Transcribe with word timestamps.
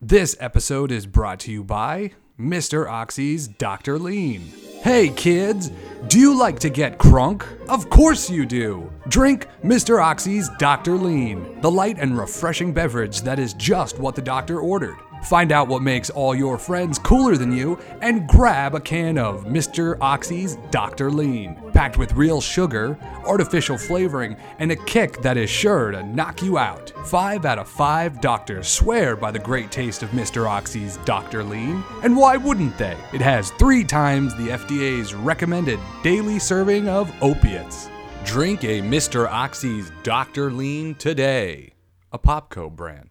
This 0.00 0.36
episode 0.38 0.92
is 0.92 1.06
brought 1.06 1.40
to 1.40 1.50
you 1.50 1.64
by 1.64 2.12
Mr. 2.38 2.88
Oxy's 2.88 3.48
Dr. 3.48 3.98
Lean. 3.98 4.52
Hey 4.80 5.08
kids, 5.08 5.72
do 6.06 6.20
you 6.20 6.38
like 6.38 6.60
to 6.60 6.70
get 6.70 6.98
crunk? 6.98 7.44
Of 7.68 7.90
course 7.90 8.30
you 8.30 8.46
do. 8.46 8.92
Drink 9.08 9.48
Mr. 9.64 10.00
Oxy's 10.00 10.50
Dr. 10.60 10.94
Lean, 10.94 11.60
the 11.62 11.70
light 11.72 11.98
and 11.98 12.16
refreshing 12.16 12.72
beverage 12.72 13.22
that 13.22 13.40
is 13.40 13.54
just 13.54 13.98
what 13.98 14.14
the 14.14 14.22
doctor 14.22 14.60
ordered. 14.60 14.98
Find 15.24 15.52
out 15.52 15.68
what 15.68 15.82
makes 15.82 16.10
all 16.10 16.34
your 16.34 16.58
friends 16.58 16.98
cooler 16.98 17.36
than 17.36 17.52
you 17.52 17.78
and 18.00 18.28
grab 18.28 18.74
a 18.74 18.80
can 18.80 19.18
of 19.18 19.44
Mr. 19.44 19.98
Oxy's 20.00 20.56
Dr. 20.70 21.10
Lean, 21.10 21.56
packed 21.72 21.98
with 21.98 22.14
real 22.14 22.40
sugar, 22.40 22.98
artificial 23.26 23.76
flavoring, 23.76 24.36
and 24.58 24.72
a 24.72 24.76
kick 24.76 25.20
that 25.22 25.36
is 25.36 25.50
sure 25.50 25.90
to 25.90 26.02
knock 26.02 26.42
you 26.42 26.58
out. 26.58 26.92
Five 27.06 27.44
out 27.44 27.58
of 27.58 27.68
five 27.68 28.20
doctors 28.20 28.68
swear 28.68 29.16
by 29.16 29.30
the 29.30 29.38
great 29.38 29.70
taste 29.70 30.02
of 30.02 30.10
Mr. 30.10 30.48
Oxy's 30.48 30.98
Dr. 30.98 31.42
Lean, 31.42 31.84
and 32.02 32.16
why 32.16 32.36
wouldn't 32.36 32.78
they? 32.78 32.96
It 33.12 33.20
has 33.20 33.50
three 33.52 33.84
times 33.84 34.34
the 34.36 34.48
FDA's 34.48 35.14
recommended 35.14 35.78
daily 36.02 36.38
serving 36.38 36.88
of 36.88 37.12
opiates. 37.22 37.90
Drink 38.24 38.64
a 38.64 38.80
Mr. 38.80 39.28
Oxy's 39.28 39.90
Dr. 40.02 40.50
Lean 40.50 40.94
today, 40.94 41.72
a 42.12 42.18
Popco 42.18 42.70
brand. 42.70 43.07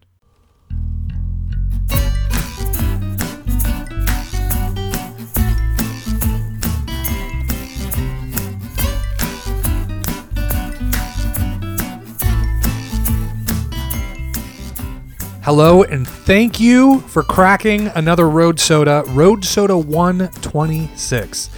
Hello 15.42 15.82
and 15.82 16.06
thank 16.06 16.60
you 16.60 17.00
for 17.00 17.22
cracking 17.22 17.88
another 17.88 18.28
Road 18.28 18.60
Soda, 18.60 19.02
Road 19.08 19.44
Soda 19.44 19.76
126. 19.78 21.50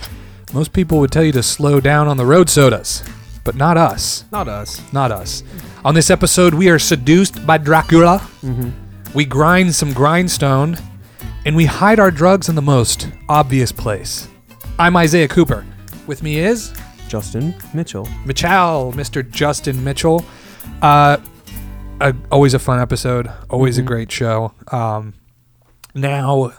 Most 0.53 0.72
people 0.72 0.98
would 1.00 1.11
tell 1.11 1.25
you 1.25 1.33
to 1.33 1.42
slow 1.42 1.81
down 1.81 2.06
on 2.09 2.17
the 2.17 2.27
road 2.27 2.48
sodas, 2.50 3.03
but 3.45 3.55
not 3.56 3.77
us. 3.77 4.25
Not 4.33 4.48
us. 4.48 4.81
Not 4.92 5.11
us. 5.12 5.42
On 5.84 5.95
this 5.95 6.11
episode, 6.11 6.55
we 6.55 6.69
are 6.69 6.78
seduced 6.78 7.45
by 7.47 7.59
Dracula. 7.59 8.27
We 9.14 9.25
grind 9.25 9.75
some 9.75 9.92
grindstone, 9.92 10.77
and 11.44 11.56
we 11.56 11.65
hide 11.65 11.98
our 11.98 12.11
drugs 12.11 12.48
in 12.48 12.55
the 12.55 12.62
most 12.62 13.09
obvious 13.28 13.72
place. 13.72 14.28
I'm 14.78 14.97
Isaiah 14.97 15.28
Cooper. 15.28 15.65
With 16.06 16.22
me 16.22 16.39
is 16.39 16.72
Justin 17.09 17.55
Mitchell. 17.75 18.09
Mitchell, 18.25 18.92
Mr. 18.94 19.28
Justin 19.28 19.83
Mitchell. 19.83 20.25
Uh, 20.83 21.17
a, 22.01 22.15
always 22.31 22.55
a 22.55 22.59
fun 22.59 22.81
episode. 22.81 23.31
Always 23.48 23.79
a 23.79 23.83
great 23.83 24.11
show. 24.11 24.53
Um, 24.73 25.15
now, 25.95 26.53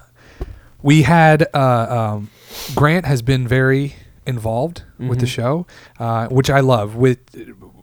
we 0.81 1.03
had 1.03 1.47
uh, 1.53 2.14
um, 2.14 2.30
Grant 2.75 3.06
has 3.06 3.22
been 3.22 3.47
very 3.47 3.95
involved 4.25 4.84
with 5.00 5.19
the 5.19 5.25
show, 5.28 5.66
uh, 6.00 6.28
which 6.28 6.50
I 6.50 6.59
love. 6.59 6.95
With 6.95 7.19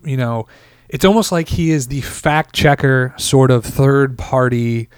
you 0.04 0.16
know, 0.16 0.46
it's 0.88 1.04
almost 1.04 1.32
like 1.32 1.48
he 1.48 1.70
is 1.70 1.88
the 1.88 2.00
fact 2.00 2.54
checker, 2.54 3.14
sort 3.16 3.50
of 3.50 3.64
third 3.64 4.18
party. 4.18 4.88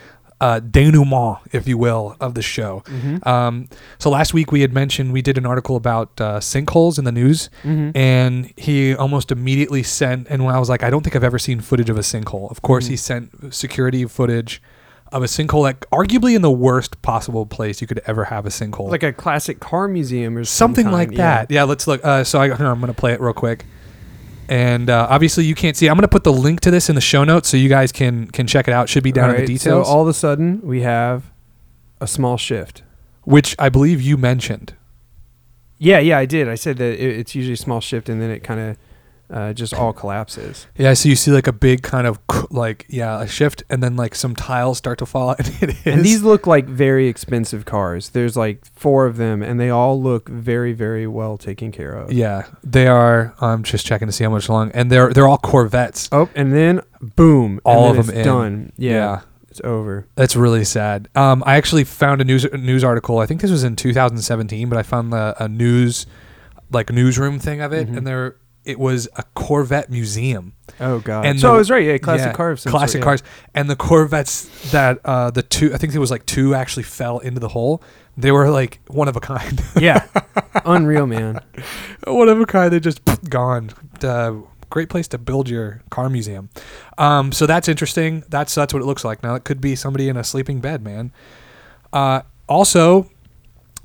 Uh, 0.41 0.59
denouement, 0.59 1.39
if 1.53 1.69
you 1.69 1.77
will, 1.77 2.17
of 2.19 2.33
the 2.35 2.41
show. 2.41 2.83
Um, 3.25 3.69
so 3.99 4.09
last 4.09 4.33
week 4.33 4.51
we 4.51 4.63
had 4.63 4.73
mentioned 4.73 5.13
we 5.13 5.21
did 5.21 5.37
an 5.37 5.45
article 5.45 5.77
about 5.77 6.19
uh, 6.19 6.41
sinkholes 6.41 6.99
in 6.99 7.05
the 7.05 7.13
news, 7.13 7.51
and 7.63 8.51
he 8.57 8.95
almost 8.95 9.31
immediately 9.31 9.83
sent. 9.83 10.29
And 10.31 10.45
when 10.47 10.55
I 10.55 10.59
was 10.59 10.71
like, 10.71 10.83
I 10.83 10.89
don't 10.89 11.03
think 11.03 11.15
I've 11.15 11.25
ever 11.25 11.39
seen 11.39 11.61
footage 11.61 11.91
of 11.91 11.99
a 11.99 12.01
sinkhole. 12.01 12.51
Of 12.51 12.63
course, 12.63 12.87
he 12.87 12.97
sent 12.97 13.53
security 13.55 14.07
footage 14.07 14.63
of 15.13 15.23
a 15.23 15.27
sinkhole, 15.27 15.63
like 15.63 15.81
arguably 15.91 16.35
in 16.35 16.43
the 16.43 16.51
worst 16.51 17.03
possible 17.03 17.45
place 17.45 17.81
you 17.81 17.87
could 17.87 18.01
ever 18.07 18.25
have 18.25 18.47
a 18.47 18.49
sinkhole, 18.49 18.89
Like 18.91 19.03
a 19.03 19.13
classic 19.13 19.61
car 19.61 19.89
museum 19.89 20.37
or 20.37 20.45
some 20.45 20.75
something 20.75 20.91
like 20.91 21.11
yeah. 21.11 21.17
that. 21.17 21.51
Yeah, 21.51 21.65
let's 21.65 21.87
look. 21.87 22.05
Uh, 22.05 22.25
so 22.25 22.41
I, 22.41 22.51
I'm 22.53 22.81
gonna 22.81 22.95
play 22.95 23.13
it 23.13 23.21
real 23.21 23.33
quick. 23.35 23.67
And 24.51 24.91
uh, 24.91 25.07
obviously 25.09 25.45
you 25.45 25.55
can't 25.55 25.77
see. 25.77 25.89
I'm 25.89 25.95
gonna 25.97 26.09
put 26.09 26.25
the 26.25 26.33
link 26.33 26.61
to 26.63 26.71
this 26.71 26.89
in 26.89 26.97
the 26.97 27.01
show 27.01 27.23
notes 27.25 27.49
so 27.49 27.57
you 27.57 27.69
guys 27.69 27.93
can 27.93 28.27
can 28.27 28.47
check 28.47 28.67
it 28.69 28.75
out. 28.75 28.89
Should 28.89 29.05
be 29.05 29.13
down 29.13 29.31
in 29.31 29.37
the 29.37 29.47
details, 29.47 29.87
So 29.87 29.93
all 29.93 30.03
of 30.03 30.09
a 30.09 30.13
sudden 30.15 30.61
we 30.63 30.83
have 30.83 31.31
a 32.01 32.07
small 32.09 32.37
shift. 32.37 32.83
which 33.23 33.55
I 33.59 33.69
believe 33.69 34.03
you 34.03 34.17
mentioned. 34.17 34.75
Yeah, 35.79 35.99
yeah, 36.01 36.19
I 36.19 36.27
did. 36.27 36.49
I 36.49 36.57
said 36.57 36.77
that 36.79 36.95
it, 37.03 37.19
it's 37.21 37.35
usually 37.35 37.55
a 37.55 37.57
small 37.57 37.81
shift 37.81 38.09
and 38.09 38.21
then 38.21 38.31
it 38.31 38.41
kind 38.43 38.61
of 38.61 38.77
uh, 39.33 39.53
just 39.53 39.73
all 39.75 39.93
collapses. 39.93 40.67
Yeah, 40.77 40.93
so 40.95 41.09
you 41.09 41.17
see 41.17 41.31
like 41.31 41.47
a 41.47 41.53
big 41.53 41.83
kind 41.83 42.07
of 42.07 42.19
like 42.51 42.85
yeah 42.89 43.21
a 43.23 43.27
shift, 43.29 43.63
and 43.71 43.83
then 43.83 43.97
like 43.97 44.15
some 44.15 44.35
tiles 44.35 44.79
start 44.79 44.99
to 44.99 45.07
fall. 45.07 45.37
And 45.39 45.49
it 45.63 45.71
is. 45.71 45.87
And 45.87 46.05
these 46.05 46.23
look 46.23 46.47
like 46.47 46.67
very 46.67 47.07
expensive 47.09 47.65
cars. 47.65 48.11
There's 48.11 48.37
like 48.37 48.65
four 48.75 49.07
of 49.07 49.17
them 49.17 49.43
and 49.43 49.59
they 49.61 49.71
all 49.71 50.01
look 50.01 50.29
very, 50.29 50.73
very 50.73 51.07
well 51.07 51.39
taken 51.39 51.71
care 51.73 51.93
of. 51.93 52.13
yeah, 52.13 52.47
they 52.65 52.87
are. 52.89 53.35
I'm 53.41 53.63
just 53.63 53.87
checking 53.87 54.09
to 54.09 54.13
see 54.13 54.25
how 54.25 54.31
much 54.31 54.49
long, 54.49 54.71
and 54.73 54.91
they're 54.91 55.13
they're 55.13 55.29
all 55.29 55.39
Corvettes. 55.39 56.09
Oh, 56.13 56.29
and 56.35 56.53
then 56.53 56.81
boom. 57.01 57.61
All 57.65 57.93
then 57.93 58.01
of 58.01 58.07
them 58.09 58.25
done. 58.25 58.73
Yeah, 58.77 58.91
Yeah. 58.93 59.21
It's 59.51 59.61
over. 59.65 60.07
That's 60.15 60.37
really 60.37 60.65
sad. 60.65 61.09
Um, 61.17 61.43
I 61.45 61.57
actually 61.57 61.83
found 61.83 62.21
a 62.21 62.25
news 62.25 62.45
a 62.45 62.57
news 62.57 62.85
article. 62.85 63.19
I 63.19 63.27
think 63.27 63.41
this 63.41 63.51
was 63.51 63.65
in 63.65 63.75
2017, 63.75 64.69
but 64.69 64.79
I 64.79 64.83
found 64.85 65.13
the, 65.13 65.35
a 65.43 65.49
news 65.49 66.07
like 66.71 66.91
newsroom 66.93 67.41
thing 67.41 67.61
of 67.61 67.73
it, 67.73 67.89
Mhm. 67.89 67.97
and 67.99 68.07
there 68.07 68.37
it 68.71 68.79
was 68.79 69.09
a 69.17 69.23
Corvette 69.35 69.91
museum. 69.91 70.53
Oh, 70.79 71.01
God. 71.01 71.27
And 71.27 71.39
so 71.41 71.49
the- 71.49 71.55
I 71.55 71.57
was 71.59 71.71
right. 71.71 71.85
Yeah, 71.85 71.99
classic 71.99 72.27
Yeah, 72.29 72.33
car 72.33 72.51
of 72.53 72.61
some 72.61 72.71
classic 72.71 73.01
yeah. 73.01 73.05
cars, 73.05 73.23
and 73.55 73.69
the 73.69 73.77
Corvettes 73.77 74.71
that 74.71 75.01
uh, 75.05 75.31
the 75.31 75.43
two 75.43 75.75
I 75.75 75.77
think 75.79 75.95
it 75.95 75.99
was 75.99 76.11
like 76.11 76.25
two 76.27 76.55
actually 76.55 76.85
fell 76.85 77.19
into 77.19 77.41
the 77.41 77.49
hole. 77.49 77.83
They 78.17 78.33
were 78.33 78.51
like 78.51 78.81
one 78.89 79.09
of 79.09 79.17
a 79.17 79.21
kind, 79.21 79.63
Yeah. 79.79 80.07
Unreal, 80.65 81.07
man. 81.07 81.41
one 82.07 82.29
of 82.29 82.41
a 82.41 82.47
kind. 82.47 82.73
They 82.73 82.81
just 82.81 83.01
gone. 83.29 83.71
Uh, 84.03 84.35
great 84.69 84.89
place 84.89 85.09
to 85.09 85.19
build 85.19 85.49
your 85.49 85.83
car 85.91 86.09
museum. 86.09 86.49
Um, 86.99 87.33
so 87.33 87.47
that's 87.47 87.69
interesting. 87.69 88.23
That's 88.29 88.55
that's 88.55 88.73
what 88.73 88.83
it 88.83 88.87
looks 88.87 89.05
like. 89.05 89.23
Now 89.23 89.35
it 89.35 89.45
could 89.45 89.61
be 89.61 89.75
somebody 89.77 90.09
in 90.09 90.17
a 90.17 90.25
sleeping 90.25 90.61
bed, 90.61 90.83
man. 90.85 91.13
Uh, 91.93 92.23
also, 92.49 93.11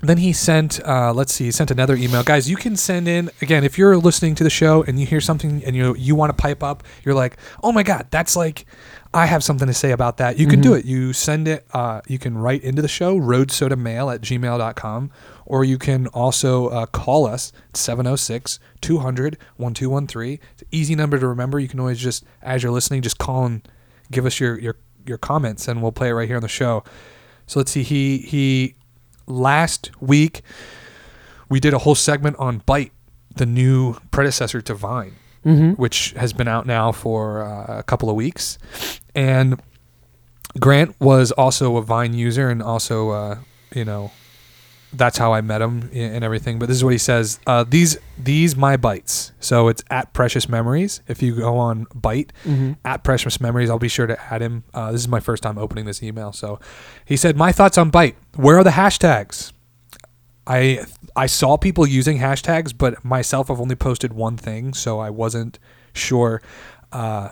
then 0.01 0.17
he 0.17 0.33
sent. 0.33 0.79
Uh, 0.85 1.13
let's 1.13 1.33
see. 1.33 1.45
He 1.45 1.51
sent 1.51 1.72
another 1.72 1.95
email, 1.95 2.22
guys. 2.23 2.50
You 2.50 2.57
can 2.57 2.75
send 2.75 3.07
in 3.07 3.29
again 3.41 3.63
if 3.63 3.78
you're 3.78 3.97
listening 3.97 4.35
to 4.35 4.44
the 4.44 4.50
show 4.50 4.83
and 4.83 5.00
you 5.00 5.06
hear 5.06 5.22
something 5.22 5.63
and 5.66 5.75
you 5.75 5.95
you 5.95 6.16
want 6.16 6.29
to 6.35 6.41
pipe 6.41 6.61
up. 6.61 6.83
You're 7.03 7.16
like, 7.16 7.38
oh 7.63 7.72
my 7.72 7.83
god, 7.83 8.07
that's 8.11 8.35
like. 8.35 8.66
I 9.13 9.28
have 9.28 9.45
something 9.45 9.67
to 9.69 9.73
say 9.73 9.91
about 9.91 10.17
that. 10.17 10.38
You 10.38 10.45
can 10.45 10.59
do 10.59 10.72
Mhm. 10.72 10.79
it. 10.79 10.85
You 10.85 11.13
send 11.13 11.47
it, 11.47 11.66
uh, 11.73 12.01
you 12.05 12.19
can 12.19 12.38
write 12.38 12.63
into 12.63 12.81
the 12.81 12.89
show, 12.89 13.17
roadsodamail 13.17 14.13
at 14.13 14.19
gmail.com, 14.19 15.09
or 15.45 15.63
you 15.63 15.78
can 15.78 16.07
also 16.07 16.67
uh, 16.67 16.85
call 16.88 17.25
us 17.25 17.53
706 17.73 18.59
200 18.81 19.38
1213. 19.55 20.39
It's 20.51 20.61
an 20.63 20.67
easy 20.72 20.95
number 20.95 21.17
to 21.17 21.28
remember. 21.29 21.61
You 21.61 21.69
can 21.69 21.79
always 21.79 21.97
just, 22.00 22.25
as 22.41 22.61
you're 22.61 22.73
listening, 22.73 23.03
just 23.03 23.17
call 23.17 23.45
and 23.45 23.66
give 24.11 24.25
us 24.25 24.38
your, 24.41 24.59
your, 24.59 24.75
your 25.05 25.17
comments 25.17 25.69
and 25.69 25.81
we'll 25.81 25.94
play 25.94 26.09
it 26.09 26.13
right 26.13 26.28
here 26.28 26.35
on 26.35 26.41
the 26.41 26.50
show. 26.50 26.84
So 27.47 27.61
let's 27.61 27.72
see. 27.72 27.84
He, 27.84 28.17
he, 28.17 28.75
last 29.28 29.91
week, 30.02 30.41
we 31.50 31.59
did 31.59 31.74
a 31.74 31.80
whole 31.80 31.96
segment 31.96 32.36
on 32.40 32.62
Byte, 32.62 32.91
the 33.36 33.46
new 33.46 33.96
predecessor 34.12 34.62
to 34.62 34.74
Vine 34.74 35.13
Mm-hmm. 35.46 35.74
which 35.74 36.09
has 36.13 36.34
been 36.34 36.47
out 36.47 36.66
now 36.66 36.91
for 36.91 37.44
uh, 37.44 37.78
a 37.78 37.84
couple 37.84 38.09
of 38.09 38.16
weeks. 38.16 38.58
And 39.14 39.62
Grant 40.59 40.96
was 41.00 41.31
also 41.31 41.78
a 41.78 41.84
Vine 41.84 42.16
user, 42.16 42.50
and 42.50 42.64
also, 42.64 43.12
uh, 43.12 43.38
you 43.75 43.85
know, 43.85 44.09
that's 44.97 45.17
how 45.17 45.33
I 45.33 45.41
met 45.41 45.61
him 45.61 45.89
and 45.94 46.23
everything. 46.23 46.59
But 46.59 46.67
this 46.67 46.78
is 46.78 46.83
what 46.83 46.94
he 46.94 46.97
says: 46.97 47.39
uh, 47.47 47.63
these 47.67 47.97
these 48.17 48.56
my 48.56 48.78
bites. 48.78 49.31
So 49.39 49.67
it's 49.67 49.83
at 49.89 50.13
Precious 50.13 50.47
Memories. 50.50 51.01
If 51.07 51.22
you 51.22 51.35
go 51.35 51.57
on 51.57 51.85
Byte 51.88 52.29
Mm-hmm. 52.45 52.73
at 52.83 53.03
Precious 53.03 53.39
Memories, 53.41 53.69
I'll 53.69 53.79
be 53.79 53.88
sure 53.88 54.07
to 54.07 54.34
add 54.34 54.41
him. 54.41 54.63
Uh, 54.73 54.91
this 54.91 55.01
is 55.01 55.07
my 55.07 55.19
first 55.19 55.43
time 55.43 55.58
opening 55.58 55.85
this 55.85 56.02
email, 56.03 56.31
so 56.34 56.59
he 57.05 57.16
said, 57.17 57.35
"My 57.37 57.52
thoughts 57.52 57.78
on 57.78 57.91
Byte. 57.91 58.16
Where 58.35 58.58
are 58.58 58.64
the 58.64 58.72
hashtags?" 58.72 59.52
I 60.47 60.85
I 61.16 61.25
saw 61.25 61.58
people 61.58 61.87
using 61.87 62.20
hashtags, 62.20 62.72
but 62.78 63.03
myself 63.03 63.49
I've 63.49 63.59
only 63.61 63.75
posted 63.75 64.14
one 64.14 64.37
thing, 64.37 64.73
so 64.73 64.99
I 64.99 65.09
wasn't 65.09 65.58
sure 65.93 66.41
uh, 66.91 67.29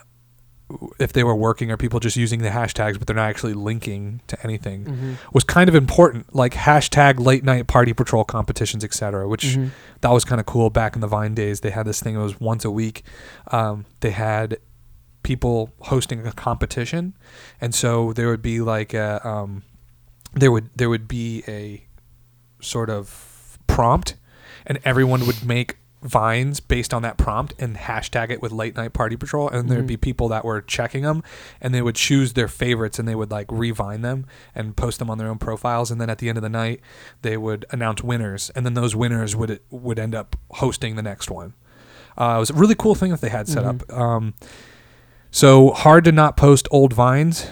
if 1.00 1.14
they 1.14 1.24
were 1.24 1.36
working 1.36 1.70
or 1.72 1.78
people 1.78 2.00
just 2.00 2.18
using 2.18 2.42
the 2.42 2.50
hashtags, 2.50 2.98
but 2.98 3.06
they're 3.06 3.16
not 3.16 3.30
actually 3.30 3.54
linking 3.54 4.22
to 4.28 4.42
anything. 4.44 4.86
Mm-hmm. 4.86 5.14
Was 5.34 5.44
kind 5.44 5.70
of 5.70 5.76
important, 5.76 6.34
like 6.36 6.54
hashtag 6.54 7.20
late 7.20 7.44
night 7.44 7.68
party 7.68 7.94
patrol 7.94 8.24
competitions, 8.24 8.84
etc. 8.84 9.28
Which 9.28 9.44
Mhm. 9.58 9.70
that 10.02 10.12
was 10.12 10.26
kind 10.26 10.40
of 10.40 10.46
cool 10.48 10.70
back 10.70 10.96
in 10.96 11.02
the 11.02 11.08
Vine 11.08 11.34
days. 11.36 11.60
They 11.60 11.70
had 11.72 11.86
this 11.86 12.00
thing; 12.02 12.16
it 12.16 12.20
was 12.20 12.40
once 12.40 12.66
a 12.66 12.72
week. 12.72 13.04
Um, 13.52 13.86
they 14.00 14.12
had 14.12 14.58
people 15.22 15.72
hosting 15.82 16.26
a 16.26 16.32
competition, 16.32 17.14
and 17.62 17.76
so 17.76 18.14
there 18.14 18.28
would 18.30 18.42
be 18.42 18.60
like 18.62 18.94
a 18.94 19.26
um, 19.28 19.64
there 20.34 20.52
would 20.52 20.70
there 20.76 20.90
would 20.90 21.08
be 21.08 21.44
a 21.48 21.86
sort 22.62 22.90
of 22.90 23.60
prompt, 23.68 24.16
and 24.66 24.80
everyone 24.86 25.26
would 25.28 25.46
make 25.46 25.78
vines 26.04 26.60
based 26.60 26.94
on 26.94 27.02
that 27.02 27.18
prompt 27.18 27.54
and 27.60 27.76
hashtag 27.78 28.30
it 28.30 28.42
with 28.42 28.52
late 28.52 28.76
night 28.76 28.94
party 28.94 29.16
patrol 29.16 29.48
and 29.50 29.70
there'd 29.70 29.86
Mhm. 29.86 29.88
be 29.88 29.98
people 29.98 30.28
that 30.28 30.44
were 30.44 30.62
checking 30.62 31.04
them 31.04 31.24
and 31.62 31.74
they 31.74 31.82
would 31.82 31.96
choose 31.96 32.34
their 32.34 32.48
favorites 32.48 33.00
and 33.00 33.08
they 33.08 33.16
would 33.16 33.32
like 33.32 33.48
revine 33.50 34.02
them 34.02 34.26
and 34.54 34.76
post 34.76 35.00
them 35.00 35.10
on 35.10 35.18
their 35.18 35.28
own 35.30 35.38
profiles 35.38 35.90
and 35.92 36.00
then 36.02 36.10
at 36.10 36.18
the 36.18 36.28
end 36.30 36.38
of 36.38 36.42
the 36.42 36.50
night 36.50 36.82
they 37.22 37.38
would 37.38 37.66
announce 37.72 38.04
winners 38.04 38.52
and 38.56 38.66
then 38.66 38.74
those 38.74 38.96
winners 38.96 39.36
would 39.36 39.60
would 39.72 39.98
end 39.98 40.14
up 40.14 40.36
hosting 40.52 40.96
the 40.96 41.02
next 41.02 41.32
one. 41.32 41.54
Uh, 42.18 42.36
it 42.36 42.40
was 42.40 42.50
a 42.50 42.54
really 42.54 42.76
cool 42.76 42.94
thing 42.96 43.10
that 43.12 43.22
they 43.22 43.30
had 43.30 43.48
set 43.48 43.64
up. 43.64 43.92
Um, 43.92 44.34
so 45.32 45.72
hard 45.72 46.04
to 46.06 46.12
not 46.12 46.38
post 46.38 46.68
old 46.70 46.94
vines. 46.94 47.48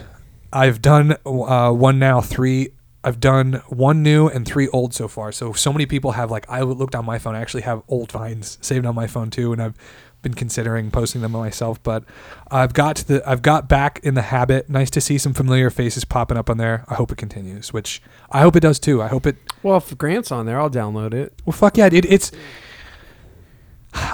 I've 0.54 0.82
done 0.82 1.16
uh, 1.26 1.72
one 1.72 1.98
now 1.98 2.22
three 2.22 2.70
I've 3.04 3.20
done 3.20 3.62
one 3.68 4.04
new 4.04 4.28
and 4.28 4.46
three 4.46 4.68
old 4.70 4.94
so 4.94 5.08
far. 5.08 5.32
So 5.32 5.54
so 5.54 5.74
many 5.74 5.86
people 5.86 6.12
have 6.12 6.30
like 6.30 6.50
I 6.50 6.62
looked 6.62 6.96
on 6.96 7.06
my 7.06 7.18
phone. 7.20 7.36
I 7.36 7.42
actually 7.42 7.64
have 7.64 7.82
old 7.88 8.12
vines 8.12 8.58
saved 8.62 8.86
on 8.86 8.96
my 8.96 9.08
phone 9.08 9.30
too, 9.30 9.52
and 9.54 9.62
I've 9.62 9.76
been 10.22 10.34
considering 10.36 10.92
posting 10.92 11.22
them 11.22 11.32
myself. 11.32 11.82
But 11.82 12.04
I've 12.52 12.74
got 12.74 12.98
to 12.98 13.08
the 13.08 13.30
I've 13.30 13.42
got 13.42 13.68
back 13.68 14.00
in 14.04 14.14
the 14.14 14.22
habit. 14.22 14.70
Nice 14.70 14.92
to 14.92 15.02
see 15.02 15.18
some 15.18 15.34
familiar 15.34 15.70
faces 15.70 16.06
popping 16.06 16.38
up 16.38 16.50
on 16.50 16.58
there. 16.58 16.86
I 16.88 16.96
hope 16.96 17.12
it 17.12 17.18
continues, 17.18 17.74
which 17.74 18.02
I 18.30 18.42
hope 18.42 18.56
it 18.56 18.62
does 18.62 18.80
too. 18.80 19.02
I 19.02 19.08
hope 19.08 19.26
it. 19.26 19.38
Well, 19.64 19.78
if 19.78 19.98
Grant's 19.98 20.32
on 20.32 20.46
there, 20.46 20.60
I'll 20.60 20.70
download 20.70 21.14
it. 21.14 21.34
Well, 21.46 21.54
fuck 21.54 21.78
yeah, 21.78 21.90
it, 21.92 22.06
it's 22.06 22.32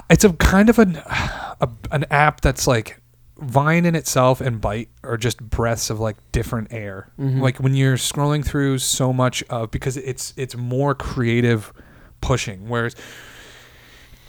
it's 0.09 0.23
a 0.23 0.31
kind 0.33 0.69
of 0.69 0.79
an 0.79 0.95
a, 0.95 1.69
an 1.91 2.05
app 2.09 2.41
that's 2.41 2.67
like 2.67 3.01
Vine 3.39 3.85
in 3.85 3.95
itself 3.95 4.41
and 4.41 4.59
Byte 4.61 4.87
are 5.03 5.17
just 5.17 5.41
breaths 5.41 5.89
of 5.89 5.99
like 5.99 6.15
different 6.31 6.69
air. 6.71 7.09
Mhm. 7.19 7.41
Like 7.41 7.57
when 7.57 7.75
you're 7.75 7.97
scrolling 7.97 8.43
through 8.45 8.79
so 8.79 9.13
much 9.13 9.43
of 9.49 9.71
because 9.71 9.97
it's 9.97 10.33
it's 10.37 10.55
more 10.55 10.95
creative 10.95 11.71
pushing. 12.21 12.67
Whereas 12.67 12.95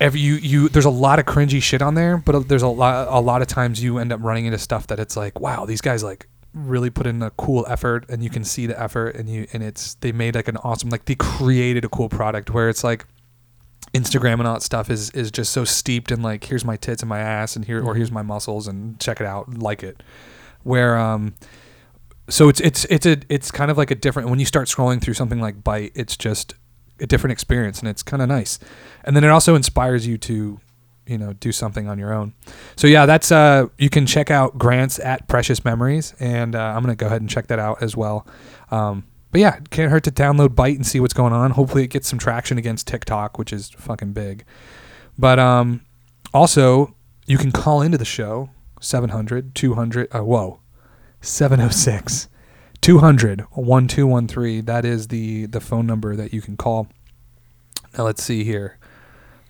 every 0.00 0.20
you 0.20 0.34
you 0.34 0.68
there's 0.68 0.84
a 0.84 0.90
lot 0.90 1.18
of 1.18 1.26
cringy 1.26 1.62
shit 1.62 1.82
on 1.82 1.94
there, 1.94 2.18
but 2.18 2.48
there's 2.48 2.62
a 2.62 2.68
lot 2.68 3.08
a 3.08 3.20
lot 3.20 3.42
of 3.42 3.48
times 3.48 3.82
you 3.82 3.98
end 3.98 4.12
up 4.12 4.20
running 4.22 4.46
into 4.46 4.58
stuff 4.58 4.86
that 4.88 4.98
it's 5.00 5.16
like 5.16 5.40
wow 5.40 5.64
these 5.64 5.80
guys 5.80 6.02
like 6.02 6.26
really 6.54 6.90
put 6.90 7.06
in 7.06 7.22
a 7.22 7.30
cool 7.32 7.64
effort 7.68 8.04
and 8.08 8.22
you 8.24 8.30
can 8.30 8.42
see 8.42 8.66
the 8.66 8.80
effort 8.80 9.14
and 9.16 9.28
you 9.28 9.46
and 9.52 9.62
it's 9.62 9.94
they 9.94 10.12
made 10.12 10.34
like 10.34 10.48
an 10.48 10.56
awesome 10.58 10.88
like 10.90 11.04
they 11.04 11.14
created 11.14 11.84
a 11.84 11.88
cool 11.88 12.08
product 12.08 12.50
where 12.50 12.68
it's 12.68 12.82
like 12.82 13.04
Instagram 13.94 14.34
and 14.34 14.46
all 14.46 14.54
that 14.54 14.62
stuff 14.62 14.90
is 14.90 15.10
is 15.10 15.30
just 15.30 15.52
so 15.52 15.64
steeped 15.64 16.10
in 16.10 16.22
like 16.22 16.44
here's 16.44 16.64
my 16.64 16.76
tits 16.76 17.02
and 17.02 17.08
my 17.08 17.20
ass 17.20 17.56
and 17.56 17.64
here 17.64 17.82
or 17.82 17.94
here's 17.94 18.12
my 18.12 18.22
muscles 18.22 18.68
and 18.68 18.98
check 19.00 19.20
it 19.20 19.26
out 19.26 19.58
like 19.58 19.82
it. 19.82 20.02
Where 20.62 20.96
um 20.96 21.34
so 22.28 22.48
it's 22.48 22.60
it's 22.60 22.84
it's 22.86 23.06
a 23.06 23.18
it's 23.28 23.50
kind 23.50 23.70
of 23.70 23.78
like 23.78 23.90
a 23.90 23.94
different 23.94 24.28
when 24.28 24.38
you 24.38 24.44
start 24.44 24.68
scrolling 24.68 25.00
through 25.00 25.14
something 25.14 25.40
like 25.40 25.62
Byte 25.62 25.92
it's 25.94 26.16
just 26.16 26.54
a 27.00 27.06
different 27.06 27.32
experience 27.32 27.80
and 27.80 27.88
it's 27.88 28.02
kind 28.02 28.22
of 28.22 28.28
nice. 28.28 28.58
And 29.04 29.16
then 29.16 29.24
it 29.24 29.28
also 29.28 29.54
inspires 29.54 30.06
you 30.06 30.18
to 30.18 30.60
you 31.06 31.16
know 31.16 31.32
do 31.32 31.52
something 31.52 31.88
on 31.88 31.98
your 31.98 32.12
own. 32.12 32.34
So 32.76 32.86
yeah 32.86 33.06
that's 33.06 33.32
uh 33.32 33.68
you 33.78 33.88
can 33.88 34.06
check 34.06 34.30
out 34.30 34.58
grants 34.58 34.98
at 34.98 35.28
precious 35.28 35.64
memories 35.64 36.14
and 36.20 36.54
uh, 36.54 36.74
i'm 36.76 36.82
gonna 36.82 36.94
go 36.94 37.06
ahead 37.06 37.22
and 37.22 37.30
check 37.30 37.46
that 37.46 37.58
out 37.58 37.82
as 37.82 37.96
well. 37.96 38.26
Um 38.70 39.04
but 39.30 39.40
yeah 39.40 39.56
it 39.56 39.70
can't 39.70 39.90
hurt 39.90 40.04
to 40.04 40.10
download 40.10 40.48
byte 40.50 40.76
and 40.76 40.86
see 40.86 41.00
what's 41.00 41.14
going 41.14 41.32
on. 41.32 41.52
Hopefully 41.52 41.84
it 41.84 41.88
gets 41.88 42.08
some 42.08 42.18
traction 42.18 42.58
against 42.58 42.86
tiktok 42.86 43.38
which 43.38 43.52
is 43.52 43.70
fucking 43.70 44.12
big. 44.12 44.44
But 45.18 45.38
um 45.38 45.82
also 46.32 46.94
you 47.26 47.38
can 47.38 47.52
call 47.52 47.82
into 47.82 47.98
the 47.98 48.04
show 48.04 48.50
700 48.80 49.54
200 49.54 50.08
uh, 50.14 50.20
whoa 50.20 50.60
706 51.20 52.28
200 52.80 53.40
1213 53.52 54.64
that 54.64 54.84
is 54.84 55.08
the 55.08 55.46
the 55.46 55.60
phone 55.60 55.86
number 55.86 56.16
that 56.16 56.32
you 56.32 56.40
can 56.40 56.56
call. 56.56 56.88
Now 57.96 58.04
let's 58.04 58.22
see 58.22 58.44
here. 58.44 58.78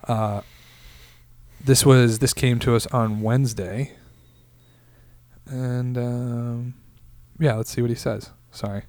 Uh 0.06 0.42
this 1.64 1.84
was 1.84 2.18
this 2.20 2.32
came 2.32 2.58
to 2.60 2.74
us 2.74 2.86
on 2.88 3.20
Wednesday, 3.20 3.92
and 5.46 5.98
um, 5.98 6.74
yeah, 7.38 7.54
let's 7.54 7.70
see 7.70 7.82
what 7.82 7.90
he 7.90 7.96
says. 7.96 8.30
Sorry. 8.50 8.82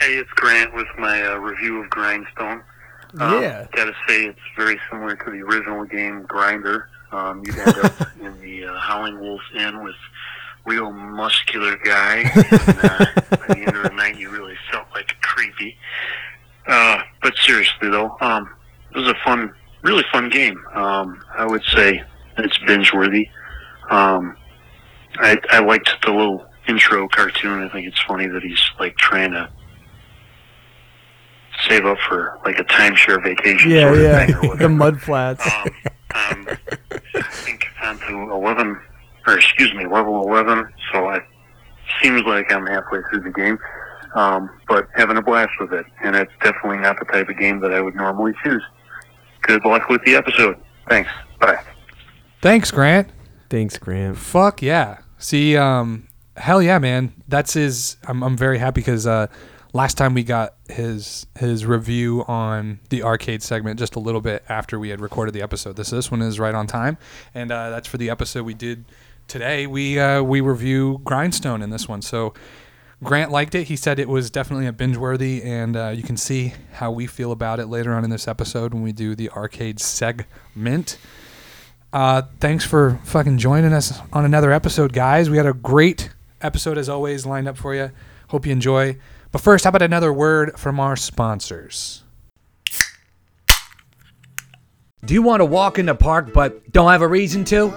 Hey, 0.00 0.14
it's 0.16 0.30
Grant 0.30 0.74
with 0.74 0.86
my 0.98 1.22
uh, 1.22 1.36
review 1.36 1.82
of 1.82 1.90
Grindstone. 1.90 2.62
Um, 3.18 3.42
Yeah. 3.42 3.66
Gotta 3.72 3.94
say, 4.08 4.24
it's 4.24 4.40
very 4.56 4.80
similar 4.90 5.14
to 5.14 5.30
the 5.30 5.40
original 5.42 5.84
game, 5.84 6.22
Grinder. 6.22 6.88
Um, 7.12 7.42
you 7.44 7.52
end 7.52 7.76
up 7.78 7.92
in 8.20 8.40
the 8.40 8.64
uh, 8.64 8.78
Howling 8.78 9.20
Wolf 9.20 9.42
Inn 9.54 9.84
with 9.84 9.96
real 10.64 10.90
muscular 10.90 11.76
guy. 11.84 12.30
and, 12.34 12.78
uh, 12.82 13.06
by 13.30 13.46
the 13.54 13.64
end 13.66 13.76
of 13.76 13.82
the 13.82 13.92
night, 13.94 14.16
you 14.16 14.30
really 14.30 14.54
felt 14.70 14.86
like 14.94 15.12
a 15.12 15.26
creepy. 15.26 15.76
Uh, 16.66 17.02
but 17.22 17.36
seriously, 17.36 17.90
though, 17.90 18.16
um, 18.22 18.48
it 18.94 18.98
was 18.98 19.08
a 19.08 19.16
fun, 19.22 19.52
really 19.82 20.04
fun 20.10 20.30
game. 20.30 20.64
Um, 20.72 21.22
I 21.36 21.44
would 21.44 21.64
say 21.64 22.02
it's 22.38 22.56
binge 22.58 22.92
worthy. 22.94 23.28
Um, 23.90 24.34
I, 25.16 25.36
I 25.50 25.58
liked 25.58 25.90
the 26.06 26.12
little 26.12 26.46
intro 26.68 27.06
cartoon. 27.08 27.62
I 27.62 27.68
think 27.68 27.86
it's 27.86 28.00
funny 28.02 28.28
that 28.28 28.42
he's 28.42 28.62
like 28.78 28.96
trying 28.96 29.32
to 29.32 29.50
save 31.68 31.84
up 31.86 31.98
for 32.08 32.38
like 32.44 32.58
a 32.58 32.64
timeshare 32.64 33.22
vacation 33.22 33.70
Yeah, 33.70 33.82
sort 33.88 33.96
of 33.98 34.02
yeah. 34.02 34.26
thing 34.26 34.34
the 34.42 34.48
whatever. 34.48 34.68
mud 34.68 35.00
flats. 35.02 35.46
um, 35.46 35.68
um, 36.14 36.48
I 37.14 37.22
think 37.22 37.66
on 37.82 37.98
to 38.00 38.30
11, 38.32 38.80
or 39.26 39.34
excuse 39.38 39.72
me, 39.74 39.86
level 39.86 40.20
11, 40.28 40.68
so 40.92 41.08
it 41.10 41.22
seems 42.02 42.22
like 42.24 42.52
I'm 42.52 42.66
halfway 42.66 43.00
through 43.10 43.20
the 43.20 43.30
game, 43.30 43.58
um, 44.14 44.50
but 44.68 44.88
having 44.96 45.16
a 45.16 45.22
blast 45.22 45.52
with 45.60 45.72
it, 45.72 45.86
and 46.02 46.16
it's 46.16 46.32
definitely 46.42 46.78
not 46.78 46.98
the 46.98 47.04
type 47.06 47.28
of 47.28 47.38
game 47.38 47.60
that 47.60 47.72
I 47.72 47.80
would 47.80 47.94
normally 47.94 48.32
choose. 48.42 48.62
Good 49.42 49.64
luck 49.64 49.88
with 49.88 50.02
the 50.04 50.14
episode. 50.16 50.56
Thanks. 50.88 51.10
Bye. 51.40 51.58
Thanks, 52.42 52.70
Grant. 52.70 53.08
Thanks, 53.48 53.78
Grant. 53.78 54.16
Fuck 54.18 54.62
yeah. 54.62 54.98
See, 55.18 55.56
um, 55.56 56.08
hell 56.36 56.60
yeah, 56.62 56.78
man. 56.78 57.12
That's 57.28 57.52
his. 57.54 57.96
I'm, 58.06 58.22
I'm 58.22 58.36
very 58.36 58.58
happy 58.58 58.80
because 58.80 59.06
uh, 59.06 59.26
last 59.72 59.96
time 59.96 60.14
we 60.14 60.22
got 60.22 60.54
his 60.68 61.26
his 61.38 61.64
review 61.66 62.24
on 62.26 62.80
the 62.88 63.02
arcade 63.02 63.42
segment 63.42 63.78
just 63.78 63.96
a 63.96 64.00
little 64.00 64.20
bit 64.20 64.44
after 64.48 64.78
we 64.78 64.88
had 64.88 65.00
recorded 65.00 65.34
the 65.34 65.42
episode. 65.42 65.76
This 65.76 65.90
this 65.90 66.10
one 66.10 66.22
is 66.22 66.38
right 66.38 66.54
on 66.54 66.66
time, 66.66 66.98
and 67.34 67.50
uh, 67.50 67.70
that's 67.70 67.88
for 67.88 67.98
the 67.98 68.10
episode 68.10 68.44
we 68.44 68.54
did 68.54 68.84
today. 69.28 69.66
We 69.66 69.98
uh, 69.98 70.22
we 70.22 70.40
review 70.40 71.00
Grindstone 71.04 71.62
in 71.62 71.70
this 71.70 71.88
one. 71.88 72.02
So 72.02 72.34
Grant 73.02 73.30
liked 73.30 73.54
it. 73.54 73.68
He 73.68 73.76
said 73.76 73.98
it 73.98 74.08
was 74.08 74.30
definitely 74.30 74.66
a 74.66 74.72
binge 74.72 74.96
worthy, 74.96 75.42
and 75.42 75.76
uh, 75.76 75.88
you 75.88 76.02
can 76.02 76.16
see 76.16 76.52
how 76.72 76.90
we 76.90 77.06
feel 77.06 77.32
about 77.32 77.58
it 77.58 77.66
later 77.66 77.94
on 77.94 78.04
in 78.04 78.10
this 78.10 78.28
episode 78.28 78.74
when 78.74 78.82
we 78.82 78.92
do 78.92 79.14
the 79.14 79.30
arcade 79.30 79.80
segment. 79.80 80.98
Uh, 81.92 82.22
thanks 82.38 82.64
for 82.64 83.00
fucking 83.04 83.38
joining 83.38 83.72
us 83.72 83.98
on 84.12 84.24
another 84.24 84.52
episode, 84.52 84.92
guys. 84.92 85.30
We 85.30 85.38
had 85.38 85.46
a 85.46 85.54
great 85.54 86.10
episode 86.40 86.78
as 86.78 86.88
always 86.88 87.26
lined 87.26 87.48
up 87.48 87.56
for 87.56 87.74
you. 87.74 87.90
Hope 88.28 88.46
you 88.46 88.52
enjoy. 88.52 88.96
But 89.32 89.40
first, 89.40 89.64
how 89.64 89.68
about 89.68 89.82
another 89.82 90.12
word 90.12 90.58
from 90.58 90.80
our 90.80 90.96
sponsors? 90.96 92.02
Do 95.04 95.14
you 95.14 95.22
want 95.22 95.40
to 95.40 95.44
walk 95.44 95.78
in 95.78 95.86
the 95.86 95.94
park 95.94 96.32
but 96.32 96.72
don't 96.72 96.90
have 96.90 97.02
a 97.02 97.08
reason 97.08 97.44
to? 97.46 97.72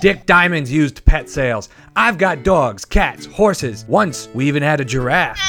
Dick 0.00 0.26
Diamond's 0.26 0.70
used 0.70 1.04
pet 1.04 1.28
sales. 1.28 1.68
I've 1.96 2.18
got 2.18 2.42
dogs, 2.42 2.84
cats, 2.84 3.26
horses. 3.26 3.84
Once 3.88 4.28
we 4.34 4.46
even 4.46 4.62
had 4.62 4.80
a 4.80 4.84
giraffe. 4.84 5.40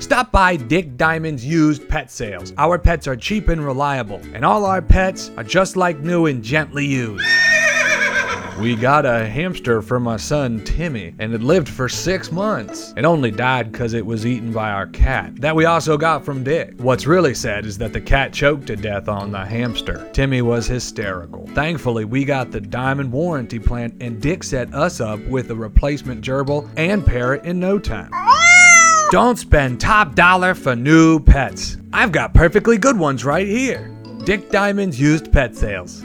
Stop 0.00 0.32
by 0.32 0.56
Dick 0.56 0.96
Diamond's 0.96 1.44
used 1.44 1.88
pet 1.88 2.10
sales. 2.10 2.52
Our 2.56 2.78
pets 2.78 3.06
are 3.06 3.16
cheap 3.16 3.48
and 3.48 3.64
reliable, 3.64 4.20
and 4.32 4.44
all 4.44 4.64
our 4.64 4.80
pets 4.80 5.30
are 5.36 5.44
just 5.44 5.76
like 5.76 5.98
new 5.98 6.26
and 6.26 6.42
gently 6.42 6.86
used. 6.86 7.24
We 8.60 8.74
got 8.74 9.06
a 9.06 9.24
hamster 9.24 9.80
for 9.80 10.00
my 10.00 10.16
son 10.16 10.64
Timmy, 10.64 11.14
and 11.20 11.32
it 11.32 11.42
lived 11.42 11.68
for 11.68 11.88
six 11.88 12.32
months. 12.32 12.92
It 12.96 13.04
only 13.04 13.30
died 13.30 13.70
because 13.70 13.94
it 13.94 14.04
was 14.04 14.26
eaten 14.26 14.52
by 14.52 14.70
our 14.70 14.88
cat, 14.88 15.36
that 15.36 15.54
we 15.54 15.64
also 15.64 15.96
got 15.96 16.24
from 16.24 16.42
Dick. 16.42 16.74
What's 16.78 17.06
really 17.06 17.34
sad 17.34 17.66
is 17.66 17.78
that 17.78 17.92
the 17.92 18.00
cat 18.00 18.32
choked 18.32 18.66
to 18.66 18.74
death 18.74 19.08
on 19.08 19.30
the 19.30 19.44
hamster. 19.44 20.10
Timmy 20.12 20.42
was 20.42 20.66
hysterical. 20.66 21.46
Thankfully, 21.54 22.04
we 22.04 22.24
got 22.24 22.50
the 22.50 22.60
diamond 22.60 23.12
warranty 23.12 23.60
plan, 23.60 23.96
and 24.00 24.20
Dick 24.20 24.42
set 24.42 24.74
us 24.74 25.00
up 25.00 25.20
with 25.28 25.52
a 25.52 25.54
replacement 25.54 26.24
gerbil 26.24 26.68
and 26.76 27.06
parrot 27.06 27.44
in 27.44 27.60
no 27.60 27.78
time. 27.78 28.10
Don't 29.12 29.38
spend 29.38 29.80
top 29.80 30.16
dollar 30.16 30.56
for 30.56 30.74
new 30.74 31.20
pets. 31.20 31.76
I've 31.92 32.10
got 32.10 32.34
perfectly 32.34 32.76
good 32.76 32.98
ones 32.98 33.24
right 33.24 33.46
here. 33.46 33.96
Dick 34.24 34.50
Diamond's 34.50 35.00
used 35.00 35.32
pet 35.32 35.54
sales. 35.54 36.04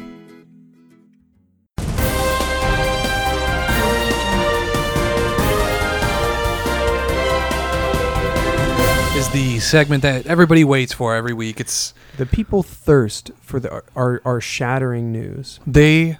The 9.34 9.60
segment 9.60 10.04
that 10.04 10.26
everybody 10.28 10.64
waits 10.64 10.94
for 10.94 11.16
every 11.16 11.34
week. 11.34 11.60
It's 11.60 11.94
The 12.18 12.26
people 12.26 12.64
thirst 12.64 13.32
for 13.42 13.60
the 13.60 13.84
our, 13.96 14.22
our 14.24 14.40
shattering 14.42 15.12
news. 15.12 15.60
they 15.66 16.18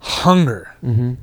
hunger 0.00 0.74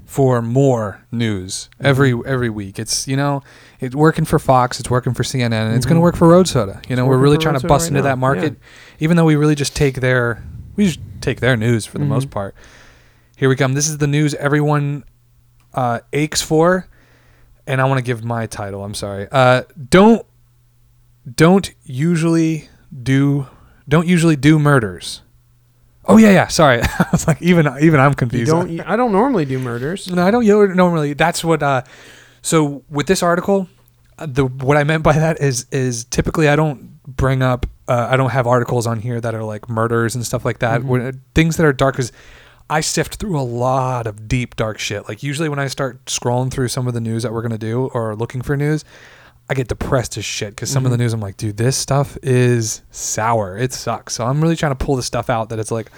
for 0.06 0.42
more 0.42 1.02
news 1.12 1.70
every 1.82 2.14
every 2.26 2.50
week. 2.50 2.80
It's 2.80 3.08
you 3.08 3.18
know 3.18 3.44
it's 3.82 3.94
working 3.96 4.24
for 4.26 4.40
Fox, 4.40 4.80
it's 4.80 4.90
working 4.90 5.14
for 5.14 5.24
CNN, 5.24 5.52
and 5.52 5.76
it's 5.76 5.86
going 5.86 5.96
to 5.96 6.02
work 6.02 6.16
for 6.16 6.28
Road 6.30 6.48
Soda. 6.48 6.82
You 6.88 6.96
know, 6.96 7.06
we're 7.06 7.12
working 7.12 7.24
really 7.24 7.36
for 7.38 7.42
trying 7.44 7.54
Road 7.54 7.60
to 7.60 7.62
Soda 7.64 7.74
bust 7.74 7.84
right 7.84 7.88
into 7.90 8.02
now, 8.02 8.04
that 8.10 8.18
market, 8.18 8.56
even 9.00 9.18
though 9.18 9.26
we 9.26 9.36
really 9.36 9.56
just 9.56 9.76
take 9.76 9.96
their 9.96 10.42
we 10.78 10.86
just 10.86 11.00
take 11.22 11.42
their 11.42 11.58
news 11.58 11.86
for 11.86 11.98
the 11.98 12.04
Mm-hmm. 12.06 12.14
most 12.14 12.30
part. 12.32 12.56
Here 13.36 13.50
we 13.50 13.56
come. 13.56 13.74
This 13.74 13.90
is 13.90 13.98
the 13.98 14.08
news 14.08 14.34
everyone 14.36 15.04
uh, 15.74 16.00
aches 16.14 16.42
for, 16.42 16.88
and 17.68 17.82
I 17.82 17.86
want 17.86 17.98
to 18.00 18.02
give 18.04 18.24
my 18.24 18.46
title. 18.48 18.84
I'm 18.84 18.94
sorry. 18.94 19.28
Uh, 19.32 19.64
don't 19.90 20.26
don't 21.36 21.72
usually 21.84 22.70
do 23.04 23.48
don't 23.88 24.08
usually 24.08 24.36
do 24.36 24.60
murders. 24.60 25.22
Oh 26.06 26.18
yeah, 26.18 26.32
yeah. 26.32 26.48
Sorry, 26.48 26.82
I 27.00 27.08
was 27.12 27.28
like 27.28 27.42
even 27.42 27.68
even 27.82 28.00
I'm 28.00 28.12
You 28.12 28.16
confused. 28.16 28.52
don't. 28.52 28.80
I 28.82 28.96
don't 28.96 29.12
normally 29.12 29.46
do 29.46 29.60
murders. 29.60 30.10
No, 30.10 30.26
I 30.26 30.32
don't 30.32 30.46
normally. 30.76 31.14
That's 31.14 31.44
what. 31.44 31.62
Uh, 31.62 31.84
so 32.42 32.84
with 32.90 33.08
this 33.08 33.22
article, 33.22 33.68
uh, 34.18 34.26
the 34.26 34.46
what 34.46 34.78
I 34.78 34.84
meant 34.84 35.04
by 35.04 35.14
that 35.14 35.40
is 35.40 35.66
is 35.72 36.06
typically 36.06 36.48
I 36.50 36.56
don't 36.56 37.02
bring 37.06 37.42
up. 37.42 37.66
Uh, 37.88 38.08
I 38.10 38.18
don't 38.18 38.30
have 38.30 38.46
articles 38.48 38.86
on 38.88 39.00
here 39.00 39.20
that 39.20 39.34
are 39.34 39.44
like 39.44 39.68
murders 39.70 40.16
and 40.16 40.26
stuff 40.26 40.46
like 40.46 40.60
that. 40.60 40.84
When, 40.84 41.22
things 41.34 41.58
that 41.58 41.66
are 41.66 41.74
dark 41.74 41.96
because 41.96 42.12
I 42.70 42.82
sift 42.82 43.16
through 43.16 43.40
a 43.40 43.42
lot 43.42 44.06
of 44.06 44.28
deep 44.28 44.56
dark 44.56 44.78
shit. 44.78 45.08
Like 45.08 45.24
usually 45.24 45.50
when 45.50 45.58
I 45.60 45.68
start 45.68 46.06
scrolling 46.06 46.52
through 46.52 46.68
some 46.68 46.88
of 46.88 46.94
the 46.94 47.02
news 47.02 47.24
that 47.24 47.34
we're 47.34 47.42
gonna 47.42 47.58
do 47.58 47.90
or 47.94 48.16
looking 48.16 48.42
for 48.42 48.56
news. 48.56 48.86
I 49.50 49.56
get 49.56 49.68
depressed 49.68 50.18
as 50.18 50.26
shit 50.26 50.52
because 50.52 50.70
some 50.70 50.86
of 50.86 50.92
the 50.92 50.96
mm-hmm. 50.96 51.04
news 51.04 51.14
I'm 51.14 51.22
like, 51.22 51.38
dude, 51.38 51.58
this 51.58 51.76
stuff 51.76 52.18
is 52.22 52.84
sour. 52.92 53.58
It 53.58 53.74
sucks. 53.74 54.14
So 54.14 54.26
I'm 54.26 54.42
really 54.42 54.56
trying 54.56 54.76
to 54.76 54.86
pull 54.86 54.96
the 54.96 55.04
stuff 55.04 55.30
out 55.30 55.50
that 55.50 55.60
it's 55.60 55.72
like, 55.72 55.92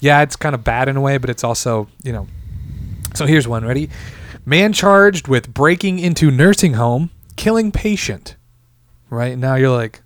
yeah, 0.00 0.22
it's 0.22 0.36
kind 0.36 0.54
of 0.54 0.62
bad 0.62 0.88
in 0.88 0.96
a 0.96 1.00
way, 1.00 1.16
but 1.18 1.30
it's 1.30 1.42
also, 1.42 1.88
you 2.02 2.12
know, 2.12 2.26
so 3.14 3.24
here's 3.24 3.48
one. 3.48 3.64
Ready? 3.64 3.88
Man 4.44 4.72
charged 4.72 5.26
with 5.26 5.52
breaking 5.52 5.98
into 5.98 6.30
nursing 6.30 6.74
home, 6.74 7.10
killing 7.36 7.72
patient. 7.72 8.36
Right 9.10 9.38
now 9.38 9.54
you're 9.54 9.74
like, 9.74 10.02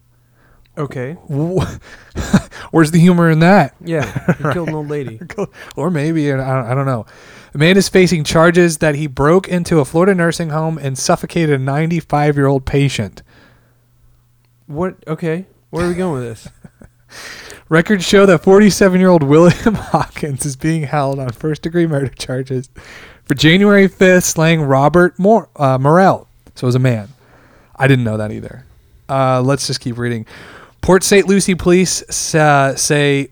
Okay. 0.77 1.13
Where's 2.71 2.91
the 2.93 2.99
humor 2.99 3.31
in 3.31 3.41
that? 3.41 3.75
Yeah. 3.81 4.35
He 4.37 4.53
killed 4.53 4.69
an 4.69 4.75
old 4.75 4.89
lady. 4.89 5.21
or 5.77 5.91
maybe 5.91 6.33
I 6.33 6.37
don't, 6.37 6.67
I 6.67 6.75
don't 6.75 6.87
know. 6.87 7.05
The 7.53 7.59
man 7.59 7.77
is 7.77 7.89
facing 7.91 8.25
charges 8.25 8.79
that 8.79 8.95
he 8.95 9.07
broke 9.07 9.47
into 9.47 9.79
a 9.79 9.85
Florida 9.85 10.15
nursing 10.15 10.51
home 10.51 10.79
and 10.79 10.97
suffocated 10.97 11.51
a 11.51 11.63
95 11.63 12.37
year 12.37 12.47
old 12.47 12.65
patient. 12.65 13.23
What? 14.67 14.97
Okay. 15.07 15.47
Where 15.69 15.85
are 15.85 15.89
we 15.89 15.95
going 15.95 16.15
with 16.15 16.23
this? 16.23 16.49
Records 17.69 18.07
show 18.07 18.25
that 18.25 18.43
47 18.43 18.99
year 19.01 19.11
old 19.11 19.23
William 19.23 19.75
Hawkins 19.75 20.47
is 20.47 20.57
being 20.57 20.85
held 20.85 21.19
on 21.19 21.29
first 21.31 21.61
degree 21.61 21.87
murder 21.87 22.09
charges 22.09 22.71
for 23.25 23.35
January 23.35 23.87
5th 23.87 24.25
slaying 24.25 24.63
Robert 24.63 25.19
Mor- 25.19 25.51
uh, 25.57 25.77
Morell. 25.77 26.29
So 26.55 26.65
it 26.65 26.69
was 26.69 26.75
a 26.75 26.79
man. 26.79 27.09
I 27.77 27.87
didn't 27.87 28.05
know 28.05 28.17
that 28.17 28.33
either. 28.33 28.65
Uh, 29.11 29.43
let's 29.43 29.67
just 29.67 29.81
keep 29.81 29.99
reading. 29.99 30.25
Port 30.81 31.03
St. 31.03 31.27
Lucie 31.29 31.55
police 31.55 32.35
uh, 32.35 32.75
say 32.77 33.29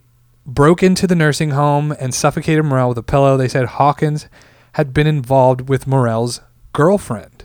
broke 0.55 0.83
into 0.83 1.07
the 1.07 1.15
nursing 1.15 1.51
home 1.51 1.93
and 1.99 2.15
suffocated 2.15 2.65
Morell 2.65 2.89
with 2.91 2.99
a 2.99 3.03
pillow. 3.03 3.37
They 3.37 3.49
said 3.49 3.67
Hawkins 3.67 4.27
had 4.75 4.93
been 4.93 5.07
involved 5.07 5.69
with 5.69 5.87
Morell's 5.87 6.41
girlfriend. 6.73 7.45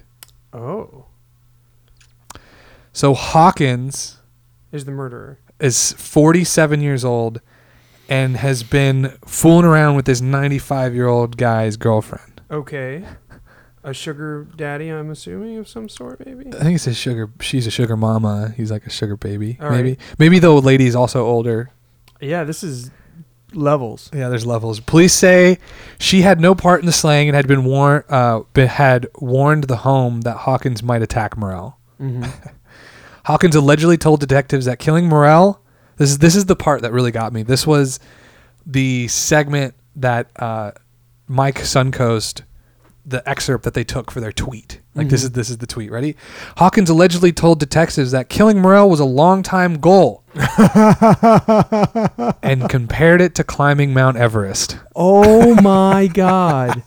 Oh, 0.54 1.06
So 2.94 3.14
Hawkins 3.14 4.18
is 4.72 4.86
the 4.86 4.92
murderer. 4.92 5.40
is 5.60 5.94
47 5.94 6.82
years 6.82 7.04
old 7.04 7.42
and 8.08 8.38
has 8.38 8.64
been 8.64 9.18
fooling 9.26 9.66
around 9.66 9.96
with 9.96 10.06
this 10.06 10.22
95 10.22 10.94
year 10.96 11.08
old 11.08 11.38
guy's 11.38 11.76
girlfriend. 11.78 12.42
Okay. 12.52 13.04
A 13.84 13.94
sugar 13.94 14.48
daddy, 14.56 14.90
I'm 14.90 15.12
assuming, 15.12 15.58
of 15.58 15.68
some 15.68 15.88
sort, 15.90 16.26
maybe. 16.26 16.48
I 16.56 16.64
think 16.64 16.76
it's 16.76 16.88
a 16.88 16.94
sugar. 16.94 17.30
She's 17.40 17.68
a 17.68 17.72
sugar 17.72 17.96
mama. 17.96 18.52
He's 18.58 18.72
like 18.72 18.86
a 18.88 18.90
sugar 18.90 19.16
baby. 19.16 19.58
All 19.62 19.70
maybe. 19.70 19.90
right. 19.92 20.00
Maybe 20.18 20.40
the 20.40 20.48
old 20.48 20.66
lady's 20.66 20.96
also 20.96 21.24
older. 21.26 21.70
Yeah, 22.26 22.44
this 22.44 22.64
is 22.64 22.92
levels. 23.54 24.10
Yeah, 24.14 24.30
there's 24.30 24.46
levels. 24.46 24.80
Police 24.80 25.14
say 25.14 25.60
she 26.00 26.22
had 26.22 26.40
no 26.40 26.56
part 26.56 26.80
in 26.82 26.86
the 26.86 26.92
slaying 26.92 27.30
and 27.30 27.36
had 27.36 27.48
been 27.48 27.64
warned. 27.64 28.06
Uh, 28.10 28.44
had 28.56 29.08
warned 29.16 29.66
the 29.66 29.78
home 29.78 30.22
that 30.22 30.38
Hawkins 30.38 30.84
might 30.84 31.02
attack 31.02 31.38
Morel. 31.38 31.80
Mm-hmm. 32.02 32.26
Hawkins 33.26 33.56
allegedly 33.56 33.98
told 33.98 34.20
detectives 34.20 34.66
that 34.66 34.80
killing 34.80 35.08
Morel. 35.08 35.62
This 35.98 36.10
is 36.10 36.18
this 36.20 36.36
is 36.36 36.46
the 36.46 36.56
part 36.56 36.82
that 36.82 36.92
really 36.92 37.12
got 37.12 37.34
me. 37.34 37.44
This 37.44 37.66
was 37.66 38.00
the 38.66 39.08
segment 39.08 39.76
that 39.96 40.30
uh, 40.36 40.72
Mike 41.28 41.60
Suncoast, 41.60 42.42
the 43.06 43.28
excerpt 43.28 43.64
that 43.64 43.74
they 43.74 43.84
took 43.84 44.12
for 44.12 44.20
their 44.20 44.32
tweet. 44.32 44.82
Like 44.96 45.10
this 45.10 45.22
mm-hmm. 45.22 45.28
is 45.28 45.32
this 45.32 45.50
is 45.50 45.58
the 45.58 45.68
tweet. 45.68 45.92
Ready? 45.92 46.16
Hawkins 46.56 46.90
allegedly 46.90 47.34
told 47.34 47.60
detectives 47.60 48.12
that 48.12 48.30
killing 48.30 48.62
Morel 48.62 48.90
was 48.90 49.02
a 49.02 49.06
long 49.06 49.44
time 49.44 49.80
goal, 49.80 50.24
and 52.42 52.70
compared 52.70 53.20
it 53.20 53.36
to 53.36 53.44
climbing 53.44 53.94
Mount 53.94 54.16
Everest. 54.16 54.80
Oh 54.96 55.54
my 55.62 56.08
God. 56.08 56.82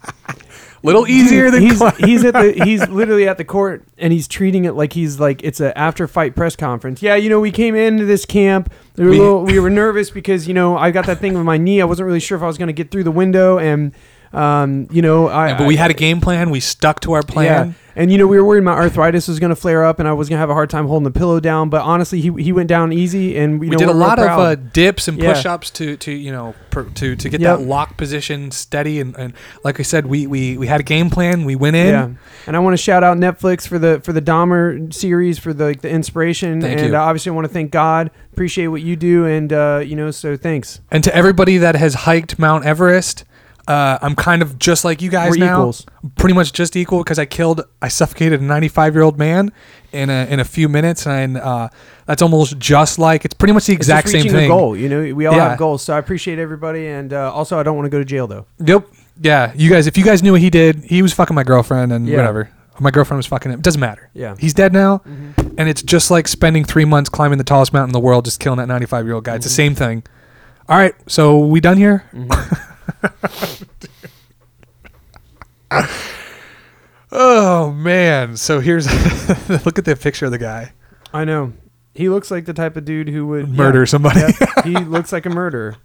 Little 0.83 1.07
easier 1.07 1.51
than 1.51 1.61
he's 1.63 1.97
he's 1.97 2.25
at 2.25 2.33
the 2.35 2.53
he's 2.65 2.89
literally 2.89 3.29
at 3.29 3.37
the 3.37 3.45
court 3.45 3.85
and 3.99 4.13
he's 4.13 4.29
treating 4.29 4.65
it 4.65 4.73
like 4.73 4.93
he's 4.93 5.19
like 5.21 5.43
it's 5.43 5.61
a 5.61 5.77
after 5.77 6.07
fight 6.07 6.35
press 6.35 6.57
conference. 6.57 7.03
Yeah, 7.03 7.17
you 7.17 7.29
know, 7.29 7.41
we 7.41 7.51
came 7.51 7.75
into 7.75 8.07
this 8.07 8.25
camp. 8.25 8.73
We 8.97 9.05
were, 9.05 9.11
We- 9.11 9.19
little, 9.19 9.43
we 9.45 9.59
were 9.59 9.71
nervous 9.71 10.11
because 10.11 10.49
you 10.49 10.55
know 10.55 10.79
I 10.79 10.93
got 10.93 11.05
that 11.07 11.19
thing 11.19 11.35
with 11.35 11.45
my 11.45 11.59
knee. 11.59 11.83
I 11.83 11.85
wasn't 11.85 12.07
really 12.07 12.21
sure 12.21 12.37
if 12.37 12.43
I 12.43 12.47
was 12.47 12.57
going 12.57 12.69
to 12.69 12.73
get 12.73 12.91
through 12.91 13.05
the 13.05 13.11
window, 13.11 13.59
and 13.59 13.93
um, 14.33 14.89
you 14.91 15.03
know, 15.03 15.29
I 15.29 15.57
but 15.57 15.67
we 15.67 15.77
I- 15.77 15.81
had 15.83 15.91
a 15.91 15.95
game 15.95 16.21
plan. 16.21 16.51
We 16.51 16.61
stuck 16.61 17.01
to 17.01 17.13
our 17.13 17.23
plan. 17.23 17.45
Yeah. 17.69 17.73
And 17.97 18.13
you 18.13 18.19
know, 18.19 18.29
we 18.29 18.37
were 18.39 18.45
worried 18.47 18.63
my 18.63 18.75
arthritis 18.75 19.27
was 19.27 19.41
going 19.41 19.51
to 19.51 19.57
flare 19.57 19.85
up, 19.85 19.99
and 19.99 20.07
I 20.07 20.13
was 20.13 20.29
going 20.29 20.37
to 20.37 20.41
have 20.41 20.51
a 20.51 20.55
hard 20.55 20.71
time 20.71 20.87
holding 20.87 21.03
the 21.03 21.11
pillow 21.19 21.41
down. 21.41 21.69
But 21.69 21.83
honestly, 21.83 22.21
he, 22.21 22.31
he 22.41 22.53
went 22.53 22.69
down 22.69 22.93
easy, 22.93 23.37
and 23.37 23.59
we, 23.59 23.69
we 23.71 23.75
did 23.75 23.89
a 23.89 23.93
lot 23.93 24.21
of 24.21 24.27
uh, 24.39 24.55
dips 24.55 25.09
and 25.09 25.21
Yeah. 25.21 25.33
push-ups 25.33 25.71
to 25.73 25.97
to 25.97 26.13
you 26.13 26.31
know 26.31 26.55
per, 26.71 26.85
to 26.85 27.17
to 27.17 27.29
get 27.29 27.41
Yep. 27.41 27.59
that 27.59 27.65
lock 27.65 27.97
position 27.97 28.53
steady 28.53 29.01
and, 29.01 29.17
and 29.19 29.33
like 29.65 29.81
I 29.81 29.83
said 29.83 30.07
we, 30.07 30.29
we 30.29 30.57
we 30.57 30.69
had 30.69 30.79
a 30.79 30.85
game 30.85 31.11
plan 31.11 31.45
we 31.45 31.57
went 31.57 31.75
in 31.75 31.87
Yeah, 31.89 32.09
and 32.47 32.55
I 32.55 32.61
want 32.61 32.75
to 32.75 32.83
shout 32.83 33.03
out 33.03 33.17
Netflix 33.17 33.67
for 33.67 33.81
the 33.81 34.01
for 34.05 34.13
the 34.13 34.23
Dahmer 34.23 34.95
series 34.95 35.37
for 35.41 35.53
the 35.53 35.65
like, 35.65 35.81
the 35.81 35.91
inspiration, 35.91 36.61
Thank 36.61 36.79
and 36.79 36.91
you. 36.91 36.97
uh, 36.97 37.01
obviously 37.01 37.31
I 37.31 37.35
want 37.35 37.49
to 37.49 37.53
thank 37.53 37.73
God, 37.73 38.13
appreciate 38.33 38.69
what 38.69 38.83
you 38.83 38.95
do, 38.95 39.25
and 39.27 39.53
uh, 39.53 39.83
you 39.85 39.97
know, 39.97 40.13
so 40.13 40.37
thanks. 40.37 40.81
and 40.93 41.03
to 41.03 41.13
everybody 41.13 41.59
that 41.59 41.75
has 41.75 41.95
hiked 41.95 42.39
Mount 42.39 42.65
Everest 42.65 43.25
uh, 43.69 43.99
I'm 44.03 44.17
kind 44.17 44.43
of 44.43 44.59
just 44.59 44.85
like 44.85 45.01
you 45.03 45.11
guys 45.11 45.31
We're 45.33 45.45
now 45.47 45.61
equals. 45.61 45.87
pretty 46.17 46.35
much 46.35 46.53
just 46.53 46.75
equal 46.75 46.99
because 47.05 47.19
I 47.19 47.27
killed 47.27 47.61
I 47.83 47.89
suffocated 47.89 48.41
a 48.41 48.45
95 48.45 48.95
year 48.95 49.03
old 49.03 49.19
man 49.19 49.53
in 49.93 50.11
a 50.11 50.27
in 50.29 50.41
a 50.41 50.45
few 50.45 50.69
minutes 50.69 51.07
and 51.07 51.37
uh, 51.37 51.69
that's 52.07 52.23
almost 52.23 52.59
just 52.59 52.99
like 52.99 53.25
it's 53.25 53.35
pretty 53.35 53.53
much 53.53 53.67
the 53.67 53.75
exact 53.75 54.09
same 54.09 54.25
thing 54.29 54.47
a 54.47 54.49
goal. 54.49 54.77
You 54.77 54.89
know, 54.89 55.15
we 55.15 55.27
all 55.27 55.37
Yeah. 55.37 55.51
have 55.51 55.59
goals, 55.59 55.83
so 55.83 55.95
I 55.95 55.99
appreciate 55.99 56.39
everybody, 56.39 56.87
and 56.89 57.13
uh, 57.13 57.33
also 57.33 57.59
I 57.59 57.63
don't 57.63 57.77
want 57.77 57.87
to 57.87 57.91
go 57.91 57.99
to 57.99 58.05
jail 58.05 58.27
though. 58.27 58.47
Yep. 58.65 58.87
Yeah. 59.21 59.53
You 59.55 59.69
guys, 59.71 59.87
if 59.87 59.97
you 59.99 60.05
guys 60.05 60.23
knew 60.23 60.33
what 60.33 60.41
he 60.41 60.51
did, 60.51 60.85
he 60.85 61.03
was 61.03 61.13
fucking 61.13 61.35
my 61.37 61.45
girlfriend 61.45 61.93
and 61.93 62.07
Yeah. 62.09 62.17
whatever. 62.17 62.51
My 62.81 62.91
girlfriend 62.93 63.19
was 63.19 63.27
fucking 63.27 63.51
him. 63.53 63.61
Doesn't 63.61 63.81
matter. 63.81 64.09
Yeah. 64.15 64.37
He's 64.39 64.55
dead 64.55 64.73
now, 64.73 64.99
Mhm. 64.99 65.55
and 65.59 65.69
it's 65.69 65.83
just 65.83 66.11
like 66.11 66.29
spending 66.29 66.65
three 66.65 66.85
months 66.85 67.11
climbing 67.11 67.37
the 67.39 67.45
tallest 67.45 67.73
mountain 67.73 67.91
in 67.91 67.93
the 67.93 68.01
world, 68.01 68.25
just 68.25 68.39
killing 68.41 68.59
that 68.59 68.69
95 68.69 69.05
year 69.05 69.15
old 69.15 69.25
guy. 69.25 69.35
It's 69.35 69.45
the 69.47 69.51
Mhm. 69.51 69.57
same 69.57 69.75
thing. 69.75 70.03
All 70.69 70.77
right. 70.79 70.95
So 71.09 71.39
we 71.39 71.61
done 71.61 71.77
here? 71.77 72.05
Oh 77.11 77.73
man. 77.73 78.37
So 78.37 78.61
here's 78.61 78.87
look 79.67 79.79
at 79.79 79.85
the 79.85 79.97
picture 79.97 80.27
of 80.27 80.33
the 80.33 80.39
guy. 80.39 80.73
I 81.13 81.25
know. 81.25 81.53
He 81.95 82.09
looks 82.09 82.31
like 82.31 82.45
the 82.45 82.53
type 82.53 82.77
of 82.77 82.85
dude 82.85 83.09
who 83.09 83.27
would 83.29 83.49
Murder 83.49 83.81
yeah. 83.81 83.85
somebody. 83.87 84.21
Yep. 84.21 84.49
he 84.65 84.77
looks 84.77 85.13
like 85.13 85.27
a 85.27 85.31
murderer. 85.31 85.77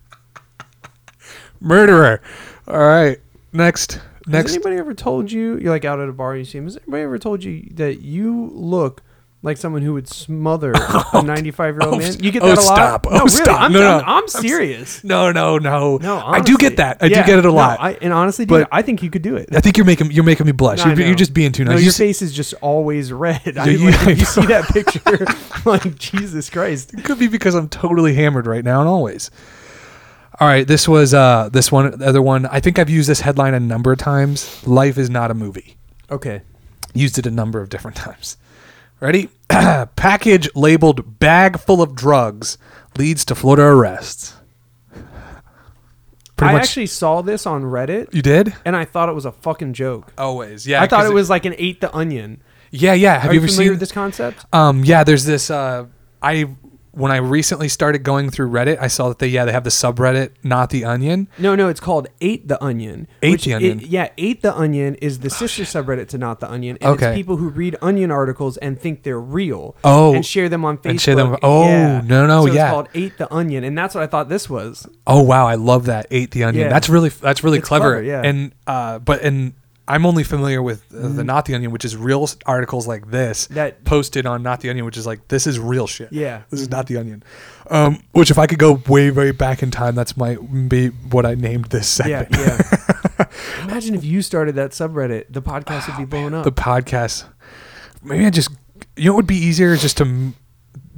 Murderer. 1.60 2.22
All 2.68 2.78
right. 2.78 3.20
Next. 3.52 4.00
Next. 4.28 4.52
Has 4.52 4.56
anybody 4.56 4.78
ever 4.78 4.94
told 4.94 5.32
you 5.32 5.58
you're 5.58 5.72
like 5.72 5.86
out 5.86 6.00
at 6.00 6.10
a 6.10 6.14
bar 6.14 6.34
and 6.34 6.40
you 6.40 6.46
see 6.46 6.58
him? 6.58 6.66
Has 6.66 6.78
anybody 6.78 7.04
ever 7.04 7.18
told 7.18 7.44
you 7.44 7.70
that 7.74 8.02
you 8.02 8.50
look 8.54 9.02
like 9.44 9.58
someone 9.58 9.82
who 9.82 9.94
would 9.94 10.08
smother 10.08 10.72
a 11.14 11.22
95 11.22 11.76
year 11.76 11.82
old 11.84 11.94
oh, 11.96 11.98
man? 12.00 12.14
You 12.24 12.32
get 12.32 12.42
oh, 12.42 12.48
that 12.48 12.58
a 12.58 12.62
lot. 12.62 12.76
stop. 12.76 13.06
No, 13.06 13.12
Oh, 13.12 13.18
really, 13.20 13.30
stop. 13.30 13.62
I'm, 13.62 13.74
No, 13.74 13.80
no. 13.80 13.98
I'm, 14.00 14.24
I'm 14.24 14.28
serious. 14.30 15.04
No, 15.04 15.32
no, 15.32 15.58
no. 15.58 15.98
No, 15.98 16.18
I 16.26 16.40
do 16.40 16.58
get 16.58 16.78
that. 16.78 16.98
I 17.02 17.08
Yeah, 17.08 17.22
do 17.22 17.28
get 17.28 17.40
it 17.40 17.46
a 17.46 17.50
no, 17.50 17.54
lot. 17.54 17.80
I, 17.82 17.94
and 18.02 18.14
honestly, 18.14 18.46
dude, 18.46 18.62
But- 18.62 18.70
I 18.72 18.82
think 18.82 19.04
you 19.04 19.10
could 19.10 19.22
do 19.22 19.36
it. 19.36 19.50
I 19.54 19.60
think 19.60 19.78
you're 19.78 19.86
making 19.86 20.12
you're 20.12 20.24
making 20.24 20.46
me 20.46 20.54
blush. 20.54 20.80
No, 20.86 20.94
You're, 20.94 21.08
you're 21.08 21.16
just 21.16 21.34
being 21.34 21.52
too 21.52 21.66
nice. 21.66 21.72
No, 21.74 21.76
your 21.78 21.86
You 21.86 21.92
face 21.92 22.22
is 22.22 22.34
just 22.34 22.54
always 22.62 23.12
red. 23.12 23.58
I, 23.58 23.66
you- 23.68 23.92
like, 23.92 24.08
if 24.08 24.20
you 24.20 24.26
see 24.26 24.46
that 24.46 24.66
picture, 24.70 25.26
like 25.70 25.96
Jesus 26.00 26.50
Christ. 26.50 26.94
it 26.94 27.04
could 27.04 27.20
be 27.20 27.28
because 27.28 27.54
I'm 27.54 27.68
totally 27.70 28.14
hammered 28.16 28.48
right 28.48 28.64
now 28.64 28.80
and 28.80 28.88
always. 28.90 29.30
All 30.40 30.48
right, 30.48 30.66
this 30.66 30.88
was 30.88 31.14
uh 31.14 31.50
this 31.52 31.72
one 31.72 31.98
the 32.00 32.08
other 32.08 32.22
one. 32.22 32.46
I 32.48 32.60
think 32.60 32.80
I've 32.80 32.90
used 32.90 33.08
this 33.10 33.20
headline 33.20 33.54
a 33.54 33.60
number 33.60 33.92
of 33.92 34.00
times. 34.00 34.66
Life 34.66 34.98
is 34.98 35.10
not 35.10 35.30
a 35.32 35.34
movie. 35.34 35.76
Okay. 36.10 36.42
Used 36.94 37.18
it 37.20 37.26
a 37.26 37.32
number 37.32 37.62
of 37.62 37.70
different 37.70 37.98
times. 37.98 38.38
Ready? 39.04 39.28
Package 39.50 40.50
labeled 40.56 41.20
bag 41.20 41.60
full 41.60 41.82
of 41.82 41.94
drugs 41.94 42.58
leads 42.98 43.26
to 43.26 43.36
Florida 43.36 43.64
arrests. 43.64 44.36
pretty 46.38 46.52
I 46.52 46.54
much. 46.54 46.62
actually 46.64 46.86
saw 46.88 47.22
this 47.22 47.46
on 47.46 47.64
Reddit 47.64 48.14
you 48.14 48.22
did 48.22 48.54
and 48.64 48.78
I 48.78 48.86
thought 48.86 49.10
it 49.10 49.14
was 49.14 49.26
a 49.26 49.34
fucking 49.34 49.74
joke. 49.74 50.14
always. 50.18 50.66
Yeah, 50.66 50.82
I 50.82 50.88
thought 50.88 51.02
'cause 51.02 51.10
it 51.10 51.14
was 51.14 51.30
like 51.30 51.44
an 51.44 51.54
ate 51.58 51.82
the 51.82 51.94
onion. 51.94 52.42
Yeah, 52.72 52.94
yeah. 52.94 53.20
Have 53.20 53.30
Are 53.32 53.34
you 53.34 53.42
you 53.42 53.44
ever 53.44 53.48
familiar 53.52 53.66
seen 53.68 53.74
with 53.74 53.80
this 53.82 53.92
concept? 53.92 54.46
Um, 54.54 54.86
yeah, 54.86 55.04
there's 55.04 55.26
this. 55.26 55.52
Uh, 55.52 55.88
I 56.22 56.48
when 56.94 57.12
I 57.12 57.18
recently 57.18 57.68
started 57.70 58.04
going 58.04 58.30
through 58.30 58.50
Reddit, 58.50 58.78
I 58.80 58.88
saw 58.88 59.10
that 59.10 59.18
they 59.20 59.28
yeah 59.28 59.46
they 59.46 59.52
have 59.52 59.64
the 59.64 59.70
subreddit 59.72 60.30
not 60.44 60.70
the 60.70 60.86
onion. 60.86 61.28
No, 61.40 61.56
no, 61.56 61.68
it's 61.68 61.80
called 61.80 62.08
Ate 62.22 62.48
the 62.48 62.64
Onion. 62.64 63.08
Ate 63.22 63.42
the 63.42 63.52
it- 63.52 63.56
Onion. 63.56 63.82
yeah, 63.84 64.10
Ate 64.18 64.42
the 64.44 64.56
Onion 64.56 64.96
is 64.96 65.20
the 65.20 65.30
sister 65.30 65.64
subreddit 65.64 66.08
to 66.10 66.18
Not 66.18 66.40
the 66.40 66.50
Onion. 66.50 66.78
And 66.82 66.92
Okay. 66.94 67.08
it's 67.10 67.16
people 67.16 67.38
who 67.38 67.50
read 67.50 67.76
onion 67.82 68.12
articles 68.12 68.58
and 68.58 68.80
think 68.80 69.02
they're 69.04 69.20
real. 69.20 69.76
Oh. 69.84 70.14
And 70.14 70.26
share 70.26 70.50
them 70.50 70.64
on 70.64 70.78
Facebook. 70.78 70.90
And 70.92 71.02
share 71.02 71.16
them- 71.16 71.36
oh, 71.42 71.64
Yeah. 71.68 72.02
no, 72.06 72.28
no, 72.28 72.46
so 72.46 72.54
yeah. 72.54 72.66
It's 72.68 72.72
called 72.72 72.90
Ate 72.94 73.18
the 73.18 73.34
Onion. 73.34 73.64
And 73.64 73.78
that's 73.78 73.96
what 73.96 74.04
I 74.04 74.08
thought 74.08 74.30
this 74.30 74.50
was. 74.50 74.88
Oh 75.08 75.24
wow, 75.24 75.48
I 75.48 75.56
love 75.56 75.86
that 75.88 76.06
ate 76.12 76.32
the 76.32 76.44
onion. 76.44 76.66
Yeah. 76.66 76.70
That's 76.70 76.90
really 76.90 77.10
that's 77.10 77.44
really 77.44 77.60
clever. 77.60 77.94
clever, 77.96 78.04
yeah. 78.04 78.22
And 78.24 78.54
uh, 78.68 79.00
but 79.00 79.22
and 79.24 79.54
I'm 79.88 80.06
only 80.06 80.24
familiar 80.24 80.62
with 80.62 80.84
uh, 80.94 80.98
Mm-hmm. 80.98 81.16
the 81.18 81.24
not 81.24 81.46
the 81.46 81.56
onion, 81.56 81.72
which 81.72 81.84
is 81.86 81.98
real 81.98 82.24
s- 82.24 82.38
articles 82.46 82.88
like 82.88 83.12
this 83.12 83.48
That- 83.48 83.84
posted 83.84 84.26
on 84.26 84.42
not 84.42 84.62
the 84.62 84.70
onion, 84.70 84.86
which 84.86 84.98
is 84.98 85.06
like 85.06 85.28
this 85.28 85.46
is 85.48 85.60
real 85.60 85.88
shit. 85.88 86.12
Yeah. 86.12 86.44
this 86.50 86.62
is 86.62 86.70
not 86.70 86.88
the 86.88 86.98
onion. 86.98 87.24
Um, 87.70 88.02
which 88.14 88.32
if 88.32 88.38
I 88.38 88.48
could 88.48 88.60
go 88.60 88.82
way 88.88 89.12
way 89.12 89.32
back 89.32 89.62
in 89.64 89.72
time, 89.72 89.96
that's 89.96 90.16
might 90.16 90.38
be 90.70 90.88
what 90.88 91.26
I 91.26 91.36
named 91.36 91.66
this 91.66 92.00
Yeah, 92.06 92.26
segment. 92.30 92.62
yeah. 93.20 93.26
Imagine 93.64 93.96
if 93.96 94.04
you 94.04 94.22
started 94.22 94.56
that 94.56 94.72
subreddit, 94.72 95.26
the 95.30 95.42
podcast 95.42 95.88
would 95.88 95.98
be 95.98 96.06
blown 96.06 96.34
up. 96.34 96.44
the 96.46 96.52
podcast. 96.52 97.26
Maybe 98.02 98.26
I 98.26 98.30
just 98.30 98.50
you 98.96 99.06
know 99.06 99.14
what 99.14 99.18
would 99.18 99.28
be 99.28 99.36
easier 99.38 99.74
is 99.74 99.82
just 99.82 99.98
to 99.98 100.04
m- 100.06 100.36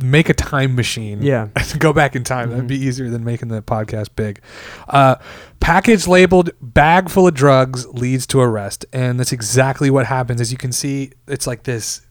make 0.02 0.30
a 0.30 0.34
time 0.34 0.76
machine. 0.76 1.22
Yeah. 1.22 1.50
go 1.80 1.94
back 1.94 2.16
in 2.16 2.24
time. 2.24 2.50
That'd 2.50 2.68
be 2.68 2.78
easier 2.78 3.10
than 3.10 3.24
making 3.24 3.50
the 3.50 3.62
podcast 3.62 4.10
big. 4.16 4.42
Uh, 4.88 5.16
package 5.60 6.08
labeled 6.08 6.52
"bag 6.62 7.10
full 7.10 7.28
of 7.28 7.34
drugs 7.34 7.88
leads 7.88 8.26
to 8.28 8.42
arrest," 8.42 8.86
and 8.94 9.20
that's 9.20 9.32
exactly 9.32 9.90
what 9.90 10.06
happens. 10.06 10.42
As 10.42 10.52
you 10.52 10.58
can 10.58 10.72
see, 10.72 11.12
it's 11.28 11.48
like 11.48 11.64
this 11.64 12.02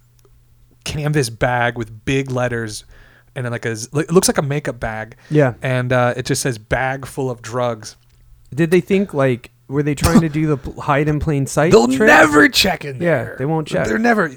canvas 0.84 1.30
bag 1.30 1.76
with 1.76 2.04
big 2.04 2.30
letters. 2.30 2.84
And 3.36 3.44
then 3.44 3.50
like 3.50 3.66
a, 3.66 3.72
it 3.72 4.12
looks 4.12 4.28
like 4.28 4.38
a 4.38 4.42
makeup 4.42 4.78
bag. 4.78 5.16
Yeah. 5.28 5.54
And 5.60 5.92
uh, 5.92 6.14
it 6.16 6.24
just 6.24 6.40
says 6.40 6.56
"bag 6.58 7.04
full 7.06 7.30
of 7.30 7.42
drugs." 7.42 7.96
Did 8.54 8.70
they 8.70 8.80
think 8.80 9.12
like 9.12 9.50
were 9.68 9.82
they 9.82 9.94
trying 9.94 10.20
to 10.20 10.28
do 10.28 10.54
the 10.54 10.80
hide 10.80 11.08
in 11.08 11.20
plain 11.20 11.46
sight? 11.46 11.72
They'll 11.72 11.88
trick? 11.88 12.06
never 12.06 12.48
check 12.48 12.84
in 12.84 12.98
there. 12.98 13.30
Yeah, 13.30 13.36
they 13.36 13.44
won't 13.44 13.66
check. 13.66 13.86
They're 13.86 13.98
never. 13.98 14.30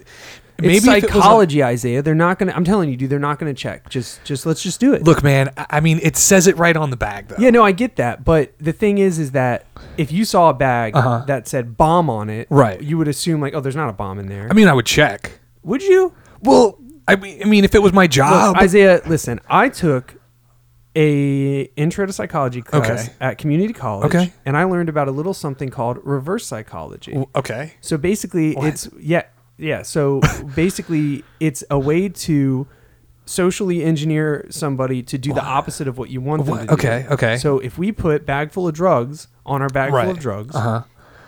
It's 0.59 0.65
Maybe 0.65 0.77
if 0.77 0.83
it 0.85 0.87
was 0.87 1.03
a- 1.03 1.07
psychology, 1.13 1.63
Isaiah. 1.63 2.01
They're 2.01 2.15
not 2.15 2.39
gonna. 2.39 2.51
I'm 2.53 2.63
telling 2.63 2.89
you, 2.89 2.97
dude. 2.97 3.09
They're 3.11 3.19
not 3.19 3.37
gonna 3.37 3.53
check. 3.53 3.89
Just, 3.89 4.23
just 4.23 4.45
let's 4.45 4.63
just 4.63 4.79
do 4.79 4.93
it. 4.93 5.03
Look, 5.03 5.23
man. 5.23 5.51
I 5.69 5.79
mean, 5.81 5.99
it 6.01 6.17
says 6.17 6.47
it 6.47 6.57
right 6.57 6.75
on 6.75 6.89
the 6.89 6.97
bag, 6.97 7.27
though. 7.27 7.35
Yeah, 7.37 7.51
no, 7.51 7.63
I 7.63 7.71
get 7.73 7.95
that, 7.97 8.23
but 8.25 8.53
the 8.59 8.73
thing 8.73 8.97
is, 8.97 9.19
is 9.19 9.31
that 9.31 9.65
if 9.97 10.11
you 10.11 10.25
saw 10.25 10.49
a 10.49 10.53
bag 10.53 10.95
Uh-huh. 10.95 11.23
that 11.27 11.47
said 11.47 11.77
bomb 11.77 12.09
on 12.09 12.29
it, 12.29 12.47
Right. 12.49 12.81
you 12.81 12.97
would 12.97 13.07
assume 13.07 13.39
like, 13.39 13.53
oh, 13.53 13.59
there's 13.59 13.75
not 13.75 13.89
a 13.89 13.93
bomb 13.93 14.17
in 14.17 14.27
there. 14.29 14.47
I 14.49 14.53
mean, 14.53 14.67
I 14.67 14.73
would 14.73 14.85
check. 14.87 15.39
would 15.63 15.83
you? 15.83 16.13
Well, 16.41 16.79
I 17.07 17.15
mean, 17.17 17.41
I 17.41 17.45
mean, 17.45 17.63
if 17.63 17.75
it 17.75 17.81
was 17.83 17.93
my 17.93 18.03
Look, 18.03 18.11
job, 18.11 18.57
Isaiah, 18.57 19.01
listen, 19.05 19.39
I 19.49 19.69
took 19.69 20.15
a 20.95 21.61
intro 21.75 22.05
to 22.05 22.13
psychology 22.13 22.61
class 22.61 22.89
Okay. 23.07 23.13
at 23.21 23.37
community 23.37 23.73
college, 23.73 24.07
Okay. 24.07 24.33
and 24.45 24.57
I 24.57 24.63
learned 24.63 24.89
about 24.89 25.07
a 25.07 25.11
little 25.11 25.33
something 25.33 25.69
called 25.69 25.99
reverse 26.03 26.45
psychology. 26.47 27.23
Okay. 27.35 27.73
So 27.81 27.97
basically, 27.97 28.53
What? 28.55 28.67
it's 28.67 28.89
yeah, 28.99 29.23
yeah. 29.57 29.81
So 29.81 30.21
basically, 30.55 31.23
it's 31.39 31.63
a 31.69 31.77
way 31.79 32.09
to 32.09 32.67
socially 33.25 33.83
engineer 33.83 34.45
somebody 34.49 35.03
to 35.03 35.17
do 35.17 35.33
the 35.33 35.43
opposite 35.43 35.87
of 35.87 35.97
what 35.97 36.09
you 36.09 36.21
want 36.21 36.45
them 36.45 36.57
to 36.59 36.65
do. 36.67 36.73
Okay, 36.73 37.05
okay. 37.09 37.37
So 37.37 37.59
if 37.59 37.77
we 37.77 37.91
put 37.91 38.25
bag 38.25 38.51
full 38.51 38.67
of 38.67 38.73
drugs 38.73 39.27
on 39.45 39.61
our 39.61 39.67
bag 39.69 39.91
full 39.91 40.11
of 40.11 40.19
drugs, 40.19 40.55
Uh 40.55 40.59
huh. 40.61 40.83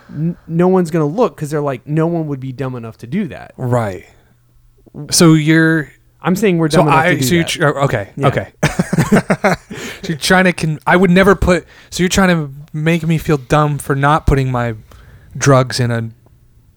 n- 0.08 0.36
no 0.46 0.68
one's 0.68 0.90
gonna 0.90 1.04
look 1.06 1.36
because 1.36 1.50
they're 1.50 1.60
like, 1.60 1.86
no 1.86 2.06
one 2.06 2.26
would 2.28 2.40
be 2.40 2.52
dumb 2.52 2.74
enough 2.74 2.96
to 2.98 3.06
do 3.06 3.28
that. 3.28 3.52
Right. 3.56 4.06
So 5.10 5.34
you're. 5.34 5.92
I'm 6.22 6.36
saying 6.36 6.58
we're 6.58 6.68
So 6.70 6.78
dumb 6.78 6.88
enough 6.88 6.98
I. 7.04 7.14
to 7.14 7.20
do 7.20 7.22
So 7.22 7.34
you're. 7.34 7.44
that. 7.44 7.48
Tr- 7.50 7.64
uh, 7.78 7.84
okay. 7.84 8.10
Yeah. 8.16 8.26
Okay. 8.28 8.52
so 10.02 10.08
you're 10.08 10.18
trying 10.18 10.44
to. 10.44 10.52
Con- 10.52 10.78
I 10.86 10.96
would 10.96 11.10
never 11.10 11.34
put. 11.34 11.66
So 11.90 12.02
you're 12.02 12.08
trying 12.08 12.28
to 12.28 12.52
make 12.72 13.06
me 13.06 13.18
feel 13.18 13.36
dumb 13.36 13.78
for 13.78 13.94
not 13.94 14.26
putting 14.26 14.50
my 14.50 14.74
drugs 15.36 15.80
in 15.80 15.90
a 15.90 16.10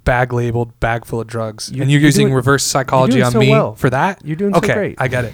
bag 0.04 0.34
labeled 0.34 0.80
bag 0.80 1.06
full 1.06 1.22
of 1.22 1.28
drugs, 1.28 1.70
You're- 1.70 1.82
and 1.84 1.92
you're, 1.92 2.00
you're 2.02 2.08
using 2.08 2.26
doing- 2.28 2.34
reverse 2.36 2.64
psychology 2.64 3.22
on 3.22 3.32
so 3.32 3.40
me 3.40 3.50
well. 3.50 3.76
for 3.76 3.90
that. 3.90 4.22
You're 4.26 4.36
doing 4.36 4.54
so 4.54 4.60
great. 4.62 4.96
I 5.00 5.08
get 5.08 5.26
it. 5.26 5.34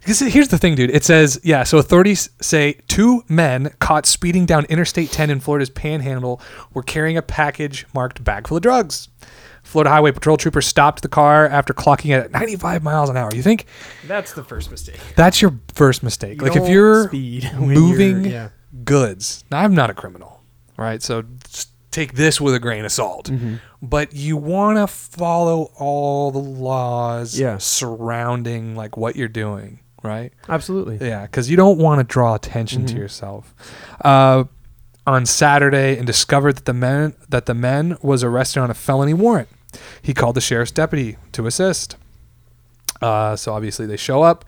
Because 0.00 0.20
here's 0.20 0.48
the 0.48 0.58
thing, 0.58 0.74
dude. 0.76 0.90
It 0.90 1.04
says, 1.04 1.40
yeah, 1.42 1.64
so 1.64 1.76
authorities 1.76 2.30
say 2.40 2.74
two 2.86 3.24
men 3.28 3.72
caught 3.80 4.06
speeding 4.06 4.46
down 4.46 4.64
Interstate 4.66 5.10
10 5.10 5.28
in 5.28 5.40
Florida's 5.40 5.70
Panhandle 5.70 6.40
were 6.72 6.82
carrying 6.84 7.16
a 7.18 7.22
package 7.22 7.84
marked 7.92 8.22
bag 8.24 8.46
full 8.46 8.56
of 8.58 8.62
drugs. 8.62 9.08
Florida 9.64 9.90
Highway 9.90 10.12
Patrol 10.12 10.38
troopers 10.38 10.66
stopped 10.66 11.02
the 11.02 11.08
car 11.08 11.46
after 11.46 11.74
clocking 11.74 12.16
it 12.16 12.24
at 12.24 12.30
95 12.30 12.82
miles 12.82 13.10
an 13.10 13.18
hour. 13.18 13.28
You 13.34 13.42
think 13.42 13.66
That's 14.06 14.32
the 14.32 14.42
first 14.44 14.70
mistake. 14.70 14.98
that's 15.14 15.42
your 15.42 15.58
first 15.74 16.02
mistake? 16.02 16.40
You 16.40 16.46
like 16.48 16.56
if 16.56 16.68
you're 16.70 17.08
speed 17.08 17.50
moving 17.58 18.20
you're- 18.20 18.30
yeah. 18.32 18.48
goods. 18.84 19.44
Now 19.50 19.58
I'm 19.58 19.74
not 19.74 19.90
a 19.90 19.94
criminal, 19.94 20.40
right? 20.78 21.02
So 21.02 21.22
just 21.44 21.70
take 21.90 22.14
this 22.14 22.40
with 22.40 22.54
a 22.54 22.58
grain 22.60 22.84
of 22.84 22.92
salt. 22.92 23.30
Mm-hmm. 23.30 23.56
But 23.82 24.14
you 24.14 24.36
want 24.36 24.78
to 24.78 24.86
follow 24.86 25.70
all 25.76 26.30
the 26.30 26.38
laws 26.38 27.38
Yeah. 27.38 27.58
surrounding 27.58 28.74
like 28.76 28.96
what 28.96 29.16
you're 29.16 29.28
doing, 29.28 29.80
right? 30.02 30.32
Absolutely. 30.48 30.98
Yeah, 31.06 31.22
because 31.22 31.48
you 31.50 31.56
don't 31.56 31.78
want 31.78 32.00
to 32.00 32.04
draw 32.04 32.34
attention 32.34 32.82
Mm-hmm. 32.84 32.94
to 32.96 33.00
yourself. 33.02 33.54
Uh, 34.04 34.44
on 35.06 35.24
Saturday, 35.24 35.96
and 35.96 36.06
discovered 36.06 36.56
that 36.56 36.64
the 36.66 36.74
men 36.74 37.14
that 37.30 37.46
the 37.46 37.54
men 37.54 37.96
was 38.02 38.22
arrested 38.22 38.60
on 38.60 38.70
a 38.70 38.74
felony 38.74 39.14
warrant. 39.14 39.48
He 40.02 40.12
called 40.12 40.36
the 40.36 40.40
sheriff's 40.42 40.70
deputy 40.70 41.16
to 41.32 41.46
assist. 41.46 41.96
Uh, 43.00 43.34
so 43.34 43.54
obviously 43.54 43.86
they 43.86 43.96
show 43.96 44.22
up. 44.22 44.44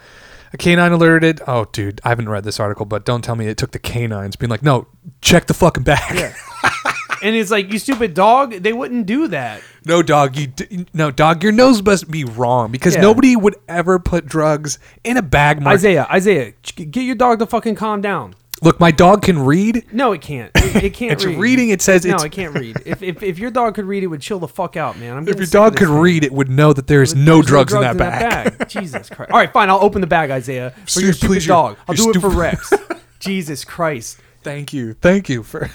A 0.53 0.59
canine 0.59 0.93
alerted. 0.93 1.41
Oh, 1.47 1.67
dude, 1.73 2.01
I 2.05 2.11
haven't 2.11 2.29
read 2.29 2.45
this 2.45 2.61
article, 2.61 2.85
but 2.85 3.07
don't 3.07 3.23
tell 3.23 3.37
me 3.37 3.47
it 3.47 3.57
took 3.57 3.71
the 3.71 3.79
canines 3.79 4.37
being 4.37 4.51
like, 4.51 4.63
no, 4.63 4.87
check 5.23 5.47
the 5.47 5.55
fucking 5.55 5.85
bag. 5.85 6.15
Yeah. 6.19 6.35
and 7.23 7.37
it's 7.37 7.51
like, 7.51 7.73
you 7.73 7.79
stupid 7.79 8.15
dog. 8.15 8.53
They 8.53 8.73
wouldn't 8.73 9.07
do 9.07 9.29
that. 9.29 9.63
no, 9.85 10.03
dog, 10.03 10.37
you 10.37 10.47
d- 10.49 10.87
no, 10.95 11.11
dog, 11.11 11.43
your 11.43 11.53
nose 11.53 11.83
must 11.83 12.11
be 12.11 12.25
wrong 12.25 12.71
because 12.71 12.95
Yeah. 12.95 13.01
nobody 13.03 13.37
would 13.37 13.57
ever 13.69 13.99
put 13.99 14.27
drugs 14.27 14.79
in 15.05 15.17
a 15.17 15.23
bag. 15.23 15.61
Marked. 15.63 15.75
Isaiah, 15.81 16.07
Isaiah, 16.11 16.53
ch- 16.63 16.77
get 16.91 17.03
your 17.03 17.15
dog 17.17 17.39
to 17.41 17.47
fucking 17.47 17.75
calm 17.77 18.01
down. 18.01 18.35
Look, 18.63 18.79
my 18.79 18.91
dog 18.91 19.23
can 19.23 19.39
read. 19.39 19.87
No, 19.91 20.13
it 20.13 20.21
can't. 20.21 20.51
It, 20.55 20.85
it 20.85 20.91
can't 20.95 21.13
It's 21.13 21.25
read. 21.25 21.39
reading, 21.39 21.71
it 21.71 21.81
says 21.81 22.05
no, 22.05 22.11
it's- 22.17 22.25
it 22.25 22.33
can't 22.33 22.55
read. 22.55 22.77
If, 22.87 23.03
if, 23.03 23.23
if 23.23 23.39
your 23.39 23.51
dog 23.51 23.75
could 23.75 23.87
read, 23.87 24.03
it 24.03 24.09
would 24.09 24.21
chill 24.21 24.39
the 24.39 24.49
fuck 24.49 24.77
out, 24.77 24.99
man. 24.99 25.17
I'm 25.17 25.27
If 25.29 25.39
your 25.39 25.47
dog 25.47 25.77
could 25.77 25.89
read, 25.89 26.25
it 26.25 26.33
would 26.33 26.51
know 26.51 26.73
that 26.75 26.87
there 26.87 27.01
is 27.03 27.15
There's 27.15 27.25
no 27.27 27.41
drugs, 27.41 27.73
in, 27.73 27.81
that, 27.81 27.97
bag. 27.97 28.69
Jesus 28.69 29.09
Christ. 29.09 29.31
All 29.33 29.39
right, 29.39 29.51
fine. 29.51 29.71
I'll 29.71 29.83
open 29.83 30.03
the 30.03 30.07
bag, 30.07 30.31
Isaiah, 30.31 30.75
for 30.87 31.01
your 31.01 31.15
stupid 31.15 31.27
please, 31.35 31.47
your- 31.47 31.57
dog. 31.57 31.77
I'll 31.89 31.95
your 31.95 32.13
do 32.13 32.19
it 32.19 32.21
for 32.23 32.31
stupid- 32.31 32.37
Rex. 32.39 32.73
Jesus 33.19 33.65
Christ. 33.65 34.19
Thank 34.43 34.73
you, 34.75 34.93
thank 34.95 35.29
you 35.31 35.43
for 35.43 35.71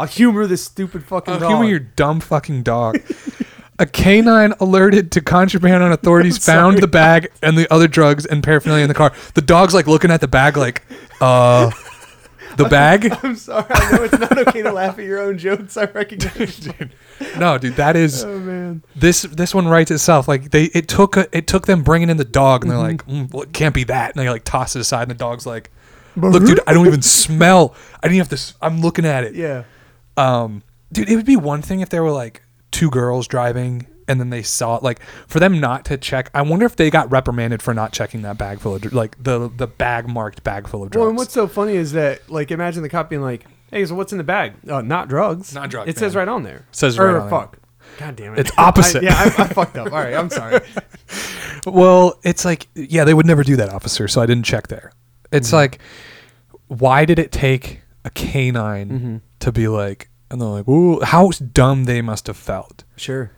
I'll 0.00 0.06
humor 0.06 0.46
this 0.46 0.64
stupid 0.64 1.04
fucking 1.04 1.34
I'll 1.34 1.40
dog. 1.40 1.48
humor 1.50 1.64
your 1.64 1.78
dumb 1.78 2.20
fucking 2.20 2.62
dog. 2.62 2.98
A 3.78 3.86
canine 3.86 4.52
alerted 4.60 5.12
to 5.12 5.20
contraband 5.20 5.82
on 5.82 5.92
authorities 5.92 6.36
found 6.44 6.78
the 6.78 6.86
bag 6.88 7.30
and 7.42 7.56
the 7.56 7.72
other 7.72 7.88
drugs 7.88 8.26
and 8.26 8.42
paraphernalia 8.42 8.82
in 8.84 8.88
the 8.88 8.94
car. 8.94 9.12
The 9.34 9.40
dog's 9.42 9.72
like 9.74 9.86
looking 9.86 10.10
at 10.10 10.20
the 10.20 10.28
bag, 10.28 10.56
like, 10.56 10.82
uh, 11.20 11.70
the 12.56 12.64
bag? 12.68 13.10
I'm 13.22 13.36
sorry. 13.36 13.64
I 13.70 13.92
know 13.92 14.02
it's 14.04 14.18
not 14.18 14.36
okay 14.48 14.60
to 14.62 14.72
laugh 14.72 14.98
at 14.98 15.04
your 15.04 15.18
own 15.20 15.38
jokes. 15.38 15.76
I 15.76 15.84
recognize. 15.84 16.68
No, 17.38 17.58
dude, 17.58 17.76
that 17.76 17.96
is 17.96 18.24
oh 18.24 18.38
man. 18.38 18.82
this. 18.96 19.22
This 19.22 19.54
one 19.54 19.68
writes 19.68 19.90
itself. 19.90 20.26
Like 20.26 20.52
they, 20.52 20.64
it 20.72 20.88
took 20.88 21.18
a, 21.18 21.28
it 21.36 21.46
took 21.46 21.66
them 21.66 21.82
bringing 21.82 22.08
in 22.08 22.16
the 22.16 22.24
dog, 22.24 22.64
and 22.64 22.70
they're 22.70 22.78
like, 22.78 23.04
Mm-hmm. 23.06 23.24
mm, 23.24 23.32
well, 23.34 23.42
it 23.42 23.52
can't 23.52 23.74
be 23.74 23.84
that, 23.84 24.14
and 24.16 24.24
they 24.24 24.30
like 24.30 24.42
toss 24.44 24.74
it 24.74 24.80
aside, 24.80 25.02
and 25.02 25.10
the 25.10 25.14
dog's 25.16 25.44
like, 25.44 25.70
look, 26.16 26.46
dude, 26.46 26.60
I 26.66 26.72
don't 26.72 26.86
even 26.86 27.02
smell. 27.02 27.74
I 28.02 28.08
didn't 28.08 28.20
have 28.20 28.30
to. 28.30 28.36
s- 28.36 28.54
I'm 28.62 28.80
looking 28.80 29.04
at 29.04 29.24
it. 29.24 29.34
Yeah. 29.34 29.64
Um 30.20 30.62
dude 30.92 31.08
it 31.08 31.16
would 31.16 31.26
be 31.26 31.36
one 31.36 31.62
thing 31.62 31.80
if 31.80 31.88
there 31.88 32.02
were 32.02 32.10
like 32.12 32.42
two 32.70 32.90
girls 32.90 33.26
driving 33.26 33.86
and 34.08 34.18
then 34.20 34.30
they 34.30 34.42
saw 34.42 34.76
it 34.76 34.82
like 34.82 35.00
for 35.26 35.38
them 35.40 35.60
not 35.60 35.84
to 35.84 35.96
check 35.96 36.30
i 36.34 36.42
wonder 36.42 36.66
if 36.66 36.76
they 36.76 36.90
got 36.90 37.10
reprimanded 37.10 37.62
for 37.62 37.72
not 37.74 37.92
checking 37.92 38.22
that 38.22 38.36
bag 38.38 38.58
full 38.60 38.74
of 38.74 38.92
like 38.92 39.20
the 39.22 39.48
the 39.56 39.66
bag 39.66 40.08
marked 40.08 40.42
bag 40.44 40.66
full 40.68 40.82
of 40.82 40.90
drugs 40.90 41.00
Well, 41.00 41.08
and 41.08 41.16
what's 41.18 41.32
so 41.32 41.46
funny 41.48 41.74
is 41.76 41.92
that, 41.92 42.28
like, 42.30 42.50
imagine 42.50 42.82
the 42.82 42.88
cop 42.88 43.08
being 43.08 43.22
like, 43.22 43.44
"Hey, 43.70 43.84
so 43.86 43.94
what's 43.94 44.10
in 44.12 44.18
the 44.18 44.24
bag? 44.24 44.54
Uh, 44.68 44.82
not 44.82 45.08
drugs. 45.08 45.54
Not 45.54 45.70
drugs, 45.70 45.88
It 45.88 45.96
says 45.98 46.14
right 46.16 46.26
on 46.28 46.42
there. 46.42 46.66
Says 46.72 46.98
or, 46.98 47.06
right 47.06 47.14
on 47.14 47.20
there. 47.20 47.30
fuck. 47.30 47.58
God 47.98 48.16
damn 48.16 48.32
it. 48.34 48.40
It's 48.40 48.50
opposite. 48.58 49.02
I, 49.04 49.06
yeah, 49.06 49.14
I, 49.38 49.42
I 49.44 49.48
fucked 49.48 49.76
up. 49.76 49.92
All 49.92 49.98
right, 49.98 50.14
I'm 50.14 50.30
sorry. 50.30 50.60
well 51.66 52.18
it's 52.24 52.44
like 52.44 52.68
yeah 52.74 53.04
they 53.04 53.12
would 53.14 53.26
never 53.26 53.42
do 53.44 53.56
that 53.56 53.68
officer 53.68 54.08
so 54.08 54.20
i 54.22 54.26
didn't 54.26 54.44
check 54.44 54.68
there 54.68 54.92
it's 55.32 55.48
Mm-hmm. 55.48 55.56
like 55.56 55.78
why 56.68 57.04
did 57.04 57.18
it 57.18 57.32
take 57.32 57.80
a 58.04 58.10
canine 58.10 58.88
Mm-hmm. 58.88 59.16
to 59.40 59.52
be 59.52 59.68
like 59.68 60.08
and 60.30 60.40
they're 60.40 60.48
like 60.48 60.68
ooh 60.68 61.00
how 61.00 61.30
dumb 61.52 61.84
they 61.84 62.00
must 62.02 62.26
have 62.26 62.36
felt 62.36 62.84
Sure. 62.96 63.30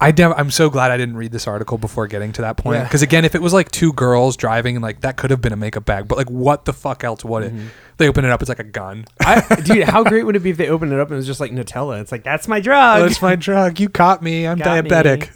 I 0.00 0.10
nev- 0.10 0.34
I'm 0.36 0.50
so 0.50 0.68
glad 0.68 0.90
I 0.90 0.96
didn't 0.96 1.16
read 1.16 1.30
this 1.30 1.46
article 1.46 1.78
before 1.78 2.08
getting 2.08 2.32
to 2.32 2.42
that 2.42 2.56
point. 2.56 2.78
Yeah. 2.78 2.82
Because 2.82 3.02
again, 3.02 3.24
if 3.24 3.36
it 3.36 3.40
was 3.40 3.52
like 3.52 3.70
two 3.70 3.92
girls 3.92 4.36
driving, 4.36 4.74
and 4.74 4.82
like 4.82 5.02
that 5.02 5.16
could 5.16 5.30
have 5.30 5.40
been 5.40 5.52
a 5.52 5.56
makeup 5.56 5.84
bag. 5.84 6.08
But 6.08 6.18
like, 6.18 6.28
what 6.28 6.64
the 6.64 6.72
fuck 6.72 7.04
else 7.04 7.24
would 7.24 7.44
it? 7.44 7.54
Mm-hmm. 7.54 7.66
They 7.98 8.08
open 8.08 8.24
it 8.24 8.32
up, 8.32 8.42
it's 8.42 8.48
like 8.48 8.58
a 8.58 8.64
gun. 8.64 9.04
I, 9.20 9.42
dude, 9.62 9.84
how 9.84 10.02
great 10.02 10.24
would 10.26 10.34
it 10.34 10.40
be 10.40 10.50
if 10.50 10.56
they 10.56 10.68
opened 10.68 10.92
it 10.92 10.98
up 10.98 11.06
and 11.06 11.14
it 11.14 11.18
was 11.18 11.26
just 11.28 11.38
like 11.38 11.52
Nutella? 11.52 12.00
It's 12.00 12.10
like 12.10 12.24
that's 12.24 12.48
my 12.48 12.58
drug. 12.58 13.02
That's 13.02 13.22
my 13.22 13.36
drug. 13.36 13.78
You 13.78 13.88
caught 13.88 14.24
me. 14.24 14.44
I'm 14.44 14.58
Got 14.58 14.82
me. 14.82 14.90
diabetic. 14.90 15.28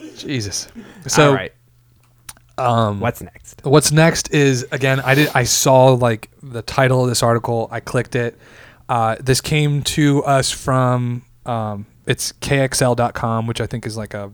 Jesus. 0.16 0.66
So 1.06 1.28
All 1.28 1.34
right, 1.34 1.52
um, 2.58 3.00
what's 3.00 3.20
next? 3.20 3.60
What's 3.64 3.92
next 3.92 4.32
is 4.32 4.66
again 4.72 5.00
I 5.00 5.14
did 5.14 5.28
I 5.34 5.44
saw 5.44 5.88
like 5.92 6.30
the 6.42 6.62
title 6.62 7.02
of 7.02 7.08
this 7.08 7.22
article. 7.22 7.68
I 7.70 7.80
clicked 7.80 8.14
it. 8.14 8.38
Uh, 8.88 9.16
this 9.20 9.40
came 9.40 9.82
to 9.82 10.24
us 10.24 10.50
from 10.50 11.24
um, 11.44 11.86
it's 12.06 12.32
kxl.com 12.32 13.46
which 13.46 13.60
I 13.60 13.66
think 13.66 13.86
is 13.86 13.96
like 13.96 14.14
a 14.14 14.32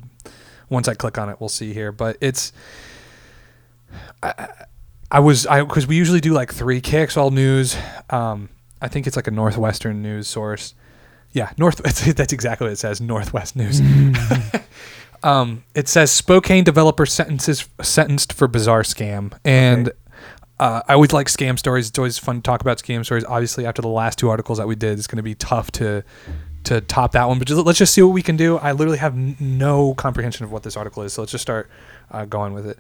once 0.68 0.88
I 0.88 0.94
click 0.94 1.18
on 1.18 1.28
it 1.28 1.40
we'll 1.40 1.48
see 1.48 1.72
here. 1.72 1.90
But 1.90 2.16
it's 2.20 2.52
I, 4.22 4.48
I 5.10 5.20
was 5.20 5.46
I 5.46 5.62
because 5.62 5.86
we 5.86 5.96
usually 5.96 6.20
do 6.20 6.32
like 6.32 6.52
three 6.52 6.80
KXL 6.80 7.32
news. 7.32 7.76
Um, 8.10 8.48
I 8.80 8.88
think 8.88 9.06
it's 9.06 9.16
like 9.16 9.26
a 9.26 9.32
northwestern 9.32 10.02
news 10.02 10.28
source. 10.28 10.74
Yeah 11.32 11.50
north 11.56 11.76
that's 12.14 12.32
exactly 12.32 12.66
what 12.66 12.72
it 12.72 12.78
says 12.78 13.00
northwest 13.00 13.56
news 13.56 13.80
um, 15.22 15.64
it 15.74 15.88
says 15.88 16.10
Spokane 16.10 16.64
developer 16.64 17.06
sentences 17.06 17.68
sentenced 17.80 18.32
for 18.32 18.48
bizarre 18.48 18.82
scam, 18.82 19.32
and 19.44 19.92
uh, 20.58 20.82
I 20.88 20.94
always 20.94 21.12
like 21.12 21.26
scam 21.26 21.58
stories. 21.58 21.88
It's 21.88 21.98
always 21.98 22.18
fun 22.18 22.36
to 22.36 22.42
talk 22.42 22.60
about 22.60 22.78
scam 22.78 23.04
stories. 23.04 23.24
Obviously, 23.24 23.66
after 23.66 23.82
the 23.82 23.88
last 23.88 24.18
two 24.18 24.28
articles 24.28 24.58
that 24.58 24.68
we 24.68 24.74
did, 24.74 24.98
it's 24.98 25.06
going 25.06 25.16
to 25.16 25.22
be 25.22 25.34
tough 25.34 25.70
to 25.72 26.04
to 26.64 26.80
top 26.80 27.12
that 27.12 27.26
one. 27.26 27.38
But 27.38 27.48
just, 27.48 27.64
let's 27.66 27.78
just 27.78 27.92
see 27.92 28.02
what 28.02 28.12
we 28.12 28.22
can 28.22 28.36
do. 28.36 28.58
I 28.58 28.72
literally 28.72 28.98
have 28.98 29.14
n- 29.14 29.36
no 29.40 29.94
comprehension 29.94 30.44
of 30.44 30.52
what 30.52 30.62
this 30.62 30.76
article 30.76 31.02
is, 31.02 31.12
so 31.12 31.22
let's 31.22 31.32
just 31.32 31.42
start 31.42 31.68
uh, 32.10 32.24
going 32.24 32.54
with 32.54 32.66
it. 32.66 32.78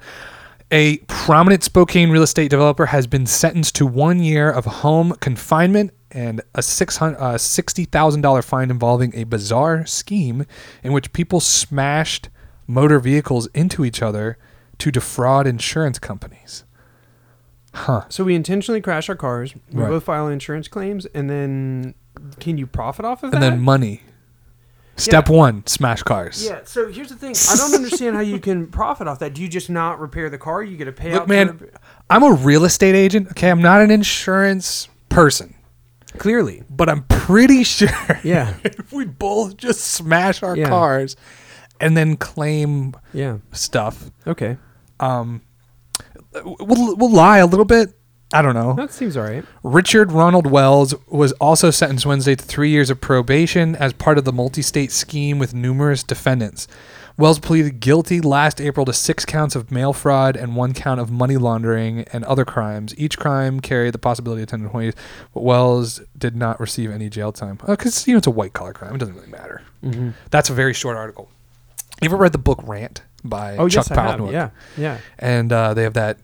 A 0.70 0.98
prominent 1.08 1.62
Spokane 1.62 2.10
real 2.10 2.22
estate 2.22 2.48
developer 2.48 2.86
has 2.86 3.06
been 3.06 3.26
sentenced 3.26 3.74
to 3.76 3.86
one 3.86 4.20
year 4.20 4.50
of 4.50 4.64
home 4.64 5.12
confinement 5.20 5.92
and 6.12 6.40
a 6.54 6.62
six 6.62 6.96
hundred 6.98 7.18
uh, 7.18 7.38
sixty 7.38 7.84
thousand 7.84 8.20
dollar 8.20 8.42
fine 8.42 8.70
involving 8.70 9.14
a 9.14 9.24
bizarre 9.24 9.84
scheme 9.86 10.46
in 10.82 10.92
which 10.92 11.12
people 11.12 11.40
smashed 11.40 12.28
motor 12.66 12.98
vehicles 13.00 13.48
into 13.54 13.84
each 13.84 14.00
other 14.02 14.38
to 14.78 14.90
defraud 14.90 15.46
insurance 15.46 15.98
companies. 15.98 16.64
Huh. 17.74 18.02
So 18.08 18.24
we 18.24 18.34
intentionally 18.34 18.80
crash 18.80 19.08
our 19.08 19.16
cars. 19.16 19.54
We 19.72 19.82
Right. 19.82 19.88
both 19.88 20.04
file 20.04 20.28
insurance 20.28 20.68
claims, 20.68 21.06
and 21.14 21.30
then 21.30 21.94
can 22.38 22.58
you 22.58 22.66
profit 22.66 23.04
off 23.04 23.22
of 23.22 23.32
And 23.32 23.42
that? 23.42 23.46
And 23.46 23.56
then 23.58 23.60
money. 23.62 24.02
Step 24.96 25.30
one: 25.30 25.66
smash 25.66 26.02
cars. 26.02 26.44
yeah. 26.44 26.60
So 26.64 26.92
here's 26.92 27.08
the 27.08 27.16
thing. 27.16 27.34
I 27.50 27.56
don't 27.56 27.74
understand 27.74 28.14
how 28.14 28.20
you 28.20 28.38
can 28.38 28.66
profit 28.66 29.08
off 29.08 29.20
that. 29.20 29.32
Do 29.32 29.40
you 29.40 29.48
just 29.48 29.70
not 29.70 29.98
repair 29.98 30.28
the 30.28 30.36
car? 30.36 30.62
You 30.62 30.76
get 30.76 30.86
a 30.86 30.92
payout. 30.92 31.12
Look, 31.14 31.28
man, 31.28 31.70
I'm 32.10 32.22
a 32.22 32.32
real 32.34 32.64
estate 32.66 32.94
agent. 32.94 33.28
Okay, 33.30 33.50
I'm 33.50 33.62
not 33.62 33.80
an 33.80 33.90
insurance 33.90 34.88
person, 35.08 35.54
clearly. 36.18 36.62
but 36.70 36.88
I'm 36.88 37.02
pretty 37.04 37.64
sure 37.64 37.88
Yeah. 38.24 38.54
if 38.64 38.92
we 38.92 39.04
both 39.04 39.56
just 39.56 39.80
smash 39.82 40.42
our 40.42 40.56
Yeah. 40.56 40.68
cars 40.68 41.16
and 41.80 41.96
then 41.96 42.16
claim 42.16 42.94
Yeah. 43.12 43.38
stuff, 43.52 44.10
Okay. 44.26 44.56
um, 45.00 45.42
we'll, 46.44 46.96
we'll 46.96 47.10
lie 47.12 47.38
a 47.38 47.46
little 47.46 47.64
bit. 47.64 47.92
I 48.34 48.40
don't 48.40 48.54
know. 48.54 48.72
That 48.74 48.90
seems 48.92 49.14
all 49.16 49.24
right. 49.24 49.44
Richard 49.62 50.10
Ronald 50.10 50.46
Wells 50.50 50.94
was 51.08 51.32
also 51.32 51.70
sentenced 51.70 52.06
Wednesday 52.06 52.34
to 52.34 52.42
three 52.42 52.70
years 52.70 52.88
of 52.88 52.98
probation 52.98 53.76
as 53.76 53.92
part 53.92 54.16
of 54.16 54.24
the 54.24 54.32
multi 54.32 54.62
state 54.62 54.90
scheme 54.90 55.38
with 55.38 55.52
numerous 55.52 56.02
defendants. 56.02 56.66
Wells 57.18 57.38
pleaded 57.38 57.80
guilty 57.80 58.20
last 58.20 58.60
April 58.60 58.86
to 58.86 58.92
six 58.92 59.24
counts 59.24 59.54
of 59.54 59.70
mail 59.70 59.92
fraud 59.92 60.36
and 60.36 60.56
one 60.56 60.72
count 60.72 61.00
of 61.00 61.10
money 61.10 61.36
laundering 61.36 62.00
and 62.12 62.24
other 62.24 62.44
crimes. 62.44 62.94
Each 62.96 63.18
crime 63.18 63.60
carried 63.60 63.92
the 63.94 63.98
possibility 63.98 64.42
of 64.42 64.48
10 64.48 64.62
to 64.62 64.68
20 64.68 64.84
years, 64.86 64.94
but 65.34 65.42
Wells 65.42 66.00
did 66.16 66.34
not 66.34 66.58
receive 66.58 66.90
any 66.90 67.08
jail 67.10 67.32
time. 67.32 67.58
Because, 67.66 68.06
you 68.06 68.14
know, 68.14 68.18
it's 68.18 68.26
a 68.26 68.30
white 68.30 68.52
collar 68.54 68.72
crime. 68.72 68.94
It 68.94 68.98
doesn't 68.98 69.14
really 69.14 69.28
matter. 69.28 69.62
Mm-hmm. 69.84 70.10
That's 70.30 70.50
a 70.50 70.54
very 70.54 70.72
short 70.74 70.96
article. 70.96 71.30
You 72.00 72.06
ever 72.06 72.16
read 72.16 72.32
the 72.32 72.38
book 72.38 72.60
Rant 72.64 73.02
by 73.22 73.56
Oh 73.56 73.68
Chuck 73.68 73.86
yes, 73.88 73.96
Palahniuk? 73.96 74.32
Yeah. 74.32 74.50
Yeah. 74.76 74.98
and 75.18 75.52
uh, 75.52 75.74
they 75.74 75.84
have 75.84 75.94
that 75.94 76.18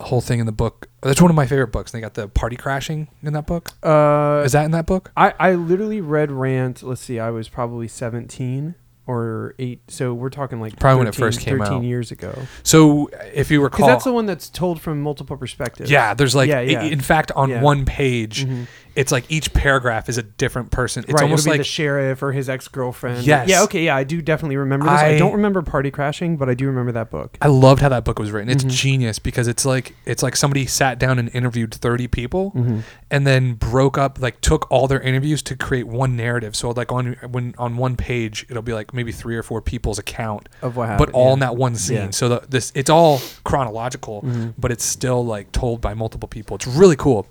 whole 0.00 0.20
thing 0.20 0.40
in 0.40 0.46
the 0.46 0.52
book. 0.52 0.88
That's 1.02 1.20
one 1.20 1.30
of 1.30 1.34
my 1.36 1.46
favorite 1.46 1.68
books. 1.72 1.90
They 1.92 2.00
got 2.00 2.14
the 2.14 2.28
party 2.28 2.56
crashing 2.56 3.08
in 3.22 3.32
that 3.32 3.46
book. 3.46 3.72
Uh, 3.82 4.42
Is 4.44 4.52
that 4.52 4.64
in 4.64 4.70
that 4.72 4.86
book? 4.86 5.10
I, 5.16 5.34
I 5.38 5.54
literally 5.54 6.00
read 6.00 6.30
Rant. 6.30 6.82
Let's 6.82 7.00
see, 7.00 7.18
I 7.18 7.30
was 7.30 7.48
probably 7.48 7.88
17 7.88 8.74
or 9.06 9.54
8. 9.58 9.80
So 9.88 10.14
we're 10.14 10.30
talking 10.30 10.60
like 10.60 10.78
Probably 10.78 10.98
when 11.00 11.08
it 11.08 11.14
first 11.14 11.40
came 11.40 11.58
13 11.58 11.74
out. 11.78 11.82
years 11.84 12.10
ago. 12.10 12.32
So 12.62 13.08
if 13.34 13.50
you 13.50 13.60
Because 13.60 13.78
recall, 13.80 13.86
that's 13.88 14.04
the 14.04 14.12
one 14.12 14.26
that's 14.26 14.48
told 14.48 14.80
from 14.80 15.00
multiple 15.02 15.36
perspectives. 15.36 15.90
yeah, 15.90 16.14
there's 16.14 16.34
like, 16.34 16.48
Yeah, 16.48 16.60
yeah. 16.60 16.82
in 16.82 17.00
fact, 17.00 17.30
on 17.36 17.50
Yeah. 17.50 17.60
one 17.60 17.84
page, 17.84 18.46
Mhm. 18.46 18.66
It's 18.96 19.10
like 19.12 19.24
each 19.28 19.52
paragraph 19.52 20.08
is 20.08 20.18
a 20.18 20.22
different 20.22 20.70
person. 20.70 21.04
It's 21.04 21.12
right, 21.14 21.22
almost 21.24 21.46
like 21.46 21.58
the 21.58 21.64
sheriff 21.64 22.22
or 22.22 22.32
his 22.32 22.48
ex 22.48 22.68
girlfriend. 22.68 23.24
Yes. 23.26 23.48
Yeah. 23.48 23.62
Okay. 23.64 23.84
Yeah, 23.84 23.96
I 23.96 24.04
do 24.04 24.22
definitely 24.22 24.56
remember 24.56 24.86
this. 24.86 24.92
I, 25.00 25.08
I- 25.14 25.18
don't 25.18 25.32
remember 25.32 25.62
party 25.62 25.90
crashing, 25.90 26.36
but 26.36 26.48
I 26.48 26.54
do 26.54 26.66
remember 26.66 26.92
that 26.92 27.10
book. 27.10 27.36
I 27.42 27.48
loved 27.48 27.80
how 27.80 27.88
that 27.88 28.04
book 28.04 28.18
was 28.18 28.30
written. 28.30 28.50
It's 28.50 28.64
Mhm. 28.64 28.70
genius 28.70 29.18
because 29.18 29.48
it's 29.48 29.64
like 29.64 29.94
it's 30.06 30.22
like 30.22 30.36
somebody 30.36 30.66
sat 30.66 30.98
down 30.98 31.18
and 31.18 31.28
interviewed 31.34 31.74
30 31.74 32.06
people 32.08 32.52
Mm-hmm. 32.54 32.80
and 33.10 33.26
then 33.26 33.54
broke 33.54 33.96
up 33.98 34.18
like 34.20 34.40
took 34.40 34.70
all 34.70 34.86
their 34.88 35.00
interviews 35.00 35.42
to 35.42 35.56
create 35.56 35.86
one 35.86 36.16
narrative. 36.16 36.54
So 36.56 36.70
like 36.70 36.92
on 36.92 37.16
when 37.30 37.54
on 37.58 37.76
one 37.76 37.96
page 37.96 38.46
it'll 38.50 38.62
be 38.62 38.72
like 38.74 38.92
maybe 38.94 39.12
3 39.12 39.36
or 39.36 39.42
4 39.42 39.60
people's 39.62 39.98
account 39.98 40.48
Of 40.62 40.76
what 40.76 40.88
happened. 40.88 41.06
but 41.10 41.14
all 41.14 41.28
yeah. 41.28 41.32
in 41.34 41.38
that 41.40 41.56
one 41.56 41.74
scene. 41.76 41.96
Yeah. 41.96 42.10
So 42.10 42.28
the, 42.28 42.42
this 42.48 42.70
it's 42.74 42.90
all 42.90 43.20
chronological, 43.44 44.22
Mhm. 44.22 44.54
but 44.58 44.70
it's 44.72 44.84
still 44.84 45.24
like 45.24 45.52
told 45.52 45.80
by 45.80 45.94
multiple 45.94 46.28
people. 46.28 46.56
It's 46.56 46.66
really 46.66 46.96
cool. 46.96 47.26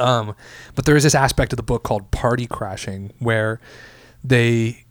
Um, 0.00 0.34
but 0.74 0.84
there 0.86 0.96
is 0.96 1.02
this 1.04 1.14
aspect 1.14 1.52
of 1.52 1.56
the 1.58 1.62
book 1.62 1.82
called 1.82 2.10
party 2.10 2.46
crashing 2.46 3.12
where 3.18 3.60
they 4.24 4.84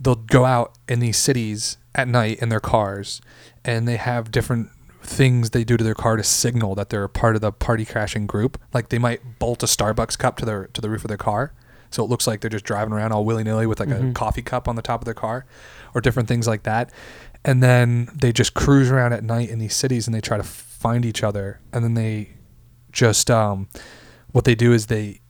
they'll 0.00 0.14
go 0.14 0.44
out 0.44 0.76
in 0.88 1.00
these 1.00 1.16
cities 1.16 1.76
at 1.94 2.06
night 2.06 2.38
in 2.40 2.48
their 2.50 2.60
cars 2.60 3.20
and 3.64 3.88
they 3.88 3.96
have 3.96 4.30
different 4.30 4.68
things 5.02 5.50
they 5.50 5.64
do 5.64 5.76
to 5.76 5.82
their 5.82 5.94
car 5.94 6.16
to 6.16 6.22
signal 6.22 6.74
that 6.76 6.90
they're 6.90 7.02
a 7.04 7.08
part 7.08 7.34
of 7.34 7.40
the 7.40 7.50
party 7.50 7.84
crashing 7.84 8.26
group. 8.26 8.60
Like 8.72 8.90
they 8.90 8.98
might 8.98 9.38
bolt 9.38 9.62
a 9.62 9.66
Starbucks 9.66 10.16
cup 10.18 10.36
to 10.38 10.44
their 10.44 10.66
to 10.68 10.80
the 10.80 10.88
roof 10.90 11.02
of 11.04 11.08
their 11.08 11.16
car. 11.16 11.52
So 11.90 12.04
it 12.04 12.10
looks 12.10 12.26
like 12.26 12.40
they're 12.42 12.50
just 12.50 12.64
driving 12.66 12.92
around 12.92 13.12
all 13.12 13.24
willy 13.24 13.42
nilly 13.44 13.66
with 13.66 13.80
like 13.80 13.88
a 13.90 13.94
Mhm. 13.94 14.14
coffee 14.14 14.42
cup 14.42 14.68
on 14.68 14.76
the 14.76 14.82
top 14.82 15.00
of 15.00 15.04
their 15.06 15.14
car 15.14 15.46
or 15.94 16.00
different 16.00 16.28
things 16.28 16.46
like 16.46 16.64
that. 16.64 16.90
And 17.44 17.62
then 17.62 18.10
they 18.14 18.30
just 18.32 18.52
cruise 18.54 18.90
around 18.90 19.14
at 19.14 19.24
night 19.24 19.48
in 19.48 19.58
these 19.58 19.74
cities 19.74 20.06
and 20.06 20.14
they 20.14 20.20
try 20.20 20.36
to 20.36 20.42
find 20.42 21.04
each 21.06 21.22
other. 21.24 21.60
And 21.72 21.82
then 21.82 21.94
they 21.94 22.30
just, 22.92 23.30
um, 23.30 23.68
what 24.32 24.44
they 24.44 24.54
do 24.54 24.72
is 24.72 24.86
they, 24.86 25.20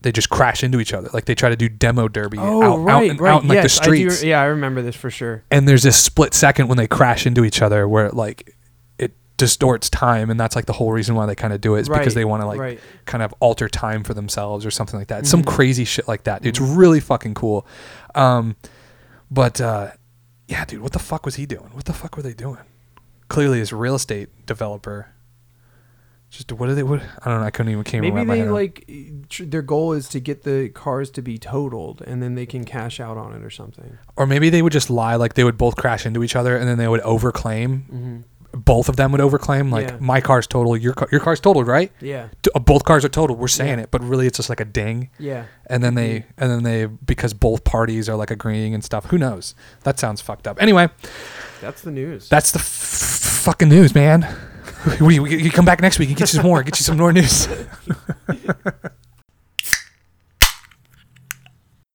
they 0.00 0.10
just 0.12 0.30
crash 0.30 0.64
into 0.64 0.80
each 0.80 0.92
other. 0.92 1.08
Like 1.12 1.26
they 1.26 1.34
try 1.34 1.48
to 1.48 1.56
do 1.56 1.68
demo 1.68 2.08
derby 2.08 2.38
Oh, 2.40 2.62
out, 2.62 2.76
right, 2.78 2.94
out, 2.94 3.04
in, 3.04 3.16
right. 3.18 3.30
out 3.32 3.42
in 3.42 3.48
like 3.48 3.56
yes, 3.56 3.64
the 3.64 3.68
streets 3.84 4.18
I 4.18 4.22
do, 4.22 4.28
yeah, 4.28 4.40
I 4.40 4.44
remember 4.46 4.82
this 4.82 4.96
for 4.96 5.10
sure. 5.10 5.44
and 5.50 5.68
there's 5.68 5.82
this 5.84 5.96
split 6.02 6.34
second 6.34 6.68
when 6.68 6.76
they 6.78 6.88
crash 6.88 7.26
into 7.26 7.44
each 7.44 7.62
other 7.62 7.86
where 7.88 8.06
it 8.06 8.14
like 8.14 8.56
it 8.98 9.12
distorts 9.36 9.88
time 9.88 10.28
and 10.30 10.38
that's 10.40 10.56
like 10.56 10.66
the 10.66 10.72
whole 10.72 10.92
reason 10.92 11.14
why 11.14 11.26
they 11.26 11.34
kind 11.36 11.52
of 11.52 11.60
do 11.60 11.76
it 11.76 11.80
is 11.82 11.88
because 11.88 12.14
they 12.14 12.24
want 12.24 12.42
to 12.42 12.46
like 12.46 12.58
right. 12.58 12.80
kind 13.06 13.22
of 13.22 13.32
alter 13.40 13.68
time 13.68 14.02
for 14.04 14.12
themselves 14.14 14.66
or 14.66 14.70
something 14.72 14.98
like 14.98 15.08
that 15.08 15.26
some 15.26 15.42
Mhm. 15.42 15.46
crazy 15.46 15.84
shit 15.84 16.06
like 16.08 16.24
that 16.24 16.44
it's 16.44 16.58
Mhm. 16.58 16.76
really 16.76 17.00
fucking 17.00 17.34
cool 17.34 17.66
um 18.14 18.56
but 19.30 19.60
uh 19.60 19.90
yeah 20.48 20.64
dude 20.64 20.80
what 20.82 20.92
the 20.92 20.98
fuck 20.98 21.24
was 21.24 21.36
he 21.36 21.46
doing 21.46 21.70
what 21.72 21.84
the 21.86 21.92
fuck 21.92 22.16
were 22.16 22.22
they 22.22 22.34
doing 22.34 22.58
clearly 23.28 23.60
a 23.60 23.66
real 23.76 23.94
estate 23.94 24.28
developer 24.46 25.08
just 26.32 26.50
what 26.52 26.68
are 26.68 26.74
they 26.74 26.82
what 26.82 27.02
i 27.24 27.30
don't 27.30 27.40
know 27.40 27.46
i 27.46 27.50
couldn't 27.50 27.70
even 27.72 27.84
came 27.84 28.00
Maybe 28.02 28.24
they 28.24 28.48
like 28.48 28.90
tr- 29.28 29.44
their 29.44 29.60
goal 29.62 29.92
is 29.92 30.08
to 30.08 30.18
get 30.20 30.42
the 30.44 30.70
cars 30.70 31.10
to 31.10 31.22
be 31.22 31.36
totaled, 31.38 32.02
and 32.06 32.22
then 32.22 32.34
they 32.34 32.46
can 32.46 32.64
cash 32.64 32.98
out 33.00 33.16
on 33.18 33.32
it 33.34 33.42
or 33.44 33.50
something. 33.50 33.98
or 34.16 34.26
maybe 34.26 34.48
they 34.50 34.62
would 34.62 34.72
just 34.72 34.88
lie 34.90 35.14
like 35.16 35.34
they 35.34 35.44
would 35.44 35.58
both 35.58 35.76
crash 35.76 36.06
into 36.06 36.24
each 36.24 36.34
other 36.34 36.56
and 36.56 36.66
then 36.68 36.78
they 36.78 36.88
would 36.88 37.02
overclaim. 37.02 37.82
Mm-hmm. 37.82 38.16
both 38.54 38.88
of 38.90 38.96
them 38.96 39.12
would 39.12 39.20
overclaim 39.20 39.70
like 39.70 39.88
Yeah. 39.88 39.96
my 40.00 40.20
car's 40.20 40.46
total 40.46 40.76
your 40.76 40.92
car, 40.94 41.08
your 41.12 41.20
car's 41.20 41.40
totaled 41.40 41.66
right? 41.66 41.90
Yeah, 42.00 42.28
T- 42.42 42.50
uh, 42.54 42.58
both 42.60 42.84
cars 42.84 43.02
are 43.04 43.08
totaled 43.10 43.38
we're 43.38 43.48
saying 43.48 43.78
it 43.78 43.90
but 43.90 44.02
really 44.02 44.26
it's 44.26 44.36
just 44.38 44.48
like 44.50 44.60
a 44.60 44.64
ding. 44.80 45.08
Yeah. 45.18 45.44
and 45.66 45.82
then 45.84 45.94
they 45.94 46.24
and 46.38 46.50
then 46.50 46.62
they 46.62 46.86
because 46.86 47.32
both 47.34 47.64
parties 47.64 48.08
are 48.10 48.16
like 48.16 48.30
agreeing 48.30 48.74
and 48.74 48.82
stuff 48.84 49.06
who 49.06 49.18
knows? 49.18 49.54
That 49.84 49.98
sounds 49.98 50.20
fucked 50.20 50.46
up. 50.46 50.60
Anyway. 50.62 50.88
That's 51.60 51.80
the 51.82 51.90
news. 51.92 52.28
that's 52.28 52.50
the 52.52 52.58
f- 52.58 52.64
fucking 53.46 53.68
news 53.70 53.94
man 53.94 54.26
we, 55.00 55.18
we, 55.18 55.50
come 55.50 55.64
back 55.64 55.80
next 55.80 55.98
week 55.98 56.08
and 56.08 56.18
get 56.18 56.32
you 56.32 56.38
some 56.38 56.46
more 56.46 56.62
get 56.62 56.78
you 56.78 56.84
some 56.84 56.96
more 56.96 57.12
news 57.12 57.48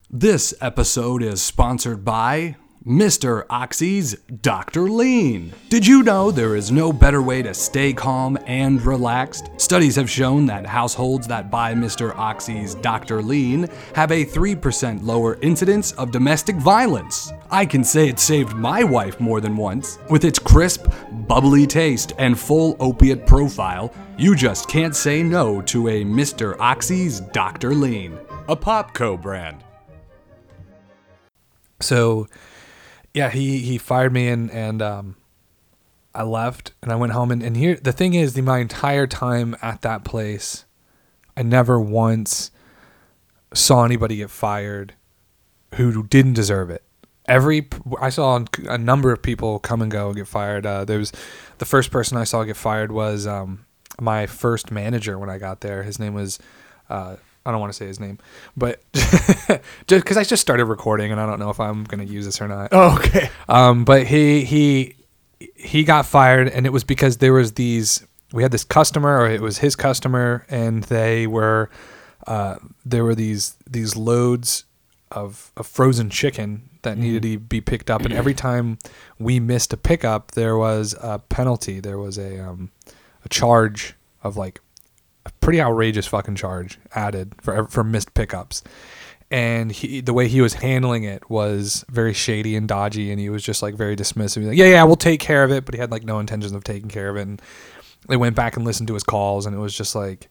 This 0.09 0.53
episode 0.61 1.21
is 1.21 1.41
sponsored 1.41 2.05
by 2.05 2.55
Mr. 2.87 3.45
Oxy's 3.49 4.13
Dr. 4.41 4.83
Lean. 4.83 5.53
Did 5.67 5.85
you 5.85 6.01
know 6.01 6.31
there 6.31 6.55
is 6.55 6.71
no 6.71 6.93
better 6.93 7.21
way 7.21 7.41
to 7.41 7.53
stay 7.53 7.91
calm 7.91 8.37
and 8.47 8.81
relaxed? 8.81 9.49
Studies 9.57 9.97
have 9.97 10.09
shown 10.09 10.45
that 10.45 10.65
households 10.65 11.27
that 11.27 11.51
buy 11.51 11.73
Mr. 11.73 12.15
Oxy's 12.15 12.75
Dr. 12.75 13.21
Lean 13.21 13.67
have 13.93 14.11
a 14.11 14.25
3% 14.25 15.03
lower 15.03 15.37
incidence 15.41 15.91
of 15.91 16.11
domestic 16.11 16.55
violence. 16.55 17.33
I 17.49 17.65
can 17.65 17.83
say 17.83 18.09
it 18.09 18.19
saved 18.19 18.55
my 18.55 18.83
wife 18.83 19.19
more 19.19 19.39
than 19.39 19.55
once. 19.55 19.99
With 20.09 20.25
its 20.25 20.37
crisp, 20.37 20.87
bubbly 21.27 21.65
taste 21.65 22.13
and 22.17 22.37
full 22.37 22.75
opiate 22.79 23.25
profile, 23.25 23.93
you 24.17 24.35
just 24.35 24.67
can't 24.67 24.95
say 24.95 25.23
no 25.23 25.61
to 25.63 25.87
a 25.87 26.03
Mr. 26.03 26.57
Oxy's 26.59 27.21
Dr. 27.21 27.73
Lean, 27.73 28.17
a 28.49 28.55
Popco 28.55 29.21
brand. 29.21 29.63
So, 31.79 32.27
yeah, 33.13 33.29
he 33.29 33.59
he 33.59 33.77
fired 33.77 34.11
me 34.11 34.27
and 34.27 34.51
and 34.51 34.81
um, 34.81 35.15
I 36.13 36.23
left 36.23 36.73
and 36.81 36.91
I 36.91 36.95
went 36.95 37.13
home 37.13 37.31
and 37.31 37.41
and 37.41 37.55
here 37.55 37.75
the 37.75 37.93
thing 37.93 38.13
is, 38.13 38.33
the 38.33 38.41
my 38.41 38.57
entire 38.57 39.07
time 39.07 39.55
at 39.61 39.83
that 39.83 40.03
place, 40.03 40.65
I 41.37 41.43
never 41.43 41.79
once 41.79 42.51
saw 43.53 43.85
anybody 43.85 44.17
get 44.17 44.29
fired 44.29 44.95
who 45.75 46.03
didn't 46.03 46.33
deserve 46.33 46.69
it. 46.69 46.83
Every 47.27 47.67
I 47.99 48.09
saw 48.09 48.43
a 48.67 48.77
number 48.77 49.11
of 49.11 49.21
people 49.21 49.59
come 49.59 49.81
and 49.81 49.91
go 49.91 50.07
and 50.07 50.15
get 50.15 50.27
fired. 50.27 50.65
Uh, 50.65 50.85
there 50.85 50.99
was 50.99 51.11
the 51.57 51.65
first 51.65 51.91
person 51.91 52.17
I 52.17 52.23
saw 52.23 52.43
get 52.43 52.55
fired 52.55 52.91
was 52.91 53.27
um, 53.27 53.65
my 53.99 54.27
first 54.27 54.71
manager 54.71 55.19
when 55.19 55.29
I 55.29 55.37
got 55.37 55.61
there. 55.61 55.83
His 55.83 55.99
name 55.99 56.13
was 56.13 56.39
uh, 56.89 57.17
I 57.45 57.51
don't 57.51 57.59
want 57.59 57.71
to 57.71 57.77
say 57.77 57.87
his 57.87 57.99
name, 57.99 58.19
but 58.55 58.81
just 58.93 59.61
because 59.87 60.17
I 60.17 60.23
just 60.23 60.41
started 60.41 60.65
recording 60.65 61.11
and 61.11 61.19
I 61.19 61.25
don't 61.25 61.39
know 61.39 61.49
if 61.49 61.59
I'm 61.59 61.83
gonna 61.83 62.03
use 62.03 62.25
this 62.25 62.41
or 62.41 62.47
not. 62.47 62.69
Oh, 62.71 62.95
okay. 62.97 63.29
Um, 63.49 63.85
but 63.85 64.05
he 64.07 64.43
he 64.43 64.95
he 65.55 65.83
got 65.83 66.05
fired, 66.05 66.49
and 66.49 66.65
it 66.65 66.73
was 66.73 66.83
because 66.83 67.17
there 67.17 67.33
was 67.33 67.53
these. 67.53 68.05
We 68.33 68.43
had 68.43 68.51
this 68.51 68.65
customer, 68.65 69.21
or 69.21 69.29
it 69.29 69.39
was 69.39 69.59
his 69.59 69.75
customer, 69.75 70.45
and 70.49 70.83
they 70.83 71.27
were 71.27 71.69
uh, 72.27 72.57
there 72.85 73.03
were 73.05 73.15
these 73.15 73.55
these 73.65 73.95
loads 73.95 74.65
of, 75.11 75.51
of 75.55 75.65
frozen 75.65 76.09
chicken 76.09 76.69
that 76.87 76.97
needed 76.97 77.21
to 77.23 77.39
be 77.39 77.61
picked 77.61 77.89
up, 77.89 78.03
and 78.03 78.13
every 78.13 78.33
time 78.47 78.79
we 79.19 79.39
missed 79.39 79.73
a 79.73 79.77
pickup, 79.77 80.31
there 80.31 80.57
was 80.57 80.95
a 81.01 81.19
penalty. 81.19 81.79
There 81.79 81.97
was 81.97 82.17
a 82.17 82.39
um, 82.39 82.71
a 83.23 83.29
charge 83.29 83.93
of 84.23 84.37
like 84.37 84.59
a 85.25 85.31
pretty 85.41 85.61
outrageous 85.61 86.07
fucking 86.07 86.35
charge 86.35 86.79
added 86.95 87.35
for 87.41 87.67
for 87.67 87.83
missed 87.83 88.13
pickups. 88.13 88.63
And 89.29 89.73
he, 89.73 89.99
the 89.99 90.13
way 90.13 90.29
he 90.29 90.39
was 90.39 90.53
handling 90.53 91.03
it 91.03 91.29
was 91.29 91.83
very 91.89 92.13
shady 92.13 92.55
and 92.55 92.65
dodgy, 92.65 93.11
and 93.11 93.19
he 93.19 93.29
was 93.29 93.43
just 93.43 93.61
like 93.61 93.75
very 93.75 93.93
dismissive. 93.93 94.47
Like, 94.47 94.57
yeah, 94.57 94.67
yeah, 94.67 94.83
we'll 94.85 94.95
take 94.95 95.19
care 95.19 95.43
of 95.43 95.51
it, 95.51 95.65
but 95.65 95.75
he 95.75 95.81
had 95.81 95.91
like 95.91 96.05
no 96.05 96.19
intentions 96.19 96.53
of 96.53 96.63
taking 96.63 96.87
care 96.87 97.09
of 97.09 97.17
it. 97.17 97.23
And 97.23 97.41
they 98.07 98.15
went 98.15 98.37
back 98.37 98.55
and 98.55 98.65
listened 98.65 98.87
to 98.87 98.93
his 98.93 99.03
calls, 99.03 99.45
and 99.45 99.53
it 99.53 99.59
was 99.59 99.75
just 99.75 99.95
like 99.95 100.29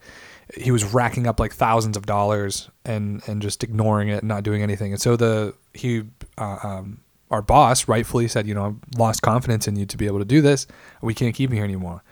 he 0.55 0.71
was 0.71 0.85
racking 0.85 1.27
up 1.27 1.41
like 1.41 1.53
thousands 1.53 1.97
of 1.97 2.07
dollars 2.07 2.71
and 2.85 3.23
and 3.27 3.43
just 3.43 3.65
ignoring 3.65 4.09
it 4.09 4.19
and 4.19 4.29
not 4.29 4.43
doing 4.43 4.63
anything. 4.63 4.93
And 4.93 5.01
so 5.01 5.17
the 5.17 5.55
he 5.75 6.05
uh, 6.39 6.59
um, 6.63 7.01
our 7.31 7.43
boss 7.43 7.89
rightfully 7.89 8.29
said, 8.29 8.47
you 8.47 8.55
know, 8.55 8.67
I've 8.67 8.99
lost 8.99 9.23
confidence 9.23 9.67
in 9.67 9.77
you 9.77 9.87
to 9.87 9.97
be 9.97 10.07
able 10.07 10.21
to 10.21 10.25
do 10.25 10.41
this. 10.41 10.67
We 11.03 11.15
can't 11.15 11.35
keep 11.35 11.51
you 11.51 11.57
here 11.57 11.65
anymore. 11.65 12.03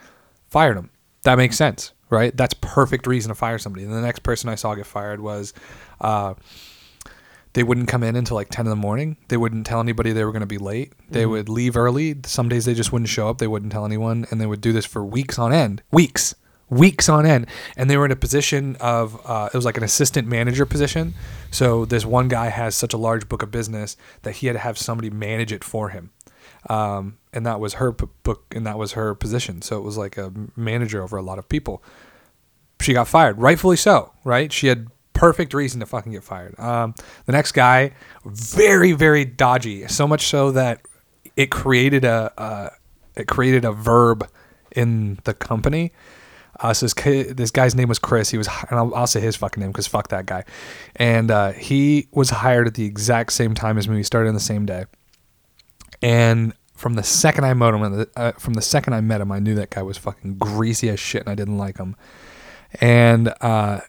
Fired 0.48 0.76
him. 0.76 0.90
That 1.22 1.36
makes 1.36 1.56
sense, 1.56 1.92
right? 2.10 2.36
That's 2.36 2.54
perfect 2.60 3.06
reason 3.06 3.28
to 3.28 3.34
fire 3.34 3.58
somebody. 3.58 3.84
And 3.84 3.94
the 3.94 4.00
next 4.00 4.20
person 4.20 4.48
I 4.48 4.56
saw 4.56 4.74
get 4.74 4.86
fired 4.86 5.20
was. 5.20 5.54
Uh, 6.00 6.34
they 7.54 7.62
wouldn't 7.62 7.86
come 7.86 8.02
in 8.02 8.16
until 8.16 8.34
like 8.34 8.48
10 8.48 8.66
in 8.66 8.70
the 8.70 8.76
morning. 8.76 9.16
They 9.28 9.36
wouldn't 9.36 9.64
tell 9.64 9.78
anybody 9.78 10.10
they 10.12 10.24
were 10.24 10.32
going 10.32 10.40
to 10.40 10.46
be 10.46 10.58
late. 10.58 10.92
They 11.08 11.24
would 11.24 11.48
leave 11.48 11.76
early. 11.76 12.16
Some 12.26 12.48
days 12.48 12.64
they 12.64 12.74
just 12.74 12.92
wouldn't 12.92 13.08
show 13.08 13.28
up. 13.28 13.38
They 13.38 13.46
wouldn't 13.46 13.70
tell 13.70 13.86
anyone. 13.86 14.26
And 14.30 14.40
they 14.40 14.46
would 14.46 14.60
do 14.60 14.72
this 14.72 14.84
for 14.84 15.04
weeks 15.04 15.38
on 15.38 15.52
end. 15.52 15.80
Weeks. 15.92 16.34
Weeks 16.70 17.08
on 17.08 17.26
end. 17.26 17.46
And 17.76 17.88
they 17.88 17.96
were 17.96 18.04
in 18.04 18.12
a 18.12 18.16
position 18.16 18.76
of, 18.80 19.20
uh, 19.24 19.50
it 19.52 19.56
was 19.56 19.64
like 19.64 19.76
an 19.76 19.82
assistant 19.82 20.26
manager 20.26 20.66
position. 20.66 21.14
So 21.50 21.84
this 21.84 22.04
one 22.04 22.28
guy 22.28 22.48
has 22.48 22.76
such 22.76 22.94
a 22.94 22.98
large 22.98 23.28
book 23.28 23.42
of 23.42 23.50
business 23.50 23.96
that 24.22 24.36
he 24.36 24.46
had 24.46 24.54
to 24.54 24.60
have 24.60 24.78
somebody 24.78 25.10
manage 25.10 25.52
it 25.52 25.62
for 25.62 25.90
him. 25.90 26.10
Um, 26.68 27.18
and 27.32 27.44
that 27.44 27.60
was 27.60 27.74
her 27.74 27.92
p- 27.92 28.06
book 28.22 28.44
and 28.54 28.66
that 28.66 28.78
was 28.78 28.92
her 28.92 29.14
position. 29.14 29.60
So 29.60 29.76
it 29.76 29.82
was 29.82 29.98
like 29.98 30.16
a 30.16 30.32
manager 30.56 31.02
over 31.02 31.16
a 31.16 31.22
lot 31.22 31.38
of 31.38 31.48
people 31.48 31.82
she 32.80 32.92
got 32.92 33.08
fired, 33.08 33.38
rightfully 33.38 33.76
so, 33.76 34.12
right? 34.24 34.52
She 34.52 34.66
had 34.66 34.88
perfect 35.12 35.54
reason 35.54 35.80
to 35.80 35.86
fucking 35.86 36.12
get 36.12 36.24
fired. 36.24 36.58
Um, 36.58 36.94
the 37.26 37.32
next 37.32 37.52
guy, 37.52 37.92
very 38.24 38.92
very 38.92 39.24
dodgy, 39.24 39.86
so 39.88 40.06
much 40.06 40.26
so 40.26 40.50
that 40.52 40.82
it 41.36 41.50
created 41.50 42.04
a 42.04 42.32
uh, 42.38 42.70
it 43.16 43.26
created 43.26 43.64
a 43.64 43.72
verb 43.72 44.28
in 44.72 45.18
the 45.24 45.34
company. 45.34 45.92
Uh, 46.60 46.72
so 46.72 46.86
this, 46.86 46.94
ki- 46.94 47.22
this 47.24 47.50
guy's 47.50 47.74
name 47.74 47.88
was 47.88 47.98
Chris. 47.98 48.30
He 48.30 48.38
was, 48.38 48.48
and 48.70 48.78
I'll, 48.78 48.94
I'll 48.94 49.06
say 49.06 49.20
his 49.20 49.36
fucking 49.36 49.60
name 49.60 49.72
because 49.72 49.86
fuck 49.86 50.08
that 50.08 50.26
guy. 50.26 50.44
And 50.96 51.30
uh, 51.30 51.52
he 51.52 52.08
was 52.12 52.30
hired 52.30 52.66
at 52.66 52.74
the 52.74 52.84
exact 52.84 53.32
same 53.32 53.54
time 53.54 53.78
as 53.78 53.88
me. 53.88 53.96
We 53.96 54.02
started 54.02 54.28
on 54.28 54.34
the 54.34 54.40
same 54.40 54.66
day. 54.66 54.84
And 56.02 56.52
from 56.74 56.94
the 56.94 57.02
second 57.02 57.44
I 57.44 57.54
met 57.54 57.74
him, 57.74 58.06
uh, 58.16 58.32
from 58.32 58.54
the 58.54 58.62
second 58.62 58.94
I 58.94 59.00
met 59.00 59.20
him, 59.20 59.32
I 59.32 59.38
knew 59.38 59.54
that 59.54 59.70
guy 59.70 59.82
was 59.82 59.96
fucking 59.96 60.36
greasy 60.38 60.88
as 60.88 61.00
shit, 61.00 61.22
and 61.22 61.30
I 61.30 61.34
didn't 61.34 61.58
like 61.58 61.78
him. 61.78 61.96
And 62.80 63.32
uh, 63.40 63.80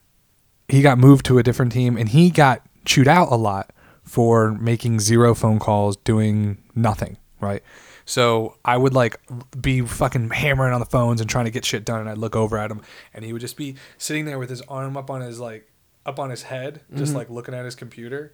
he 0.67 0.81
got 0.81 0.97
moved 0.97 1.25
to 1.27 1.37
a 1.37 1.43
different 1.43 1.71
team, 1.71 1.97
and 1.97 2.09
he 2.09 2.29
got 2.29 2.61
chewed 2.85 3.07
out 3.07 3.31
a 3.31 3.35
lot 3.35 3.71
for 4.03 4.53
making 4.53 4.99
zero 4.99 5.33
phone 5.33 5.59
calls, 5.59 5.97
doing 5.97 6.59
nothing. 6.75 7.17
Right. 7.41 7.63
So 8.05 8.57
I 8.63 8.77
would 8.77 8.93
like 8.93 9.19
be 9.59 9.81
fucking 9.81 10.29
hammering 10.29 10.73
on 10.73 10.79
the 10.79 10.85
phones 10.85 11.21
and 11.21 11.29
trying 11.29 11.45
to 11.45 11.51
get 11.51 11.65
shit 11.65 11.85
done, 11.85 12.01
and 12.01 12.09
I'd 12.09 12.17
look 12.17 12.35
over 12.35 12.57
at 12.57 12.71
him, 12.71 12.81
and 13.13 13.25
he 13.25 13.33
would 13.33 13.41
just 13.41 13.57
be 13.57 13.75
sitting 13.97 14.25
there 14.25 14.39
with 14.39 14.49
his 14.49 14.61
arm 14.63 14.95
up 14.95 15.09
on 15.09 15.21
his 15.21 15.39
like 15.39 15.71
up 16.05 16.19
on 16.19 16.29
his 16.29 16.43
head, 16.43 16.81
just 16.95 17.15
like 17.15 17.29
looking 17.29 17.55
at 17.55 17.65
his 17.65 17.75
computer 17.75 18.33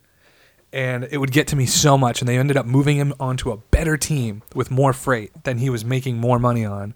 and 0.73 1.05
it 1.11 1.17
would 1.17 1.31
get 1.31 1.47
to 1.47 1.55
me 1.57 1.65
so 1.65 1.97
much 1.97 2.21
and 2.21 2.29
they 2.29 2.37
ended 2.37 2.55
up 2.55 2.65
moving 2.65 2.95
him 2.95 3.13
onto 3.19 3.51
a 3.51 3.57
better 3.57 3.97
team 3.97 4.41
with 4.55 4.71
more 4.71 4.93
freight 4.93 5.31
than 5.43 5.57
he 5.57 5.69
was 5.69 5.83
making 5.83 6.17
more 6.17 6.39
money 6.39 6.63
on 6.63 6.93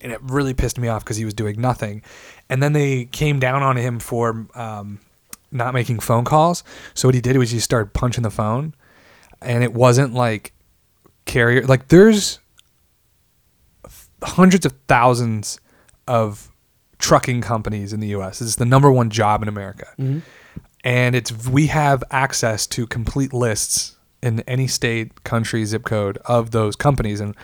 and 0.00 0.12
it 0.12 0.20
really 0.22 0.54
pissed 0.54 0.78
me 0.78 0.88
off 0.88 1.04
because 1.04 1.16
he 1.16 1.24
was 1.24 1.34
doing 1.34 1.60
nothing. 1.60 2.02
And 2.48 2.62
then 2.62 2.72
they 2.72 3.06
came 3.06 3.40
down 3.40 3.62
on 3.62 3.76
him 3.76 3.98
for 3.98 4.46
um, 4.54 5.00
not 5.50 5.74
making 5.74 6.00
phone 6.00 6.24
calls. 6.24 6.62
So 6.94 7.08
what 7.08 7.14
he 7.14 7.20
did 7.20 7.36
was 7.38 7.50
he 7.50 7.60
started 7.60 7.92
punching 7.92 8.22
the 8.22 8.30
phone 8.30 8.74
and 9.40 9.64
it 9.64 9.72
wasn't 9.72 10.14
like 10.14 10.52
carrier 11.26 11.66
like 11.66 11.88
there's 11.88 12.38
hundreds 14.22 14.64
of 14.64 14.72
thousands 14.88 15.60
of 16.08 16.50
trucking 16.98 17.42
companies 17.42 17.92
in 17.92 18.00
the 18.00 18.08
US. 18.08 18.40
It's 18.40 18.56
the 18.56 18.64
number 18.64 18.90
one 18.90 19.10
job 19.10 19.42
in 19.42 19.48
America. 19.48 19.86
Mm-hmm. 19.98 20.20
And 20.84 21.14
it's 21.14 21.32
we 21.48 21.66
have 21.66 22.02
access 22.10 22.66
to 22.68 22.86
complete 22.86 23.32
lists 23.32 23.96
in 24.22 24.40
any 24.40 24.66
state, 24.66 25.24
country, 25.24 25.64
zip 25.64 25.84
code 25.84 26.18
of 26.24 26.52
those 26.52 26.74
companies 26.76 27.20
and 27.20 27.36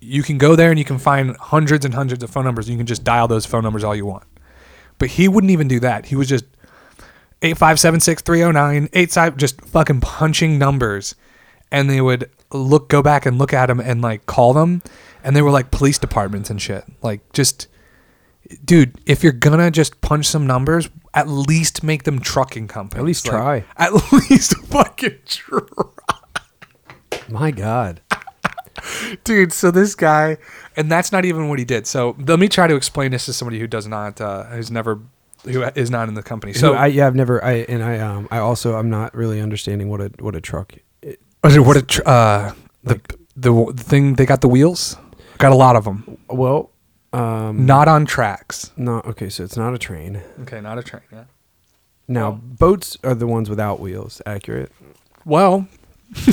you 0.00 0.22
can 0.22 0.38
go 0.38 0.56
there 0.56 0.70
and 0.70 0.78
you 0.78 0.84
can 0.84 0.98
find 0.98 1.36
hundreds 1.36 1.84
and 1.84 1.92
hundreds 1.92 2.22
of 2.24 2.30
phone 2.30 2.44
numbers. 2.44 2.70
You 2.70 2.76
can 2.76 2.86
just 2.86 3.04
dial 3.04 3.28
those 3.28 3.44
phone 3.44 3.62
numbers 3.62 3.84
all 3.84 3.94
you 3.94 4.06
want. 4.06 4.24
But 4.98 5.10
he 5.10 5.28
wouldn't 5.28 5.50
even 5.50 5.68
do 5.68 5.78
that. 5.80 6.06
He 6.06 6.16
was 6.16 6.28
just 6.28 6.44
8576309 7.42 8.88
85 8.92 9.36
just 9.36 9.60
fucking 9.62 10.00
punching 10.00 10.58
numbers 10.58 11.14
and 11.72 11.88
they 11.88 12.00
would 12.00 12.30
look 12.52 12.88
go 12.88 13.02
back 13.02 13.26
and 13.26 13.38
look 13.38 13.52
at 13.52 13.66
them 13.66 13.78
and 13.80 14.02
like 14.02 14.26
call 14.26 14.52
them 14.52 14.82
and 15.22 15.36
they 15.36 15.42
were 15.42 15.50
like 15.50 15.70
police 15.70 15.98
departments 15.98 16.50
and 16.50 16.60
shit 16.60 16.84
like 17.02 17.20
just 17.32 17.68
dude 18.64 18.92
if 19.06 19.22
you're 19.22 19.32
gonna 19.32 19.70
just 19.70 20.00
punch 20.00 20.26
some 20.26 20.46
numbers 20.46 20.88
at 21.14 21.28
least 21.28 21.82
make 21.82 22.02
them 22.04 22.18
trucking 22.20 22.66
companies 22.68 22.98
At 23.00 23.04
least 23.04 23.26
Like, 23.28 23.32
try. 23.36 23.64
at 23.76 23.92
least 24.12 24.56
fucking 24.66 25.18
try 25.26 25.60
My 27.28 27.50
God. 27.50 28.00
dude 29.24 29.52
so 29.52 29.70
this 29.70 29.94
guy 29.94 30.38
and 30.76 30.90
that's 30.90 31.12
not 31.12 31.24
even 31.24 31.48
what 31.48 31.58
he 31.58 31.64
did 31.64 31.86
so 31.86 32.16
let 32.18 32.38
me 32.38 32.48
try 32.48 32.66
to 32.66 32.74
explain 32.74 33.10
this 33.12 33.26
to 33.26 33.32
somebody 33.32 33.58
who 33.60 33.66
does 33.66 33.86
not 33.86 34.20
uh 34.20 34.44
who's 34.44 34.70
never 34.70 35.00
who 35.44 35.62
is 35.62 35.90
not 35.90 36.08
in 36.08 36.14
the 36.14 36.22
company 36.22 36.52
So 36.52 36.72
so 36.72 36.74
I 36.74 36.86
yeah 36.86 37.06
I've 37.06 37.14
never 37.14 37.42
I 37.44 37.52
and 37.68 37.82
I 37.82 37.98
um 37.98 38.26
I 38.30 38.38
also 38.38 38.74
I'm 38.76 38.90
not 38.90 39.14
really 39.14 39.40
understanding 39.40 39.88
what 39.88 40.00
a 40.00 40.10
what 40.18 40.34
a 40.34 40.40
truck. 40.40 40.74
I- 41.44 41.58
what 41.58 41.76
a 41.76 41.82
tr- 41.82 42.02
uh 42.06 42.52
the, 42.84 43.00
the 43.36 43.52
the 43.74 43.82
thing 43.84 44.14
they 44.14 44.26
got 44.26 44.40
the 44.40 44.48
wheels 44.48 44.96
got 45.38 45.52
a 45.52 45.54
lot 45.54 45.76
of 45.76 45.84
them 45.84 46.18
Well, 46.28 46.70
um, 47.12 47.66
not 47.66 47.88
on 47.88 48.06
tracks 48.06 48.70
No, 48.76 49.00
okay. 49.06 49.28
So 49.30 49.42
it's 49.44 49.56
not 49.56 49.74
a 49.74 49.78
train. 49.78 50.22
okay 50.42 50.60
not 50.60 50.78
a 50.78 50.82
train 50.82 51.02
yeah 51.12 51.24
Now 52.08 52.30
boats 52.32 52.96
are 53.04 53.14
the 53.14 53.26
ones 53.26 53.48
without 53.50 53.80
wheels. 53.80 54.20
Accurate. 54.26 54.70
well 55.24 55.66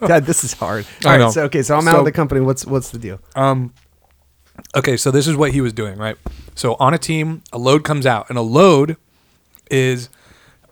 God, 0.00 0.24
this 0.24 0.44
is 0.44 0.52
hard. 0.52 0.86
I 1.04 1.06
All 1.06 1.10
right. 1.12 1.18
know. 1.18 1.30
So 1.32 1.42
okay. 1.44 1.62
So 1.62 1.76
I'm 1.76 1.88
out 1.88 1.98
of 1.98 2.04
the 2.04 2.12
company. 2.12 2.40
What's 2.40 2.64
what's 2.64 2.90
the 2.90 2.98
deal? 2.98 3.18
Um, 3.34 3.74
okay, 4.76 4.96
so 4.96 5.10
this 5.10 5.26
is 5.26 5.34
what 5.36 5.50
he 5.50 5.60
was 5.60 5.72
doing, 5.72 5.98
right? 5.98 6.16
So 6.54 6.76
on 6.78 6.94
a 6.94 6.98
team, 6.98 7.42
a 7.52 7.58
load 7.58 7.82
comes 7.82 8.06
out, 8.06 8.28
and 8.28 8.38
a 8.38 8.42
load 8.42 8.96
is 9.68 10.08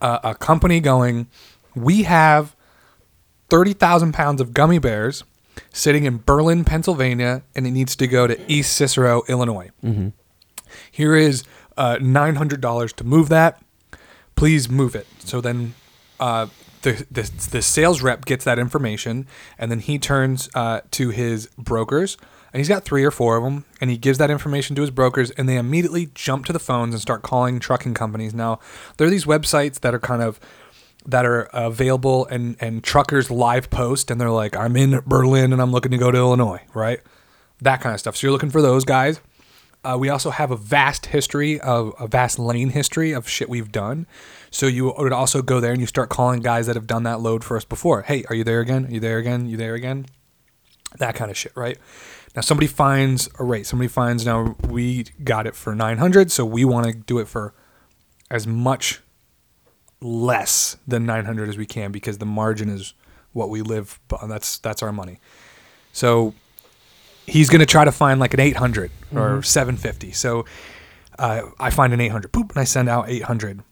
uh, 0.01 0.21
a 0.23 0.35
company 0.37 0.79
going, 0.79 1.27
we 1.75 2.05
have 2.05 2.55
thirty 3.51 3.75
thousand 3.75 4.13
pounds 4.13 4.41
of 4.41 4.55
gummy 4.55 4.79
bears 4.79 5.25
sitting 5.73 6.05
in 6.05 6.23
Berlin, 6.25 6.65
Pennsylvania, 6.65 7.43
and 7.55 7.67
it 7.67 7.73
needs 7.73 7.95
to 7.97 8.07
go 8.07 8.27
to 8.27 8.37
East 8.51 8.73
Cicero, 8.75 9.23
Illinois. 9.29 9.71
Here 10.91 11.15
is 11.15 11.45
uh, 11.77 11.99
nine 12.01 12.37
hundred 12.37 12.61
dollars 12.61 12.93
to 12.95 13.05
move 13.05 13.29
that. 13.29 13.61
Please 14.37 14.71
move 14.71 14.95
it. 14.95 15.07
So 15.19 15.41
then, 15.41 15.75
uh, 16.19 16.47
the, 16.83 17.05
the 17.11 17.31
the 17.51 17.63
sales 17.63 18.01
rep 18.01 18.25
gets 18.25 18.45
that 18.45 18.59
information, 18.59 19.27
and 19.59 19.71
then 19.71 19.81
he 19.81 19.99
turns 19.99 20.49
uh, 20.55 20.81
to 20.93 21.11
his 21.11 21.49
brokers, 21.59 22.17
and 22.53 22.61
he's 22.61 22.69
got 22.69 22.85
three 22.85 23.05
or 23.05 23.11
four 23.11 23.37
of 23.37 23.45
them, 23.45 23.65
and 23.81 23.91
he 23.91 23.99
gives 23.99 24.17
that 24.19 24.31
information 24.31 24.77
to 24.77 24.83
his 24.83 24.91
brokers, 24.91 25.31
and 25.33 25.49
they 25.49 25.57
immediately 25.57 26.11
jump 26.15 26.47
to 26.47 26.53
the 26.53 26.59
phones 26.59 26.95
and 26.95 27.03
start 27.03 27.23
calling 27.23 27.61
trucking 27.61 27.95
companies. 27.95 28.33
Now, 28.33 28.61
there 28.97 29.07
are 29.07 29.11
these 29.11 29.27
websites 29.27 29.81
that 29.81 29.95
are 29.95 29.99
kind 29.99 30.23
of 30.23 30.41
that 31.07 31.25
are 31.25 31.43
available 31.53 32.27
and 32.27 32.57
and 32.61 32.85
truckers 32.85 33.31
live 33.31 33.71
post 33.71 34.11
and 34.11 34.21
they're 34.21 34.31
like 34.31 34.57
I'm 34.57 34.77
in 34.77 35.01
Berlin 35.07 35.53
and 35.53 35.61
I'm 35.61 35.73
looking 35.73 35.91
to 35.93 35.99
go 35.99 36.11
to 36.11 36.19
Illinois, 36.19 36.61
right? 36.75 37.01
That 37.61 37.81
kind 37.81 37.95
of 37.95 38.01
stuff. 38.01 38.17
So 38.17 38.27
you're 38.27 38.33
looking 38.33 38.51
for 38.51 38.63
those 38.63 38.85
guys. 38.85 39.21
Uh, 39.83 39.97
we 39.99 40.11
also 40.11 40.29
have 40.29 40.51
a 40.51 40.57
vast 40.57 41.07
history 41.07 41.59
of 41.59 41.95
a 41.99 42.07
vast 42.07 42.39
lane 42.39 42.69
history 42.71 43.13
of 43.13 43.27
shit 43.27 43.49
we've 43.49 43.73
done. 43.73 44.07
So 44.51 44.67
you 44.67 44.93
would 44.97 45.13
also 45.13 45.41
go 45.41 45.59
there 45.59 45.73
and 45.73 45.81
you 45.81 45.87
start 45.87 46.11
calling 46.11 46.41
guys 46.41 46.67
that 46.67 46.77
have 46.77 46.87
done 46.87 47.05
that 47.05 47.21
load 47.21 47.45
for 47.45 47.57
us 47.57 47.65
before. 47.65 48.03
Hey, 48.03 48.25
are 48.29 48.35
you 48.35 48.45
there 48.45 48.61
again? 48.61 48.87
Are 48.87 48.91
you 48.91 49.01
there 49.01 49.17
again? 49.17 49.47
Are 49.47 49.49
You 49.49 49.57
there 49.57 49.75
again? 49.75 50.07
That 50.99 51.15
kind 51.15 51.31
of 51.31 51.37
shit, 51.37 51.53
right? 51.55 51.79
Now 52.37 52.43
somebody 52.43 52.67
finds 52.67 53.29
a 53.39 53.45
rate. 53.45 53.67
Somebody 53.67 53.89
finds 53.89 54.27
now 54.27 54.55
we 54.69 55.05
got 55.25 55.47
it 55.47 55.55
for 55.55 55.75
900, 55.75 56.31
so 56.31 56.45
we 56.45 56.65
want 56.65 56.87
to 56.87 56.93
do 56.93 57.19
it 57.19 57.27
for 57.27 57.55
as 58.31 58.47
much 58.47 59.01
less 60.01 60.77
than 60.87 61.05
900 61.05 61.49
as 61.49 61.59
we 61.59 61.67
can 61.67 61.93
because 61.93 62.19
the 62.19 62.27
margin 62.27 62.69
is 62.69 62.95
what 63.33 63.51
we 63.51 63.63
live 63.63 64.01
by. 64.09 64.27
That's 64.27 64.59
that's 64.59 64.83
our 64.83 64.93
money. 64.93 65.21
So 65.93 66.35
he's 67.27 67.49
going 67.49 67.61
to 67.61 67.67
try 67.67 67.85
to 67.85 67.93
find 67.93 68.21
like 68.21 68.35
an 68.35 68.41
800 68.41 68.91
or 69.15 69.43
750. 69.43 70.13
So 70.13 70.45
uh, 71.19 71.43
I 71.59 71.71
find 71.71 71.93
an 71.93 72.01
800, 72.01 72.33
boop, 72.33 72.51
and 72.51 72.59
I 72.59 72.65
send 72.65 72.89
out 72.89 73.09
800. 73.09 73.63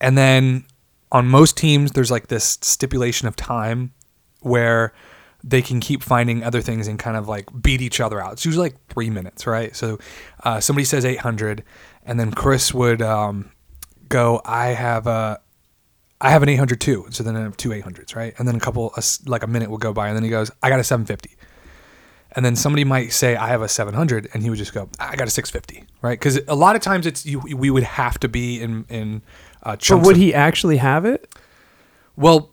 And 0.00 0.16
then 0.16 0.64
on 1.10 1.26
most 1.26 1.56
teams, 1.56 1.92
there's 1.92 2.10
like 2.10 2.28
this 2.28 2.58
stipulation 2.60 3.28
of 3.28 3.36
time 3.36 3.92
where 4.40 4.92
they 5.44 5.62
can 5.62 5.80
keep 5.80 6.02
finding 6.02 6.42
other 6.42 6.60
things 6.60 6.88
and 6.88 6.98
kind 6.98 7.16
of 7.16 7.28
like 7.28 7.46
beat 7.62 7.80
each 7.80 8.00
other 8.00 8.20
out. 8.20 8.34
It's 8.34 8.44
usually 8.44 8.70
like 8.70 8.88
three 8.88 9.10
minutes, 9.10 9.46
right? 9.46 9.74
So 9.74 9.98
uh, 10.42 10.60
somebody 10.60 10.84
says 10.84 11.04
800, 11.04 11.62
and 12.04 12.18
then 12.18 12.32
Chris 12.32 12.74
would 12.74 13.00
um, 13.02 13.50
go, 14.08 14.40
I 14.44 14.68
have 14.68 15.06
a. 15.06 15.40
I 16.20 16.30
have 16.30 16.42
an 16.42 16.48
800 16.48 16.80
too, 16.80 17.06
so 17.10 17.22
then 17.22 17.36
I 17.36 17.40
have 17.42 17.56
two 17.56 17.68
800s, 17.70 18.16
right? 18.16 18.34
And 18.38 18.48
then 18.48 18.56
a 18.56 18.60
couple, 18.60 18.92
like 19.26 19.42
a 19.44 19.46
minute 19.46 19.70
will 19.70 19.78
go 19.78 19.92
by, 19.92 20.08
and 20.08 20.16
then 20.16 20.24
he 20.24 20.30
goes, 20.30 20.50
"I 20.62 20.68
got 20.68 20.80
a 20.80 20.84
750." 20.84 21.36
and 22.36 22.44
then 22.44 22.54
somebody 22.54 22.84
might 22.84 23.10
say 23.10 23.36
I 23.36 23.48
have 23.48 23.62
a 23.62 23.68
700 23.68 24.28
and 24.34 24.42
he 24.42 24.50
would 24.50 24.58
just 24.58 24.74
go 24.74 24.90
I 25.00 25.16
got 25.16 25.26
a 25.26 25.30
650 25.30 25.86
right 26.02 26.18
because 26.18 26.38
a 26.46 26.54
lot 26.54 26.76
of 26.76 26.82
times 26.82 27.06
it's 27.06 27.24
you 27.24 27.40
we 27.40 27.70
would 27.70 27.84
have 27.84 28.20
to 28.20 28.28
be 28.28 28.60
in 28.60 28.84
in 28.90 29.22
uh, 29.62 29.76
But 29.88 30.02
would 30.02 30.16
of- 30.16 30.20
he 30.22 30.34
actually 30.34 30.76
have 30.76 31.06
it? 31.06 31.34
well 32.16 32.50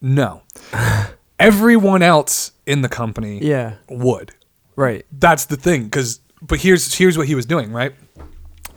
no 0.00 0.40
everyone 1.38 2.02
else 2.02 2.52
in 2.66 2.80
the 2.80 2.88
company 2.88 3.40
Yeah. 3.44 3.74
would 3.90 4.32
Right. 4.74 5.04
that's 5.12 5.44
the 5.44 5.56
thing 5.56 5.84
because 5.84 6.20
but 6.40 6.58
here's 6.60 6.94
here's 6.94 7.18
what 7.18 7.26
he 7.28 7.34
was 7.34 7.44
doing 7.44 7.72
right 7.72 7.94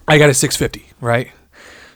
i 0.09 0.17
got 0.17 0.29
a 0.29 0.33
650 0.33 0.91
right 0.99 1.29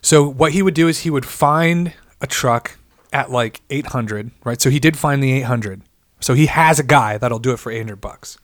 so 0.01 0.27
what 0.27 0.51
he 0.51 0.61
would 0.61 0.73
do 0.73 0.87
is 0.87 0.99
he 0.99 1.09
would 1.09 1.25
find 1.25 1.93
a 2.21 2.27
truck 2.27 2.77
at 3.11 3.31
like 3.31 3.61
800 3.69 4.31
right? 4.43 4.59
So 4.61 4.69
he 4.69 4.79
did 4.79 4.97
find 4.97 5.21
the 5.23 5.31
800 5.33 5.81
so 6.19 6.33
he 6.33 6.47
has 6.47 6.79
a 6.79 6.83
guy 6.83 7.17
that'll 7.17 7.39
do 7.39 7.51
it 7.51 7.57
for 7.59 7.71
800 7.71 7.95
bucks. 8.01 8.37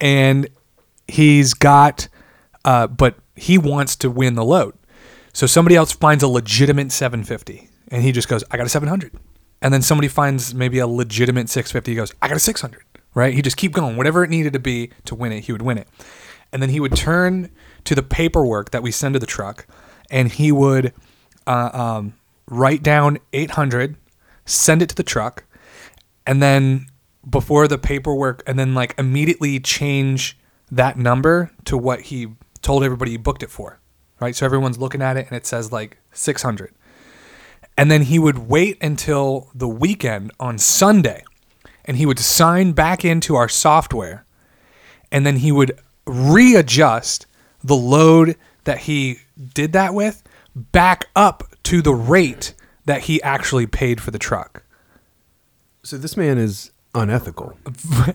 And 0.00 0.48
he's 1.08 1.54
got 1.54 2.08
uh, 2.64 2.86
but 2.86 3.16
he 3.34 3.58
wants 3.58 3.96
to 3.96 4.10
win 4.10 4.34
the 4.34 4.44
load. 4.44 4.74
So 5.32 5.46
somebody 5.46 5.74
else 5.74 5.92
finds 5.92 6.22
a 6.22 6.28
legitimate 6.28 6.92
750 6.92 7.68
and 7.88 8.02
he 8.02 8.12
just 8.12 8.28
goes 8.28 8.44
i 8.50 8.56
got 8.56 8.66
a 8.66 8.68
700 8.68 9.12
and 9.60 9.72
then 9.72 9.82
somebody 9.82 10.08
finds 10.08 10.54
maybe 10.54 10.78
a 10.78 10.86
legitimate 10.86 11.48
650 11.48 11.90
he 11.90 11.96
goes 11.96 12.12
i 12.22 12.28
got 12.28 12.36
a 12.36 12.40
600 12.40 12.82
right? 13.14 13.34
He 13.34 13.42
just 13.42 13.56
keep 13.58 13.72
going 13.72 13.96
whatever 13.96 14.24
it 14.24 14.30
needed 14.30 14.52
to 14.54 14.58
be 14.58 14.90
to 15.04 15.14
win 15.14 15.32
it 15.32 15.40
he 15.40 15.52
would 15.52 15.62
win 15.62 15.78
it. 15.78 15.88
And 16.52 16.62
then 16.62 16.70
he 16.70 16.80
would 16.80 16.94
turn 16.96 17.50
to 17.84 17.94
the 17.94 18.02
paperwork 18.02 18.70
that 18.70 18.82
we 18.82 18.90
send 18.90 19.14
to 19.14 19.18
the 19.18 19.26
truck 19.26 19.66
and 20.12 20.30
he 20.30 20.52
would 20.52 20.92
uh, 21.46 21.70
um, 21.72 22.14
write 22.48 22.82
down 22.84 23.18
800 23.32 23.96
send 24.44 24.82
it 24.82 24.90
to 24.90 24.94
the 24.94 25.02
truck 25.02 25.44
and 26.26 26.40
then 26.40 26.86
before 27.28 27.66
the 27.66 27.78
paperwork 27.78 28.42
and 28.46 28.58
then 28.58 28.74
like 28.74 28.94
immediately 28.98 29.58
change 29.58 30.38
that 30.70 30.96
number 30.96 31.50
to 31.64 31.76
what 31.76 32.02
he 32.02 32.28
told 32.60 32.84
everybody 32.84 33.12
he 33.12 33.16
booked 33.16 33.42
it 33.42 33.50
for 33.50 33.80
right? 34.20 34.36
So 34.36 34.46
everyone's 34.46 34.78
looking 34.78 35.02
at 35.02 35.16
it 35.16 35.26
and 35.26 35.36
it 35.36 35.46
says 35.46 35.72
like 35.72 35.98
600 36.12 36.72
and 37.76 37.90
then 37.90 38.02
he 38.02 38.18
would 38.18 38.38
wait 38.38 38.78
until 38.80 39.50
the 39.54 39.68
weekend 39.68 40.30
on 40.38 40.58
sunday 40.58 41.24
and 41.84 41.96
he 41.96 42.06
would 42.06 42.18
sign 42.18 42.72
back 42.72 43.04
into 43.04 43.34
our 43.34 43.48
software 43.48 44.24
and 45.10 45.26
then 45.26 45.38
he 45.38 45.50
would 45.50 45.78
readjust 46.06 47.26
the 47.64 47.74
load 47.74 48.36
that 48.64 48.78
he 48.78 49.18
did 49.54 49.72
that 49.72 49.94
with 49.94 50.22
back 50.54 51.06
up 51.16 51.44
to 51.64 51.82
the 51.82 51.94
rate 51.94 52.54
that 52.84 53.02
he 53.02 53.22
actually 53.22 53.66
paid 53.66 54.00
for 54.00 54.10
the 54.10 54.18
truck 54.18 54.64
So 55.82 55.96
this 55.96 56.16
man 56.16 56.38
is 56.38 56.72
unethical. 56.94 57.56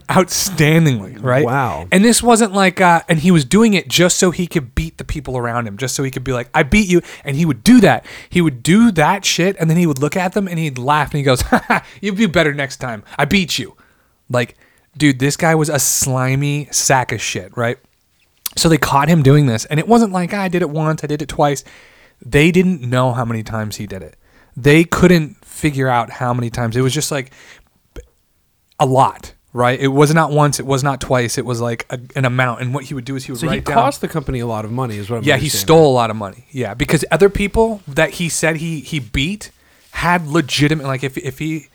outstandingly, 0.08 1.22
right? 1.22 1.44
Wow. 1.44 1.88
And 1.90 2.04
this 2.04 2.22
wasn't 2.22 2.52
like, 2.52 2.80
uh, 2.80 3.02
and 3.08 3.18
he 3.18 3.30
was 3.30 3.44
doing 3.44 3.74
it 3.74 3.88
just 3.88 4.18
so 4.18 4.30
he 4.30 4.46
could 4.46 4.74
beat 4.74 4.98
the 4.98 5.04
people 5.04 5.36
around 5.36 5.66
him, 5.66 5.76
just 5.76 5.94
so 5.94 6.02
he 6.04 6.10
could 6.10 6.24
be 6.24 6.32
like, 6.32 6.48
I 6.54 6.62
beat 6.62 6.88
you. 6.88 7.00
And 7.24 7.36
he 7.36 7.44
would 7.44 7.64
do 7.64 7.80
that. 7.80 8.06
He 8.30 8.40
would 8.40 8.62
do 8.62 8.90
that 8.92 9.24
shit, 9.24 9.56
and 9.58 9.68
then 9.68 9.76
he 9.76 9.86
would 9.86 9.98
look 9.98 10.16
at 10.16 10.32
them 10.32 10.46
and 10.46 10.58
he'd 10.58 10.78
laugh 10.78 11.10
and 11.10 11.18
he 11.18 11.24
goes, 11.24 11.42
You'll 12.00 12.14
be 12.14 12.26
better 12.26 12.54
next 12.54 12.76
time. 12.76 13.02
I 13.16 13.24
beat 13.24 13.58
you. 13.58 13.76
Like, 14.30 14.56
dude, 14.96 15.18
this 15.18 15.36
guy 15.36 15.54
was 15.54 15.68
a 15.68 15.78
slimy 15.78 16.68
sack 16.70 17.12
of 17.12 17.20
shit, 17.20 17.56
right? 17.56 17.78
So 18.58 18.68
they 18.68 18.78
caught 18.78 19.08
him 19.08 19.22
doing 19.22 19.46
this, 19.46 19.64
and 19.66 19.78
it 19.80 19.86
wasn't 19.88 20.12
like 20.12 20.32
"Ah, 20.34 20.42
I 20.42 20.48
did 20.48 20.62
it 20.62 20.70
once, 20.70 21.02
I 21.04 21.06
did 21.06 21.22
it 21.22 21.28
twice. 21.28 21.64
They 22.24 22.50
didn't 22.50 22.82
know 22.82 23.12
how 23.12 23.24
many 23.24 23.42
times 23.42 23.76
he 23.76 23.86
did 23.86 24.02
it. 24.02 24.16
They 24.56 24.84
couldn't 24.84 25.44
figure 25.44 25.88
out 25.88 26.10
how 26.10 26.34
many 26.34 26.50
times. 26.50 26.76
It 26.76 26.80
was 26.80 26.92
just 26.92 27.10
like 27.12 27.30
a 28.80 28.86
lot, 28.86 29.34
right? 29.52 29.78
It 29.78 29.88
was 29.88 30.12
not 30.14 30.30
once, 30.32 30.58
it 30.60 30.66
was 30.66 30.82
not 30.82 31.00
twice. 31.00 31.38
It 31.38 31.44
was 31.44 31.60
like 31.60 31.86
a, 31.90 32.00
an 32.16 32.24
amount. 32.24 32.60
And 32.60 32.74
what 32.74 32.84
he 32.84 32.94
would 32.94 33.04
do 33.04 33.16
is 33.16 33.24
he 33.24 33.32
would 33.32 33.40
So 33.40 33.46
write 33.46 33.54
he 33.54 33.60
down. 33.60 33.74
cost 33.74 34.00
the 34.00 34.08
company 34.08 34.40
a 34.40 34.46
lot 34.46 34.64
of 34.64 34.72
money, 34.72 34.96
is 34.98 35.08
what 35.10 35.18
I'm 35.18 35.24
yeah, 35.24 35.36
he 35.36 35.48
stole 35.48 35.92
a 35.92 35.94
lot 35.94 36.10
of 36.10 36.16
money. 36.16 36.46
Yeah, 36.50 36.74
because 36.74 37.04
other 37.10 37.28
people 37.28 37.82
that 37.86 38.10
he 38.14 38.28
said 38.28 38.56
he 38.56 38.80
he 38.80 38.98
beat 39.00 39.50
had 39.92 40.26
legitimate 40.26 40.86
like 40.86 41.02
if 41.04 41.16
if 41.18 41.38
he 41.38 41.68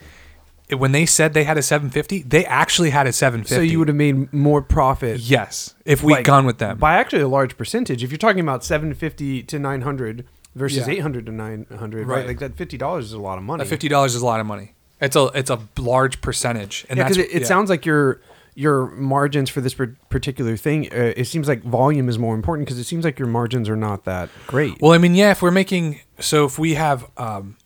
when 0.75 0.91
they 0.91 1.05
said 1.05 1.33
they 1.33 1.43
had 1.43 1.57
a 1.57 1.61
750, 1.61 2.23
they 2.23 2.45
actually 2.45 2.89
had 2.91 3.07
a 3.07 3.11
750. 3.13 3.55
So 3.55 3.61
you 3.61 3.79
would 3.79 3.87
have 3.87 3.97
made 3.97 4.31
more 4.33 4.61
profit. 4.61 5.19
yes, 5.19 5.75
if 5.85 6.03
we'd 6.03 6.13
like, 6.13 6.25
gone 6.25 6.45
with 6.45 6.57
them. 6.57 6.77
by 6.77 6.95
actually 6.95 7.21
a 7.21 7.27
large 7.27 7.57
percentage. 7.57 8.03
If 8.03 8.11
you're 8.11 8.17
talking 8.17 8.39
about 8.39 8.63
750 8.63 9.43
to 9.43 9.59
900 9.59 10.25
versus 10.55 10.87
Yeah. 10.87 10.93
800 10.93 11.25
to 11.25 11.31
900, 11.31 12.07
right? 12.07 12.17
Right. 12.17 12.27
Like 12.27 12.39
that 12.39 12.55
$50 12.55 12.99
is 12.99 13.13
a 13.13 13.19
lot 13.19 13.37
of 13.37 13.43
money. 13.43 13.63
That 13.63 13.69
fifty 13.69 13.87
dollars 13.87 14.15
is 14.15 14.21
a 14.21 14.25
lot 14.25 14.39
of 14.39 14.45
money. 14.45 14.73
It's 15.01 15.15
a 15.15 15.25
it's 15.35 15.49
a 15.49 15.59
large 15.77 16.21
percentage, 16.21 16.85
and 16.89 16.97
yeah, 16.97 17.03
that's 17.03 17.17
because 17.17 17.31
it, 17.33 17.35
it 17.37 17.41
yeah. 17.41 17.47
sounds 17.47 17.69
like 17.69 17.85
your 17.85 18.21
your 18.55 18.85
margins 18.91 19.49
for 19.49 19.59
this 19.59 19.75
particular 20.09 20.55
thing. 20.55 20.85
Uh, 20.93 21.11
it 21.17 21.25
seems 21.25 21.47
like 21.47 21.63
volume 21.63 22.07
is 22.07 22.17
more 22.19 22.35
important 22.35 22.67
because 22.67 22.79
it 22.79 22.85
seems 22.85 23.03
like 23.03 23.19
your 23.19 23.27
margins 23.27 23.67
are 23.67 23.75
not 23.75 24.05
that 24.05 24.29
great. 24.47 24.79
Well, 24.79 24.93
I 24.93 24.99
mean, 24.99 25.15
yeah, 25.15 25.31
if 25.31 25.41
we're 25.41 25.51
making 25.51 25.99
so 26.19 26.45
if 26.45 26.57
we 26.57 26.75
have 26.75 27.09
um 27.17 27.57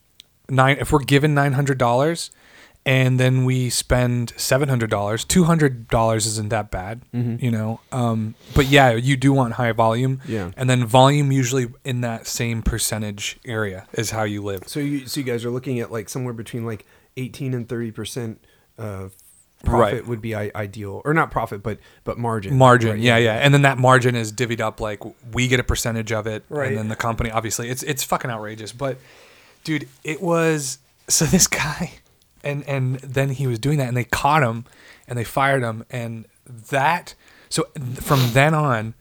nine 0.50 0.78
if 0.80 0.92
we're 0.92 1.04
given 1.04 1.36
nine 1.36 1.54
hundred 1.54 1.78
dollars 1.78 2.32
and 2.88 3.20
then 3.20 3.44
we 3.44 3.70
spend 3.70 4.32
seven 4.38 4.70
hundred 4.70 4.90
dollars, 4.90 5.26
two 5.26 5.44
hundred 5.44 5.90
dollars 5.90 6.26
isn't 6.26 6.50
that 6.50 6.72
bad, 6.72 7.02
you 7.12 7.52
know. 7.52 7.82
Um, 7.92 8.36
but 8.56 8.68
yeah, 8.68 8.92
you 8.92 9.18
do 9.18 9.34
want 9.34 9.54
high 9.56 9.74
volume, 9.74 10.22
Yeah. 10.26 10.52
and 10.56 10.70
then 10.70 10.86
volume 10.86 11.32
usually 11.32 11.68
in 11.84 12.00
that 12.02 12.26
same 12.28 12.62
percentage 12.62 13.38
area 13.46 13.88
is 13.94 14.12
how 14.12 14.24
you 14.24 14.42
live. 14.42 14.64
So 14.68 14.80
you 14.80 15.06
so 15.06 15.20
you 15.20 15.26
guys 15.26 15.44
are 15.44 15.52
looking 15.52 15.80
at 15.82 15.92
like 15.92 16.08
somewhere 16.08 16.34
between 16.34 16.66
like 16.66 16.86
18 17.18 17.54
and 17.54 17.68
30 17.68 17.92
percent 17.92 18.46
of 18.78 19.14
profit 19.66 19.94
Right. 19.94 20.08
would 20.08 20.22
be 20.22 20.34
I- 20.36 20.52
ideal, 20.56 21.02
or 21.04 21.14
not 21.14 21.30
profit, 21.30 21.62
but 21.64 21.80
but 22.06 22.18
margin. 22.18 22.58
Margin, 22.58 22.92
Right, 22.92 23.00
yeah, 23.00 23.18
yeah, 23.18 23.34
and 23.34 23.54
then 23.54 23.64
that 23.64 23.78
margin 23.78 24.16
is 24.16 24.32
divvied 24.32 24.62
up 24.62 24.80
like 24.80 25.02
we 25.34 25.50
get 25.50 25.60
a 25.60 25.64
percentage 25.64 26.14
of 26.14 26.26
it, 26.26 26.46
Right. 26.48 26.70
and 26.70 26.78
then 26.78 26.88
the 26.88 26.96
company 26.96 27.32
obviously 27.32 27.68
it's 27.70 27.84
it's 27.84 28.04
fucking 28.04 28.32
outrageous. 28.32 28.72
But 28.72 28.98
dude, 29.66 29.90
it 30.06 30.22
was 30.22 30.78
so 31.10 31.26
this 31.26 31.48
guy, 31.48 31.94
and 32.44 32.68
and 32.68 32.96
then 33.00 33.30
he 33.30 33.48
was 33.48 33.60
doing 33.60 33.78
that, 33.78 33.88
and 33.88 33.98
they 33.98 34.04
caught 34.04 34.44
him, 34.44 34.66
and 35.08 35.18
they 35.18 35.24
fired 35.24 35.64
him, 35.64 35.86
and 35.90 36.26
that 36.46 37.16
so 37.50 37.68
from 37.96 38.32
then 38.34 38.54
on. 38.54 38.94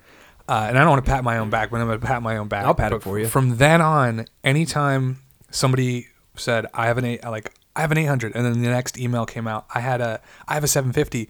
Uh, 0.48 0.66
and 0.68 0.78
I 0.78 0.82
don't 0.82 0.90
want 0.90 1.04
to 1.04 1.10
pat 1.10 1.24
my 1.24 1.38
own 1.38 1.50
back, 1.50 1.72
but 1.72 1.80
I'm 1.80 1.88
going 1.88 1.98
to 1.98 2.06
pat 2.06 2.22
my 2.22 2.36
own 2.36 2.46
back. 2.46 2.64
I'll 2.64 2.74
pat 2.74 2.92
it 2.92 3.02
for 3.02 3.18
you. 3.18 3.26
From 3.26 3.56
then 3.56 3.80
on, 3.80 4.26
anytime 4.44 5.18
somebody 5.50 6.06
said, 6.36 6.66
"I 6.72 6.86
have 6.86 6.98
an 6.98 7.04
eight, 7.04 7.24
like 7.24 7.52
I 7.76 7.82
have 7.82 7.92
an 7.92 7.98
800, 7.98 8.34
and 8.34 8.44
then 8.44 8.62
the 8.62 8.70
next 8.70 8.98
email 8.98 9.26
came 9.26 9.46
out. 9.46 9.66
I 9.72 9.80
had 9.80 10.00
a 10.00 10.20
I 10.48 10.54
have 10.54 10.64
a 10.64 10.68
750. 10.68 11.28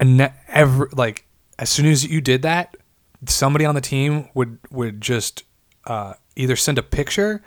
And 0.00 0.16
ne- 0.18 0.34
ever 0.48 0.90
like 0.92 1.26
as 1.58 1.70
soon 1.70 1.86
as 1.86 2.04
you 2.04 2.20
did 2.20 2.42
that, 2.42 2.76
somebody 3.26 3.64
on 3.64 3.76
the 3.76 3.80
team 3.80 4.28
would 4.34 4.58
would 4.70 5.00
just 5.00 5.44
uh, 5.86 6.14
either 6.34 6.56
send 6.56 6.76
a 6.76 6.82
picture, 6.82 7.42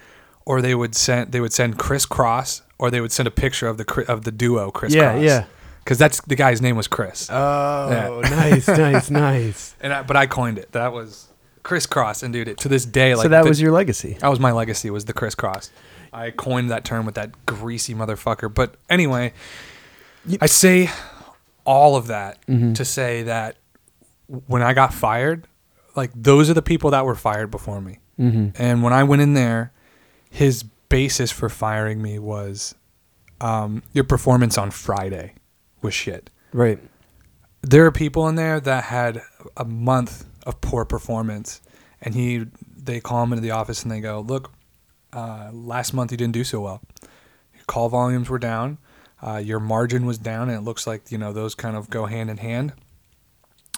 or 0.49 0.61
they 0.61 0.73
would 0.73 0.95
send 0.95 1.31
they 1.31 1.39
would 1.39 1.53
send 1.53 1.77
Chris 1.77 2.05
Cross, 2.07 2.63
or 2.79 2.89
they 2.89 3.01
would 3.01 3.11
send 3.11 3.27
a 3.27 3.31
picture 3.45 3.67
of 3.67 3.77
the 3.77 4.05
of 4.07 4.23
the 4.23 4.31
duo 4.31 4.71
Chris 4.71 4.93
Yeah, 4.95 5.11
Cross. 5.13 5.23
yeah. 5.23 5.45
Because 5.83 5.97
that's 5.97 6.21
the 6.21 6.35
guy's 6.35 6.61
name 6.61 6.75
was 6.75 6.87
Chris. 6.87 7.29
Oh, 7.31 8.21
nice, 8.23 8.67
nice, 8.67 9.09
nice. 9.29 9.75
and 9.81 9.93
I, 9.93 10.01
but 10.03 10.15
I 10.17 10.25
coined 10.27 10.57
it. 10.57 10.71
That 10.73 10.91
was 10.93 11.27
Chris 11.63 11.85
Cross, 11.85 12.23
and 12.23 12.33
dude, 12.33 12.47
it, 12.47 12.57
to 12.59 12.67
this 12.67 12.85
day, 12.85 13.15
like 13.15 13.23
so 13.25 13.29
that 13.29 13.43
the- 13.43 13.49
was 13.49 13.61
your 13.61 13.71
legacy. 13.71 14.17
that 14.21 14.27
was 14.27 14.39
my 14.39 14.51
legacy 14.51 14.89
was 14.89 15.05
the 15.05 15.13
Chris 15.13 15.35
Cross. 15.35 15.71
I 16.11 16.31
coined 16.31 16.69
that 16.71 16.83
term 16.83 17.05
with 17.05 17.15
that 17.15 17.45
greasy 17.45 17.93
motherfucker. 17.93 18.51
But 18.53 18.75
anyway, 18.89 19.33
I 20.41 20.47
say 20.47 20.89
all 21.65 21.95
of 21.95 22.07
that 22.07 22.43
Mm-hmm. 22.47 22.73
to 22.73 22.83
say 22.85 23.23
that 23.23 23.57
when 24.47 24.61
I 24.63 24.73
got 24.73 24.93
fired, 24.93 25.47
like 25.95 26.11
those 26.15 26.49
are 26.49 26.55
the 26.55 26.61
people 26.63 26.89
that 26.91 27.05
were 27.05 27.15
fired 27.15 27.51
before 27.51 27.79
me. 27.81 27.99
Mm-hmm. 28.19 28.61
And 28.61 28.81
when 28.83 28.93
I 28.93 29.03
went 29.03 29.21
in 29.21 29.33
there, 29.35 29.71
his 30.29 30.63
basis 30.63 31.31
for 31.31 31.49
firing 31.49 32.01
me 32.01 32.19
was 32.19 32.75
um, 33.41 33.83
your 33.93 34.03
performance 34.03 34.57
on 34.57 34.71
Friday 34.71 35.33
was 35.81 35.93
shit. 35.93 36.29
Right. 36.51 36.79
there 37.61 37.85
are 37.85 37.91
people 37.91 38.27
in 38.27 38.35
there 38.35 38.59
that 38.59 38.85
had 38.85 39.21
a 39.55 39.65
month 39.65 40.25
of 40.45 40.61
poor 40.61 40.83
performance 40.85 41.61
and 42.01 42.15
he 42.15 42.45
they 42.75 42.99
call 42.99 43.23
him 43.23 43.33
into 43.33 43.41
the 43.41 43.51
office 43.51 43.83
and 43.83 43.91
they 43.91 43.99
go 43.99 44.21
look 44.21 44.51
uh, 45.13 45.49
last 45.53 45.93
month 45.93 46.11
you 46.11 46.17
didn't 46.17 46.33
do 46.33 46.43
so 46.43 46.59
well. 46.61 46.81
Your 47.53 47.63
call 47.67 47.89
volumes 47.89 48.29
were 48.29 48.39
down 48.39 48.77
uh, 49.21 49.37
your 49.37 49.59
margin 49.59 50.05
was 50.05 50.17
down 50.17 50.49
and 50.49 50.57
it 50.57 50.61
looks 50.61 50.87
like 50.87 51.11
you 51.11 51.17
know 51.17 51.33
those 51.33 51.55
kind 51.55 51.75
of 51.75 51.89
go 51.89 52.05
hand 52.05 52.29
in 52.29 52.37
hand. 52.37 52.73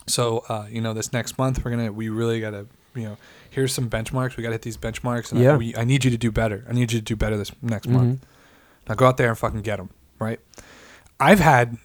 So 0.07 0.43
uh, 0.49 0.67
you 0.69 0.81
know 0.81 0.93
this 0.93 1.11
next 1.13 1.37
month 1.37 1.63
we're 1.63 1.71
gonna 1.71 1.91
we 1.91 2.09
really 2.09 2.39
gotta 2.39 2.67
you 2.95 3.03
know 3.03 3.17
here's 3.51 3.71
some 3.73 3.87
benchmarks 3.89 4.35
we 4.35 4.41
gotta 4.43 4.53
hit 4.55 4.63
these 4.63 4.77
benchmarks 4.77 5.31
and 5.31 5.39
I, 5.47 5.57
we, 5.57 5.75
I 5.75 5.83
need 5.83 6.03
you 6.03 6.11
to 6.11 6.17
do 6.17 6.31
better 6.31 6.65
i 6.69 6.73
need 6.73 6.91
you 6.91 6.99
to 6.99 7.05
do 7.05 7.15
better 7.15 7.37
this 7.37 7.51
next 7.61 7.87
Mm-hmm. 7.87 7.97
month 7.97 8.25
now 8.89 8.95
go 8.95 9.05
out 9.05 9.17
there 9.17 9.29
and 9.29 9.37
fucking 9.37 9.61
get 9.61 9.77
them 9.77 9.89
right 10.19 10.39
i've 11.19 11.39
had 11.39 11.77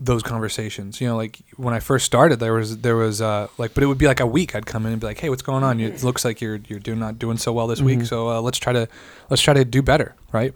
those 0.00 0.24
conversations. 0.24 1.00
You 1.00 1.06
know, 1.06 1.16
like 1.16 1.38
when 1.56 1.72
I 1.72 1.78
first 1.78 2.04
started, 2.04 2.40
there 2.40 2.52
was 2.52 2.78
there 2.78 2.96
was 2.96 3.22
uh, 3.22 3.46
like, 3.58 3.72
but 3.74 3.82
it 3.84 3.86
would 3.86 3.96
be 3.96 4.08
like 4.08 4.18
a 4.20 4.26
week. 4.26 4.54
I'd 4.56 4.66
come 4.66 4.84
in 4.86 4.92
and 4.92 5.00
be 5.00 5.06
like, 5.06 5.20
"Hey, 5.20 5.30
what's 5.30 5.40
going 5.40 5.62
on? 5.62 5.78
You- 5.78 5.86
It 5.88 6.02
looks 6.02 6.24
like 6.24 6.40
you're 6.40 6.58
you're 6.66 6.80
doing 6.80 6.98
not 6.98 7.16
doing 7.18 7.36
so 7.38 7.52
well 7.52 7.68
this 7.68 7.80
week. 7.80 8.02
So 8.04 8.28
uh, 8.28 8.40
let's 8.40 8.58
try 8.58 8.72
to 8.72 8.88
let's 9.30 9.40
try 9.40 9.54
to 9.54 9.64
do 9.64 9.82
better, 9.82 10.16
right? 10.32 10.52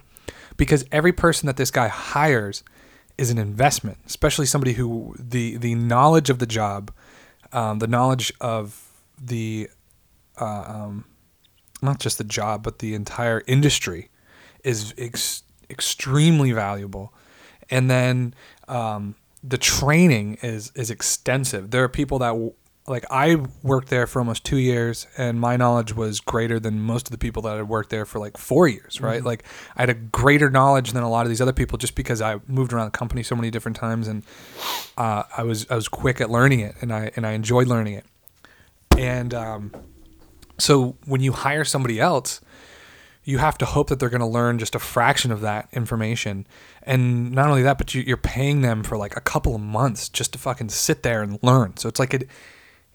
Because 0.57 0.85
every 0.91 1.13
person 1.13 1.47
that 1.47 1.57
this 1.57 1.71
guy 1.71 1.87
hires 1.87 2.65
is 3.17 3.31
an 3.31 3.39
investment, 3.39 3.99
especially 4.07 4.45
somebody 4.45 4.73
who 4.73 5.15
the 5.19 5.57
the 5.57 5.77
knowledge 5.77 6.31
of 6.31 6.41
the 6.41 6.47
job, 6.47 6.91
um, 7.53 7.79
the 7.79 7.87
knowledge 7.87 8.33
of 8.41 8.91
the 9.23 9.71
uh, 10.41 10.65
um, 10.67 11.05
not 11.83 12.01
just 12.01 12.19
the 12.19 12.25
job, 12.25 12.63
but 12.63 12.79
the 12.81 12.95
entire 12.95 13.43
industry 13.47 14.11
is 14.65 14.95
ex- 14.99 15.43
extremely 15.71 16.53
valuable. 16.53 17.13
And 17.71 17.91
then 17.91 18.35
um, 18.67 19.15
the 19.43 19.59
training 19.59 20.39
is 20.43 20.73
is 20.75 20.91
extensive. 20.91 21.71
There 21.71 21.85
are 21.85 21.89
people 21.89 22.19
that 22.21 22.53
like 22.89 23.05
I 23.11 23.37
worked 23.63 23.89
there 23.89 24.07
for 24.07 24.21
almost 24.21 24.45
two 24.45 24.57
years, 24.57 25.07
and 25.17 25.39
my 25.39 25.57
knowledge 25.57 25.95
was 25.95 26.21
greater 26.21 26.59
than 26.59 26.81
most 26.81 27.07
of 27.07 27.13
the 27.13 27.19
people 27.19 27.43
that 27.43 27.57
had 27.57 27.69
worked 27.69 27.91
there 27.91 28.07
for 28.07 28.19
like 28.19 28.37
four 28.37 28.67
years. 28.67 29.01
Right, 29.01 29.23
like 29.23 29.45
I 29.77 29.83
had 29.83 29.91
a 29.91 29.95
greater 29.95 30.51
knowledge 30.51 30.93
than 30.93 31.03
a 31.03 31.11
lot 31.11 31.27
of 31.27 31.29
these 31.29 31.41
other 31.41 31.53
people 31.53 31.79
just 31.79 31.95
because 31.95 32.21
I 32.23 32.41
moved 32.47 32.73
around 32.73 32.87
the 32.87 32.99
company 32.99 33.23
so 33.23 33.37
many 33.37 33.51
different 33.51 33.77
times, 33.77 34.09
and 34.09 34.23
uh, 34.97 35.25
I 35.37 35.43
was 35.43 35.67
I 35.71 35.75
was 35.75 35.89
quick 35.89 36.21
at 36.21 36.31
learning 36.31 36.61
it, 36.61 36.75
and 36.81 36.93
I 36.93 37.11
and 37.15 37.27
I 37.27 37.33
enjoyed 37.33 37.69
learning 37.69 37.95
it. 37.95 38.07
And 38.97 39.35
um, 39.35 39.73
so 40.59 40.97
when 41.07 41.21
you 41.21 41.33
hire 41.33 41.65
somebody 41.65 42.01
else, 42.01 42.41
you 43.29 43.39
have 43.39 43.59
to 43.59 43.67
hope 43.67 43.89
that 43.89 44.01
they're 44.01 44.09
going 44.09 44.21
to 44.21 44.27
learn 44.27 44.59
just 44.59 44.75
a 44.75 44.79
fraction 44.79 45.31
of 45.31 45.43
that 45.43 45.69
information. 45.73 46.47
And 46.83 47.31
not 47.31 47.49
only 47.49 47.63
that, 47.63 47.77
but 47.77 47.95
you, 47.95 48.01
you're 48.01 48.17
paying 48.17 48.63
them 48.63 48.83
for 48.83 48.97
like 48.97 49.17
a 49.17 49.21
couple 49.21 49.55
of 49.55 49.61
months 49.61 50.09
just 50.09 50.33
to 50.33 50.39
fucking 50.39 50.71
sit 50.71 51.03
there 51.03 51.23
and 51.23 51.39
learn. 51.43 51.77
So 51.77 51.91
it's 51.91 51.99
like 51.99 52.15
it, 52.15 52.29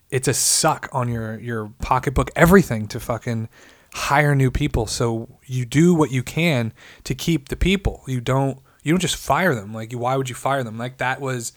it's 0.10 0.28
a 0.28 0.34
suck 0.34 0.90
on 0.92 1.08
your 1.08 1.40
your 1.40 1.72
pocketbook, 1.82 2.32
everything 2.36 2.88
to 2.88 3.00
fucking 3.00 3.48
hire 3.94 4.34
new 4.34 4.50
people. 4.50 4.88
So 4.88 5.38
you 5.46 5.66
do 5.66 5.94
what 5.94 6.12
you 6.12 6.24
can 6.24 6.74
to 7.04 7.14
keep 7.14 7.50
the 7.50 7.56
people. 7.56 8.04
You 8.08 8.20
don't 8.20 8.60
you 8.82 8.92
don't 8.92 9.00
just 9.00 9.18
fire 9.18 9.54
them. 9.54 9.72
Like 9.72 9.94
why 9.94 10.18
would 10.18 10.30
you 10.30 10.36
fire 10.36 10.64
them? 10.64 10.80
Like 10.80 10.98
that 10.98 11.22
was 11.22 11.54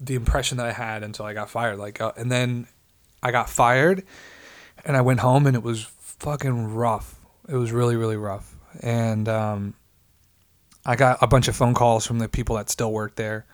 the 0.00 0.16
impression 0.16 0.58
that 0.58 0.66
I 0.66 0.72
had 0.72 1.04
until 1.04 1.26
I 1.26 1.32
got 1.32 1.48
fired. 1.48 1.78
Like 1.78 2.00
uh, 2.00 2.12
and 2.16 2.30
then 2.30 2.66
I 3.22 3.30
got 3.30 3.48
fired 3.48 4.02
and 4.84 4.96
I 4.96 5.00
went 5.00 5.20
home 5.20 5.46
and 5.46 5.56
it 5.56 5.62
was 5.62 5.84
fucking 5.98 6.74
rough. 6.74 7.18
It 7.48 7.56
was 7.56 7.72
really 7.72 7.96
really 7.96 8.16
rough. 8.16 8.54
And 8.80 9.28
um 9.28 9.74
I 10.84 10.96
got 10.96 11.18
a 11.22 11.26
bunch 11.26 11.48
of 11.48 11.54
phone 11.54 11.74
calls 11.74 12.06
from 12.06 12.18
the 12.18 12.28
people 12.28 12.56
that 12.56 12.68
still 12.68 12.92
work 12.92 13.14
there 13.14 13.46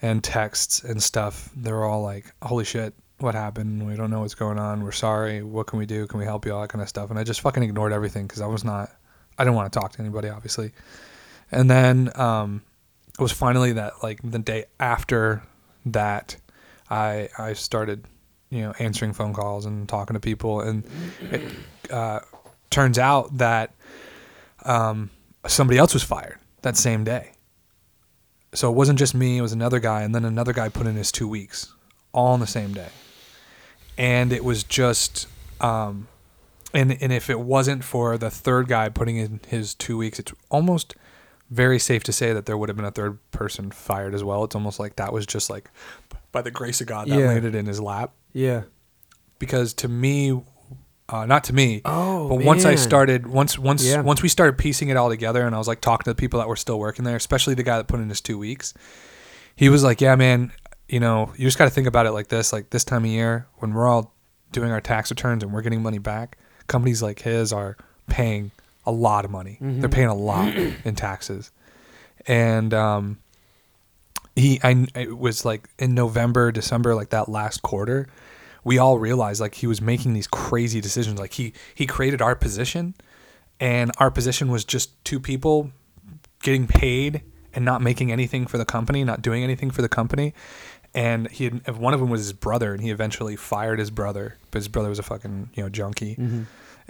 and 0.00 0.24
texts 0.24 0.82
and 0.82 1.02
stuff. 1.02 1.50
They're 1.54 1.84
all 1.84 2.02
like, 2.02 2.32
"Holy 2.42 2.64
shit, 2.64 2.94
what 3.18 3.34
happened? 3.34 3.86
We 3.86 3.96
don't 3.96 4.10
know 4.10 4.20
what's 4.20 4.34
going 4.34 4.58
on. 4.58 4.82
We're 4.82 4.92
sorry. 4.92 5.42
What 5.42 5.66
can 5.66 5.78
we 5.78 5.86
do? 5.86 6.06
Can 6.06 6.18
we 6.18 6.24
help 6.24 6.46
you? 6.46 6.54
All 6.54 6.62
that 6.62 6.68
kind 6.68 6.82
of 6.82 6.88
stuff." 6.88 7.10
And 7.10 7.18
I 7.18 7.24
just 7.24 7.40
fucking 7.42 7.62
ignored 7.62 7.92
everything 7.92 8.26
because 8.26 8.40
I 8.40 8.46
was 8.46 8.64
not. 8.64 8.90
I 9.38 9.44
didn't 9.44 9.56
want 9.56 9.72
to 9.72 9.78
talk 9.78 9.92
to 9.92 10.00
anybody, 10.00 10.28
obviously. 10.28 10.72
And 11.50 11.70
then 11.70 12.10
um, 12.14 12.62
it 13.18 13.22
was 13.22 13.32
finally 13.32 13.72
that 13.72 14.02
like 14.02 14.20
the 14.22 14.38
day 14.38 14.64
after 14.80 15.42
that, 15.86 16.36
I 16.90 17.28
I 17.38 17.52
started, 17.52 18.06
you 18.54 18.62
know, 18.62 18.72
answering 18.78 19.12
phone 19.12 19.34
calls 19.34 19.66
and 19.66 19.88
talking 19.88 20.14
to 20.14 20.20
people, 20.20 20.60
and 20.60 20.84
it 21.20 21.42
uh, 21.90 22.20
turns 22.70 22.98
out 22.98 23.36
that 23.38 23.74
um, 24.64 25.10
somebody 25.46 25.76
else 25.78 25.92
was 25.92 26.04
fired 26.04 26.38
that 26.62 26.76
same 26.76 27.02
day. 27.02 27.32
So 28.54 28.70
it 28.70 28.76
wasn't 28.76 29.00
just 29.00 29.12
me; 29.12 29.38
it 29.38 29.42
was 29.42 29.52
another 29.52 29.80
guy, 29.80 30.02
and 30.02 30.14
then 30.14 30.24
another 30.24 30.52
guy 30.52 30.68
put 30.68 30.86
in 30.86 30.94
his 30.94 31.10
two 31.10 31.26
weeks, 31.26 31.74
all 32.12 32.28
on 32.28 32.38
the 32.38 32.46
same 32.46 32.72
day. 32.72 32.90
And 33.98 34.32
it 34.32 34.44
was 34.44 34.62
just, 34.62 35.26
um, 35.60 36.06
and 36.72 36.96
and 37.02 37.12
if 37.12 37.28
it 37.28 37.40
wasn't 37.40 37.82
for 37.82 38.16
the 38.16 38.30
third 38.30 38.68
guy 38.68 38.88
putting 38.88 39.16
in 39.16 39.40
his 39.48 39.74
two 39.74 39.96
weeks, 39.98 40.20
it's 40.20 40.32
almost 40.48 40.94
very 41.50 41.80
safe 41.80 42.04
to 42.04 42.12
say 42.12 42.32
that 42.32 42.46
there 42.46 42.56
would 42.56 42.68
have 42.68 42.76
been 42.76 42.86
a 42.86 42.92
third 42.92 43.18
person 43.32 43.72
fired 43.72 44.14
as 44.14 44.22
well. 44.22 44.44
It's 44.44 44.54
almost 44.54 44.78
like 44.78 44.96
that 44.96 45.12
was 45.12 45.26
just 45.26 45.50
like 45.50 45.70
by 46.34 46.42
the 46.42 46.50
grace 46.50 46.82
of 46.82 46.86
God 46.86 47.08
that 47.08 47.18
Yeah. 47.18 47.28
landed 47.28 47.54
in 47.54 47.64
his 47.64 47.80
lap. 47.80 48.12
Yeah. 48.34 48.64
Because 49.38 49.72
to 49.74 49.88
me, 49.88 50.42
uh, 51.08 51.24
not 51.26 51.44
to 51.44 51.52
me, 51.54 51.80
Oh, 51.86 52.28
but 52.28 52.44
once 52.44 52.64
I 52.66 52.70
man. 52.70 52.78
started, 52.78 53.26
once 53.26 53.58
once 53.58 53.82
Yeah. 53.84 54.00
once 54.02 54.22
we 54.22 54.28
started 54.28 54.58
piecing 54.58 54.88
it 54.90 54.96
all 54.98 55.08
together, 55.08 55.46
and 55.46 55.54
I 55.54 55.58
was 55.58 55.68
like 55.68 55.80
talking 55.80 56.04
to 56.04 56.10
the 56.10 56.14
people 56.14 56.38
that 56.40 56.48
were 56.48 56.56
still 56.56 56.78
working 56.78 57.04
there, 57.06 57.16
especially 57.16 57.54
the 57.54 57.62
guy 57.62 57.78
that 57.78 57.86
put 57.86 58.00
in 58.00 58.08
his 58.10 58.20
two 58.20 58.36
weeks, 58.38 58.74
he 59.56 59.68
was 59.70 59.82
like, 59.84 60.00
"Yeah, 60.00 60.16
man, 60.16 60.52
you 60.88 61.00
know, 61.00 61.32
you 61.36 61.46
just 61.46 61.56
got 61.58 61.64
to 61.64 61.70
think 61.70 61.86
about 61.86 62.06
it 62.06 62.12
like 62.12 62.28
this: 62.28 62.52
like 62.52 62.70
this 62.70 62.84
time 62.84 63.04
of 63.04 63.10
year 63.10 63.46
when 63.56 63.72
we're 63.74 63.86
all 63.86 64.14
doing 64.52 64.70
our 64.70 64.80
tax 64.80 65.10
returns 65.10 65.42
and 65.42 65.52
we're 65.52 65.62
getting 65.62 65.82
money 65.82 65.98
back, 65.98 66.36
companies 66.66 67.02
like 67.02 67.20
his 67.20 67.52
are 67.52 67.76
paying 68.08 68.50
a 68.86 68.92
lot 68.92 69.24
of 69.24 69.30
money. 69.30 69.58
They're 69.60 69.88
paying 69.88 70.08
a 70.08 70.14
lot 70.14 70.54
in 70.84 70.94
taxes, 70.94 71.50
and 72.26 72.72
um, 72.72 73.18
he, 74.36 74.60
I, 74.62 74.86
it 74.94 75.18
was 75.18 75.44
like 75.44 75.68
in 75.78 75.94
November, 75.94 76.52
December, 76.52 76.94
like 76.94 77.10
that 77.10 77.28
last 77.28 77.62
quarter." 77.62 78.08
we 78.64 78.78
all 78.78 78.98
realized 78.98 79.40
like 79.40 79.56
he 79.56 79.66
was 79.66 79.80
making 79.80 80.14
these 80.14 80.26
crazy 80.26 80.80
decisions. 80.80 81.20
Like 81.20 81.34
he 81.34 81.52
he 81.74 81.86
created 81.86 82.22
our 82.22 82.34
position, 82.34 82.94
and 83.60 83.92
our 83.98 84.10
position 84.10 84.50
was 84.50 84.64
just 84.64 85.04
two 85.04 85.20
people 85.20 85.70
getting 86.42 86.66
paid 86.66 87.22
and 87.52 87.64
not 87.64 87.80
making 87.82 88.10
anything 88.10 88.46
for 88.46 88.58
the 88.58 88.64
company, 88.64 89.04
not 89.04 89.22
doing 89.22 89.44
anything 89.44 89.70
for 89.70 89.82
the 89.82 89.88
company. 89.88 90.34
And 90.94 91.30
he 91.30 91.44
had, 91.44 91.76
one 91.76 91.92
of 91.92 92.00
them 92.00 92.08
was 92.08 92.20
his 92.20 92.32
brother, 92.32 92.72
and 92.72 92.82
he 92.82 92.90
eventually 92.90 93.36
fired 93.36 93.78
his 93.78 93.90
brother, 93.90 94.36
but 94.50 94.58
his 94.58 94.68
brother 94.68 94.88
was 94.88 94.98
a 94.98 95.02
fucking 95.02 95.50
you 95.54 95.62
know 95.62 95.68
junkie, 95.68 96.16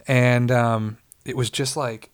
and 0.06 0.50
um, 0.52 0.98
it 1.24 1.36
was 1.36 1.50
just 1.50 1.76
like 1.76 2.10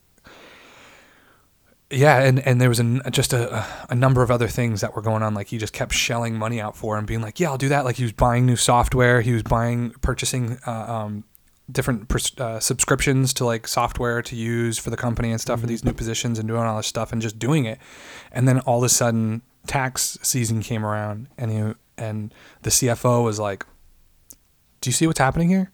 yeah, 1.91 2.20
and, 2.22 2.38
and 2.47 2.61
there 2.61 2.68
was 2.68 2.78
a, 2.78 3.11
just 3.11 3.32
a, 3.32 3.66
a 3.88 3.95
number 3.95 4.22
of 4.22 4.30
other 4.30 4.47
things 4.47 4.80
that 4.80 4.95
were 4.95 5.03
going 5.03 5.22
on. 5.22 5.34
Like 5.34 5.49
he 5.49 5.59
just 5.59 5.72
kept 5.72 5.93
shelling 5.93 6.36
money 6.36 6.61
out 6.61 6.76
for 6.76 6.97
and 6.97 7.07
being 7.07 7.20
like, 7.20 7.41
"Yeah, 7.41 7.51
I'll 7.51 7.59
do 7.59 7.68
that." 7.68 7.84
Like 7.84 7.97
he 7.97 8.05
was 8.05 8.12
buying 8.12 8.47
new 8.47 8.57
software. 8.57 9.20
He 9.20 9.32
was 9.32 9.43
buying, 9.43 9.91
purchasing 10.01 10.59
uh, 10.66 10.70
um, 10.70 11.24
different 11.70 12.09
pers- 12.09 12.38
uh, 12.38 12.61
subscriptions 12.61 13.34
to 13.34 13.45
like 13.45 13.66
software 13.66 14.22
to 14.22 14.36
use 14.36 14.78
for 14.78 14.91
the 14.91 14.97
company 14.97 15.32
and 15.32 15.41
stuff 15.41 15.61
for 15.61 15.66
these 15.66 15.84
new 15.84 15.93
positions 15.93 16.38
and 16.38 16.47
doing 16.47 16.62
all 16.62 16.76
this 16.76 16.86
stuff 16.86 17.12
and 17.12 17.20
just 17.20 17.38
doing 17.38 17.64
it. 17.64 17.78
And 18.30 18.47
then 18.47 18.61
all 18.61 18.78
of 18.78 18.84
a 18.84 18.88
sudden, 18.88 19.43
tax 19.66 20.16
season 20.22 20.62
came 20.62 20.86
around, 20.86 21.26
and 21.36 21.51
he 21.51 21.74
and 21.99 22.32
the 22.62 22.70
CFO 22.70 23.24
was 23.24 23.41
like, 23.41 23.66
"Do 24.80 24.91
you 24.91 24.95
see 24.95 25.09
what's 25.09 25.18
happening 25.18 25.49
here?" 25.49 25.72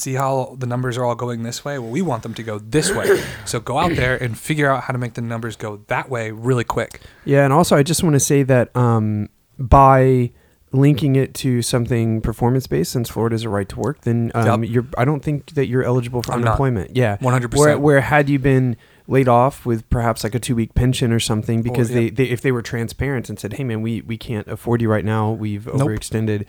See 0.00 0.14
how 0.14 0.56
the 0.58 0.66
numbers 0.66 0.96
are 0.96 1.04
all 1.04 1.14
going 1.14 1.42
this 1.42 1.64
way. 1.64 1.78
Well, 1.78 1.90
we 1.90 2.02
want 2.02 2.22
them 2.22 2.34
to 2.34 2.42
go 2.42 2.58
this 2.58 2.92
way. 2.92 3.22
so 3.44 3.60
go 3.60 3.78
out 3.78 3.94
there 3.94 4.16
and 4.16 4.38
figure 4.38 4.70
out 4.70 4.84
how 4.84 4.92
to 4.92 4.98
make 4.98 5.14
the 5.14 5.22
numbers 5.22 5.56
go 5.56 5.82
that 5.88 6.08
way 6.08 6.30
really 6.30 6.64
quick. 6.64 7.00
Yeah, 7.24 7.44
and 7.44 7.52
also 7.52 7.76
I 7.76 7.82
just 7.82 8.02
want 8.02 8.14
to 8.14 8.20
say 8.20 8.42
that 8.44 8.74
um, 8.76 9.28
by 9.58 10.32
linking 10.70 11.16
it 11.16 11.32
to 11.34 11.62
something 11.62 12.20
performance 12.20 12.66
based, 12.66 12.92
since 12.92 13.08
Florida 13.08 13.34
is 13.34 13.44
a 13.44 13.48
right 13.48 13.68
to 13.68 13.78
work, 13.80 14.02
then 14.02 14.30
um, 14.34 14.64
Yep. 14.64 14.72
you're. 14.72 14.86
I 14.96 15.04
don't 15.04 15.22
think 15.22 15.54
that 15.54 15.66
you're 15.66 15.82
eligible 15.84 16.22
for 16.22 16.32
I'm 16.32 16.40
not. 16.40 16.48
unemployment. 16.48 16.96
Yeah, 16.96 17.16
100%. 17.18 17.56
Where, 17.56 17.78
where 17.78 18.00
had 18.02 18.28
you 18.28 18.38
been 18.38 18.76
laid 19.06 19.28
off 19.28 19.64
with 19.64 19.88
perhaps 19.88 20.22
like 20.22 20.34
a 20.34 20.38
two 20.38 20.54
week 20.54 20.74
pension 20.74 21.12
or 21.12 21.18
something 21.20 21.62
because 21.62 21.90
yeah. 21.90 21.96
they, 21.96 22.10
they 22.10 22.24
if 22.24 22.42
they 22.42 22.52
were 22.52 22.60
transparent 22.60 23.30
and 23.30 23.38
said, 23.40 23.54
hey 23.54 23.64
man, 23.64 23.80
we 23.80 24.02
we 24.02 24.18
can't 24.18 24.46
afford 24.48 24.82
you 24.82 24.90
right 24.90 25.04
now, 25.04 25.30
we've 25.32 25.66
Nope. 25.66 25.76
overextended. 25.76 26.44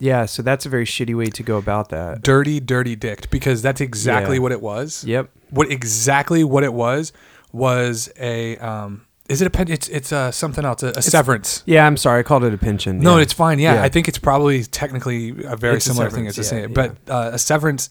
Yeah, 0.00 0.24
so 0.26 0.42
that's 0.42 0.64
a 0.66 0.68
very 0.68 0.86
shitty 0.86 1.16
way 1.16 1.26
to 1.26 1.42
go 1.42 1.58
about 1.58 1.90
that. 1.90 2.22
Dirty, 2.22 2.58
dirty 2.58 2.96
dicked 2.96 3.30
because 3.30 3.60
that's 3.62 3.80
exactly 3.80 4.36
Yeah. 4.36 4.42
what 4.42 4.50
it 4.52 4.60
was. 4.62 5.04
Yep. 5.04 5.30
What 5.50 5.70
exactly 5.70 6.42
what 6.42 6.64
it 6.64 6.72
was 6.72 7.12
was 7.52 8.08
a 8.18 8.56
um 8.58 9.06
is 9.28 9.40
it 9.42 9.46
a 9.46 9.50
pen 9.50 9.68
it's 9.70 9.88
it's 9.88 10.12
uh 10.12 10.30
something 10.32 10.64
else, 10.64 10.82
a, 10.82 10.88
a 10.96 11.02
severance. 11.02 11.62
Yeah, 11.66 11.86
I'm 11.86 11.96
sorry, 11.96 12.20
I 12.20 12.22
called 12.22 12.44
it 12.44 12.54
a 12.54 12.58
pension. 12.58 12.98
No, 13.00 13.16
yeah. 13.16 13.22
it's 13.22 13.32
fine. 13.32 13.58
Yeah, 13.58 13.74
Yeah. 13.74 13.82
I 13.82 13.88
think 13.88 14.08
it's 14.08 14.18
probably 14.18 14.64
technically 14.64 15.30
a 15.44 15.56
very 15.56 15.76
It's 15.76 15.86
a 15.86 15.90
similar 15.90 16.10
thing. 16.10 16.26
It's 16.26 16.36
the 16.36 16.44
severance, 16.44 16.74
same, 16.74 16.84
yeah, 16.84 16.96
but 17.06 17.12
uh, 17.14 17.30
a 17.34 17.38
severance. 17.38 17.90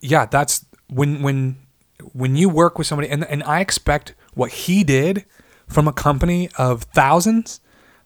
Yeah, 0.00 0.26
that's 0.26 0.64
when 0.88 1.22
when 1.22 1.56
when 2.12 2.36
you 2.36 2.48
work 2.48 2.76
with 2.78 2.86
somebody, 2.86 3.08
and 3.08 3.24
and 3.24 3.42
I 3.44 3.60
expect 3.60 4.14
what 4.34 4.50
he 4.52 4.84
did 4.84 5.24
from 5.68 5.88
a 5.88 5.92
company 5.92 6.48
of 6.58 6.82
thousands 6.94 7.60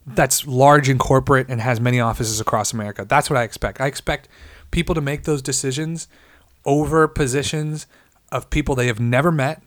that's 0.07 0.47
large 0.47 0.89
and 0.89 0.99
corporate 1.01 1.49
and 1.49 1.61
has 1.61 1.81
many 1.81 2.01
offices 2.01 2.41
across 2.41 2.73
America. 2.73 3.05
That's 3.09 3.31
what 3.31 3.39
I 3.39 3.43
expect. 3.43 3.81
I 3.81 3.87
expect 3.87 4.29
people 4.71 4.95
to 4.95 5.01
make 5.01 5.25
those 5.25 5.41
decisions 5.43 6.09
over 6.65 7.07
positions 7.09 7.87
of 8.33 8.51
people 8.51 8.75
they 8.75 8.87
have 8.87 9.01
never 9.01 9.31
met 9.33 9.63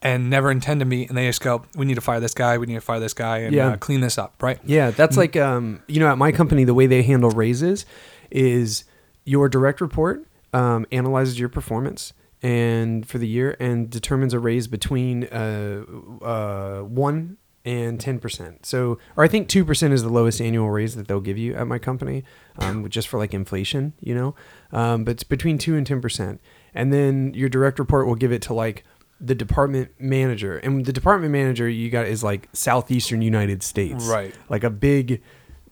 and 0.00 0.30
never 0.30 0.50
intend 0.50 0.78
to 0.80 0.86
meet, 0.86 1.08
and 1.08 1.18
they 1.18 1.26
just 1.26 1.40
go, 1.40 1.64
"We 1.74 1.84
need 1.84 1.96
to 1.96 2.00
fire 2.00 2.20
this 2.20 2.34
guy. 2.34 2.56
We 2.56 2.66
need 2.66 2.74
to 2.76 2.80
fire 2.80 3.00
this 3.00 3.14
guy, 3.14 3.38
and 3.38 3.52
Yeah. 3.54 3.68
uh, 3.70 3.76
clean 3.76 4.00
this 4.00 4.16
up." 4.16 4.40
Right? 4.42 4.58
Yeah, 4.64 4.90
that's 4.92 5.16
like 5.16 5.34
um, 5.36 5.82
you 5.88 5.98
know, 5.98 6.06
at 6.06 6.18
my 6.18 6.30
company, 6.30 6.62
the 6.64 6.74
way 6.74 6.86
they 6.86 7.02
handle 7.02 7.30
raises 7.30 7.84
is 8.30 8.84
your 9.24 9.48
direct 9.48 9.80
report 9.80 10.24
um, 10.52 10.86
analyzes 10.92 11.38
your 11.40 11.48
performance 11.48 12.12
and 12.42 13.06
for 13.08 13.18
the 13.18 13.26
year 13.26 13.56
and 13.58 13.90
determines 13.90 14.32
a 14.32 14.38
raise 14.38 14.68
between 14.68 15.24
uh, 15.24 15.82
uh, 16.22 16.80
one 16.82 17.36
and 17.64 18.00
ten 18.00 18.18
percent. 18.18 18.64
So, 18.64 18.98
or 19.16 19.24
I 19.24 19.28
think 19.28 19.48
two 19.48 19.64
percent 19.64 19.92
is 19.92 20.02
the 20.02 20.08
lowest 20.08 20.40
annual 20.40 20.70
raise 20.70 20.94
that 20.94 21.08
they'll 21.08 21.20
give 21.20 21.38
you 21.38 21.54
at 21.54 21.66
my 21.66 21.78
company, 21.78 22.24
um, 22.58 22.88
just 22.88 23.08
for 23.08 23.18
like 23.18 23.34
inflation, 23.34 23.92
you 24.00 24.14
know. 24.14 24.34
Um, 24.72 25.04
but 25.04 25.12
it's 25.12 25.24
between 25.24 25.58
two 25.58 25.76
and 25.76 25.86
ten 25.86 26.00
percent, 26.00 26.40
and 26.74 26.92
then 26.92 27.34
your 27.34 27.48
direct 27.48 27.78
report 27.78 28.06
will 28.06 28.14
give 28.14 28.32
it 28.32 28.42
to 28.42 28.54
like 28.54 28.84
the 29.20 29.34
department 29.34 29.90
manager, 29.98 30.58
and 30.58 30.86
the 30.86 30.92
department 30.92 31.32
manager 31.32 31.68
you 31.68 31.90
got 31.90 32.06
is 32.06 32.22
like 32.22 32.48
southeastern 32.52 33.20
United 33.20 33.62
States, 33.62 34.06
Right. 34.06 34.34
Like 34.48 34.62
a 34.64 34.70
big, 34.70 35.20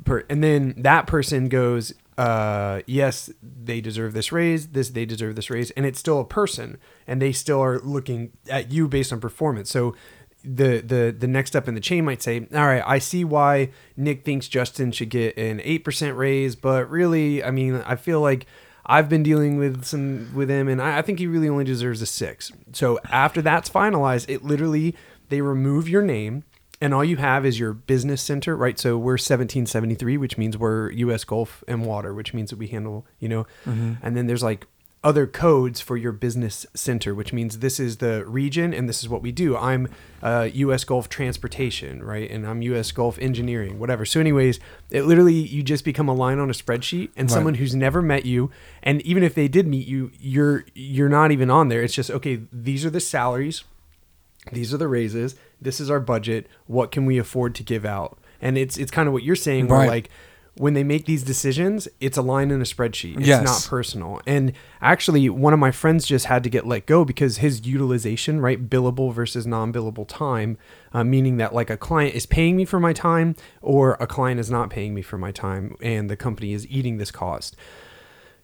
per- 0.05 0.25
and 0.29 0.43
then 0.43 0.75
that 0.79 1.07
person 1.07 1.49
goes, 1.49 1.95
uh, 2.19 2.81
yes, 2.87 3.31
they 3.43 3.81
deserve 3.81 4.15
this 4.15 4.33
raise. 4.33 4.69
This 4.69 4.91
they 4.91 5.05
deserve 5.05 5.37
this 5.37 5.49
raise, 5.49 5.71
and 5.73 5.87
it's 5.87 5.99
still 6.01 6.19
a 6.19 6.25
person, 6.25 6.79
and 7.07 7.23
they 7.23 7.31
still 7.31 7.61
are 7.63 7.79
looking 7.79 8.33
at 8.51 8.73
you 8.73 8.89
based 8.89 9.13
on 9.13 9.21
performance. 9.21 9.71
So. 9.71 9.95
The, 10.49 10.81
the 10.81 11.17
the 11.19 11.27
next 11.27 11.51
step 11.51 11.67
in 11.67 11.75
the 11.75 11.81
chain 11.81 12.05
might 12.05 12.23
say, 12.23 12.47
all 12.55 12.67
right, 12.67 12.83
I 12.87 13.01
see 13.01 13.25
why 13.25 13.71
Nick 13.97 14.25
thinks 14.25 14.47
Justin 14.47 14.93
should 14.93 15.11
get 15.11 15.37
an 15.37 15.61
eight 15.65 15.85
percent 15.85 16.17
raise, 16.17 16.55
but 16.55 16.89
really, 16.89 17.43
I 17.43 17.51
mean, 17.51 17.83
I 17.85 17.97
feel 17.97 18.21
like 18.21 18.47
I've 18.87 19.09
been 19.09 19.23
dealing 19.23 19.59
with 19.59 19.85
some 19.85 20.33
with 20.35 20.49
him, 20.49 20.69
and 20.69 20.81
I, 20.81 20.99
I 20.99 21.03
think 21.03 21.19
he 21.19 21.27
really 21.27 21.49
only 21.49 21.65
deserves 21.65 22.01
a 22.01 22.07
six. 22.07 22.53
So 22.73 23.01
after 23.11 23.43
that's 23.43 23.69
finalized, 23.69 24.27
it 24.29 24.45
literally 24.45 24.95
they 25.29 25.41
remove 25.41 25.89
your 25.89 26.03
name, 26.03 26.45
and 26.81 26.95
all 26.95 27.05
you 27.05 27.17
have 27.17 27.45
is 27.45 27.59
your 27.59 27.73
business 27.73 28.23
center, 28.23 28.57
right? 28.57 28.79
So 28.79 28.97
we're 28.97 29.15
1773, 29.15 30.17
which 30.17 30.39
means 30.39 30.57
we're 30.57 30.91
U.S. 30.93 31.25
Gulf 31.25 31.65
and 31.67 31.85
Water, 31.85 32.15
which 32.15 32.33
means 32.33 32.51
that 32.51 32.59
we 32.59 32.69
handle, 32.69 33.07
you 33.19 33.29
know, 33.29 33.47
mm-hmm. 33.65 33.95
and 34.03 34.17
then 34.17 34.29
there's 34.29 34.43
like 34.43 34.67
other 35.07 35.25
codes 35.25 35.81
for 35.81 35.97
your 35.97 36.11
business 36.11 36.67
center, 36.75 37.15
which 37.15 37.33
means 37.33 37.61
this 37.61 37.79
is 37.79 37.99
the 37.99 38.25
region 38.27 38.75
and 38.75 38.89
this 38.89 39.05
is 39.05 39.09
what 39.09 39.23
we 39.23 39.31
do. 39.31 39.57
I'm 39.57 39.87
uh, 40.21 40.49
U.S. 40.53 40.83
Gulf 40.83 41.09
Transportation, 41.09 42.03
right? 42.03 42.29
And 42.29 42.45
I'm 42.45 42.61
U.S. 42.63 42.91
Gulf 42.91 43.17
Engineering, 43.21 43.79
whatever. 43.79 44.05
So, 44.05 44.19
anyways, 44.19 44.59
it 44.91 45.03
literally 45.05 45.35
you 45.35 45.63
just 45.63 45.85
become 45.85 46.09
a 46.09 46.15
line 46.15 46.41
on 46.41 46.51
a 46.51 46.53
spreadsheet, 46.53 47.11
and 47.17 47.31
someone 47.31 47.55
who's 47.55 47.73
never 47.73 48.03
met 48.03 48.27
you, 48.27 48.51
and 48.83 49.01
even 49.03 49.23
if 49.23 49.33
they 49.37 49.47
did 49.47 49.69
meet 49.69 49.87
you, 49.87 50.11
you're 50.19 50.65
you're 50.75 51.09
not 51.09 51.31
even 51.31 51.51
on 51.51 51.69
there. 51.69 51.83
It's 51.85 51.95
just 51.95 52.11
okay. 52.11 52.41
These 52.53 52.85
are 52.85 52.91
the 52.91 53.01
salaries 53.01 53.63
these 54.53 54.73
are 54.73 54.77
the 54.77 54.87
raises 54.87 55.35
this 55.61 55.81
is 55.81 55.91
our 55.91 55.99
budget 55.99 56.47
what 56.69 56.93
can 56.93 57.05
we 57.05 57.19
afford 57.19 57.53
to 57.53 57.65
give 57.65 57.85
out 57.85 58.17
and 58.41 58.57
it's 58.57 58.77
it's 58.79 58.93
kind 58.93 59.09
of 59.09 59.13
what 59.13 59.25
you're 59.25 59.35
saying 59.35 59.67
where 59.67 59.81
Right. 59.81 59.89
like 59.89 60.11
when 60.59 60.75
they 60.75 60.83
make 60.85 61.05
these 61.07 61.23
decisions 61.23 61.87
it's 62.01 62.17
a 62.17 62.23
line 62.23 62.51
in 62.51 62.61
a 62.61 62.65
spreadsheet 62.65 63.17
it's 63.19 63.27
Yes. 63.27 63.45
not 63.45 63.67
personal 63.69 64.21
and 64.27 64.53
actually 64.81 65.29
one 65.29 65.53
of 65.53 65.59
my 65.59 65.71
friends 65.71 66.07
just 66.07 66.27
had 66.27 66.43
to 66.45 66.51
get 66.51 66.67
let 66.67 66.87
go 66.87 67.05
because 67.05 67.39
his 67.39 67.67
utilization 67.67 68.41
right 68.41 68.69
billable 68.71 69.13
versus 69.13 69.47
non-billable 69.47 70.07
time 70.09 70.57
uh, 70.93 71.05
meaning 71.05 71.37
that 71.37 71.55
like 71.55 71.69
a 71.71 71.77
client 71.77 72.15
is 72.15 72.27
paying 72.27 72.57
me 72.57 72.65
for 72.65 72.81
my 72.81 72.93
time 72.93 73.37
or 73.61 73.97
a 74.01 74.07
client 74.07 74.41
is 74.41 74.51
not 74.51 74.71
paying 74.71 74.95
me 74.95 75.03
for 75.03 75.19
my 75.19 75.31
time 75.31 75.77
and 75.83 76.09
the 76.09 76.17
company 76.17 76.53
is 76.53 76.67
eating 76.69 76.97
this 76.97 77.11
cost 77.11 77.55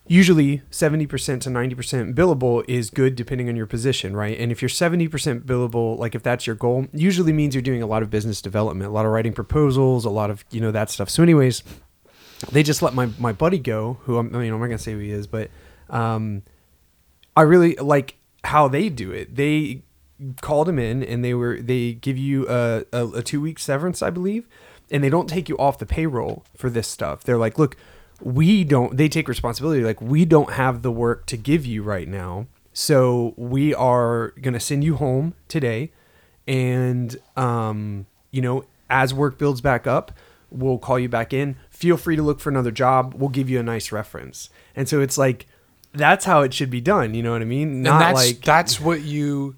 usually 0.09 0.63
70% 0.71 1.09
to 1.43 1.49
90% 1.49 2.15
billable 2.15 2.65
is 2.69 2.91
good 2.91 3.15
depending 3.15 3.49
on 3.49 3.55
your 3.55 3.67
position, 3.67 4.17
right? 4.17 4.37
And 4.39 4.51
if 4.51 4.61
you're 4.61 4.69
70% 4.69 5.43
billable, 5.45 5.97
like 5.97 6.15
if 6.17 6.23
that's 6.25 6.45
your 6.47 6.57
goal, 6.57 6.87
usually 6.93 7.33
means 7.33 7.55
you're 7.55 7.63
doing 7.63 7.83
a 7.83 7.87
lot 7.87 8.03
of 8.03 8.11
business 8.11 8.43
development, 8.43 8.91
a 8.91 8.93
lot 8.93 9.07
of 9.07 9.13
writing 9.13 9.33
proposals, 9.33 10.05
a 10.05 10.11
lot 10.11 10.29
of, 10.29 10.45
you 10.51 10.61
know, 10.61 10.73
that 10.73 10.91
stuff. 10.91 11.09
So 11.09 11.23
anyways, 11.23 11.63
they 12.51 12.62
just 12.62 12.82
let 12.82 12.95
my, 12.95 13.11
my 13.18 13.32
buddy 13.32 13.59
go, 13.59 13.99
who 14.03 14.18
I'm, 14.18 14.34
I'm 14.34 14.51
not 14.51 14.68
to 14.68 14.78
say 14.78 14.93
who 14.93 14.99
he 14.99 15.11
is, 15.11 15.26
but 15.26 15.51
um, 15.90 16.43
I 17.36 17.43
really 17.43 17.76
like 17.76 18.16
how 18.45 18.68
they 18.68 18.88
do 18.88 19.12
it. 19.12 19.36
They 19.36 19.82
called 20.40 20.68
him 20.68 20.78
in 20.78 21.03
and 21.03 21.24
they 21.24 21.34
were, 21.34 21.61
they 21.61 21.93
give 21.93 22.18
you 22.18 22.49
a, 22.49 22.84
a, 22.93 23.07
a 23.09 23.22
two 23.22 23.40
week 23.40 23.59
severance, 23.59 24.03
I 24.03 24.11
believe, 24.11 24.49
and 24.90 25.03
they 25.03 25.11
don't 25.11 25.28
take 25.28 25.49
you 25.49 25.57
off 25.59 25.78
the 25.78 25.86
payroll 25.86 26.45
for 26.57 26.68
this 26.68 26.88
stuff. 26.88 27.22
They're 27.22 27.38
like, 27.38 27.59
look, 27.59 27.76
we 28.22 28.64
don't 28.64 28.97
they 28.97 29.09
take 29.09 29.28
responsibility 29.28 29.82
like 29.82 30.01
we 30.01 30.24
don't 30.24 30.53
have 30.53 30.82
the 30.82 30.93
work 30.93 31.26
to 31.26 31.36
give 31.36 31.66
you 31.66 31.82
right 31.82 32.09
now 32.09 32.47
so 32.72 33.34
we 33.36 33.74
are 33.74 34.30
to 34.55 34.61
send 34.61 34.84
you 34.84 34.97
home 34.97 35.34
today 35.49 35.90
and 36.47 37.16
um 37.36 38.07
you 38.30 38.40
know 38.40 38.64
as 38.88 39.12
work 39.12 39.38
builds 39.38 39.61
back 39.61 39.86
up 39.86 40.12
we'll 40.51 40.78
call 40.78 40.99
you 40.99 41.09
back 41.09 41.32
in 41.32 41.57
feel 41.83 41.97
free 41.97 42.14
to 42.14 42.22
look 42.22 42.39
for 42.39 42.49
another 42.49 42.70
job. 42.70 43.12
We'll 43.16 43.28
give 43.28 43.51
you 43.51 43.59
a 43.59 43.62
nice 43.64 43.91
reference. 43.91 44.51
And 44.76 44.89
so 44.89 45.01
it's 45.01 45.18
like 45.18 45.47
that's 45.93 46.24
how 46.24 46.43
it 46.43 46.55
should 46.55 46.70
be 46.70 46.80
done 46.80 47.12
you 47.12 47.22
know 47.22 47.33
what 47.33 47.43
i 47.43 47.45
mean? 47.45 47.83
Not 47.83 47.95
and 47.95 48.01
that's 48.01 48.26
like 48.26 48.41
that's 48.43 48.80
what 48.80 49.03
you 49.03 49.57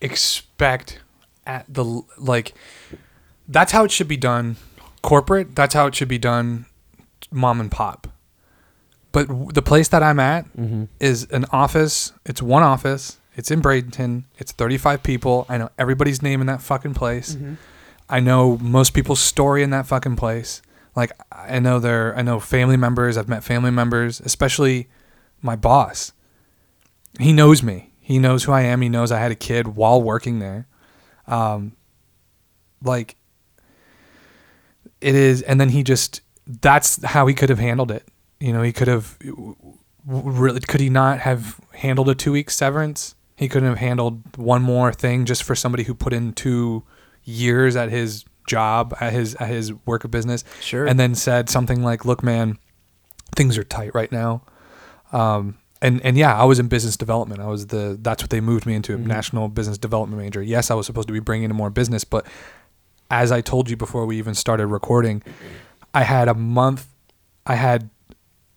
expect 0.00 1.00
at 1.46 1.66
the 1.68 1.84
like 2.16 2.54
that's 3.46 3.70
how 3.70 3.84
it 3.84 3.90
should 3.90 4.08
be 4.08 4.16
done 4.16 4.56
corporate. 5.02 5.54
That's 5.54 5.74
how 5.74 5.86
it 5.86 5.94
should 5.94 6.08
be 6.08 6.16
done 6.16 6.64
mom 7.30 7.60
and 7.60 7.70
pop. 7.70 8.08
But 9.10 9.28
w- 9.28 9.52
the 9.52 9.60
place 9.60 9.88
that 9.88 10.02
i'm 10.02 10.18
at 10.18 10.46
mm-hmm. 10.56 10.84
is 11.00 11.24
an 11.30 11.44
office. 11.52 12.14
It's 12.24 12.40
one 12.40 12.62
office. 12.62 13.18
It's 13.36 13.50
in 13.50 13.60
bradenton. 13.60 14.24
It's 14.38 14.52
35 14.52 15.02
people. 15.02 15.44
I 15.50 15.58
know 15.58 15.68
everybody's 15.78 16.22
name 16.22 16.40
in 16.40 16.46
that 16.46 16.62
fucking 16.62 16.94
place. 16.94 17.34
Mm-hmm. 17.34 17.54
I 18.08 18.20
know 18.20 18.56
most 18.58 18.94
people's 18.94 19.20
story 19.20 19.62
in 19.62 19.68
that 19.70 19.86
fucking 19.86 20.16
place 20.16 20.62
like 20.94 21.12
i 21.30 21.58
know 21.58 21.78
there, 21.78 22.16
i 22.16 22.22
know 22.22 22.40
family 22.40 22.76
members 22.76 23.16
i've 23.16 23.28
met 23.28 23.44
family 23.44 23.70
members 23.70 24.20
especially 24.20 24.88
my 25.40 25.56
boss 25.56 26.12
he 27.18 27.32
knows 27.32 27.62
me. 27.62 27.92
He 28.00 28.18
knows 28.18 28.44
who 28.44 28.52
I 28.52 28.62
am. 28.62 28.80
He 28.80 28.88
knows 28.88 29.12
I 29.12 29.18
had 29.18 29.30
a 29.30 29.36
kid 29.36 29.68
while 29.68 30.02
working 30.02 30.38
there. 30.38 30.66
Um, 31.26 31.76
like 32.82 33.16
it 35.00 35.14
is, 35.14 35.42
and 35.42 35.60
then 35.60 35.68
he 35.70 35.82
just 35.82 36.20
that's 36.46 37.02
how 37.04 37.26
he 37.26 37.34
could 37.34 37.48
have 37.48 37.58
handled 37.58 37.90
it. 37.90 38.08
You 38.40 38.52
know, 38.52 38.62
he 38.62 38.72
could 38.72 38.88
have 38.88 39.16
really 40.04 40.60
could 40.60 40.80
he 40.80 40.88
not 40.88 41.20
have 41.20 41.60
handled 41.74 42.08
a 42.08 42.14
two 42.14 42.32
week 42.32 42.50
severance? 42.50 43.14
He 43.36 43.48
couldn't 43.48 43.68
have 43.68 43.78
handled 43.78 44.36
one 44.36 44.62
more 44.62 44.92
thing 44.92 45.24
just 45.24 45.42
for 45.42 45.54
somebody 45.54 45.84
who 45.84 45.94
put 45.94 46.12
in 46.12 46.32
two 46.32 46.84
years 47.24 47.76
at 47.76 47.90
his 47.90 48.24
job 48.46 48.94
at 49.00 49.12
his 49.12 49.34
at 49.36 49.48
his 49.48 49.72
work 49.86 50.04
of 50.04 50.10
business 50.10 50.44
Sure. 50.60 50.86
and 50.86 50.98
then 50.98 51.14
said 51.14 51.48
something 51.48 51.82
like 51.82 52.04
look 52.04 52.22
man 52.22 52.58
things 53.36 53.56
are 53.58 53.64
tight 53.64 53.94
right 53.94 54.10
now 54.12 54.42
um, 55.12 55.58
and 55.82 56.00
and 56.04 56.16
yeah, 56.16 56.34
I 56.40 56.44
was 56.44 56.58
in 56.58 56.68
business 56.68 56.96
development. 56.96 57.40
I 57.40 57.46
was 57.48 57.66
the 57.66 57.98
that's 58.00 58.22
what 58.22 58.30
they 58.30 58.40
moved 58.40 58.64
me 58.66 58.74
into, 58.74 58.96
national 58.96 59.48
business 59.48 59.76
development 59.78 60.22
major. 60.22 60.40
Yes, 60.42 60.70
I 60.70 60.74
was 60.74 60.86
supposed 60.86 61.08
to 61.08 61.12
be 61.12 61.18
bringing 61.20 61.50
in 61.50 61.56
more 61.56 61.70
business, 61.70 62.04
but 62.04 62.24
as 63.10 63.30
I 63.32 63.40
told 63.42 63.68
you 63.68 63.76
before 63.76 64.06
we 64.06 64.16
even 64.16 64.34
started 64.34 64.68
recording, 64.68 65.22
I 65.92 66.04
had 66.04 66.28
a 66.28 66.34
month, 66.34 66.86
I 67.46 67.56
had 67.56 67.90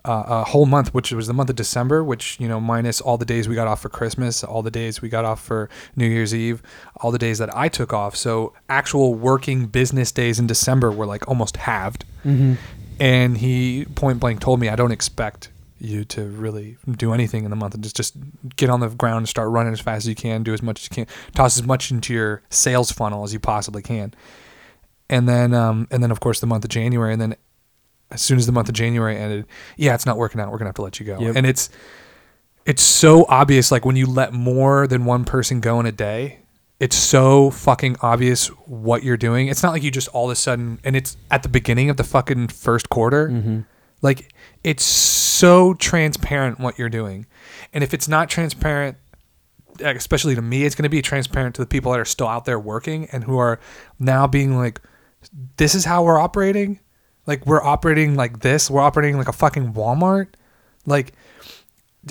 uh, 0.05 0.23
a 0.27 0.43
whole 0.43 0.65
month, 0.65 0.93
which 0.93 1.11
was 1.11 1.27
the 1.27 1.33
month 1.33 1.49
of 1.49 1.55
December, 1.55 2.03
which 2.03 2.39
you 2.39 2.47
know 2.47 2.59
minus 2.59 3.01
all 3.01 3.17
the 3.17 3.25
days 3.25 3.49
we 3.49 3.55
got 3.55 3.67
off 3.67 3.81
for 3.81 3.89
Christmas, 3.89 4.43
all 4.43 4.61
the 4.61 4.71
days 4.71 5.01
we 5.01 5.09
got 5.09 5.25
off 5.25 5.41
for 5.43 5.69
New 5.95 6.07
Year's 6.07 6.33
Eve, 6.33 6.61
all 6.97 7.11
the 7.11 7.17
days 7.17 7.39
that 7.39 7.55
I 7.55 7.67
took 7.69 7.91
off. 7.93 8.15
So 8.15 8.53
actual 8.69 9.13
working 9.15 9.65
business 9.67 10.11
days 10.11 10.39
in 10.39 10.47
December 10.47 10.91
were 10.91 11.05
like 11.05 11.27
almost 11.27 11.57
halved. 11.57 12.05
And 12.99 13.37
he 13.37 13.85
point 13.95 14.19
blank 14.19 14.39
told 14.39 14.59
me, 14.59 14.69
I 14.69 14.75
don't 14.75 14.91
expect 14.91 15.49
you 15.79 16.05
to 16.05 16.23
really 16.23 16.77
do 16.97 17.13
anything 17.13 17.43
in 17.43 17.49
the 17.49 17.55
month 17.55 17.73
and 17.73 17.83
just 17.83 17.95
just 17.97 18.15
get 18.55 18.69
on 18.69 18.79
the 18.79 18.87
ground 18.89 19.17
and 19.17 19.29
start 19.29 19.49
running 19.49 19.73
as 19.73 19.81
fast 19.81 20.05
as 20.05 20.07
you 20.07 20.15
can, 20.15 20.43
do 20.43 20.53
as 20.53 20.61
much 20.61 20.81
as 20.81 20.89
you 20.89 21.05
can, 21.05 21.13
toss 21.33 21.57
as 21.57 21.65
much 21.65 21.91
into 21.91 22.13
your 22.13 22.41
sales 22.49 22.91
funnel 22.91 23.23
as 23.23 23.33
you 23.33 23.39
possibly 23.39 23.81
can. 23.81 24.13
And 25.09 25.27
then 25.27 25.53
um 25.53 25.87
and 25.91 26.01
then 26.01 26.11
of 26.11 26.19
course 26.19 26.39
the 26.39 26.47
month 26.47 26.63
of 26.63 26.69
January 26.69 27.11
and 27.11 27.21
then 27.21 27.35
as 28.11 28.21
soon 28.21 28.37
as 28.37 28.45
the 28.45 28.51
month 28.51 28.69
of 28.69 28.75
January 28.75 29.17
ended, 29.17 29.45
yeah, 29.77 29.93
it's 29.93 30.05
not 30.05 30.17
working 30.17 30.39
out. 30.39 30.51
We're 30.51 30.57
gonna 30.57 30.69
have 30.69 30.75
to 30.75 30.81
let 30.81 30.99
you 30.99 31.05
go. 31.05 31.19
Yep. 31.19 31.35
And 31.35 31.45
it's 31.45 31.69
it's 32.65 32.81
so 32.81 33.25
obvious. 33.29 33.71
Like 33.71 33.85
when 33.85 33.95
you 33.95 34.05
let 34.05 34.33
more 34.33 34.87
than 34.87 35.05
one 35.05 35.25
person 35.25 35.59
go 35.59 35.79
in 35.79 35.85
a 35.85 35.91
day, 35.91 36.39
it's 36.79 36.95
so 36.95 37.51
fucking 37.51 37.97
obvious 38.01 38.47
what 38.65 39.03
you're 39.03 39.17
doing. 39.17 39.47
It's 39.47 39.63
not 39.63 39.71
like 39.71 39.83
you 39.83 39.91
just 39.91 40.07
all 40.09 40.25
of 40.25 40.31
a 40.31 40.35
sudden, 40.35 40.79
and 40.83 40.95
it's 40.95 41.15
at 41.31 41.43
the 41.43 41.49
beginning 41.49 41.89
of 41.89 41.97
the 41.97 42.03
fucking 42.03 42.49
first 42.49 42.89
quarter. 42.89 43.29
Mm-hmm. 43.29 43.59
Like 44.01 44.33
it's 44.63 44.83
so 44.83 45.73
transparent 45.75 46.59
what 46.59 46.77
you're 46.77 46.89
doing, 46.89 47.27
and 47.73 47.83
if 47.83 47.93
it's 47.93 48.07
not 48.07 48.29
transparent, 48.29 48.97
especially 49.79 50.35
to 50.35 50.41
me, 50.41 50.63
it's 50.63 50.75
going 50.75 50.83
to 50.83 50.89
be 50.89 51.01
transparent 51.01 51.55
to 51.55 51.61
the 51.61 51.67
people 51.67 51.91
that 51.91 51.99
are 51.99 52.05
still 52.05 52.27
out 52.27 52.45
there 52.45 52.59
working 52.59 53.07
and 53.11 53.23
who 53.23 53.37
are 53.37 53.59
now 53.99 54.27
being 54.27 54.57
like, 54.57 54.81
"This 55.57 55.75
is 55.75 55.85
how 55.85 56.03
we're 56.03 56.19
operating." 56.19 56.79
Like 57.28 57.45
we're 57.45 57.63
operating 57.63 58.15
like 58.15 58.39
this. 58.41 58.69
We're 58.69 58.82
operating 58.82 59.17
like 59.17 59.28
a 59.28 59.34
fucking 59.34 59.73
Walmart. 59.73 60.28
Like 60.86 61.13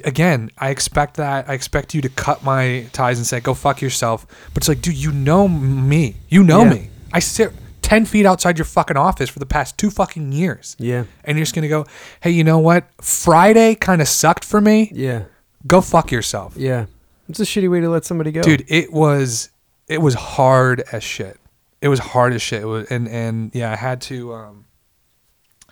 again, 0.05 0.51
I 0.59 0.71
expect 0.71 1.17
that. 1.17 1.49
I 1.49 1.55
expect 1.55 1.95
you 1.95 2.01
to 2.03 2.09
cut 2.09 2.43
my 2.43 2.87
ties 2.93 3.19
and 3.19 3.27
say, 3.27 3.41
"Go 3.41 3.55
fuck 3.55 3.81
yourself." 3.81 4.27
But 4.53 4.63
it's 4.63 4.69
like, 4.69 4.81
dude, 4.83 4.97
you 4.97 5.13
know 5.13 5.47
me. 5.49 6.17
You 6.29 6.43
know 6.43 6.65
Yeah. 6.65 6.71
me. 6.71 6.91
I 7.13 7.21
sit 7.21 7.53
ten 7.83 8.05
feet 8.07 8.27
outside 8.27 8.59
your 8.59 8.65
fucking 8.65 8.97
office 8.97 9.29
for 9.31 9.39
the 9.39 9.47
past 9.47 9.79
two 9.79 9.91
fucking 9.91 10.33
years. 10.33 10.75
Yeah. 10.79 11.05
And 11.25 11.37
you're 11.39 11.43
just 11.45 11.55
gonna 11.55 11.69
go, 11.69 11.87
"Hey, 12.21 12.31
you 12.31 12.43
know 12.45 12.59
what? 12.59 12.89
Friday 13.01 13.75
kind 13.77 14.01
of 14.03 14.09
sucked 14.09 14.45
for 14.45 14.61
me. 14.61 14.91
Yeah. 14.93 15.25
Go 15.67 15.81
fuck 15.81 16.11
yourself." 16.11 16.55
Yeah. 16.57 16.87
It's 17.29 17.41
a 17.41 17.45
shitty 17.45 17.71
way 17.71 17.81
to 17.81 17.89
let 17.89 18.05
somebody 18.05 18.33
go. 18.33 18.43
dude 18.43 18.65
it 18.69 18.93
was 18.93 19.49
it 19.89 20.03
was 20.03 20.13
hard 20.13 20.83
as 20.93 21.03
shit 21.03 21.39
it 21.81 21.89
was 21.89 21.99
hard 21.99 22.35
as 22.35 22.43
shit 22.43 22.61
it 22.63 22.67
was, 22.67 22.87
and 22.91 23.09
and 23.09 23.51
yeah 23.55 23.73
i 23.73 23.77
had 23.77 23.99
to 24.03 24.35
um 24.35 24.67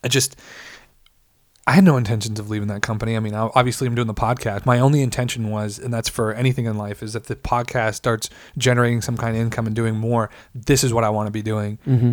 i 0.05 0.09
just 0.09 0.36
i 1.66 1.72
had 1.72 1.84
no 1.84 1.96
intentions 1.96 2.40
of 2.40 2.50
leaving 2.50 2.68
that 2.68 2.82
company. 2.82 3.16
I 3.16 3.20
mean 3.20 3.34
obviously 3.34 3.86
i'm 3.86 3.94
doing 3.94 4.09
the 4.09 4.14
podcast. 4.14 4.66
My 4.66 4.78
only 4.80 5.03
intention 5.03 5.50
was 5.50 5.78
and 5.78 5.92
that's 5.92 6.09
for 6.09 6.32
anything 6.32 6.66
in 6.66 6.76
life 6.76 7.03
is 7.03 7.14
if 7.14 7.24
the 7.24 7.36
podcast 7.36 7.94
starts 7.94 8.28
generating 8.59 9.00
some 9.00 9.16
kind 9.16 9.36
of 9.36 9.42
income 9.42 9.66
and 9.66 9.76
doing 9.76 9.96
more 9.96 10.30
this 10.55 10.82
is 10.84 10.92
what 10.92 11.05
i 11.05 11.11
want 11.11 11.26
to 11.28 11.30
be 11.30 11.42
doing. 11.42 11.78
Mm-hmm. 11.86 12.12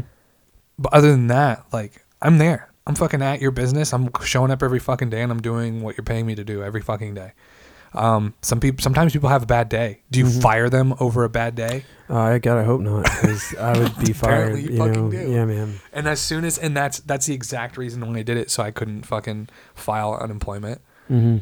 but 0.78 0.94
other 0.94 1.12
than 1.12 1.28
that 1.28 1.66
like 1.72 2.06
i'm 2.22 2.38
there. 2.38 2.68
I'm 2.88 2.96
fucking 2.96 3.22
at 3.22 3.40
your 3.40 3.52
business. 3.52 3.94
I'm 3.94 4.10
showing 4.24 4.50
up 4.50 4.64
every 4.64 4.80
fucking 4.80 5.10
day 5.10 5.22
and 5.22 5.32
i'm 5.32 5.42
doing 5.42 5.82
what 5.82 5.98
you're 5.98 6.06
paying 6.06 6.26
me 6.26 6.36
to 6.36 6.44
do 6.44 6.64
every 6.64 6.82
fucking 6.82 7.14
day 7.14 7.34
um, 7.94 8.34
some 8.42 8.60
people 8.60 8.82
sometimes 8.84 9.14
people 9.14 9.30
have 9.30 9.44
a 9.44 9.48
bad 9.48 9.70
day. 9.70 10.00
Do 10.12 10.20
you 10.20 10.26
Mm-hmm. 10.26 10.42
fire 10.42 10.70
them 10.70 10.94
over 11.00 11.24
a 11.24 11.30
bad 11.30 11.56
day? 11.56 11.84
Uh, 12.10 12.18
I 12.20 12.40
gotta 12.40 12.64
hope 12.64 12.82
not, 12.82 13.04
because 13.04 13.56
I 13.56 13.78
would 13.78 13.98
be 14.00 14.14
fired. 14.14 14.34
Apparently 14.54 14.62
you 14.64 14.70
you 14.72 14.78
fucking 14.78 15.10
know? 15.10 15.12
do. 15.12 15.32
Yeah, 15.32 15.46
man. 15.46 15.80
And 15.94 16.08
as 16.08 16.20
soon 16.20 16.44
as 16.46 16.58
and 16.58 16.76
that's 16.78 17.00
that's 17.00 17.26
the 17.26 17.34
exact 17.34 17.78
reason 17.78 18.02
why 18.08 18.20
I 18.20 18.24
did 18.24 18.38
it, 18.38 18.50
so 18.52 18.64
I 18.64 18.72
couldn't 18.72 19.06
fucking 19.06 19.50
file 19.76 20.14
unemployment 20.16 20.82
Mm-hmm. 21.10 21.38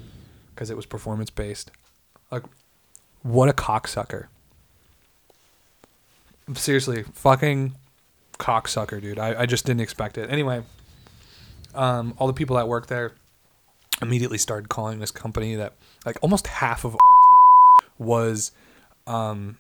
because 0.54 0.70
it 0.70 0.76
was 0.78 0.86
performance 0.86 1.30
based. 1.30 1.72
Like, 2.32 2.44
what 3.24 3.50
a 3.50 3.54
cocksucker! 3.54 4.28
Seriously, 6.54 7.04
fucking 7.14 7.76
cocksucker, 8.40 9.02
dude. 9.02 9.20
I, 9.20 9.42
I 9.42 9.46
just 9.46 9.66
didn't 9.66 9.82
expect 9.82 10.18
it. 10.18 10.30
Anyway, 10.30 10.64
um, 11.76 12.14
all 12.18 12.28
the 12.28 12.34
people 12.34 12.56
that 12.56 12.68
work 12.70 12.88
there 12.88 13.14
immediately 14.02 14.38
started 14.38 14.70
calling 14.70 15.00
this 15.00 15.12
company 15.12 15.56
that 15.56 15.76
like 16.06 16.18
almost 16.22 16.48
half 16.48 16.86
of 16.86 16.94
RTL 16.94 17.88
was 17.98 18.52
um, 19.06 19.58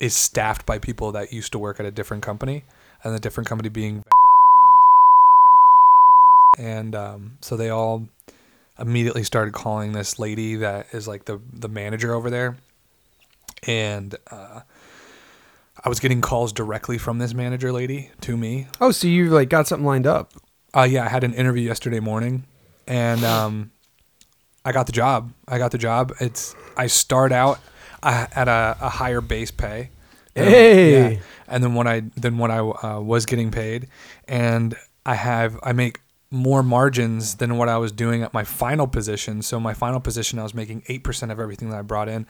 is 0.00 0.14
staffed 0.14 0.66
by 0.66 0.78
people 0.78 1.12
that 1.12 1.32
used 1.32 1.52
to 1.52 1.58
work 1.58 1.80
at 1.80 1.86
a 1.86 1.90
different 1.90 2.22
company, 2.22 2.64
and 3.02 3.14
the 3.14 3.20
different 3.20 3.48
company 3.48 3.68
being 3.68 3.94
Van 3.94 4.02
Groff 4.04 4.38
Williams, 4.46 4.84
Groff 5.64 5.86
Williams. 6.58 6.84
and 6.84 6.94
um, 6.94 7.38
so 7.40 7.56
they 7.56 7.70
all 7.70 8.08
immediately 8.78 9.22
started 9.22 9.54
calling 9.54 9.92
this 9.92 10.18
lady 10.18 10.56
that 10.56 10.86
is 10.92 11.06
like 11.08 11.24
the 11.24 11.40
the 11.52 11.68
manager 11.68 12.14
over 12.14 12.30
there, 12.30 12.56
and 13.66 14.14
uh, 14.30 14.60
I 15.84 15.88
was 15.88 16.00
getting 16.00 16.20
calls 16.20 16.52
directly 16.52 16.98
from 16.98 17.18
this 17.18 17.34
manager 17.34 17.72
lady 17.72 18.10
to 18.22 18.36
me. 18.36 18.68
Oh, 18.80 18.90
so 18.90 19.08
you 19.08 19.30
like 19.30 19.48
got 19.48 19.66
something 19.66 19.86
lined 19.86 20.06
up? 20.06 20.32
Uh, 20.76 20.82
yeah, 20.82 21.04
I 21.04 21.08
had 21.08 21.24
an 21.24 21.34
interview 21.34 21.66
yesterday 21.66 22.00
morning, 22.00 22.46
and 22.86 23.24
um, 23.24 23.70
I 24.64 24.72
got 24.72 24.86
the 24.86 24.92
job. 24.92 25.32
I 25.48 25.58
got 25.58 25.70
the 25.70 25.78
job. 25.78 26.12
It's 26.20 26.54
I 26.76 26.86
start 26.86 27.32
out 27.32 27.58
uh, 28.02 28.26
at 28.34 28.48
a, 28.48 28.76
a 28.80 28.88
higher 28.88 29.20
base 29.20 29.50
pay. 29.50 29.90
Um, 30.36 30.44
Hey! 30.44 31.12
yeah. 31.14 31.20
and 31.48 31.62
then 31.62 31.74
what 31.74 31.86
I 31.86 32.00
then 32.16 32.38
what 32.38 32.50
I 32.50 32.58
uh, 32.58 33.00
was 33.00 33.26
getting 33.26 33.50
paid, 33.50 33.88
and 34.26 34.74
I 35.06 35.14
have 35.14 35.58
I 35.62 35.72
make 35.72 36.00
more 36.30 36.64
margins 36.64 37.36
than 37.36 37.58
what 37.58 37.68
I 37.68 37.76
was 37.78 37.92
doing 37.92 38.22
at 38.24 38.34
my 38.34 38.42
final 38.42 38.88
position. 38.88 39.40
So 39.42 39.60
my 39.60 39.74
final 39.74 40.00
position, 40.00 40.38
I 40.40 40.42
was 40.42 40.54
making 40.54 40.82
eight 40.88 41.04
percent 41.04 41.30
of 41.30 41.38
everything 41.38 41.70
that 41.70 41.78
I 41.78 41.82
brought 41.82 42.08
in, 42.08 42.26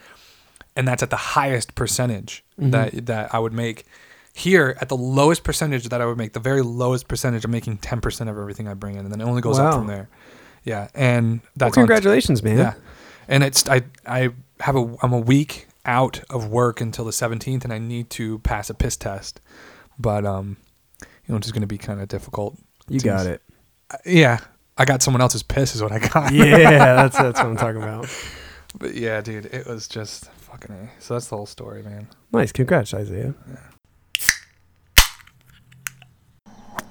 and 0.76 0.86
that's 0.86 1.02
at 1.02 1.08
the 1.10 1.16
highest 1.16 1.74
percentage 1.74 2.44
that 2.58 3.06
that 3.06 3.34
I 3.34 3.38
would 3.38 3.52
make. 3.52 3.84
Here 4.36 4.76
at 4.80 4.88
the 4.88 4.96
lowest 4.96 5.44
percentage 5.44 5.88
that 5.90 6.00
I 6.00 6.06
would 6.06 6.18
make, 6.18 6.32
the 6.32 6.40
very 6.40 6.60
lowest 6.60 7.06
percentage, 7.06 7.44
I'm 7.44 7.52
making 7.52 7.78
ten 7.78 8.00
percent 8.00 8.28
of 8.28 8.36
everything 8.36 8.66
I 8.66 8.74
bring 8.74 8.96
in, 8.96 9.04
and 9.04 9.12
then 9.12 9.20
it 9.20 9.24
only 9.24 9.40
goes 9.40 9.58
up 9.60 9.74
from 9.74 9.86
there. 9.86 10.08
Yeah, 10.64 10.88
and 10.94 11.40
Well, 11.40 11.50
that's 11.56 11.76
on- 11.78 11.82
congratulations, 11.82 12.42
man. 12.42 12.58
yeah, 12.58 12.74
and 13.28 13.42
it's 13.44 13.68
I 13.68 13.82
I 14.06 14.30
have 14.60 14.76
a 14.76 14.96
I'm 15.02 15.12
a 15.12 15.18
week 15.20 15.68
out 15.86 16.20
of 16.30 16.48
work 16.48 16.80
until 16.80 17.04
the 17.04 17.10
17th, 17.10 17.64
and 17.64 17.72
I 17.72 17.78
need 17.78 18.08
to 18.10 18.38
pass 18.40 18.70
a 18.70 18.74
piss 18.74 18.96
test, 18.96 19.40
but 19.98 20.24
um, 20.24 20.56
you 21.00 21.06
know, 21.28 21.36
it's 21.36 21.50
going 21.52 21.60
to 21.60 21.66
be 21.66 21.76
kind 21.78 22.00
of 22.00 22.08
difficult. 22.08 22.56
You 22.88 23.00
got 23.00 23.26
it. 23.26 23.42
Yeah, 24.06 24.38
I 24.78 24.84
got 24.86 25.02
someone 25.02 25.20
else's 25.20 25.42
piss 25.42 25.74
is 25.74 25.82
what 25.82 25.92
I 25.92 25.98
got. 25.98 26.32
Yeah, 26.32 26.46
that's 26.96 27.16
that's 27.18 27.38
what 27.38 27.46
I'm 27.48 27.56
talking 27.56 27.82
about. 27.82 28.08
but 28.78 28.94
yeah, 28.94 29.20
dude, 29.20 29.46
it 29.46 29.66
was 29.66 29.86
just 29.86 30.30
fucking. 30.32 30.74
A. 30.74 30.88
So 31.02 31.14
that's 31.14 31.28
the 31.28 31.36
whole 31.36 31.46
story, 31.46 31.82
man. 31.82 32.08
Nice, 32.32 32.52
congrats, 32.52 32.94
Isaiah. 32.94 33.34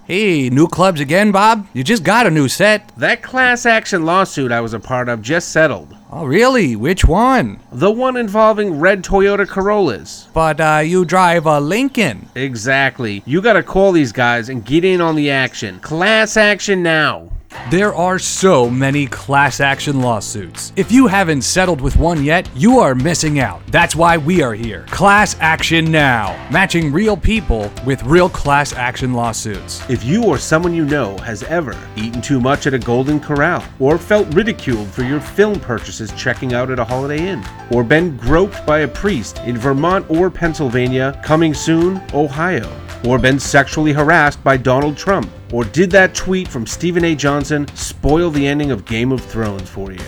Hey, 0.06 0.49
new 0.49 0.68
clubs 0.68 0.99
again, 0.99 1.32
Bob? 1.32 1.66
You 1.72 1.82
just 1.82 2.04
got 2.04 2.28
a 2.28 2.30
new 2.30 2.49
set. 2.49 2.91
That 2.97 3.24
class 3.24 3.66
action 3.66 4.04
lawsuit 4.04 4.51
I 4.51 4.60
was 4.60 4.74
a 4.74 4.80
part 4.80 5.08
of 5.08 5.22
just 5.22 5.54
settled. 5.54 5.95
Oh, 6.16 6.26
really? 6.26 6.76
Which 6.76 7.03
one? 7.05 7.59
The 7.72 7.89
one 7.89 8.18
involving 8.18 8.80
red 8.80 9.03
Toyota 9.03 9.47
Corollas. 9.47 10.28
But 10.32 10.61
uh, 10.61 10.84
you 10.86 11.05
drive 11.05 11.47
a 11.47 11.59
Lincoln. 11.59 12.30
Exactly. 12.36 13.24
You 13.26 13.41
gotta 13.41 13.64
call 13.64 13.91
these 13.91 14.11
guys 14.11 14.49
and 14.49 14.64
get 14.64 14.86
in 14.86 15.01
on 15.01 15.16
the 15.16 15.32
action. 15.32 15.80
Class 15.80 16.38
action 16.38 16.84
now. 16.84 17.32
There 17.70 17.93
are 17.95 18.20
so 18.20 18.70
many 18.70 19.07
class 19.07 19.59
action 19.59 20.01
lawsuits. 20.01 20.74
If 20.76 20.91
you 20.91 21.07
haven't 21.07 21.43
settled 21.43 21.82
with 21.82 21.95
one 21.95 22.24
yet, 22.24 22.49
you 22.55 22.80
are 22.80 22.93
missing 22.93 23.39
out. 23.39 23.66
That's 23.68 23.95
why 23.95 24.18
we 24.18 24.41
are 24.41 24.53
here. 24.53 24.86
Class 24.89 25.36
Action 25.39 25.91
Now, 25.91 26.34
matching 26.51 26.91
real 26.91 27.16
people 27.16 27.72
with 27.86 28.03
real 28.03 28.30
class 28.30 28.74
action 28.74 29.14
lawsuits. 29.14 29.88
If 29.89 30.03
you 30.03 30.24
or 30.26 30.38
someone 30.38 30.74
you 30.74 30.86
know 30.86 31.18
has 31.20 31.43
ever 31.43 31.78
eaten 31.95 32.22
too 32.22 32.41
much 32.41 32.68
at 32.68 32.74
a 32.74 32.80
Golden 32.80 33.20
Corral, 33.20 33.64
or 33.80 33.97
felt 33.97 34.34
ridiculed 34.34 34.89
for 34.89 35.03
your 35.03 35.22
film 35.22 35.59
purchases 35.59 36.03
checking 36.12 36.54
out 36.54 36.70
at 36.70 36.80
a 36.80 36.84
Holiday 36.84 37.28
Inn, 37.28 37.43
or 37.72 37.84
been 37.84 38.18
groped 38.18 38.66
by 38.66 38.80
a 38.80 38.88
priest 38.88 39.39
in 39.45 39.58
Vermont 39.58 40.06
or 40.10 40.30
Pennsylvania, 40.30 41.20
coming 41.24 41.54
soon, 41.54 42.01
Ohio, 42.14 42.70
or 43.08 43.18
been 43.18 43.39
sexually 43.39 43.93
harassed 43.93 44.43
by 44.43 44.58
Donald 44.58 44.97
Trump, 44.97 45.30
or 45.51 45.64
did 45.64 45.89
that 45.91 46.14
tweet 46.14 46.47
from 46.47 46.68
Stephen 46.68 47.06
A. 47.06 47.16
Johnson 47.16 47.68
spoil 47.76 48.30
the 48.30 48.45
ending 48.45 48.72
of 48.72 48.86
Game 48.86 49.12
of 49.12 49.22
Thrones 49.22 49.70
for 49.70 49.91
you? 49.91 50.04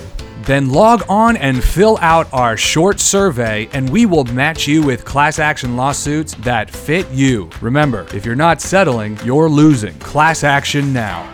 Then 0.46 0.72
log 0.72 1.04
on 1.10 1.38
and 1.38 1.64
fill 1.64 1.98
out 2.02 2.32
our 2.32 2.56
short 2.56 3.00
survey, 3.00 3.68
and 3.74 3.90
we 3.90 4.06
will 4.06 4.26
match 4.26 4.68
you 4.68 4.84
with 4.84 5.04
class 5.04 5.40
action 5.40 5.76
lawsuits 5.76 6.36
that 6.36 6.70
fit 6.70 7.10
you. 7.10 7.50
Remember, 7.62 8.06
if 8.14 8.26
you're 8.26 8.36
not 8.36 8.62
settling, 8.62 9.18
you're 9.24 9.50
losing. 9.50 9.98
Class 9.98 10.44
Action 10.44 10.94
Now. 10.94 11.34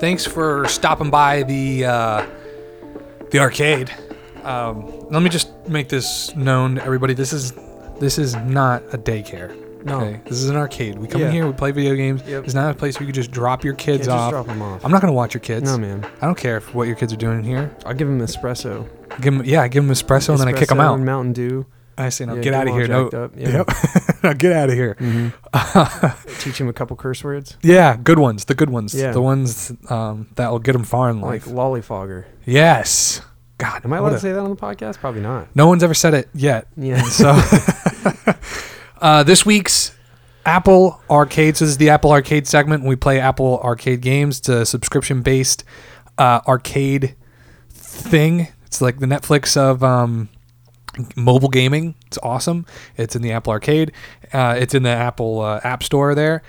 Thanks 0.00 0.24
for 0.26 0.66
stopping 0.68 1.10
by 1.10 1.42
the 1.42 1.84
uh, 1.84 2.26
the 3.30 3.38
arcade. 3.38 3.90
Um, 4.42 5.08
let 5.10 5.22
me 5.22 5.28
just 5.28 5.50
make 5.68 5.88
this 5.90 6.34
known 6.34 6.76
to 6.76 6.84
everybody. 6.84 7.12
This 7.14 7.32
is 7.32 7.52
this 8.00 8.18
is 8.18 8.34
not 8.36 8.82
a 8.94 8.98
daycare. 8.98 9.54
No. 9.84 10.12
This 10.24 10.38
is 10.42 10.48
an 10.50 10.56
arcade. 10.56 10.98
We 10.98 11.06
come 11.08 11.20
in 11.22 11.28
Yeah. 11.28 11.32
here, 11.32 11.46
we 11.46 11.52
play 11.54 11.70
video 11.70 11.94
games. 11.94 12.22
Yep. 12.26 12.44
It's 12.44 12.52
not 12.54 12.70
a 12.70 12.74
place 12.74 12.96
where 12.98 13.06
you 13.06 13.12
can 13.12 13.14
just 13.22 13.30
drop 13.30 13.64
your 13.64 13.72
kids 13.74 14.06
just 14.06 14.10
off. 14.10 14.30
drop 14.30 14.48
'em 14.48 14.60
off. 14.60 14.84
I'm 14.84 14.90
not 14.90 15.00
gonna 15.00 15.12
watch 15.14 15.32
your 15.34 15.40
kids. 15.40 15.70
No, 15.70 15.78
man. 15.78 16.06
I 16.20 16.26
don't 16.26 16.36
care 16.36 16.56
if 16.58 16.74
what 16.74 16.86
your 16.86 16.96
kids 16.96 17.12
are 17.14 17.16
doing 17.16 17.38
in 17.38 17.44
here. 17.44 17.70
I'll 17.86 17.94
give 17.94 18.08
him 18.08 18.20
espresso. 18.20 18.86
Give 19.20 19.36
them, 19.36 19.42
yeah, 19.44 19.62
I 19.62 19.68
give 19.68 19.84
them 19.84 19.94
espresso, 19.94 20.30
and 20.30 20.38
then 20.40 20.48
I 20.48 20.52
kick 20.52 20.68
them 20.68 20.78
Espresso 20.78 20.82
out. 20.84 20.94
and 20.96 21.04
Mountain 21.06 21.32
Dew. 21.32 21.66
I 21.98 22.08
say, 22.08 22.24
no, 22.26 22.34
Yeah, 22.34 22.40
get 22.40 22.44
get 22.44 22.54
out 22.54 22.68
of 22.68 22.74
here. 22.74 22.88
No, 22.88 23.08
up, 23.08 23.32
yeah. 23.36 23.48
Yep. 23.68 23.70
No, 24.22 24.34
get 24.34 24.52
out 24.52 24.68
of 24.70 24.74
here. 24.74 24.94
Teach 26.40 26.58
him 26.60 26.68
a 26.68 26.72
couple 26.72 26.96
curse 26.96 27.22
words. 27.24 27.56
Yeah, 27.62 27.96
good 27.96 28.18
ones. 28.18 28.44
The 28.46 28.54
good 28.54 28.70
ones. 28.70 28.94
Yeah. 28.94 29.12
The 29.12 29.20
ones 29.22 29.72
um, 29.88 30.28
that 30.36 30.50
will 30.50 30.58
get 30.58 30.74
him 30.74 30.84
far 30.84 31.10
in 31.10 31.20
life. 31.20 31.46
Like 31.46 31.54
life. 31.54 31.88
lollyfogger. 31.88 32.24
yes. 32.44 33.20
God, 33.58 33.84
Am 33.84 33.92
I 33.92 33.98
allowed 33.98 34.08
a- 34.12 34.14
to 34.14 34.20
say 34.20 34.32
that 34.32 34.38
on 34.40 34.48
the 34.48 34.56
podcast? 34.56 34.98
Probably 34.98 35.20
not. 35.20 35.54
No 35.54 35.66
one's 35.66 35.82
ever 35.84 35.92
said 35.92 36.14
it 36.14 36.28
yet. 36.34 36.66
Yeah. 36.78 37.02
So, 37.10 37.38
uh, 39.00 39.22
this 39.22 39.44
week's 39.44 39.94
Apple 40.46 41.00
Arcade. 41.10 41.56
So 41.56 41.64
this 41.64 41.72
is 41.72 41.78
the 41.78 41.90
Apple 41.90 42.10
Arcade 42.12 42.46
segment. 42.46 42.84
We 42.84 42.96
play 42.96 43.20
Apple 43.20 43.60
Arcade 43.62 44.00
games. 44.00 44.38
It's 44.38 44.48
a 44.48 44.64
subscription-based 44.66 45.64
uh, 46.18 46.40
arcade 46.46 47.16
thing. 47.70 48.48
It's 48.66 48.80
like 48.80 48.98
the 48.98 49.06
Netflix 49.06 49.56
of 49.56 49.82
um, 49.82 50.28
mobile 51.16 51.48
gaming. 51.48 51.94
It's 52.06 52.18
awesome. 52.22 52.66
It's 52.96 53.14
in 53.16 53.22
the 53.22 53.32
Apple 53.32 53.52
Arcade. 53.52 53.92
Uh, 54.32 54.56
it's 54.58 54.74
in 54.74 54.82
the 54.82 54.90
Apple 54.90 55.40
uh, 55.40 55.60
App 55.64 55.82
Store 55.82 56.14
there. 56.14 56.42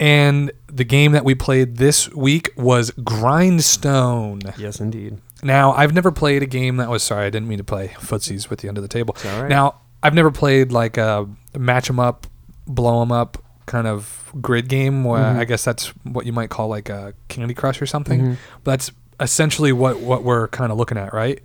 And 0.00 0.52
the 0.68 0.84
game 0.84 1.12
that 1.12 1.24
we 1.24 1.34
played 1.34 1.76
this 1.78 2.08
week 2.12 2.50
was 2.56 2.92
Grindstone. 3.02 4.40
yes, 4.56 4.80
indeed. 4.80 5.18
Now, 5.42 5.72
I've 5.72 5.92
never 5.94 6.10
played 6.12 6.42
a 6.42 6.46
game 6.46 6.76
that 6.78 6.88
was 6.90 7.02
sorry, 7.02 7.26
I 7.26 7.30
didn't 7.30 7.48
mean 7.48 7.58
to 7.58 7.64
play 7.64 7.88
footsies 7.98 8.50
with 8.50 8.62
you 8.62 8.68
under 8.68 8.80
the 8.80 8.88
table. 8.88 9.16
right. 9.24 9.48
Now, 9.48 9.76
I've 10.02 10.14
never 10.14 10.30
played 10.30 10.70
like 10.72 10.96
a 10.96 11.28
match 11.56 11.90
'em 11.90 11.98
up, 12.00 12.26
blow 12.66 13.02
'em 13.02 13.10
up 13.12 13.38
kind 13.66 13.86
of 13.86 14.32
grid 14.40 14.68
game. 14.68 15.04
Where 15.04 15.20
Mm-hmm. 15.22 15.40
I 15.40 15.44
guess 15.44 15.64
that's 15.64 15.88
what 16.04 16.26
you 16.26 16.32
might 16.32 16.50
call 16.50 16.68
like 16.68 16.88
a 16.88 17.14
Candy 17.28 17.54
Crush 17.54 17.82
or 17.82 17.86
something. 17.86 18.36
But 18.64 18.70
that's 18.72 18.92
essentially 19.20 19.72
what 19.72 20.00
what 20.00 20.22
we're 20.22 20.48
kind 20.48 20.70
of 20.72 20.78
looking 20.78 20.98
at, 20.98 21.12
right? 21.12 21.40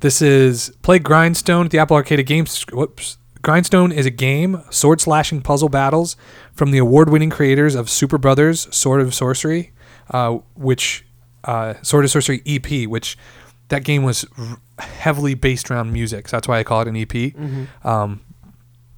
This 0.00 0.22
is 0.22 0.70
play 0.82 0.98
Grindstone 0.98 1.66
at 1.66 1.70
the 1.70 1.78
Apple 1.78 1.96
Arcade 1.96 2.24
Games. 2.26 2.62
Whoops. 2.72 3.18
Grindstone 3.42 3.90
is 3.90 4.04
a 4.04 4.10
game, 4.10 4.62
sword 4.68 5.00
slashing 5.00 5.40
puzzle 5.40 5.70
battles 5.70 6.14
from 6.52 6.72
the 6.72 6.78
award 6.78 7.08
winning 7.08 7.30
creators 7.30 7.74
of 7.74 7.88
Super 7.88 8.18
Brothers 8.18 8.68
Sword 8.74 9.00
of 9.00 9.14
Sorcery, 9.14 9.72
uh, 10.10 10.38
which 10.56 11.06
uh, 11.44 11.74
Sword 11.80 12.04
of 12.04 12.10
Sorcery 12.10 12.42
EP, 12.44 12.86
which 12.86 13.16
that 13.68 13.82
game 13.82 14.02
was 14.02 14.26
r- 14.36 14.58
heavily 14.78 15.32
based 15.34 15.70
around 15.70 15.90
music. 15.90 16.28
So 16.28 16.36
that's 16.36 16.48
why 16.48 16.58
I 16.58 16.64
call 16.64 16.82
it 16.82 16.88
an 16.88 16.96
EP. 16.96 17.34
Um, 17.86 18.20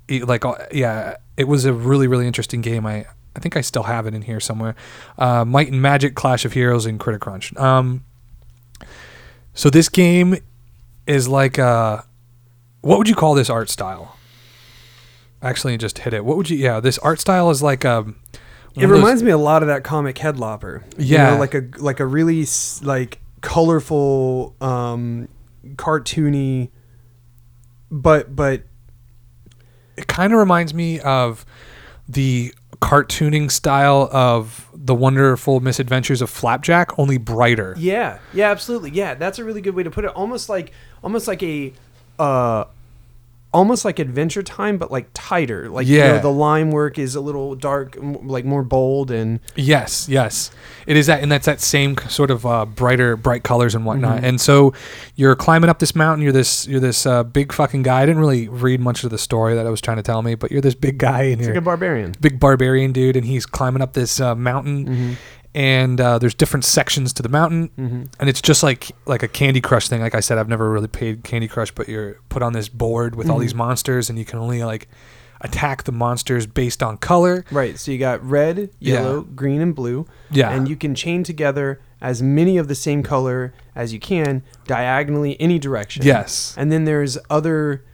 it- 0.09 0.27
like, 0.27 0.45
uh, 0.45 0.55
yeah, 0.73 1.17
it 1.37 1.45
was 1.47 1.65
a 1.65 1.73
really, 1.73 2.09
really 2.09 2.27
interesting 2.27 2.63
game. 2.63 2.85
I, 2.85 3.07
I 3.37 3.39
think 3.41 3.57
I 3.57 3.61
still 3.61 3.85
have 3.85 4.09
it 4.09 4.15
in 4.15 4.23
here 4.23 4.41
somewhere. 4.41 4.75
Uh, 5.19 5.45
Might 5.45 5.71
and 5.71 5.81
Magic, 5.81 6.17
Clash 6.17 6.45
of 6.45 6.53
Heroes, 6.55 6.85
and 6.85 6.99
Critter 6.99 7.19
Crunch. 7.21 7.55
Um, 7.57 8.05
so 9.55 9.71
this 9.71 9.89
game 9.89 10.37
is 11.07 11.29
like 11.29 11.59
uh 11.59 12.03
what 12.83 12.99
would 12.99 13.09
you 13.09 13.15
call 13.15 13.35
this 13.35 13.49
art 13.51 13.71
style? 13.71 14.17
Actually, 15.41 15.77
just 15.77 15.99
hit 15.99 16.15
it. 16.15 16.25
What 16.25 16.37
would 16.37 16.51
you? 16.51 16.57
Yeah, 16.57 16.81
this 16.81 16.99
art 16.99 17.19
style 17.21 17.51
is 17.51 17.63
like 17.63 17.85
um. 17.85 18.17
It 18.75 18.87
reminds 18.87 19.23
me 19.23 19.31
a 19.31 19.37
lot 19.39 19.63
of 19.63 19.69
that 19.69 19.85
comic 19.85 20.17
Headlopper. 20.17 20.83
You 20.99 21.17
Yeah. 21.17 21.31
know, 21.31 21.39
like 21.39 21.55
a 21.55 21.65
like 21.79 22.01
a 22.01 22.07
really 22.07 22.47
like 22.83 23.21
colorful, 23.41 24.57
um, 24.61 25.29
cartoony, 25.77 26.71
but 27.91 28.35
but 28.35 28.63
It 29.97 30.07
kind 30.07 30.33
of 30.33 30.39
reminds 30.39 30.73
me 30.75 31.01
of 31.01 31.45
the 32.09 32.55
cartooning 32.81 33.51
style 33.51 34.09
of 34.13 34.69
the 34.75 34.95
wonderful 34.95 35.61
misadventures 35.61 36.21
of 36.23 36.31
Flapjack, 36.31 36.99
only 36.99 37.17
brighter. 37.19 37.75
yeah, 37.79 38.19
yeah, 38.33 38.51
absolutely, 38.51 38.91
yeah. 38.91 39.15
That's 39.15 39.39
a 39.39 39.45
really 39.45 39.61
good 39.61 39.75
way 39.75 39.83
to 39.85 39.91
put 39.91 40.05
it. 40.05 40.11
Almost 40.13 40.49
like 40.49 40.73
almost 41.03 41.27
like 41.29 41.43
a, 41.43 41.73
uh, 42.19 42.65
almost 43.55 43.85
like 43.85 43.99
Adventure 43.99 44.43
Time, 44.43 44.79
but 44.79 44.91
like 44.91 45.09
tighter. 45.13 45.69
Like 45.69 45.87
you 45.87 45.99
Yeah. 45.99 46.13
know, 46.13 46.19
the 46.21 46.33
line 46.33 46.71
work 46.71 46.99
is 46.99 47.15
a 47.15 47.21
little 47.21 47.55
dark, 47.55 47.99
like 48.01 48.47
more 48.47 48.63
bold, 48.63 49.11
and 49.11 49.41
Yes, 49.57 50.09
yes, 50.09 50.51
it 50.87 50.97
is 50.97 51.07
that, 51.09 51.23
and 51.23 51.31
that's 51.31 51.45
that 51.45 51.61
same 51.61 51.99
sort 52.09 52.31
of 52.31 52.47
uh, 52.47 52.65
brighter, 52.65 53.15
bright 53.15 53.43
colors 53.43 53.75
and 53.75 53.85
whatnot. 53.85 54.17
Mm-hmm. 54.17 54.25
And 54.25 54.41
so 54.41 54.73
you're 55.17 55.37
climbing 55.37 55.69
up 55.69 55.81
this 55.81 55.95
mountain. 55.95 56.23
You're 56.23 56.33
this, 56.33 56.67
you're 56.67 56.81
this 56.81 57.05
uh, 57.05 57.25
big 57.25 57.53
fucking 57.53 57.83
guy. 57.83 58.01
I 58.01 58.07
didn't 58.07 58.21
really 58.21 58.49
read 58.49 58.81
much 58.81 59.05
of 59.05 59.11
the 59.11 59.19
story 59.19 59.55
that 59.55 59.67
I 59.67 59.71
was 59.71 59.83
trying 59.83 59.99
to 59.99 60.03
tell 60.03 60.23
me, 60.23 60.35
but 60.35 60.51
you're 60.51 60.63
this 60.63 60.75
big 60.75 60.97
guy 60.97 61.25
in 61.25 61.33
it's 61.33 61.43
here. 61.43 61.51
like 61.55 61.59
a 61.59 61.65
barbarian. 61.65 62.15
big 62.23 62.41
barbarian 62.41 62.93
dude, 62.93 63.17
and 63.17 63.27
he's 63.27 63.45
climbing 63.45 63.83
up 63.83 63.93
this 63.93 64.19
uh, 64.19 64.35
mountain. 64.35 64.85
Mm-hmm. 64.87 65.13
And 65.55 66.01
uh, 66.01 66.19
there's 66.19 66.35
different 66.35 66.65
sections 66.65 67.13
to 67.13 67.23
the 67.23 67.29
mountain, 67.29 68.09
and 68.19 68.29
it's 68.29 68.41
just 68.41 68.63
like 68.63 68.91
like 69.05 69.23
a 69.23 69.29
Candy 69.29 69.61
Crush 69.61 69.89
thing. 69.89 70.01
Like 70.01 70.15
I 70.15 70.21
said, 70.21 70.39
I've 70.39 70.49
never 70.49 70.71
really 70.71 70.89
played 70.89 71.25
Candy 71.25 71.47
Crush, 71.47 71.71
but 71.71 71.89
you're 71.89 72.15
put 72.31 72.43
on 72.43 72.55
this 72.55 72.71
board 72.71 73.15
with 73.17 73.29
all 73.29 73.35
Mm-hmm. 73.35 73.43
these 73.43 73.55
monsters, 73.55 74.09
and 74.09 74.19
you 74.19 74.25
can 74.25 74.39
only 74.39 74.65
like 74.65 74.89
attack 75.43 75.83
the 75.85 75.93
monsters 75.93 76.47
based 76.47 76.83
on 76.83 76.97
color. 76.97 77.45
Right. 77.51 77.79
So 77.79 77.91
you 77.91 77.99
got 77.99 78.25
red, 78.25 78.71
Yeah. 78.79 78.95
yellow, 78.95 79.21
green, 79.23 79.61
and 79.61 79.75
blue. 79.75 80.07
Yeah. 80.31 80.51
And 80.53 80.69
you 80.69 80.77
can 80.77 80.95
chain 80.95 81.23
together 81.25 81.81
as 82.01 82.23
many 82.23 82.57
of 82.57 82.69
the 82.69 82.75
same 82.77 83.03
color 83.03 83.53
as 83.75 83.93
you 83.93 83.99
can 84.01 84.43
diagonally 84.67 85.39
any 85.41 85.59
direction. 85.59 86.03
Yes. 86.07 86.55
And 86.57 86.71
then 86.73 86.85
there's 86.85 87.19
other 87.29 87.85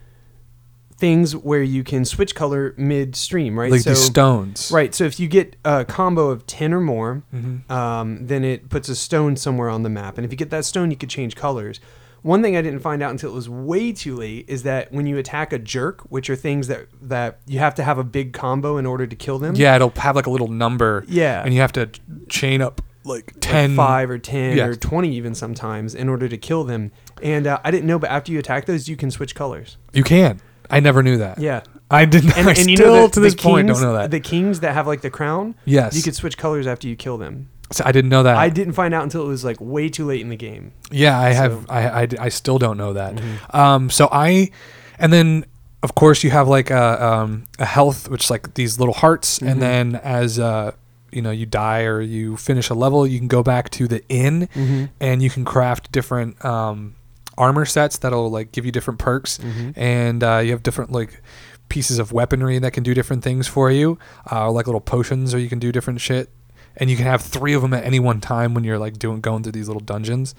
things 0.98 1.34
where 1.36 1.62
you 1.62 1.84
can 1.84 2.04
switch 2.04 2.34
color 2.34 2.74
midstream, 2.76 3.58
right? 3.58 3.70
Like 3.70 3.82
so 3.82 3.90
these 3.90 4.02
stones. 4.04 4.70
Right. 4.72 4.94
So 4.94 5.04
if 5.04 5.18
you 5.20 5.28
get 5.28 5.56
a 5.64 5.84
combo 5.84 6.28
of 6.30 6.46
10 6.46 6.74
or 6.74 6.80
more, 6.80 7.22
Mm-hmm. 7.34 7.70
um, 7.72 8.26
then 8.26 8.44
it 8.44 8.68
puts 8.68 8.88
a 8.88 8.96
stone 8.96 9.36
somewhere 9.36 9.68
on 9.68 9.82
the 9.84 9.88
map. 9.88 10.18
And 10.18 10.24
if 10.24 10.32
you 10.32 10.36
get 10.36 10.50
that 10.50 10.64
stone, 10.64 10.90
you 10.90 10.96
could 10.96 11.08
change 11.10 11.36
colors. 11.36 11.78
One 12.22 12.42
thing 12.42 12.56
I 12.56 12.62
didn't 12.62 12.80
find 12.80 13.00
out 13.00 13.12
until 13.12 13.30
it 13.30 13.34
was 13.34 13.48
way 13.48 13.92
too 13.92 14.16
late 14.16 14.46
is 14.48 14.64
that 14.64 14.92
when 14.92 15.06
you 15.06 15.18
attack 15.18 15.52
a 15.52 15.58
jerk, 15.58 16.00
which 16.10 16.28
are 16.28 16.34
things 16.36 16.66
that, 16.66 16.86
that 17.02 17.38
you 17.46 17.60
have 17.60 17.76
to 17.76 17.84
have 17.84 17.96
a 17.96 18.04
big 18.04 18.32
combo 18.32 18.76
in 18.76 18.86
order 18.86 19.06
to 19.06 19.14
kill 19.14 19.38
them. 19.38 19.54
Yeah, 19.54 19.76
it'll 19.76 19.92
have 19.96 20.16
like 20.16 20.26
a 20.26 20.30
little 20.30 20.48
number. 20.48 21.04
Yeah. 21.06 21.42
And 21.44 21.54
you 21.54 21.60
have 21.60 21.72
to 21.74 21.88
chain 22.28 22.60
up 22.60 22.82
like 23.04 23.26
like 23.26 23.34
10. 23.40 23.76
five 23.76 24.10
or 24.10 24.18
10 24.18 24.56
Yeah. 24.56 24.66
or 24.66 24.74
20 24.74 25.14
even 25.14 25.34
sometimes 25.34 25.94
in 25.94 26.08
order 26.08 26.28
to 26.28 26.36
kill 26.36 26.64
them. 26.64 26.90
And 27.22 27.46
uh, 27.46 27.60
I 27.64 27.70
didn't 27.70 27.86
know, 27.86 27.98
but 28.00 28.10
after 28.10 28.32
you 28.32 28.38
attack 28.40 28.66
those, 28.66 28.88
you 28.88 28.96
can 28.96 29.10
switch 29.12 29.34
colors. 29.36 29.76
You 29.94 30.02
can. 30.02 30.40
I 30.70 30.80
never 30.80 31.02
knew 31.02 31.18
that. 31.18 31.38
Yeah. 31.38 31.62
I 31.90 32.04
didn't. 32.04 32.36
And, 32.36 32.46
I 32.48 32.50
and 32.50 32.58
still 32.58 32.68
you 32.70 32.76
know 32.78 33.06
the, 33.06 33.12
to 33.14 33.20
this 33.20 33.34
point 33.34 33.66
kings, 33.68 33.80
don't 33.80 33.90
know 33.92 33.98
that. 33.98 34.10
The 34.10 34.20
kings 34.20 34.60
that 34.60 34.74
have 34.74 34.86
like 34.86 35.00
the 35.00 35.10
crown, 35.10 35.54
Yes. 35.64 35.96
you 35.96 36.02
could 36.02 36.14
switch 36.14 36.36
colors 36.36 36.66
after 36.66 36.86
you 36.88 36.96
kill 36.96 37.16
them. 37.18 37.48
So 37.70 37.82
I 37.86 37.92
didn't 37.92 38.10
know 38.10 38.22
that. 38.22 38.36
I 38.36 38.48
didn't 38.48 38.72
find 38.74 38.94
out 38.94 39.02
until 39.02 39.22
it 39.24 39.28
was 39.28 39.44
like 39.44 39.58
way 39.60 39.88
too 39.90 40.06
late 40.06 40.20
in 40.22 40.28
the 40.30 40.36
game. 40.36 40.72
Yeah, 40.90 41.18
I 41.18 41.30
have. 41.32 41.52
So- 41.52 41.58
Mm-hmm. 41.58 41.70
I, 41.70 42.22
I, 42.22 42.26
I 42.26 42.28
still 42.30 42.58
don't 42.58 42.76
know 42.78 42.92
that. 42.94 43.20
Um, 43.50 43.90
so 43.90 44.08
I, 44.12 44.50
and 44.98 45.12
then 45.12 45.44
of 45.82 45.94
course 45.94 46.24
you 46.24 46.30
have 46.30 46.48
like 46.48 46.70
a 46.70 47.04
um, 47.04 47.44
a 47.58 47.64
health, 47.66 48.08
which 48.10 48.24
is 48.24 48.30
like 48.30 48.54
these 48.54 48.78
little 48.78 48.94
hearts, 48.94 49.38
Mm-hmm. 49.38 49.48
and 49.48 49.62
then 49.62 49.96
as 49.96 50.38
uh, 50.38 50.72
you 51.12 51.22
know, 51.22 51.30
you 51.30 51.46
die 51.46 51.82
or 51.84 52.00
you 52.02 52.36
finish 52.36 52.68
a 52.70 52.74
level, 52.74 53.06
you 53.06 53.18
can 53.18 53.28
go 53.28 53.42
back 53.42 53.70
to 53.70 53.86
the 53.88 54.02
inn, 54.08 54.48
Mm-hmm. 54.54 54.84
and 55.00 55.22
you 55.22 55.30
can 55.30 55.44
craft 55.44 55.90
different 55.92 56.42
um, 56.44 56.94
armor 57.38 57.64
sets 57.64 57.98
that'll 57.98 58.30
like 58.30 58.52
give 58.52 58.66
you 58.66 58.72
different 58.72 58.98
perks, 58.98 59.38
and 59.76 60.22
uh, 60.22 60.38
you 60.44 60.50
have 60.50 60.62
different 60.62 60.92
like 60.92 61.22
pieces 61.68 61.98
of 61.98 62.12
weaponry 62.12 62.58
that 62.58 62.72
can 62.72 62.82
do 62.82 62.94
different 62.94 63.22
things 63.22 63.46
for 63.46 63.70
you, 63.70 63.98
uh, 64.30 64.50
like 64.50 64.66
little 64.66 64.80
potions, 64.80 65.34
or 65.34 65.38
you 65.38 65.48
can 65.48 65.58
do 65.58 65.70
different 65.72 66.00
shit. 66.00 66.28
And 66.80 66.88
you 66.90 66.96
can 66.96 67.06
have 67.06 67.22
three 67.22 67.54
of 67.54 67.62
them 67.62 67.74
at 67.74 67.84
any 67.84 67.98
one 67.98 68.20
time 68.20 68.54
when 68.54 68.62
you're 68.64 68.78
like 68.78 68.98
doing 68.98 69.20
going 69.20 69.42
through 69.42 69.52
these 69.52 69.66
little 69.68 69.80
dungeons. 69.80 70.34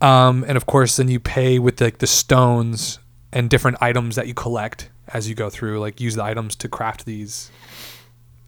Um, 0.00 0.44
and 0.46 0.56
of 0.56 0.66
course, 0.66 0.96
then 0.96 1.08
you 1.08 1.18
pay 1.18 1.58
with 1.58 1.80
like 1.80 1.98
the 1.98 2.06
stones 2.06 2.98
and 3.32 3.50
different 3.50 3.78
items 3.80 4.14
that 4.16 4.26
you 4.28 4.34
collect 4.34 4.90
as 5.12 5.28
you 5.28 5.34
go 5.34 5.50
through. 5.50 5.80
Like 5.80 6.00
use 6.00 6.14
the 6.14 6.22
items 6.24 6.54
to 6.56 6.68
craft 6.68 7.04
these. 7.04 7.50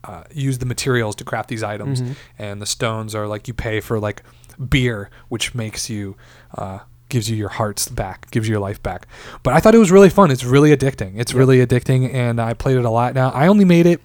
Uh, 0.04 0.22
use 0.32 0.58
the 0.58 0.66
materials 0.66 1.16
to 1.16 1.24
craft 1.24 1.48
these 1.48 1.62
items, 1.64 2.00
and 2.38 2.62
the 2.62 2.66
stones 2.66 3.14
are 3.16 3.26
like 3.26 3.48
you 3.48 3.52
pay 3.54 3.80
for 3.80 3.98
like 3.98 4.22
beer, 4.68 5.10
which 5.28 5.54
makes 5.56 5.90
you 5.90 6.16
uh, 6.56 6.78
gives 7.08 7.28
you 7.30 7.36
your 7.36 7.48
hearts 7.48 7.88
back, 7.88 8.30
gives 8.30 8.46
you 8.48 8.52
your 8.52 8.60
life 8.60 8.82
back. 8.82 9.06
But 9.42 9.54
I 9.54 9.60
thought 9.60 9.74
it 9.74 9.78
was 9.78 9.90
really 9.90 10.10
fun. 10.10 10.30
It's 10.30 10.44
really 10.44 10.76
addicting. 10.76 11.18
It's 11.18 11.32
really 11.34 11.64
addicting, 11.64 12.12
and 12.12 12.40
I 12.40 12.54
played 12.54 12.76
it 12.76 12.84
a 12.84 12.90
lot. 12.90 13.14
Now 13.14 13.30
I 13.30 13.46
only 13.46 13.64
made 13.64 13.86
it 13.86 14.00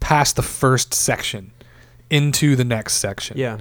past 0.00 0.36
the 0.36 0.42
first 0.42 0.92
section 0.92 1.52
into 2.10 2.54
the 2.56 2.64
next 2.64 2.94
section 2.94 3.36
Yeah. 3.38 3.58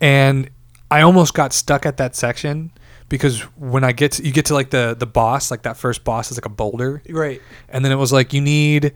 and 0.00 0.48
I 0.90 1.00
almost 1.02 1.34
got 1.34 1.52
stuck 1.52 1.84
at 1.86 1.96
that 1.96 2.14
section 2.14 2.70
because 3.08 3.40
when 3.58 3.82
I 3.82 3.92
get 3.92 4.12
to, 4.12 4.24
you 4.24 4.30
get 4.32 4.46
to 4.46 4.54
like 4.54 4.70
the 4.70 4.94
the 4.98 5.06
boss, 5.06 5.50
like 5.50 5.62
that 5.62 5.76
first 5.76 6.04
boss 6.04 6.30
is 6.30 6.36
like 6.38 6.44
a 6.46 6.50
boulder, 6.50 7.02
Right. 7.10 7.42
and 7.68 7.84
then 7.84 7.90
it 7.92 7.96
was 7.96 8.12
like 8.12 8.32
you 8.32 8.40
need 8.40 8.92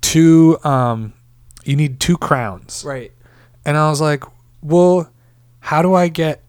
two 0.00 0.58
um 0.64 1.12
you 1.64 1.76
need 1.76 2.00
two 2.00 2.16
crowns, 2.16 2.82
Right. 2.86 3.12
and 3.66 3.76
I 3.76 3.90
was 3.90 4.00
like, 4.00 4.24
well, 4.62 5.10
how 5.60 5.82
do 5.82 5.94
I 5.94 6.08
get 6.08 6.42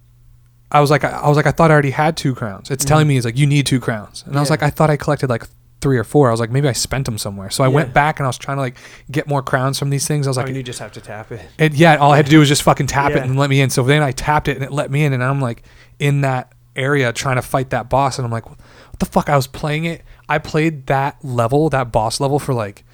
I 0.72 0.80
was 0.80 0.90
like, 0.90 1.04
I, 1.04 1.10
I 1.10 1.28
was 1.28 1.36
like, 1.38 1.46
I 1.48 1.52
thought 1.52 1.70
I 1.70 1.74
already 1.74 1.92
had 1.92 2.16
two 2.18 2.34
crowns. 2.34 2.72
It's 2.72 2.86
telling 2.86 3.08
me 3.08 3.18
it's 3.18 3.26
like 3.26 3.38
you 3.38 3.46
need 3.48 3.66
two 3.66 3.80
crowns, 3.80 4.24
and 4.26 4.36
I 4.36 4.40
was 4.40 4.48
Mm-hmm. 4.50 4.54
Like, 4.54 4.64
I 4.64 4.70
thought 4.70 4.90
I 4.90 4.98
collected 4.98 5.30
like 5.30 5.44
three 5.82 5.98
or 5.98 6.04
four. 6.04 6.28
I 6.28 6.32
was 6.32 6.40
like, 6.40 6.52
maybe 6.52 6.68
I 6.68 6.74
spent 6.74 7.06
them 7.06 7.18
somewhere. 7.18 7.50
So 7.50 7.64
I 7.64 7.68
Yeah. 7.68 7.74
went 7.74 7.94
back 7.94 8.20
and 8.20 8.26
I 8.26 8.30
was 8.30 8.38
trying 8.38 8.58
to 8.58 8.62
like 8.62 8.78
get 9.10 9.28
more 9.28 9.42
crowns 9.42 9.80
from 9.80 9.90
these 9.90 10.08
things. 10.08 10.28
I 10.28 10.30
was 10.30 10.38
Oh, 10.38 10.42
like, 10.42 10.50
and 10.50 10.56
you 10.58 10.62
just 10.64 10.78
have 10.80 10.92
to 10.94 11.02
tap 11.02 11.32
it. 11.32 11.42
and 11.58 11.74
yeah, 11.74 11.96
all 11.98 12.12
I 12.12 12.18
had 12.18 12.26
to 12.26 12.30
do 12.32 12.38
was 12.40 12.48
just 12.48 12.62
fucking 12.62 12.86
tap 12.88 13.12
it 13.14 13.24
and 13.24 13.36
let 13.38 13.50
me 13.50 13.60
in. 13.62 13.70
So 13.72 13.82
then 13.84 14.04
I 14.04 14.12
tapped 14.12 14.48
it 14.48 14.56
and 14.58 14.64
it 14.64 14.72
let 14.72 14.92
me 14.92 15.04
in, 15.04 15.12
and 15.14 15.24
I'm 15.24 15.42
like 15.42 15.64
in 16.00 16.22
that 16.22 16.54
area 16.76 17.12
trying 17.12 17.36
to 17.38 17.42
fight 17.42 17.72
that 17.72 17.90
boss, 17.90 18.18
and 18.20 18.26
I'm 18.26 18.32
like, 18.32 18.48
what 18.48 18.60
the 19.00 19.06
fuck? 19.08 19.28
I 19.28 19.36
was 19.36 19.48
playing 19.48 19.86
it. 19.86 20.04
I 20.30 20.38
played 20.38 20.86
that 20.88 21.18
level, 21.26 21.68
that 21.72 21.92
boss 21.92 22.20
level, 22.20 22.38
for 22.40 22.54
like 22.54 22.86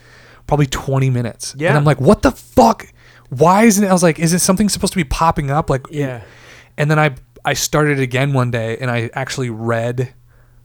probably 0.47 0.65
20 0.67 1.09
minutes. 1.09 1.53
Yeah. 1.57 1.69
And 1.69 1.77
I'm 1.77 1.83
like, 1.83 1.99
what 1.99 2.21
the 2.21 2.31
fuck? 2.31 2.87
Why 3.29 3.65
isn't 3.65 3.83
it? 3.83 3.87
I 3.89 3.93
was 3.93 4.01
like, 4.01 4.17
is 4.17 4.33
it 4.33 4.39
something 4.39 4.69
supposed 4.69 4.93
to 4.93 4.97
be 4.97 5.03
popping 5.03 5.51
up? 5.51 5.69
Like, 5.69 5.85
Yeah. 5.91 6.21
And 6.77 6.89
then 6.89 6.99
I 6.99 7.15
I 7.47 7.53
started 7.53 7.99
again 7.99 8.33
one 8.33 8.51
day, 8.51 8.77
and 8.77 8.91
I 8.91 9.09
actually 9.13 9.49
read 9.49 10.13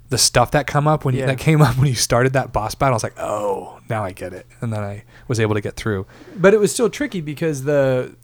the 0.08 0.18
stuff 0.18 0.50
that 0.50 0.66
come 0.66 0.86
up 0.88 1.04
when 1.04 1.14
you, 1.14 1.24
that 1.24 1.38
came 1.38 1.62
up 1.62 1.78
when 1.78 1.86
you 1.86 1.94
started 1.94 2.32
that 2.34 2.52
boss 2.52 2.74
battle. 2.74 2.94
I 2.94 2.96
was 2.96 3.02
like, 3.04 3.18
oh, 3.18 3.78
now 3.88 4.04
I 4.04 4.12
get 4.12 4.32
it, 4.34 4.46
and 4.60 4.72
then 4.72 4.80
I 4.82 5.04
was 5.28 5.38
able 5.40 5.54
to 5.54 5.60
get 5.60 5.76
through. 5.76 6.06
But 6.36 6.52
it 6.54 6.60
was 6.60 6.72
still 6.72 6.90
tricky 6.90 7.20
because 7.20 7.62
the 7.64 8.14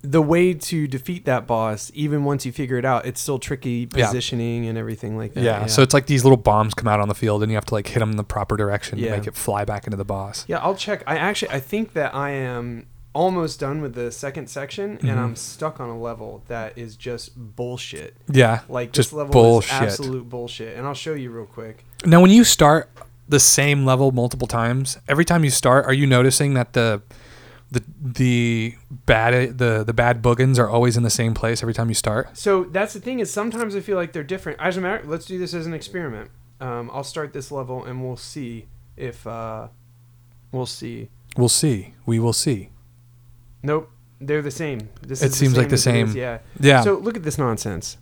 the 0.00 0.22
way 0.22 0.54
to 0.54 0.86
defeat 0.86 1.24
that 1.24 1.46
boss, 1.46 1.90
even 1.92 2.22
once 2.24 2.46
you 2.46 2.52
figure 2.52 2.78
it 2.78 2.84
out, 2.84 3.04
it's 3.04 3.20
still 3.20 3.38
tricky 3.38 3.88
Yeah. 3.94 4.06
positioning 4.06 4.64
and 4.66 4.78
everything 4.78 5.16
like 5.18 5.34
that. 5.34 5.42
Yeah, 5.42 5.66
so 5.66 5.82
it's 5.82 5.92
like 5.92 6.06
these 6.06 6.24
little 6.24 6.36
bombs 6.36 6.72
come 6.72 6.86
out 6.88 7.00
on 7.00 7.08
the 7.08 7.14
field, 7.16 7.42
and 7.42 7.50
you 7.50 7.56
have 7.56 7.64
to 7.66 7.74
like 7.74 7.88
hit 7.88 7.98
them 8.00 8.12
in 8.12 8.16
the 8.16 8.24
proper 8.24 8.56
direction 8.56 8.98
Yeah. 8.98 9.10
to 9.10 9.16
make 9.18 9.26
it 9.26 9.34
fly 9.34 9.64
back 9.64 9.86
into 9.86 9.96
the 9.96 10.04
boss. 10.04 10.44
yeah, 10.48 10.58
I'll 10.58 10.76
check. 10.76 11.02
I 11.06 11.16
actually 11.18 11.50
I 11.50 11.60
think 11.60 11.92
that 11.94 12.14
I 12.14 12.30
am 12.30 12.86
almost 13.14 13.58
done 13.60 13.80
with 13.80 13.94
the 13.94 14.12
second 14.12 14.48
section, 14.48 14.98
Mhm. 14.98 15.10
and 15.10 15.18
I'm 15.20 15.34
stuck 15.36 15.80
on 15.80 15.88
a 15.88 15.98
level 15.98 16.42
that 16.48 16.76
is 16.76 16.94
just 16.96 17.30
bullshit. 17.36 18.14
Yeah, 18.30 18.60
Like 18.68 18.92
just 18.92 19.10
this 19.10 19.16
level 19.16 19.32
bullshit. 19.32 19.82
is 19.88 19.92
absolute 19.94 20.28
bullshit, 20.28 20.76
and 20.76 20.86
I'll 20.86 20.94
show 20.94 21.14
you 21.14 21.30
real 21.30 21.46
quick. 21.46 21.84
Now, 22.04 22.20
when 22.20 22.30
you 22.30 22.44
start 22.44 22.90
the 23.28 23.40
same 23.40 23.84
level 23.84 24.12
multiple 24.12 24.46
times, 24.46 24.98
every 25.08 25.24
time 25.24 25.42
you 25.44 25.50
start, 25.50 25.84
are 25.86 25.92
you 25.92 26.06
noticing 26.06 26.54
that 26.54 26.72
the 26.74 27.02
the 27.70 27.82
the 28.02 28.74
bad 29.04 29.58
the 29.58 29.84
the 29.84 29.92
bad 29.92 30.22
boogans 30.22 30.58
are 30.58 30.68
always 30.70 30.96
in 30.96 31.02
the 31.02 31.10
same 31.10 31.34
place 31.34 31.62
every 31.62 31.74
time 31.74 31.88
you 31.88 31.94
start? 31.94 32.34
So 32.36 32.64
that's 32.64 32.94
the 32.94 33.00
thing 33.00 33.20
is 33.20 33.30
sometimes 33.30 33.76
I 33.76 33.80
feel 33.80 33.96
like 33.96 34.12
they're 34.14 34.22
different. 34.22 34.58
As 34.60 34.76
a 34.76 34.80
matter, 34.80 35.02
let's 35.06 35.26
do 35.26 35.38
this 35.38 35.52
as 35.52 35.66
an 35.66 35.74
experiment. 35.74 36.30
Um, 36.60 36.90
I'll 36.94 37.04
start 37.04 37.32
this 37.34 37.50
level 37.52 37.84
and 37.84 38.02
we'll 38.02 38.16
see 38.16 38.66
if 38.96 39.26
uh, 39.26 39.68
we'll 40.50 40.64
see. 40.66 41.08
We'll 41.36 41.48
see. 41.50 41.94
We 42.06 42.18
will 42.18 42.32
see. 42.32 42.70
Nope, 43.62 43.90
they're 44.20 44.42
the 44.42 44.50
same. 44.50 44.88
This 45.02 45.22
It 45.22 45.34
seems 45.34 45.56
like 45.56 45.68
the 45.68 45.74
it 45.74 45.74
is, 45.74 45.82
same. 45.82 46.08
Yeah. 46.16 46.38
Yeah. 46.60 46.82
So 46.82 46.94
look 46.98 47.16
at 47.16 47.22
this 47.22 47.38
nonsense. 47.38 47.96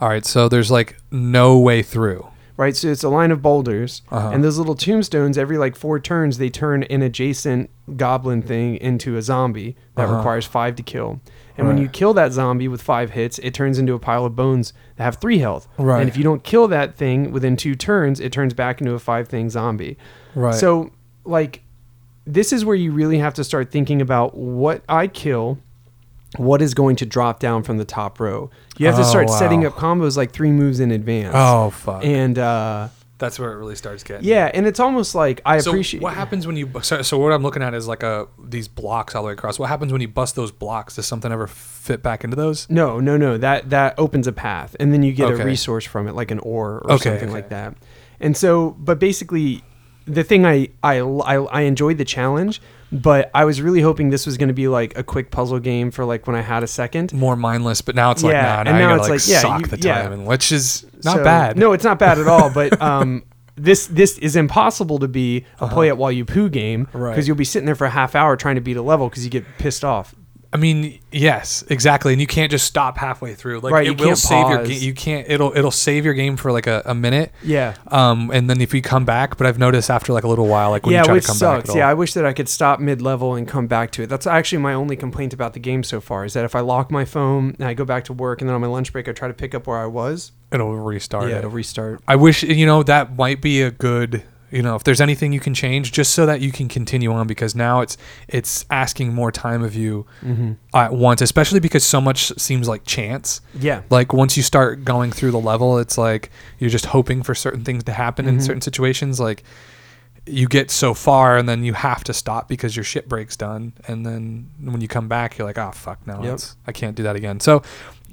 All 0.00 0.08
right. 0.08 0.24
So 0.24 0.48
there's 0.48 0.70
like 0.70 0.96
no 1.10 1.58
way 1.58 1.82
through. 1.82 2.26
Right, 2.58 2.76
so 2.76 2.88
it's 2.88 3.02
a 3.02 3.08
line 3.08 3.30
of 3.30 3.40
boulders, 3.40 4.02
Uh-huh. 4.10 4.28
and 4.28 4.44
those 4.44 4.58
little 4.58 4.74
tombstones. 4.74 5.38
Every 5.38 5.56
like 5.56 5.74
four 5.74 5.98
turns, 5.98 6.36
they 6.36 6.50
turn 6.50 6.82
an 6.84 7.00
adjacent 7.00 7.70
goblin 7.96 8.42
thing 8.42 8.76
into 8.76 9.16
a 9.16 9.22
zombie 9.22 9.74
that 9.94 10.04
Uh-huh. 10.04 10.16
requires 10.16 10.44
five 10.44 10.76
to 10.76 10.82
kill. 10.82 11.20
And 11.56 11.66
when 11.66 11.78
you 11.78 11.88
kill 11.88 12.12
that 12.14 12.30
zombie 12.32 12.68
with 12.68 12.82
five 12.82 13.10
hits, 13.10 13.38
it 13.38 13.54
turns 13.54 13.78
into 13.78 13.94
a 13.94 13.98
pile 13.98 14.26
of 14.26 14.36
bones 14.36 14.74
that 14.96 15.04
have 15.04 15.16
three 15.16 15.38
health. 15.38 15.66
Right. 15.78 16.00
And 16.00 16.08
if 16.10 16.16
you 16.16 16.24
don't 16.24 16.44
kill 16.44 16.68
that 16.68 16.94
thing 16.94 17.32
within 17.32 17.56
two 17.56 17.74
turns, 17.74 18.20
it 18.20 18.32
turns 18.32 18.52
back 18.52 18.80
into 18.82 18.92
a 18.92 18.98
five 18.98 19.28
thing 19.28 19.48
zombie. 19.48 19.96
Right. 20.34 20.54
So, 20.54 20.90
like, 21.24 21.62
this 22.24 22.52
is 22.52 22.64
where 22.64 22.76
you 22.76 22.92
really 22.92 23.18
have 23.18 23.34
to 23.34 23.44
start 23.44 23.70
thinking 23.70 24.00
about 24.00 24.36
what 24.36 24.82
I 24.88 25.06
kill, 25.08 25.58
what 26.36 26.62
is 26.62 26.72
going 26.74 26.96
to 26.96 27.06
drop 27.06 27.40
down 27.40 27.62
from 27.62 27.78
the 27.78 27.84
top 27.84 28.20
row. 28.20 28.50
You 28.78 28.86
have 28.86 28.96
to 28.96 29.02
Oh, 29.02 29.04
start 29.04 29.28
setting 29.30 29.64
up 29.66 29.74
combos 29.74 30.16
like 30.16 30.32
three 30.32 30.50
moves 30.50 30.80
in 30.80 30.90
advance. 30.90 31.34
oh 31.36 31.70
fuck. 31.70 32.04
And 32.04 32.38
uh, 32.38 32.88
That's 33.18 33.38
where 33.38 33.52
it 33.52 33.56
really 33.56 33.76
starts 33.76 34.02
getting. 34.02 34.24
yeah, 34.26 34.50
and 34.54 34.66
it's 34.66 34.80
almost 34.80 35.14
like 35.14 35.40
I 35.44 35.58
So 35.58 35.70
appreciate. 35.70 36.02
what 36.02 36.14
happens 36.14 36.46
when 36.46 36.56
you 36.56 36.70
so, 36.82 37.02
so 37.02 37.18
what 37.18 37.32
I'm 37.32 37.42
looking 37.42 37.62
at 37.62 37.74
is 37.74 37.86
like 37.86 38.02
a 38.02 38.26
these 38.42 38.66
blocks 38.68 39.14
all 39.14 39.22
the 39.22 39.26
way 39.28 39.32
across. 39.32 39.58
What 39.58 39.68
happens 39.68 39.92
when 39.92 40.00
you 40.00 40.08
bust 40.08 40.34
those 40.36 40.50
blocks? 40.52 40.96
Does 40.96 41.06
something 41.06 41.30
ever 41.30 41.46
fit 41.46 42.02
back 42.02 42.24
into 42.24 42.36
those? 42.36 42.68
No, 42.70 42.98
no, 42.98 43.16
no. 43.16 43.36
That 43.36 43.70
that 43.70 43.98
opens 43.98 44.26
a 44.26 44.32
path, 44.32 44.74
and 44.80 44.92
then 44.92 45.02
you 45.02 45.12
get 45.12 45.30
Okay. 45.32 45.42
a 45.42 45.44
resource 45.46 45.84
from 45.84 46.08
it, 46.08 46.14
like 46.14 46.30
an 46.30 46.38
ore 46.40 46.78
or 46.84 46.92
Okay, 46.92 47.10
something 47.10 47.28
okay. 47.28 47.32
like 47.32 47.48
that. 47.50 47.74
And 48.20 48.36
so, 48.36 48.70
but 48.78 48.98
basically, 48.98 49.62
the 50.06 50.24
thing 50.24 50.44
I 50.46 50.68
I 50.82 50.98
I, 50.98 51.34
I 51.44 51.60
enjoyed 51.62 51.98
the 51.98 52.04
challenge, 52.04 52.60
but 52.90 53.30
I 53.34 53.44
was 53.44 53.60
really 53.62 53.80
hoping 53.80 54.10
this 54.10 54.26
was 54.26 54.36
going 54.36 54.48
to 54.48 54.54
be 54.54 54.68
like 54.68 54.96
a 54.98 55.02
quick 55.02 55.30
puzzle 55.30 55.58
game 55.58 55.90
for 55.90 56.04
like 56.04 56.26
when 56.26 56.36
I 56.36 56.40
had 56.42 56.62
a 56.62 56.66
second. 56.66 57.12
More 57.12 57.36
mindless, 57.36 57.80
but 57.82 57.94
now 57.94 58.10
it's 58.10 58.22
like 58.22 58.32
Yeah, 58.32 58.42
nah, 58.42 58.58
and 58.70 58.78
now, 58.78 58.88
now 58.88 58.94
it's 58.94 59.02
like, 59.08 59.20
like, 59.20 59.28
yeah, 59.28 59.40
sock 59.40 59.60
you- 59.62 59.66
the 59.68 59.78
yeah. 59.78 60.02
time, 60.02 60.12
and 60.12 60.26
which 60.26 60.52
is 60.52 60.84
not 61.04 61.16
So- 61.18 61.24
bad. 61.24 61.56
No, 61.56 61.72
it's 61.72 61.84
not 61.84 61.98
bad 61.98 62.18
at 62.18 62.26
all. 62.28 62.50
But 62.50 62.80
um, 62.82 63.22
this 63.56 63.86
this 63.86 64.18
is 64.18 64.34
impossible 64.36 64.98
to 64.98 65.08
be 65.08 65.44
a 65.60 65.64
Uh-huh. 65.64 65.74
play 65.74 65.88
it 65.88 65.96
while 65.96 66.10
you 66.12 66.24
poo 66.24 66.48
game 66.48 66.84
because 66.84 67.00
Right. 67.00 67.26
you'll 67.26 67.36
be 67.36 67.44
sitting 67.44 67.66
there 67.66 67.74
for 67.74 67.86
a 67.86 67.90
half 67.90 68.14
hour 68.14 68.36
trying 68.36 68.54
to 68.56 68.60
beat 68.62 68.76
a 68.76 68.82
level 68.82 69.08
because 69.08 69.24
you 69.24 69.30
get 69.30 69.44
pissed 69.58 69.84
off. 69.84 70.14
I 70.54 70.58
mean, 70.58 71.00
yes, 71.10 71.64
exactly, 71.70 72.12
and 72.12 72.20
you 72.20 72.26
can't 72.26 72.50
just 72.50 72.66
stop 72.66 72.98
halfway 72.98 73.34
through. 73.34 73.60
Like 73.60 73.72
Right, 73.72 73.86
it 73.86 73.90
you 73.90 73.94
will 73.94 74.06
can't 74.06 74.18
save 74.18 74.48
your 74.48 74.64
game. 74.64 74.82
You 74.82 74.92
can't. 74.92 75.26
It'll 75.30 75.56
it'll 75.56 75.70
save 75.70 76.04
your 76.04 76.12
game 76.12 76.36
for 76.36 76.52
like 76.52 76.66
a, 76.66 76.82
a 76.84 76.94
minute. 76.94 77.32
Yeah. 77.42 77.74
Um, 77.88 78.30
and 78.30 78.50
then 78.50 78.60
if 78.60 78.74
you 78.74 78.82
come 78.82 79.06
back, 79.06 79.38
but 79.38 79.46
I've 79.46 79.58
noticed 79.58 79.90
after 79.90 80.12
like 80.12 80.24
a 80.24 80.28
little 80.28 80.46
while, 80.46 80.68
like 80.68 80.84
when 80.84 80.92
yeah, 80.92 81.00
you 81.00 81.04
try 81.06 81.14
which 81.14 81.24
to 81.24 81.28
come 81.28 81.36
sucks. 81.36 81.68
back, 81.70 81.76
yeah, 81.76 81.88
I 81.88 81.94
wish 81.94 82.12
that 82.14 82.26
I 82.26 82.34
could 82.34 82.50
stop 82.50 82.80
mid 82.80 83.00
level 83.00 83.34
and 83.34 83.48
come 83.48 83.66
back 83.66 83.92
to 83.92 84.02
it. 84.02 84.08
That's 84.08 84.26
actually 84.26 84.58
my 84.58 84.74
only 84.74 84.94
complaint 84.94 85.32
about 85.32 85.54
the 85.54 85.60
game 85.60 85.82
so 85.82 86.02
far 86.02 86.26
is 86.26 86.34
that 86.34 86.44
if 86.44 86.54
I 86.54 86.60
lock 86.60 86.90
my 86.90 87.06
phone 87.06 87.56
and 87.58 87.66
I 87.66 87.72
go 87.72 87.86
back 87.86 88.04
to 88.04 88.12
work 88.12 88.42
and 88.42 88.48
then 88.48 88.54
on 88.54 88.60
my 88.60 88.66
lunch 88.66 88.92
break 88.92 89.08
I 89.08 89.12
try 89.12 89.28
to 89.28 89.34
pick 89.34 89.54
up 89.54 89.66
where 89.66 89.78
I 89.78 89.86
was, 89.86 90.32
it'll 90.52 90.74
restart. 90.76 91.30
yeah, 91.30 91.36
it. 91.36 91.38
it'll 91.38 91.50
restart. 91.50 92.02
I 92.06 92.16
wish 92.16 92.42
you 92.42 92.66
know 92.66 92.82
that 92.82 93.16
might 93.16 93.40
be 93.40 93.62
a 93.62 93.70
good 93.70 94.22
you 94.52 94.62
know 94.62 94.76
if 94.76 94.84
there's 94.84 95.00
anything 95.00 95.32
you 95.32 95.40
can 95.40 95.54
change 95.54 95.90
just 95.92 96.12
so 96.14 96.26
that 96.26 96.40
you 96.40 96.52
can 96.52 96.68
continue 96.68 97.10
on 97.12 97.26
because 97.26 97.54
now 97.54 97.80
it's 97.80 97.96
it's 98.28 98.64
asking 98.70 99.12
more 99.14 99.32
time 99.32 99.62
of 99.64 99.74
you 99.74 100.06
Mm-hmm. 100.22 100.52
at 100.74 100.92
once 100.92 101.20
especially 101.22 101.58
because 101.60 101.84
so 101.84 102.00
much 102.00 102.32
seems 102.38 102.68
like 102.68 102.84
chance 102.84 103.40
Yeah. 103.58 103.82
like 103.90 104.12
once 104.12 104.36
you 104.36 104.42
start 104.42 104.84
going 104.84 105.10
through 105.10 105.30
the 105.32 105.40
level 105.40 105.78
it's 105.78 105.96
like 105.98 106.30
you're 106.58 106.70
just 106.70 106.86
hoping 106.86 107.22
for 107.22 107.34
certain 107.34 107.64
things 107.64 107.82
to 107.84 107.92
happen 107.92 108.28
in 108.28 108.36
Mhm. 108.38 108.42
certain 108.42 108.60
situations 108.60 109.18
like 109.18 109.42
you 110.26 110.46
get 110.46 110.70
so 110.70 110.94
far 110.94 111.36
and 111.36 111.48
then 111.48 111.64
you 111.64 111.72
have 111.72 112.04
to 112.04 112.12
stop 112.14 112.48
because 112.48 112.76
your 112.76 112.84
shit 112.84 113.08
breaks 113.08 113.36
done 113.36 113.72
and 113.88 114.06
then 114.06 114.48
when 114.60 114.80
you 114.80 114.86
come 114.88 115.08
back 115.08 115.36
you're 115.36 115.46
like 115.46 115.58
oh 115.58 115.72
fuck 115.72 115.98
no 116.06 116.22
Yep. 116.22 116.40
i 116.66 116.72
can't 116.72 116.94
do 116.96 117.02
that 117.02 117.16
again 117.16 117.40
so 117.40 117.62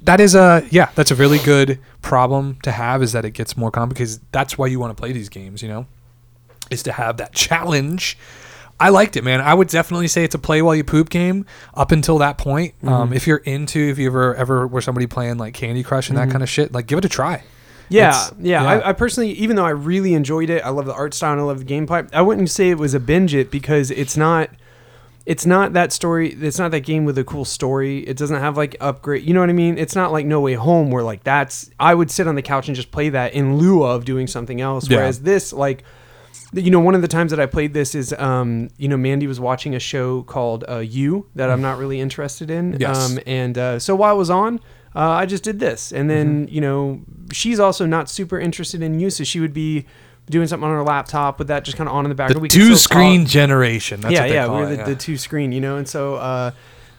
that 0.02 0.18
is 0.20 0.34
a 0.34 0.66
yeah 0.70 0.88
that's 0.96 1.10
a 1.10 1.14
really 1.14 1.38
good 1.38 1.78
problem 2.02 2.56
to 2.62 2.72
have 2.72 3.02
is 3.02 3.12
that 3.12 3.24
it 3.24 3.30
gets 3.32 3.56
more 3.56 3.70
complicated 3.70 3.98
because 4.18 4.18
that's 4.32 4.56
why 4.58 4.66
you 4.66 4.80
want 4.80 4.90
to 4.96 5.00
play 5.00 5.12
these 5.12 5.28
games 5.28 5.62
you 5.62 5.68
know 5.68 5.86
is 6.70 6.82
to 6.84 6.92
have 6.92 7.16
that 7.18 7.32
challenge 7.32 8.16
I 8.80 8.88
liked 8.88 9.16
it, 9.18 9.24
man. 9.24 9.42
I 9.42 9.52
would 9.52 9.68
definitely 9.68 10.08
say 10.08 10.24
it's 10.24 10.34
a 10.34 10.38
play 10.38 10.62
while 10.62 10.74
you 10.74 10.82
poop 10.82 11.10
game 11.10 11.44
up 11.74 11.92
until 11.92 12.16
that 12.18 12.38
point. 12.38 12.74
Mm-hmm. 12.78 12.88
Um, 12.88 13.12
if 13.12 13.26
you're 13.26 13.36
into, 13.36 13.78
if 13.78 13.98
you 13.98 14.06
ever 14.06 14.34
ever 14.34 14.66
were 14.66 14.80
somebody 14.80 15.06
playing 15.06 15.36
like 15.36 15.52
Candy 15.52 15.82
Crush 15.82 16.08
and 16.08 16.16
that 16.16 16.30
kind 16.30 16.42
of 16.42 16.48
shit, 16.48 16.72
like 16.72 16.86
give 16.86 16.98
it 16.98 17.04
a 17.04 17.08
try. 17.08 17.44
Yeah, 17.90 18.08
It's- 18.08 18.32
yeah. 18.40 18.62
yeah. 18.62 18.68
I, 18.70 18.88
I 18.88 18.92
personally, 18.94 19.32
even 19.32 19.56
though 19.56 19.66
I 19.66 19.70
really 19.70 20.14
enjoyed 20.14 20.48
it, 20.48 20.64
I 20.64 20.70
love 20.70 20.86
the 20.86 20.94
art 20.94 21.12
style 21.12 21.32
and 21.32 21.40
I 21.42 21.44
love 21.44 21.58
the 21.58 21.64
gameplay. 21.66 22.08
I 22.14 22.22
wouldn't 22.22 22.48
say 22.48 22.70
it 22.70 22.78
was 22.78 22.94
a 22.94 23.00
binge 23.00 23.34
it 23.34 23.50
because 23.50 23.90
it's 23.90 24.16
not. 24.16 24.48
It's 25.26 25.44
not 25.44 25.74
that 25.74 25.92
story. 25.92 26.32
It's 26.32 26.58
not 26.58 26.70
that 26.70 26.80
game 26.80 27.04
with 27.04 27.18
a 27.18 27.24
cool 27.24 27.44
story. 27.44 27.98
It 27.98 28.16
doesn't 28.16 28.40
have 28.40 28.56
like 28.56 28.74
upgrade. 28.80 29.22
You 29.24 29.34
know 29.34 29.40
what 29.40 29.50
I 29.50 29.52
mean? 29.52 29.76
It's 29.76 29.94
not 29.94 30.10
like 30.10 30.24
No 30.24 30.40
Way 30.40 30.54
Home 30.54 30.90
where 30.90 31.02
like 31.02 31.22
that's. 31.22 31.70
I 31.78 31.94
would 31.94 32.10
sit 32.10 32.26
on 32.26 32.34
the 32.34 32.42
couch 32.42 32.66
and 32.68 32.74
just 32.74 32.90
play 32.90 33.10
that 33.10 33.34
in 33.34 33.58
lieu 33.58 33.82
of 33.82 34.06
doing 34.06 34.26
something 34.26 34.62
else. 34.62 34.88
Yeah. 34.88 34.96
Whereas 34.96 35.20
this, 35.20 35.52
like, 35.52 35.84
you 36.52 36.70
know, 36.70 36.80
one 36.80 36.94
of 36.94 37.02
the 37.02 37.08
times 37.08 37.30
that 37.30 37.38
I 37.40 37.46
played 37.46 37.74
this 37.74 37.94
is, 37.94 38.12
um, 38.14 38.70
you 38.76 38.88
know, 38.88 38.96
Mandy 38.96 39.26
was 39.26 39.38
watching 39.38 39.74
a 39.74 39.78
show 39.78 40.22
called 40.22 40.64
uh, 40.68 40.78
You 40.78 41.26
that 41.36 41.48
I'm 41.50 41.62
not 41.62 41.78
really 41.78 42.00
interested 42.00 42.50
in. 42.50 42.76
Yes. 42.80 43.10
Um, 43.10 43.20
and 43.26 43.56
uh, 43.56 43.78
so 43.78 43.94
while 43.94 44.10
I 44.10 44.14
was 44.18 44.30
on, 44.30 44.60
uh, 44.94 45.10
I 45.10 45.26
just 45.26 45.44
did 45.44 45.60
this. 45.60 45.92
And 45.92 46.10
then, 46.10 46.46
Mm-hmm. 46.46 46.54
you 46.54 46.60
know, 46.60 47.00
she's 47.32 47.60
also 47.60 47.86
not 47.86 48.10
super 48.10 48.38
interested 48.40 48.82
in 48.82 48.98
you. 48.98 49.10
So 49.10 49.22
she 49.22 49.38
would 49.38 49.54
be 49.54 49.86
doing 50.28 50.46
something 50.48 50.68
on 50.68 50.74
her 50.74 50.82
laptop 50.82 51.38
with 51.38 51.48
that 51.48 51.64
just 51.64 51.76
kind 51.76 51.88
of 51.88 51.94
on 51.94 52.04
in 52.04 52.08
the 52.08 52.14
background. 52.14 52.36
The 52.36 52.40
We 52.40 52.48
two 52.48 52.76
screen 52.76 53.26
generation. 53.26 54.00
That's 54.00 54.14
yeah, 54.14 54.24
yeah. 54.26 54.46
We're 54.48 54.68
the, 54.68 54.76
yeah. 54.76 54.84
the 54.84 54.96
two 54.96 55.16
screen, 55.16 55.52
you 55.52 55.60
know. 55.60 55.76
And 55.76 55.88
so 55.88 56.16
uh, 56.16 56.50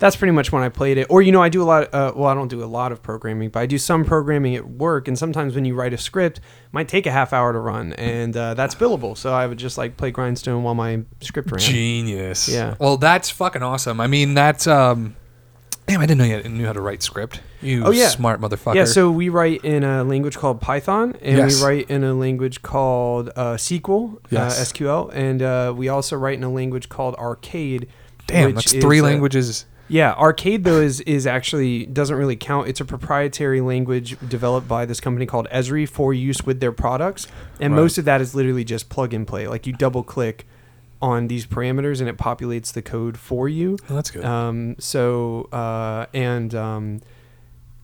that's 0.02 0.16
pretty 0.16 0.32
much 0.32 0.52
when 0.52 0.64
I 0.64 0.70
played 0.70 0.97
it. 0.97 1.06
Or, 1.12 1.22
you 1.22 1.32
know, 1.32 1.43
I 1.43 1.49
do 1.49 1.62
a 1.62 1.64
lot. 1.64 1.93
Uh, 1.93 2.12
well, 2.16 2.28
I 2.28 2.34
don't 2.34 2.47
do 2.47 2.64
a 2.64 2.66
lot 2.66 2.91
of 2.91 3.04
programming, 3.04 3.49
but 3.52 3.60
I 3.60 3.68
do 3.68 3.78
some 3.78 4.04
programming 4.04 4.56
at 4.56 4.68
work. 4.68 5.08
And 5.08 5.16
sometimes 5.16 5.54
when 5.54 5.64
you 5.64 5.76
write 5.76 5.93
a 5.93 5.97
script, 5.99 6.39
it 6.39 6.43
might 6.72 6.88
take 6.88 7.06
a 7.06 7.12
half 7.12 7.34
hour 7.34 7.54
to 7.54 7.60
run. 7.60 7.93
And 7.93 8.36
uh, 8.36 8.56
that's 8.56 8.74
billable. 8.74 9.16
So 9.16 9.32
I 9.32 9.45
would 9.45 9.60
just 9.60 9.78
like 9.78 9.97
play 9.97 10.10
Grindstone 10.10 10.64
while 10.64 10.74
my 10.74 11.04
script 11.22 11.52
ran. 11.52 11.60
Genius. 11.60 12.49
Yeah. 12.49 12.74
Well, 12.80 12.97
that's 12.97 13.30
fucking 13.30 13.62
awesome. 13.62 14.02
I 14.02 14.08
mean, 14.08 14.34
that's 14.34 14.66
um, 14.66 15.16
damn. 15.86 16.02
I 16.02 16.08
didn't 16.08 16.18
know 16.18 16.36
you 16.36 16.49
knew 16.49 16.66
how 16.66 16.74
to 16.74 16.82
write 16.82 17.04
script. 17.04 17.39
You 17.62 17.84
Oh, 17.86 17.91
yeah. 17.91 18.08
smart 18.08 18.41
motherfucker. 18.41 18.74
Yeah, 18.74 18.86
so 18.86 19.12
we 19.12 19.30
write 19.30 19.64
in 19.64 19.84
a 19.84 20.04
language 20.04 20.36
called 20.36 20.62
Python, 20.62 21.16
and 21.22 21.38
Yes. 21.38 21.62
we 21.62 21.68
write 21.68 21.91
in 21.91 22.04
a 22.04 22.16
language 22.16 22.64
called 22.64 23.30
uh, 23.36 23.54
SQL, 23.56 24.18
Yes. 24.32 24.60
uh, 24.60 24.64
SQL, 24.64 25.12
and 25.14 25.43
uh, 25.43 25.72
we 25.78 25.88
also 25.89 26.18
write 26.18 26.39
in 26.39 26.43
a 26.43 26.52
language 26.52 26.89
called 26.89 27.14
Arcade. 27.20 27.88
damn, 28.26 28.47
which 28.56 28.66
that's 28.72 28.84
three 28.84 28.99
uh, 28.99 29.04
languages. 29.04 29.66
Yeah, 29.92 30.14
arcade 30.14 30.64
though 30.64 30.80
is 30.80 31.02
is 31.02 31.28
actually 31.28 31.86
doesn't 31.86 32.16
really 32.16 32.38
count. 32.38 32.70
It's 32.70 32.80
a 32.80 32.86
proprietary 32.86 33.60
language 33.60 34.18
developed 34.30 34.66
by 34.66 34.86
this 34.86 35.02
company 35.02 35.26
called 35.26 35.50
Esri 35.52 35.88
for 35.88 36.14
use 36.14 36.44
with 36.44 36.62
their 36.62 36.72
products, 36.72 37.28
and 37.60 37.74
Right. 37.74 37.82
most 37.82 37.98
of 37.98 38.06
that 38.06 38.22
is 38.22 38.34
literally 38.34 38.64
just 38.64 38.88
plug 38.88 39.14
and 39.14 39.28
play. 39.28 39.48
Like 39.50 39.68
you 39.68 39.74
double 39.74 40.04
click 40.04 40.48
on 41.02 41.28
these 41.28 41.46
parameters 41.46 42.00
and 42.00 42.08
it 42.08 42.16
populates 42.16 42.72
the 42.72 42.82
code 42.82 43.18
for 43.18 43.50
you. 43.50 43.78
Oh, 43.89 43.96
that's 43.96 44.12
good. 44.12 44.24
Um, 44.24 44.78
so 44.80 45.50
uh, 45.52 46.06
and 46.14 46.56
um, 46.56 47.02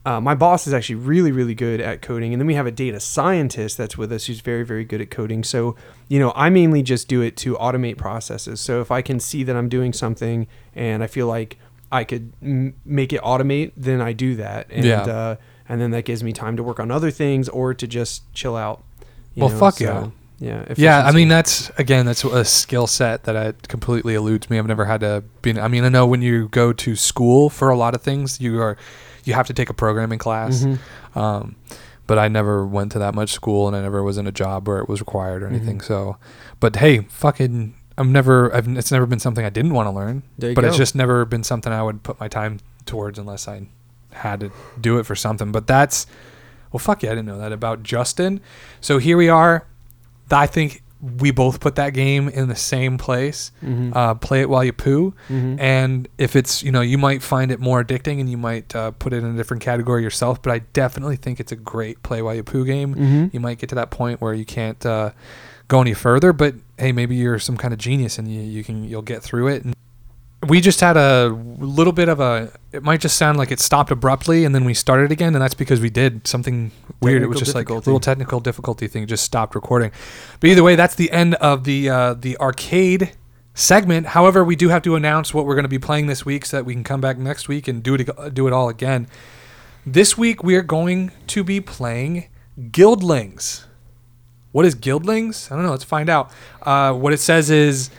uh, 0.06 0.18
my 0.18 0.34
boss 0.34 0.66
is 0.66 0.72
actually 0.72 0.94
really 0.94 1.30
really 1.30 1.54
good 1.54 1.78
at 1.78 2.00
coding, 2.00 2.32
and 2.32 2.40
then 2.40 2.46
we 2.46 2.54
have 2.54 2.66
a 2.66 2.70
data 2.70 3.00
scientist 3.00 3.76
that's 3.76 3.98
with 3.98 4.10
us 4.12 4.24
who's 4.24 4.40
very 4.40 4.64
very 4.64 4.84
good 4.84 5.02
at 5.02 5.10
coding. 5.10 5.44
So 5.44 5.76
you 6.08 6.18
know 6.18 6.32
I 6.34 6.48
mainly 6.48 6.82
just 6.82 7.06
do 7.06 7.20
it 7.20 7.36
to 7.38 7.54
automate 7.56 7.98
processes. 7.98 8.62
So 8.62 8.80
if 8.80 8.90
I 8.90 9.02
can 9.02 9.20
see 9.20 9.42
that 9.42 9.56
I'm 9.56 9.68
doing 9.68 9.92
something 9.92 10.46
and 10.74 11.02
I 11.02 11.06
feel 11.06 11.26
like 11.26 11.58
I 11.90 12.04
could 12.04 12.32
m- 12.42 12.74
make 12.84 13.12
it 13.12 13.22
automate, 13.22 13.72
then 13.76 14.00
I 14.00 14.12
do 14.12 14.36
that, 14.36 14.66
and 14.70 14.84
Yeah. 14.84 15.02
uh, 15.02 15.36
and 15.68 15.80
then 15.80 15.90
that 15.92 16.04
gives 16.04 16.22
me 16.24 16.32
time 16.32 16.56
to 16.56 16.62
work 16.62 16.80
on 16.80 16.90
other 16.90 17.10
things 17.10 17.48
or 17.48 17.74
to 17.74 17.86
just 17.86 18.30
chill 18.34 18.56
out. 18.56 18.82
Well, 19.36 19.48
know, 19.50 19.56
fuck 19.58 19.74
so, 19.74 20.12
yeah. 20.40 20.64
yeah, 20.66 20.74
yeah, 20.76 21.06
I 21.06 21.12
mean 21.12 21.28
that's 21.28 21.70
again 21.78 22.06
that's 22.06 22.24
a 22.24 22.44
skill 22.44 22.86
set 22.86 23.24
that 23.24 23.36
I 23.36 23.52
completely 23.68 24.14
eludes 24.14 24.50
me. 24.50 24.58
I've 24.58 24.66
never 24.66 24.84
had 24.86 25.00
to 25.00 25.24
be. 25.42 25.58
I 25.58 25.68
mean, 25.68 25.84
I 25.84 25.88
know 25.88 26.06
when 26.06 26.22
you 26.22 26.48
go 26.48 26.72
to 26.72 26.96
school 26.96 27.48
for 27.50 27.68
a 27.70 27.76
lot 27.76 27.94
of 27.94 28.02
things, 28.02 28.40
you 28.40 28.60
are 28.60 28.76
you 29.24 29.34
have 29.34 29.46
to 29.46 29.52
take 29.54 29.68
a 29.70 29.74
programming 29.74 30.18
class. 30.18 30.64
Mhm. 30.64 30.78
Um, 31.16 31.56
but 32.06 32.18
I 32.18 32.28
never 32.28 32.66
went 32.66 32.92
to 32.92 32.98
that 33.00 33.14
much 33.14 33.32
school, 33.32 33.66
and 33.68 33.76
I 33.76 33.82
never 33.82 34.02
was 34.02 34.16
in 34.16 34.26
a 34.26 34.32
job 34.32 34.66
where 34.66 34.78
it 34.78 34.88
was 34.88 35.00
required 35.00 35.42
or 35.42 35.46
anything. 35.48 35.78
Mhm. 35.78 35.84
So, 35.84 36.16
but 36.60 36.76
hey, 36.76 37.00
fucking, 37.10 37.74
I'm 37.98 38.12
never. 38.12 38.54
I've, 38.54 38.66
it's 38.76 38.90
never 38.92 39.04
been 39.06 39.18
something 39.18 39.44
I 39.44 39.50
didn't 39.50 39.74
want 39.74 39.86
to 39.88 39.90
learn. 39.90 40.22
There 40.38 40.50
you 40.50 40.54
but 40.54 40.64
it's 40.64 40.76
just 40.76 40.94
never 40.94 41.24
been 41.24 41.42
something 41.44 41.72
I 41.72 41.82
would 41.82 42.02
put 42.02 42.18
my 42.20 42.28
time 42.28 42.60
towards 42.86 43.18
unless 43.18 43.46
I 43.48 43.66
had 44.12 44.40
to 44.40 44.52
do 44.80 44.98
it 44.98 45.04
for 45.04 45.14
something. 45.16 45.52
But 45.52 45.66
that's 45.66 46.06
well, 46.72 46.78
fuck 46.78 47.02
yeah, 47.02 47.10
I 47.10 47.14
didn't 47.14 47.26
know 47.26 47.38
that 47.38 47.52
about 47.52 47.82
Justin. 47.82 48.40
So 48.80 48.98
here 48.98 49.16
we 49.16 49.28
are. 49.28 49.66
I 50.30 50.46
think 50.46 50.82
we 51.20 51.30
both 51.30 51.60
put 51.60 51.76
that 51.76 51.90
game 51.94 52.28
in 52.28 52.48
the 52.48 52.56
same 52.56 52.98
place. 52.98 53.52
Mhm. 53.64 53.94
Uh, 53.94 54.14
play 54.14 54.40
it 54.40 54.50
while 54.50 54.64
you 54.64 54.72
poo. 54.72 55.14
Mhm. 55.30 55.56
And 55.60 56.08
if 56.18 56.34
it's, 56.34 56.62
you 56.62 56.72
know, 56.72 56.80
you 56.80 56.98
might 56.98 57.22
find 57.22 57.52
it 57.52 57.60
more 57.60 57.84
addicting 57.84 58.18
and 58.20 58.28
you 58.28 58.36
might 58.36 58.74
uh, 58.74 58.90
put 58.90 59.12
it 59.12 59.18
in 59.22 59.26
a 59.32 59.36
different 59.36 59.62
category 59.62 60.02
yourself. 60.02 60.42
But 60.42 60.52
I 60.52 60.58
definitely 60.72 61.14
think 61.16 61.38
it's 61.40 61.52
a 61.52 61.56
great 61.56 62.02
play 62.02 62.20
while 62.20 62.34
you 62.34 62.42
poo 62.42 62.64
game. 62.64 62.94
Mhm. 62.96 63.32
You 63.34 63.38
might 63.40 63.58
get 63.58 63.68
to 63.70 63.74
that 63.76 63.90
point 63.90 64.20
where 64.20 64.34
you 64.34 64.44
can't 64.44 64.84
uh, 64.84 65.10
go 65.68 65.80
any 65.80 65.94
further. 65.94 66.32
But 66.32 66.54
hey, 66.78 66.92
maybe 66.92 67.14
you're 67.14 67.38
some 67.38 67.56
kind 67.56 67.72
of 67.72 67.78
genius 67.78 68.18
and 68.18 68.32
you, 68.32 68.40
you 68.40 68.64
can 68.64 68.84
you'll 68.84 69.02
get 69.02 69.22
through 69.22 69.48
it. 69.48 69.64
And 69.64 69.74
we 70.46 70.60
just 70.60 70.80
had 70.80 70.96
a 70.96 71.28
little 71.28 71.92
bit 71.92 72.08
of 72.08 72.20
a. 72.20 72.52
It 72.72 72.82
might 72.82 73.00
just 73.00 73.16
sound 73.16 73.38
like 73.38 73.50
it 73.50 73.60
stopped 73.60 73.90
abruptly 73.90 74.44
and 74.44 74.54
then 74.54 74.64
we 74.64 74.74
started 74.74 75.10
again, 75.10 75.34
and 75.34 75.42
that's 75.42 75.54
because 75.54 75.80
we 75.80 75.90
did 75.90 76.26
something 76.26 76.70
weird. 77.00 77.22
it 77.22 77.26
was 77.26 77.38
just 77.38 77.54
like 77.54 77.68
a 77.68 77.74
little 77.74 78.00
technical 78.00 78.40
difficulty 78.40 78.86
thing. 78.86 79.02
It 79.02 79.06
just 79.06 79.24
stopped 79.24 79.54
recording. 79.54 79.90
But 80.40 80.50
either 80.50 80.62
way, 80.62 80.76
that's 80.76 80.94
the 80.94 81.10
end 81.10 81.34
of 81.36 81.64
the 81.64 81.90
uh, 81.90 82.14
the 82.14 82.36
arcade 82.38 83.12
segment. 83.54 84.08
However, 84.08 84.44
we 84.44 84.54
do 84.54 84.68
have 84.68 84.82
to 84.82 84.94
announce 84.94 85.34
what 85.34 85.44
we're 85.44 85.54
going 85.54 85.64
to 85.64 85.68
be 85.68 85.80
playing 85.80 86.06
this 86.06 86.24
week 86.24 86.46
so 86.46 86.56
that 86.58 86.64
we 86.64 86.72
can 86.72 86.84
come 86.84 87.00
back 87.00 87.18
next 87.18 87.48
week 87.48 87.66
and 87.66 87.82
do 87.82 87.94
it 87.94 88.34
do 88.34 88.46
it 88.46 88.52
all 88.52 88.68
again. 88.68 89.08
This 89.84 90.16
week 90.16 90.44
we 90.44 90.54
are 90.54 90.62
going 90.62 91.10
to 91.28 91.42
be 91.42 91.60
playing 91.60 92.28
Guildlings. 92.58 93.64
What 94.52 94.64
is 94.64 94.74
Guildlings? 94.74 95.50
I 95.50 95.56
don't 95.56 95.64
know. 95.64 95.70
Let's 95.70 95.84
find 95.84 96.08
out. 96.08 96.30
Uh, 96.62 96.92
what 96.92 97.12
it 97.12 97.20
says 97.20 97.50
is 97.50 97.90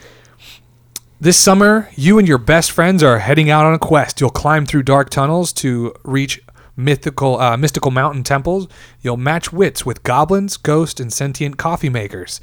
this 1.21 1.37
summer, 1.37 1.89
you 1.95 2.17
and 2.17 2.27
your 2.27 2.37
best 2.37 2.71
friends 2.71 3.03
are 3.03 3.19
heading 3.19 3.49
out 3.49 3.65
on 3.65 3.73
a 3.73 3.79
quest. 3.79 4.19
You'll 4.19 4.29
climb 4.29 4.65
through 4.65 4.83
dark 4.83 5.09
tunnels 5.09 5.53
to 5.53 5.93
reach 6.03 6.41
mythical 6.75 7.39
uh, 7.39 7.57
mystical 7.57 7.91
mountain 7.91 8.23
temples. 8.23 8.67
You'll 9.01 9.17
match 9.17 9.51
wits 9.51 9.85
with 9.85 10.03
goblins, 10.03 10.57
ghosts, 10.57 10.99
and 10.99 11.11
sentient 11.11 11.57
coffee 11.57 11.89
makers. 11.89 12.39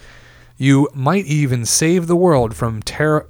You 0.59 0.89
might 0.95 1.25
even 1.27 1.65
save 1.65 2.07
the 2.07 2.17
world 2.17 2.55
from 2.55 2.83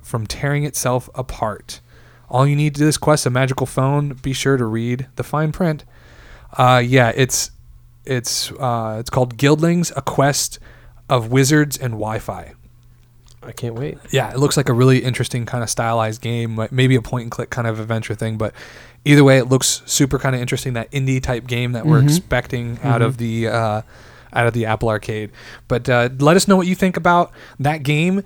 from 0.03 0.27
tearing 0.27 0.65
itself 0.65 1.09
apart. 1.15 1.81
All 2.29 2.47
you 2.47 2.57
need 2.57 2.75
to 2.75 2.81
do 2.81 2.85
this 2.85 2.99
quest 2.99 3.25
a 3.25 3.31
magical 3.31 3.67
phone. 3.67 4.15
Be 4.23 4.33
sure 4.33 4.57
to 4.57 4.65
read 4.65 5.07
the 5.15 5.23
fine 5.23 5.53
print. 5.53 5.85
Uh, 6.53 6.83
yeah, 6.85 7.13
it's 7.15 7.51
it's 8.07 8.51
uh, 8.53 8.97
it's 9.01 9.11
called 9.11 9.37
Guildlings: 9.37 9.93
A 9.97 10.03
Quest 10.03 10.59
of 11.09 11.31
Wizards 11.31 11.77
and 11.77 11.93
Wi-Fi. 11.95 12.53
I 13.43 13.53
can't 13.53 13.75
wait. 13.77 13.99
Yeah, 14.11 14.31
it 14.33 14.39
looks 14.39 14.57
like 14.57 14.69
a 14.69 14.73
really 14.73 14.99
interesting 15.05 15.47
kind 15.47 15.63
of 15.63 15.71
stylized 15.71 16.21
game, 16.21 16.59
maybe 16.73 16.97
a 16.97 17.03
point 17.03 17.23
and 17.25 17.31
click 17.31 17.49
kind 17.51 17.69
of 17.69 17.79
adventure 17.79 18.15
thing, 18.17 18.39
but 18.39 18.53
either 19.05 19.23
way, 19.23 19.39
it 19.39 19.45
looks 19.45 19.83
super 19.87 20.19
kind 20.19 20.35
of 20.35 20.41
interesting. 20.41 20.73
That 20.73 20.91
indie 20.91 21.23
type 21.23 21.47
game 21.47 21.71
that 21.73 21.87
we're 21.87 22.01
Mhm. 22.01 22.07
expecting 22.09 22.79
out 22.83 23.03
of 23.03 23.19
the 23.19 23.47
uh, 23.49 23.83
out 24.33 24.47
of 24.49 24.53
the 24.53 24.67
Apple 24.67 24.89
Arcade. 24.89 25.31
But 25.69 25.89
uh, 25.89 26.09
let 26.19 26.37
us 26.37 26.49
know 26.49 26.57
what 26.57 26.67
you 26.67 26.75
think 26.75 26.97
about 26.97 27.31
that 27.61 27.85
game. 27.85 28.23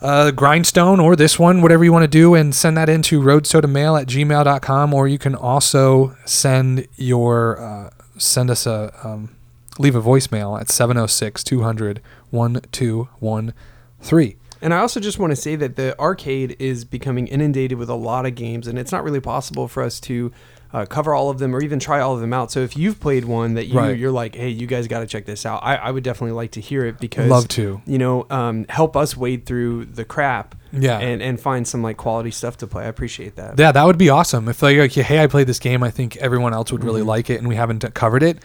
Uh, 0.00 0.30
grindstone 0.30 1.00
or 1.00 1.16
this 1.16 1.40
one 1.40 1.60
whatever 1.60 1.82
you 1.82 1.92
want 1.92 2.04
to 2.04 2.08
do 2.08 2.32
and 2.36 2.54
send 2.54 2.76
that 2.76 2.88
into 2.88 3.20
roadsodamail 3.20 4.00
at 4.00 4.06
gmail.com 4.06 4.94
or 4.94 5.08
you 5.08 5.18
can 5.18 5.34
also 5.34 6.14
send 6.24 6.86
your 6.94 7.60
uh, 7.60 7.90
send 8.18 8.50
us 8.50 8.66
a 8.66 8.92
um, 9.02 9.34
leave 9.78 9.94
a 9.94 10.02
voicemail 10.02 10.60
at 10.60 10.68
706 10.68 11.44
200 11.44 12.02
1213 12.30 14.38
And 14.60 14.74
I 14.74 14.78
also 14.78 15.00
just 15.00 15.18
want 15.18 15.30
to 15.30 15.36
say 15.36 15.56
that 15.56 15.76
the 15.76 15.98
arcade 15.98 16.56
is 16.58 16.84
becoming 16.84 17.28
inundated 17.28 17.78
with 17.78 17.88
a 17.88 17.94
lot 17.94 18.26
of 18.26 18.34
games, 18.34 18.66
and 18.66 18.78
it's 18.78 18.92
not 18.92 19.04
really 19.04 19.20
possible 19.20 19.68
for 19.68 19.82
us 19.82 20.00
to 20.00 20.32
uh, 20.72 20.84
cover 20.84 21.14
all 21.14 21.30
of 21.30 21.38
them 21.38 21.54
or 21.56 21.62
even 21.62 21.78
try 21.78 21.98
all 22.00 22.14
of 22.14 22.20
them 22.20 22.32
out. 22.32 22.50
So 22.52 22.60
if 22.60 22.76
you've 22.76 23.00
played 23.00 23.24
one 23.24 23.54
that 23.54 23.66
you 23.66 23.78
Right. 23.78 23.98
you're 23.98 24.10
like, 24.10 24.34
hey, 24.34 24.50
you 24.50 24.66
guys 24.66 24.86
got 24.86 25.00
to 25.00 25.06
check 25.06 25.24
this 25.24 25.46
out, 25.46 25.60
I, 25.62 25.76
I 25.76 25.90
would 25.90 26.04
definitely 26.04 26.32
like 26.36 26.50
to 26.52 26.60
hear 26.60 26.84
it 26.84 26.98
because 26.98 27.30
Love 27.30 27.48
to. 27.48 27.80
you 27.86 27.96
know 27.98 28.26
um, 28.30 28.66
help 28.68 28.96
us 28.96 29.16
wade 29.16 29.46
through 29.46 29.86
the 29.86 30.04
crap 30.04 30.54
Yeah. 30.72 30.98
and 30.98 31.22
and 31.22 31.40
find 31.40 31.66
some 31.66 31.82
like 31.82 31.96
quality 31.96 32.30
stuff 32.30 32.58
to 32.58 32.66
play. 32.66 32.84
I 32.84 32.88
appreciate 32.88 33.36
that. 33.36 33.58
Yeah, 33.58 33.72
that 33.72 33.84
would 33.84 33.96
be 33.98 34.10
awesome. 34.10 34.46
If 34.48 34.60
like, 34.62 34.76
like, 34.76 34.92
hey, 34.92 35.22
I 35.22 35.26
played 35.26 35.46
this 35.46 35.58
game, 35.58 35.82
I 35.82 35.90
think 35.90 36.16
everyone 36.18 36.52
else 36.52 36.70
would 36.70 36.84
really 36.84 37.00
Mhm. 37.02 37.06
like 37.06 37.30
it, 37.30 37.38
and 37.38 37.48
we 37.48 37.54
haven't 37.56 37.94
covered 37.94 38.22
it. 38.22 38.38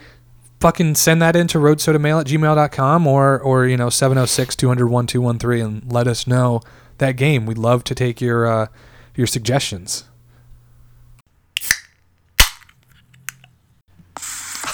Fucking 0.61 0.95
send 0.95 1.21
that 1.21 1.35
into 1.35 1.57
roadsodamail 1.57 2.21
at 2.21 2.27
gmail.com 2.27 3.05
or, 3.05 3.37
or 3.41 3.67
you 3.67 3.75
know, 3.75 3.89
706 3.89 4.55
200 4.55 4.87
1213 4.87 5.59
and 5.61 5.91
let 5.91 6.07
us 6.07 6.25
know 6.25 6.61
that 6.99 7.17
game. 7.17 7.45
We'd 7.45 7.57
love 7.57 7.83
to 7.83 7.93
take 7.93 8.21
your, 8.21 8.47
uh, 8.47 8.67
your 9.13 9.27
suggestions. 9.27 10.05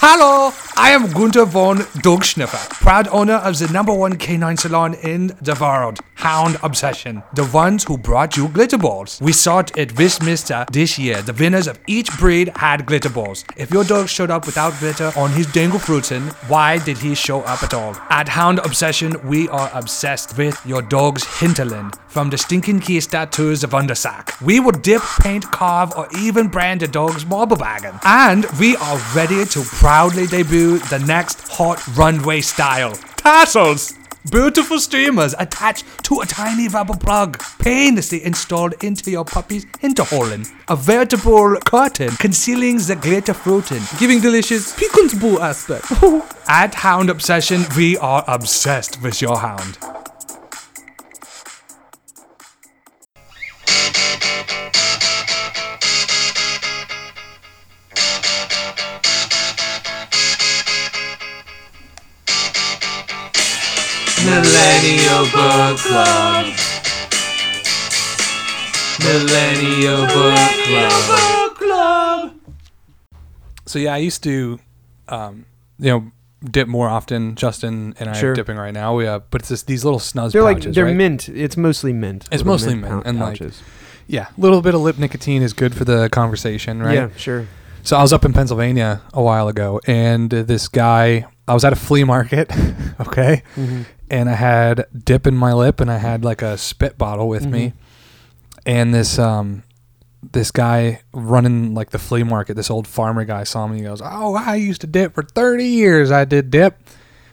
Hello, 0.02 0.54
I 0.78 0.92
am 0.92 1.12
Gunther 1.12 1.44
von 1.44 1.80
Dogschniffer, 2.02 2.70
proud 2.70 3.10
owner 3.10 3.34
of 3.34 3.60
the 3.60 3.68
number 3.68 3.94
one 3.94 4.16
canine 4.16 4.56
salon 4.56 4.94
in 4.94 5.28
the 5.42 5.58
world, 5.60 6.00
Hound 6.16 6.58
Obsession, 6.64 7.22
the 7.34 7.44
ones 7.48 7.84
who 7.84 7.98
brought 7.98 8.38
you 8.38 8.48
glitter 8.48 8.78
balls. 8.78 9.20
We 9.22 9.34
thought 9.34 9.78
at 9.78 9.98
Westminster 10.00 10.66
this 10.72 10.98
year, 10.98 11.22
the 11.22 11.34
winners 11.34 11.68
of 11.68 11.82
each 11.86 12.18
breed 12.18 12.54
had 12.56 12.86
glitter 12.86 13.10
balls. 13.10 13.44
If 13.58 13.72
your 13.72 13.84
dog 13.84 14.08
showed 14.08 14.32
up 14.32 14.46
without 14.46 14.80
glitter 14.80 15.12
on 15.18 15.32
his 15.32 15.52
dangle 15.52 15.80
fruitin, 15.80 16.32
why 16.48 16.78
did 16.78 17.00
he 17.00 17.14
show 17.14 17.42
up 17.42 17.62
at 17.62 17.74
all? 17.74 17.94
At 18.10 18.30
Hound 18.30 18.60
Obsession, 18.60 19.18
we 19.28 19.50
are 19.50 19.70
obsessed 19.74 20.38
with 20.38 20.66
your 20.66 20.82
dog's 20.82 21.26
hinterland, 21.42 21.96
from 22.08 22.30
the 22.30 22.38
stinking 22.38 22.80
keister 22.80 23.30
to 23.32 23.58
the 23.58 23.68
Wundersack. 23.68 24.42
We 24.42 24.62
will 24.62 24.72
dip, 24.72 25.02
paint, 25.20 25.52
carve, 25.52 25.92
or 25.98 26.08
even 26.18 26.48
brand 26.48 26.84
a 26.84 26.88
dog's 26.88 27.26
marble 27.26 27.58
wagon. 27.58 28.00
And 28.06 28.46
we 28.62 28.78
are 28.78 28.98
ready 29.14 29.44
to 29.44 29.64
proudly 29.90 30.28
debut 30.28 30.78
the 30.94 31.00
next 31.00 31.48
hot 31.48 31.82
runway 31.98 32.40
style. 32.42 32.94
Tassels! 33.16 33.98
Beautiful 34.30 34.78
streamers 34.78 35.34
attached 35.40 35.84
to 36.04 36.20
a 36.20 36.28
tiny 36.28 36.68
rubber 36.68 36.96
plug, 36.96 37.42
painlessly 37.58 38.24
installed 38.24 38.76
into 38.84 39.10
your 39.10 39.26
puppy's 39.26 39.66
hinterholen. 39.82 40.48
A 40.68 40.76
veritable 40.76 41.56
curtain 41.66 42.12
concealing 42.18 42.78
the 42.78 43.00
glitter 43.02 43.34
fruiting, 43.34 43.82
giving 43.98 44.20
delicious 44.20 44.78
piquant 44.78 45.20
boo 45.20 45.40
aspect. 45.40 45.92
At 46.48 46.76
Hound 46.76 47.10
Obsession, 47.10 47.66
we 47.76 47.98
are 47.98 48.24
obsessed 48.28 49.02
with 49.02 49.24
your 49.24 49.40
hound. 49.40 49.80
Millennial 64.30 65.24
Book 65.34 65.78
Club. 65.80 66.46
Millennial 69.00 70.06
Book 70.08 71.56
Club. 71.58 72.34
So 73.66 73.80
yeah, 73.80 73.94
I 73.94 73.98
used 73.98 74.24
to, 74.24 74.60
um, 75.08 75.46
you 75.80 75.90
know, 75.90 76.12
dip 76.44 76.68
more 76.68 76.90
often. 76.90 77.36
Justin 77.36 77.96
and 78.00 78.10
I 78.10 78.14
Sure. 78.14 78.32
are 78.32 78.36
dipping 78.36 78.58
right 78.58 78.74
now. 78.74 78.96
We 78.96 79.08
uh, 79.08 79.20
but 79.32 79.42
it's 79.42 79.50
just 79.50 79.68
these 79.68 79.84
little 79.84 80.00
snuzz 80.00 80.32
They're 80.32 80.44
like 80.44 80.62
they're 80.62 80.86
right? 80.86 80.96
mint. 80.96 81.28
It's 81.30 81.58
mostly 81.58 81.94
mint. 81.94 82.28
It's 82.32 82.44
mostly 82.46 82.76
mint, 82.76 83.04
pou- 83.04 83.10
and, 83.10 83.20
like. 83.20 83.42
Yeah, 84.08 84.28
a 84.36 84.42
little 84.42 84.62
bit 84.62 84.74
of 84.74 84.82
lip 84.82 84.98
nicotine 84.98 85.42
is 85.44 85.54
good 85.54 85.76
for 85.76 85.86
the 85.86 86.10
conversation, 86.10 86.82
right? 86.82 86.96
Yeah, 86.96 87.10
sure. 87.16 87.48
So 87.84 87.98
I 87.98 88.02
was 88.02 88.14
up 88.14 88.24
in 88.26 88.34
Pennsylvania 88.34 89.02
a 89.14 89.22
while 89.22 89.48
ago, 89.48 89.80
and 89.88 90.30
this 90.30 90.68
guy, 90.68 91.26
I 91.48 91.54
was 91.54 91.64
at 91.64 91.74
a 91.74 91.76
flea 91.76 92.04
market, 92.04 92.52
okay, 93.00 93.42
Mm-hmm. 93.56 93.82
and 94.12 94.30
I 94.30 94.34
had 94.34 94.86
dip 95.06 95.26
in 95.26 95.36
my 95.36 95.54
lip, 95.54 95.80
and 95.80 95.90
I 95.90 95.98
had 95.98 96.24
like 96.24 96.42
a 96.42 96.58
spit 96.58 96.98
bottle 96.98 97.28
with 97.28 97.46
me, 97.48 97.74
and 98.66 98.94
this 98.94 99.18
um, 99.18 99.64
this 100.32 100.52
guy 100.52 101.02
running 101.14 101.74
like 101.74 101.90
the 101.90 101.98
flea 101.98 102.24
market, 102.24 102.54
this 102.56 102.70
old 102.70 102.86
farmer 102.88 103.26
guy 103.26 103.44
saw 103.44 103.66
me. 103.68 103.78
He 103.78 103.84
goes, 103.84 104.02
"Oh, 104.04 104.36
I 104.36 104.56
used 104.56 104.82
to 104.82 104.88
dip 104.88 105.16
for 105.16 105.24
thirty 105.24 105.66
years. 105.66 106.12
I 106.12 106.26
did 106.26 106.52
dip," 106.52 106.78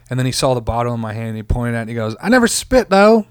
and 0.08 0.18
then 0.18 0.24
he 0.26 0.32
saw 0.32 0.54
the 0.54 0.62
bottle 0.62 0.94
in 0.94 1.00
my 1.00 1.12
hand, 1.12 1.28
and 1.28 1.36
he 1.36 1.42
pointed 1.42 1.74
at, 1.74 1.78
it 1.78 1.82
and 1.82 1.90
he 1.90 1.96
goes, 1.96 2.16
"I 2.22 2.30
never 2.30 2.46
spit 2.48 2.88
though," 2.88 3.26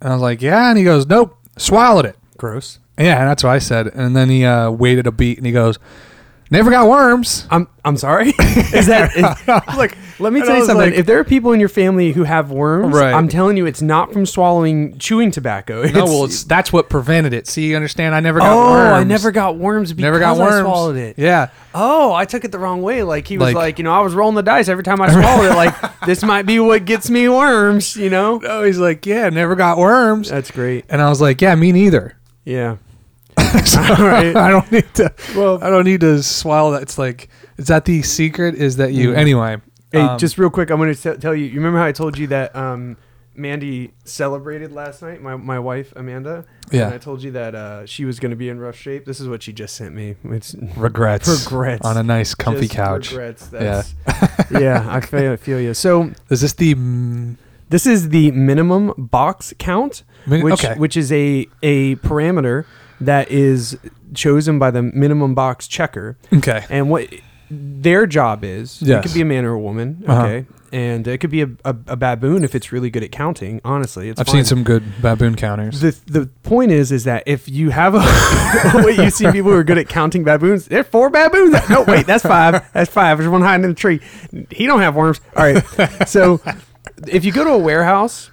and 0.00 0.10
I 0.10 0.14
was 0.14 0.22
like, 0.22 0.42
"Yeah," 0.42 0.68
and 0.70 0.78
he 0.78 0.82
goes, 0.84 1.06
"Nope, 1.06 1.36
swallowed 1.58 2.06
it." 2.06 2.16
Gross. 2.38 2.78
Yeah, 2.98 3.20
and 3.20 3.28
that's 3.28 3.44
what 3.44 3.50
I 3.50 3.60
said. 3.60 3.86
And 3.88 4.16
then 4.16 4.28
he 4.28 4.44
uh, 4.44 4.70
waited 4.70 5.06
a 5.06 5.12
beat 5.12 5.38
and 5.38 5.46
he 5.46 5.52
goes, 5.52 5.78
Never 6.52 6.70
got 6.70 6.88
worms. 6.88 7.46
I'm 7.48 7.68
I'm 7.84 7.96
sorry. 7.96 8.28
is 8.38 8.86
that 8.88 9.16
is, 9.16 9.76
look? 9.76 9.96
Let 10.18 10.32
me 10.32 10.40
tell 10.42 10.56
you 10.56 10.66
something. 10.66 10.90
like- 10.90 10.98
if 10.98 11.06
there 11.06 11.18
are 11.18 11.24
people 11.24 11.52
in 11.52 11.60
your 11.60 11.68
family 11.68 12.12
who 12.12 12.24
have 12.24 12.50
worms, 12.50 12.94
Right. 12.94 13.14
I'm 13.14 13.28
telling 13.28 13.56
you, 13.56 13.66
it's 13.66 13.80
not 13.80 14.12
from 14.12 14.26
swallowing 14.26 14.98
chewing 14.98 15.30
tobacco. 15.30 15.84
No, 15.84 16.04
well, 16.04 16.24
it's, 16.24 16.44
that's 16.44 16.72
what 16.72 16.90
prevented 16.90 17.32
it. 17.32 17.46
See, 17.46 17.68
you 17.70 17.76
understand? 17.76 18.14
I 18.14 18.20
never 18.20 18.40
got 18.40 18.52
oh, 18.52 18.70
worms. 18.72 18.92
I 19.00 19.04
never 19.04 19.30
got 19.30 19.56
worms 19.56 19.92
because 19.92 20.02
never 20.02 20.18
got 20.18 20.36
worms. 20.36 20.56
I 20.56 20.60
swallowed 20.62 20.96
it. 20.96 21.18
Yeah. 21.18 21.50
Oh, 21.74 22.12
I 22.12 22.24
took 22.26 22.44
it 22.44 22.52
the 22.52 22.58
wrong 22.58 22.82
way. 22.82 23.02
Like 23.04 23.28
he 23.28 23.38
was 23.38 23.46
Like- 23.46 23.54
like, 23.54 23.78
you 23.78 23.84
know, 23.84 23.92
I 23.92 24.00
was 24.00 24.12
rolling 24.12 24.34
the 24.34 24.42
dice 24.42 24.68
every 24.68 24.84
time 24.84 25.00
I 25.00 25.10
swallowed 25.12 25.52
it. 25.52 25.54
Like 25.54 26.00
this 26.04 26.22
might 26.22 26.46
be 26.46 26.58
what 26.58 26.84
gets 26.84 27.08
me 27.08 27.28
worms. 27.28 27.96
You 27.96 28.10
know. 28.10 28.38
No, 28.38 28.64
he's 28.64 28.78
like, 28.78 29.06
yeah, 29.06 29.28
never 29.30 29.54
got 29.54 29.78
worms. 29.78 30.28
That's 30.28 30.50
great. 30.50 30.84
And 30.88 31.00
I 31.00 31.08
was 31.08 31.20
like, 31.20 31.40
yeah, 31.40 31.54
me 31.54 31.70
neither. 31.72 32.18
Yeah. 32.44 32.76
So, 33.64 33.80
right. 33.80 34.34
I 34.34 34.50
don't 34.50 34.70
need 34.72 34.92
to. 34.94 35.12
Well- 35.36 35.62
I 35.62 35.70
don't 35.70 35.84
need 35.84 36.00
to 36.00 36.22
swallow 36.22 36.72
that. 36.72 36.82
It's 36.82 36.98
like, 36.98 37.28
is 37.56 37.66
that 37.66 37.84
the 37.84 38.02
secret? 38.02 38.54
Is 38.54 38.76
that 38.76 38.92
you? 38.92 39.10
Mhm. 39.10 39.16
Anyway. 39.16 39.60
Hey, 39.92 40.00
um, 40.00 40.18
just 40.18 40.38
real 40.38 40.50
quick, 40.50 40.70
I'm 40.70 40.78
going 40.78 40.94
to 40.94 41.16
tell 41.16 41.34
you. 41.34 41.46
You 41.46 41.56
remember 41.56 41.78
how 41.78 41.84
I 41.86 41.92
told 41.92 42.16
you 42.16 42.28
that 42.28 42.54
um, 42.54 42.96
Mandy 43.34 43.92
celebrated 44.04 44.70
last 44.72 45.02
night? 45.02 45.20
My 45.20 45.36
my 45.36 45.58
wife 45.58 45.92
Amanda. 45.96 46.44
Yeah. 46.70 46.86
And 46.86 46.94
I 46.94 46.98
told 46.98 47.22
you 47.22 47.32
that 47.32 47.54
uh, 47.56 47.86
she 47.86 48.04
was 48.04 48.20
going 48.20 48.30
to 48.30 48.36
be 48.36 48.48
in 48.48 48.60
rough 48.60 48.76
shape. 48.76 49.04
This 49.04 49.18
is 49.18 49.26
what 49.28 49.42
she 49.42 49.52
just 49.52 49.74
sent 49.74 49.94
me. 49.94 50.14
It's 50.24 50.54
regrets. 50.76 51.28
regrets. 51.28 51.84
on 51.84 51.96
a 51.96 52.04
nice, 52.04 52.34
comfy 52.36 52.62
just 52.62 52.74
couch. 52.74 53.10
Regrets. 53.10 53.50
Yeah. 53.52 53.82
That's, 54.06 54.50
yeah. 54.52 54.86
I 54.88 55.00
feel, 55.00 55.32
I 55.32 55.36
feel 55.36 55.60
you. 55.60 55.74
So 55.74 56.12
Is 56.28 56.40
this 56.42 56.52
the? 56.52 56.74
mm, 56.76 57.36
this 57.68 57.86
is 57.86 58.10
the 58.10 58.30
minimum 58.32 58.92
box 58.96 59.54
count, 59.58 60.02
which 60.26 60.64
okay. 60.64 60.74
which 60.78 60.96
is 60.96 61.10
a 61.12 61.46
a 61.62 61.96
parameter 61.96 62.66
that 63.00 63.30
is 63.30 63.78
chosen 64.14 64.58
by 64.58 64.70
the 64.70 64.82
minimum 64.82 65.34
box 65.34 65.66
checker. 65.68 66.18
Okay. 66.32 66.64
and 66.68 66.90
what 66.90 67.08
their 67.50 68.06
job 68.06 68.44
is. 68.44 68.80
It 68.82 69.02
could 69.02 69.14
be 69.14 69.22
a 69.22 69.24
man 69.24 69.44
or 69.44 69.52
a 69.52 69.58
woman. 69.58 70.04
Uh-huh. 70.06 70.22
Okay. 70.22 70.46
And 70.72 71.08
it 71.08 71.18
could 71.18 71.30
be 71.30 71.42
a, 71.42 71.48
a, 71.64 71.74
a 71.88 71.96
baboon 71.96 72.44
if 72.44 72.54
it's 72.54 72.70
really 72.70 72.90
good 72.90 73.02
at 73.02 73.10
counting. 73.10 73.60
Honestly, 73.64 74.08
it's 74.08 74.20
I've 74.20 74.28
seen 74.28 74.44
some 74.44 74.62
good 74.62 74.84
baboon 75.02 75.34
counters. 75.34 75.80
The 75.80 75.98
the 76.06 76.26
point 76.44 76.70
is 76.70 76.92
is 76.92 77.02
that 77.04 77.24
if 77.26 77.48
you 77.48 77.70
have 77.70 77.96
a 77.96 78.02
wait, 78.84 78.96
you 78.96 79.10
see 79.10 79.24
people 79.32 79.50
who 79.50 79.56
are 79.56 79.64
good 79.64 79.78
at 79.78 79.88
counting 79.88 80.22
baboons. 80.22 80.66
There 80.66 80.78
are 80.78 80.84
four 80.84 81.10
baboons. 81.10 81.56
No, 81.68 81.82
wait, 81.82 82.06
that's 82.06 82.22
five. 82.22 82.72
That's 82.72 82.88
five. 82.88 83.18
There's 83.18 83.28
one 83.28 83.42
hiding 83.42 83.64
in 83.64 83.70
the 83.70 83.74
tree. 83.74 84.00
He 84.50 84.66
don't 84.66 84.78
have 84.78 84.94
worms. 84.94 85.20
All 85.36 85.42
right. 85.42 86.08
So 86.08 86.40
if 87.08 87.24
you 87.24 87.32
go 87.32 87.42
to 87.42 87.50
a 87.50 87.58
warehouse 87.58 88.30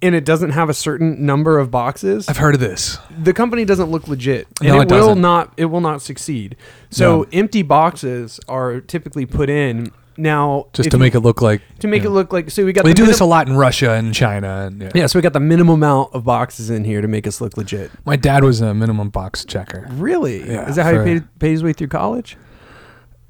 and 0.00 0.14
it 0.14 0.24
doesn't 0.24 0.50
have 0.50 0.68
a 0.68 0.74
certain 0.74 1.26
number 1.26 1.58
of 1.58 1.70
boxes, 1.70 2.28
I've 2.28 2.36
heard 2.36 2.54
of 2.54 2.60
this. 2.60 2.98
the 3.18 3.32
company 3.32 3.64
doesn't 3.64 3.90
look 3.90 4.06
legit 4.08 4.46
and 4.60 4.68
No, 4.68 4.80
it, 4.80 4.82
it 4.82 4.94
will 4.94 5.00
doesn't. 5.08 5.20
not 5.20 5.52
it 5.56 5.64
will 5.66 5.80
not 5.80 6.02
succeed 6.02 6.56
so 6.90 7.26
empty 7.32 7.62
boxes 7.62 8.38
are 8.48 8.80
typically 8.80 9.26
put 9.26 9.50
in 9.50 9.90
now 10.16 10.66
Just 10.72 10.88
if 10.88 10.90
to 10.92 10.96
you- 10.96 11.00
make 11.00 11.14
it 11.14 11.20
look 11.20 11.40
like 11.42 11.62
to 11.78 11.86
make 11.88 12.02
yeah. 12.02 12.08
it 12.08 12.12
look 12.12 12.32
like 12.32 12.50
so 12.50 12.64
we 12.64 12.72
got 12.72 12.84
They 12.84 12.90
the 12.90 12.94
do 12.96 13.06
this 13.06 13.20
a 13.20 13.22
minim- 13.24 13.30
lot 13.30 13.48
in 13.48 13.56
Russia 13.56 13.92
and 13.92 14.12
China. 14.12 14.66
And 14.66 14.82
yeah. 14.82 14.90
yeah 14.94 15.06
so 15.06 15.16
we 15.18 15.22
got 15.22 15.32
the 15.32 15.38
minimum 15.40 15.74
amount 15.76 16.12
of 16.14 16.24
boxes 16.24 16.70
in 16.70 16.82
here 16.84 17.00
to 17.00 17.06
make 17.08 17.26
us 17.26 17.40
look 17.40 17.56
legit 17.56 17.90
My 18.04 18.16
dad 18.16 18.42
was 18.42 18.60
a 18.60 18.74
minimum 18.74 19.10
box 19.10 19.44
checker. 19.44 19.86
really 19.92 20.40
Yeah, 20.48 20.68
is 20.68 20.74
that 20.76 20.84
how 20.84 20.92
he 20.92 20.98
paid, 21.20 21.38
paid 21.38 21.50
his 21.52 21.62
way 21.62 21.72
through 21.72 21.88
college 21.88 22.36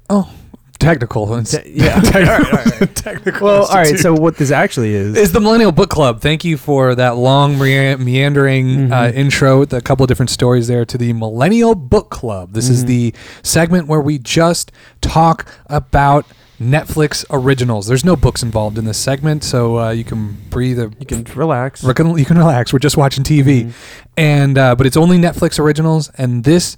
Oh, 0.09 0.31
technical. 0.79 1.43
Te- 1.43 1.69
yeah 1.73 1.99
technical. 2.95 3.45
well 3.47 3.65
all 3.65 3.75
right 3.75 3.99
so 3.99 4.13
what 4.13 4.37
this 4.37 4.49
actually 4.51 4.93
is 4.93 5.15
is 5.17 5.31
the 5.31 5.39
Millennial 5.39 5.71
Book 5.71 5.89
Club. 5.89 6.21
Thank 6.21 6.43
you 6.45 6.57
for 6.57 6.95
that 6.95 7.17
long 7.17 7.59
mea- 7.59 7.95
meandering 7.95 8.91
uh, 8.91 9.03
Mhm. 9.03 9.13
intro 9.15 9.59
with 9.59 9.73
a 9.73 9.81
couple 9.81 10.03
of 10.03 10.07
different 10.07 10.29
stories 10.29 10.67
there 10.67 10.85
to 10.85 10.97
the 10.97 11.13
Millennial 11.13 11.75
Book 11.75 12.09
Club. 12.09 12.53
This 12.53 12.69
is 12.69 12.83
Mhm. 12.83 12.87
the 12.87 13.13
segment 13.43 13.87
where 13.87 14.01
we 14.01 14.17
just 14.17 14.71
talk 15.01 15.45
about 15.67 16.25
Netflix 16.61 17.23
originals. 17.29 17.87
There's 17.87 18.03
no 18.03 18.15
books 18.17 18.43
involved 18.43 18.77
in 18.77 18.83
this 18.85 18.97
segment, 18.97 19.43
so 19.45 19.79
uh, 19.79 19.89
you 19.91 20.03
can 20.03 20.37
breathe. 20.49 20.77
A, 20.79 20.91
you 20.99 21.05
can 21.05 21.25
relax 21.35 21.83
We're 21.83 21.93
gonna- 21.93 22.17
you 22.19 22.25
can 22.25 22.37
relax. 22.37 22.73
We're 22.73 22.79
just 22.79 22.97
watching 22.97 23.23
TV, 23.23 23.63
Mhm. 23.65 23.71
and 24.17 24.57
uh, 24.57 24.75
but 24.75 24.85
it's 24.85 24.97
only 24.97 25.17
Netflix 25.17 25.57
originals. 25.59 26.09
And 26.17 26.43
this 26.43 26.75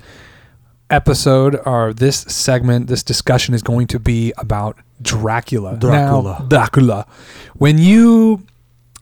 episode 0.92 1.60
or 1.66 1.94
this 1.94 2.18
segment, 2.22 2.88
this 2.88 3.04
discussion 3.04 3.54
is 3.54 3.64
going 3.64 3.88
to 3.88 4.00
be 4.00 4.34
about 4.38 4.78
Dracula. 5.02 5.78
Dracula. 5.78 6.38
Now, 6.40 6.46
Dracula. 6.48 7.08
When 7.56 7.78
you 7.78 8.46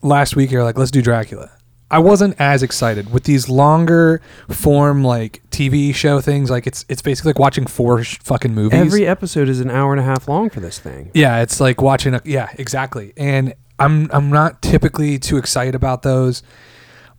last 0.02 0.36
week 0.36 0.50
you're 0.50 0.64
like, 0.64 0.78
let's 0.78 0.90
do 0.90 1.02
Dracula. 1.02 1.50
I 1.92 1.98
wasn't 1.98 2.36
as 2.40 2.62
excited 2.62 3.12
with 3.12 3.24
these 3.24 3.48
longer 3.48 4.22
form 4.48 5.02
like 5.02 5.42
TV 5.50 5.92
show 5.92 6.20
things. 6.20 6.48
Like 6.48 6.66
it's 6.66 6.84
it's 6.88 7.02
basically 7.02 7.30
like 7.30 7.40
watching 7.40 7.66
four 7.66 8.04
sh- 8.04 8.18
fucking 8.22 8.54
movies. 8.54 8.78
every 8.78 9.06
episode 9.06 9.48
is 9.48 9.60
an 9.60 9.70
hour 9.70 9.92
and 9.92 10.00
a 10.00 10.04
half 10.04 10.28
long 10.28 10.50
for 10.50 10.60
this 10.60 10.78
thing 10.78 11.10
Yeah, 11.14 11.42
it's 11.42 11.58
like 11.60 11.82
watching 11.82 12.14
a 12.14 12.22
yeah, 12.24 12.48
exactly. 12.58 13.12
And 13.16 13.54
I'm 13.80 14.08
I'm 14.12 14.30
not 14.30 14.62
typically 14.62 15.18
too 15.18 15.36
excited 15.36 15.74
about 15.74 16.02
those. 16.02 16.44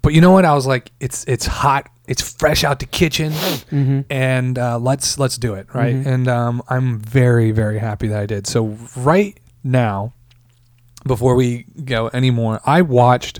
But 0.01 0.13
you 0.13 0.21
know 0.21 0.31
what? 0.31 0.45
I 0.45 0.53
was 0.53 0.65
like, 0.65 0.91
it's 0.99 1.25
it's 1.25 1.45
hot, 1.45 1.89
it's 2.11 2.21
fresh 2.41 2.61
out 2.67 2.77
the 2.79 2.85
kitchen, 3.01 3.31
mm-hmm. 3.31 4.01
and 4.09 4.53
uh, 4.59 4.77
let's 4.89 5.17
let's 5.17 5.37
do 5.37 5.51
it, 5.59 5.65
right? 5.73 5.95
Mhm. 5.95 6.05
And 6.13 6.27
um, 6.27 6.61
I'm 6.73 6.99
very 6.99 7.51
very 7.51 7.79
happy 7.79 8.07
that 8.11 8.19
I 8.19 8.25
did. 8.25 8.43
So 8.47 8.77
right 8.97 9.33
now, 9.63 10.13
before 11.05 11.35
we 11.35 11.65
go 11.95 12.09
anymore, 12.13 12.59
I 12.65 12.81
watched 12.81 13.39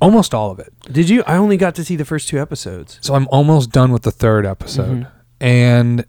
almost 0.00 0.32
all 0.34 0.50
of 0.52 0.58
it. 0.60 0.72
did 0.92 1.08
you 1.10 1.24
i 1.26 1.34
only 1.36 1.56
got 1.56 1.74
to 1.74 1.82
see 1.84 1.96
the 1.96 2.04
first 2.04 2.28
two 2.30 2.38
episodes 2.46 2.98
So 3.00 3.14
I'm 3.16 3.26
almost 3.32 3.72
done 3.72 3.90
with 3.94 4.02
the 4.08 4.12
third 4.12 4.46
episode, 4.46 4.98
Mhm. 5.00 5.06
and 5.40 6.04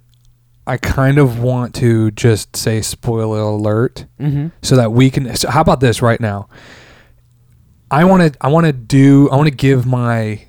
I 0.68 0.78
kind 0.78 1.18
of 1.18 1.40
want 1.42 1.74
to 1.82 2.12
just 2.12 2.56
say 2.56 2.82
spoiler 2.82 3.40
alert 3.42 4.06
mm-hmm. 4.20 4.48
so 4.62 4.76
that 4.76 4.92
we 4.92 5.10
can 5.10 5.36
so 5.36 5.50
how 5.50 5.62
about 5.62 5.80
this 5.80 6.02
right 6.10 6.22
now 6.22 6.48
i 7.90 8.02
want 8.06 8.22
to 8.22 8.30
i 8.46 8.48
want 8.56 8.66
to 8.68 8.74
do 8.74 9.28
i 9.32 9.36
want 9.36 9.48
to 9.48 9.56
give 9.68 9.86
my 9.88 10.40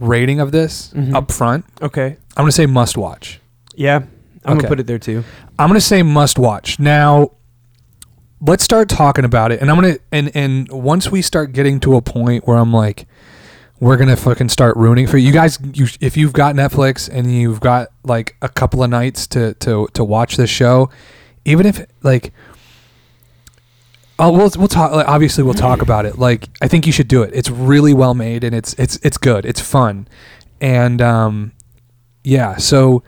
rating 0.00 0.40
of 0.40 0.52
this 0.52 0.92
Mhm. 0.94 1.14
up 1.14 1.30
front 1.32 1.64
okay 1.82 2.16
i'm 2.36 2.42
going 2.42 2.48
to 2.48 2.52
say 2.52 2.66
must 2.66 2.96
watch 2.96 3.40
yeah 3.74 3.96
i'm 3.96 4.04
Okay. 4.04 4.54
gonna 4.54 4.68
put 4.68 4.80
it 4.80 4.86
there 4.86 4.98
too 4.98 5.22
i'm 5.58 5.68
going 5.68 5.78
to 5.80 5.86
say 5.86 6.02
must 6.02 6.38
watch 6.38 6.78
now 6.78 7.30
let's 8.40 8.64
start 8.64 8.88
talking 8.88 9.24
about 9.24 9.52
it 9.52 9.60
and 9.60 9.70
i'm 9.70 9.80
going 9.80 9.94
to 9.94 10.00
and 10.12 10.30
and 10.34 10.68
once 10.70 11.10
we 11.10 11.22
start 11.22 11.52
getting 11.52 11.80
to 11.80 11.96
a 11.96 12.02
point 12.02 12.46
where 12.46 12.56
i'm 12.58 12.72
like 12.72 13.06
we're 13.80 13.96
gonna 13.96 14.16
fucking 14.16 14.48
start 14.48 14.76
ruining 14.76 15.06
for 15.06 15.18
you 15.18 15.30
guys. 15.32 15.58
You, 15.74 15.86
if 16.00 16.16
you've 16.16 16.32
got 16.32 16.54
Netflix 16.54 17.10
and 17.12 17.30
you've 17.34 17.60
got 17.60 17.88
like 18.04 18.34
a 18.40 18.48
couple 18.48 18.82
of 18.82 18.88
nights 18.88 19.26
to 19.28 19.52
to 19.54 19.88
to 19.92 20.04
watch 20.04 20.36
this 20.38 20.48
show, 20.48 20.88
even 21.44 21.66
if 21.66 21.84
like 22.02 22.32
Oh, 24.18 24.30
we'll 24.30 24.50
we'll 24.56 24.68
talk. 24.68 24.92
Like, 24.92 25.08
obviously, 25.08 25.42
we'll 25.42 25.54
talk 25.54 25.82
about 25.82 26.06
it. 26.06 26.18
Like, 26.18 26.48
I 26.62 26.68
think 26.68 26.86
you 26.86 26.92
should 26.92 27.08
do 27.08 27.22
it. 27.22 27.30
It's 27.34 27.50
really 27.50 27.92
well 27.94 28.14
made 28.14 28.44
and 28.44 28.54
it's 28.54 28.72
it's 28.74 28.96
it's 29.02 29.18
good. 29.18 29.44
It's 29.44 29.60
fun, 29.60 30.06
and 30.60 31.02
um, 31.02 31.52
yeah. 32.22 32.56
So, 32.56 33.02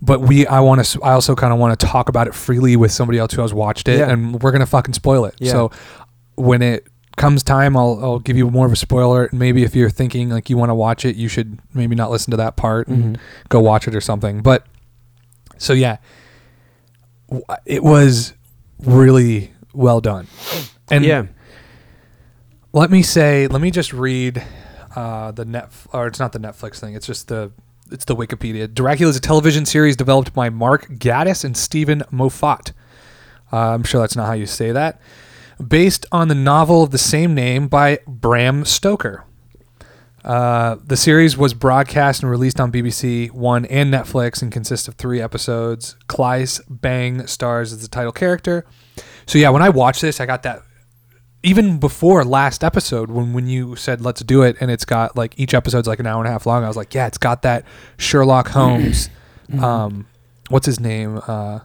but 0.00 0.20
we, 0.20 0.46
I 0.46 0.60
want 0.60 0.84
to. 0.84 1.02
I 1.02 1.12
also 1.12 1.34
kind 1.34 1.52
of 1.52 1.58
want 1.58 1.78
to 1.78 1.86
talk 1.86 2.08
about 2.08 2.28
it 2.28 2.34
freely 2.36 2.76
with 2.76 2.92
somebody 2.92 3.18
else 3.18 3.32
who 3.32 3.42
has 3.42 3.52
watched 3.52 3.88
it, 3.88 3.98
Yeah. 3.98 4.10
and 4.10 4.40
we're 4.42 4.52
gonna 4.52 4.64
fucking 4.66 4.94
spoil 4.94 5.24
it. 5.24 5.34
Yeah. 5.38 5.50
So, 5.50 5.70
when 6.36 6.62
it 6.62 6.86
comes 7.16 7.42
time, 7.42 7.76
I'll 7.76 7.98
I'll 8.00 8.18
give 8.20 8.36
you 8.36 8.48
more 8.48 8.66
of 8.66 8.72
a 8.72 8.76
spoiler. 8.76 9.24
And 9.24 9.40
maybe 9.40 9.64
if 9.64 9.74
you're 9.74 9.90
thinking 9.90 10.28
like 10.30 10.48
you 10.50 10.56
want 10.56 10.70
to 10.70 10.74
watch 10.76 11.04
it, 11.04 11.16
you 11.16 11.26
should 11.26 11.58
maybe 11.74 11.96
not 11.96 12.12
listen 12.12 12.30
to 12.30 12.36
that 12.36 12.54
part 12.56 12.86
and 12.86 13.16
Mhm. 13.16 13.20
go 13.48 13.58
watch 13.58 13.88
it 13.88 13.94
or 13.96 14.00
something. 14.00 14.40
But 14.40 14.64
so 15.58 15.72
yeah, 15.72 15.96
it 17.66 17.82
was 17.82 18.34
really 18.84 19.52
well 19.74 20.00
done. 20.00 20.26
And 20.90 21.04
yeah 21.04 21.26
let 22.74 22.90
me 22.90 23.02
say, 23.02 23.46
let 23.46 23.62
me 23.62 23.70
just 23.70 23.92
read 23.92 24.42
uh, 24.96 25.30
the 25.30 25.44
net, 25.44 25.70
or 25.92 26.08
it's 26.08 26.18
not 26.18 26.32
the 26.32 26.40
Netflix 26.40 26.80
thing. 26.80 26.94
It's 26.94 27.06
just 27.06 27.28
the, 27.28 27.52
it's 27.90 28.04
the 28.04 28.16
Wikipedia. 28.16 28.72
Dracula 28.72 29.10
is 29.10 29.16
a 29.16 29.20
television 29.20 29.64
series 29.64 29.94
developed 29.96 30.34
by 30.34 30.50
Mark 30.50 30.88
Gatiss 30.88 31.44
and 31.44 31.56
Steven 31.56 32.02
Moffat. 32.10 32.72
Uh, 33.52 33.74
I'm 33.74 33.84
sure 33.84 34.00
that's 34.00 34.16
not 34.16 34.26
how 34.26 34.32
you 34.32 34.46
say 34.46 34.72
that. 34.72 35.00
Based 35.64 36.04
on 36.10 36.26
the 36.26 36.34
novel 36.34 36.82
of 36.82 36.90
the 36.90 36.98
same 36.98 37.32
name 37.32 37.68
by 37.68 38.00
Bram 38.08 38.64
Stoker. 38.64 39.24
Uh, 40.24 40.76
the 40.84 40.96
series 40.96 41.36
was 41.36 41.54
broadcast 41.54 42.22
and 42.22 42.30
released 42.30 42.58
on 42.58 42.72
BBC 42.72 43.30
One 43.30 43.66
and 43.66 43.94
Netflix 43.94 44.42
and 44.42 44.50
consists 44.50 44.88
of 44.88 44.96
three 44.96 45.20
episodes. 45.20 45.94
Claes 46.08 46.60
Bang 46.68 47.28
stars 47.28 47.72
as 47.72 47.82
the 47.82 47.88
title 47.88 48.10
character. 48.10 48.66
So 49.26 49.38
yeah, 49.38 49.50
when 49.50 49.62
I 49.62 49.68
watched 49.70 50.00
this, 50.00 50.20
I 50.20 50.26
got 50.26 50.42
that 50.44 50.62
even 51.42 51.78
before 51.78 52.24
last 52.24 52.64
episode 52.64 53.10
when 53.10 53.32
when 53.34 53.46
you 53.46 53.76
said 53.76 54.00
let's 54.00 54.22
do 54.22 54.42
it 54.42 54.56
and 54.60 54.70
it's 54.70 54.84
got 54.86 55.14
like 55.16 55.38
each 55.38 55.52
episode's 55.54 55.86
like 55.86 55.98
an 55.98 56.06
hour 56.06 56.18
and 56.20 56.28
a 56.28 56.30
half 56.32 56.46
long. 56.46 56.64
I 56.64 56.68
was 56.68 56.76
like, 56.76 56.94
yeah, 56.94 57.06
it's 57.06 57.18
got 57.18 57.42
that 57.42 57.64
Sherlock 57.98 58.48
Holmes. 58.48 59.10
um, 59.60 60.06
what's 60.48 60.66
his 60.66 60.80
name? 60.80 61.20
Uh, 61.26 61.60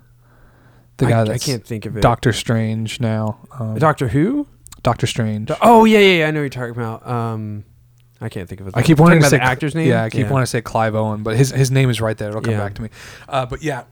the 0.98 1.06
guy 1.06 1.22
I 1.22 1.24
that's 1.24 1.44
I 1.48 1.52
can't 1.52 1.66
think 1.66 1.86
of 1.86 1.96
it. 1.96 2.02
Doctor 2.02 2.34
Strange 2.34 3.00
now. 3.00 3.40
Um, 3.58 3.78
Doctor 3.78 4.10
Who? 4.10 4.48
Doctor 4.84 5.08
Strange. 5.08 5.50
Oh 5.62 5.86
yeah, 5.86 6.00
yeah, 6.00 6.20
yeah. 6.20 6.28
I 6.28 6.32
know 6.32 6.40
what 6.42 6.44
you're 6.44 6.50
talking 6.68 6.72
about. 6.82 7.08
Um, 7.08 7.64
I 8.22 8.28
can't 8.28 8.50
think 8.50 8.60
of 8.60 8.68
it. 8.68 8.74
I 8.76 8.82
keep 8.82 9.00
wanting 9.00 9.22
to 9.22 9.30
say 9.30 9.38
the 9.38 9.44
actor's 9.44 9.76
name. 9.76 9.88
Yeah, 9.88 10.04
I 10.04 10.10
keep 10.10 10.28
wanting 10.28 10.44
to 10.44 10.48
say 10.48 10.62
Clive 10.62 10.94
Owen, 10.96 11.24
but 11.24 11.38
his 11.38 11.52
his 11.52 11.72
name 11.72 11.90
is 11.90 12.02
right 12.02 12.18
there. 12.18 12.30
It'll 12.30 12.42
come 12.42 12.52
Yeah. 12.52 12.60
back 12.60 12.74
to 12.76 12.82
me. 12.82 12.90
Uh, 13.30 13.46
but 13.46 13.64
yeah, 13.64 13.84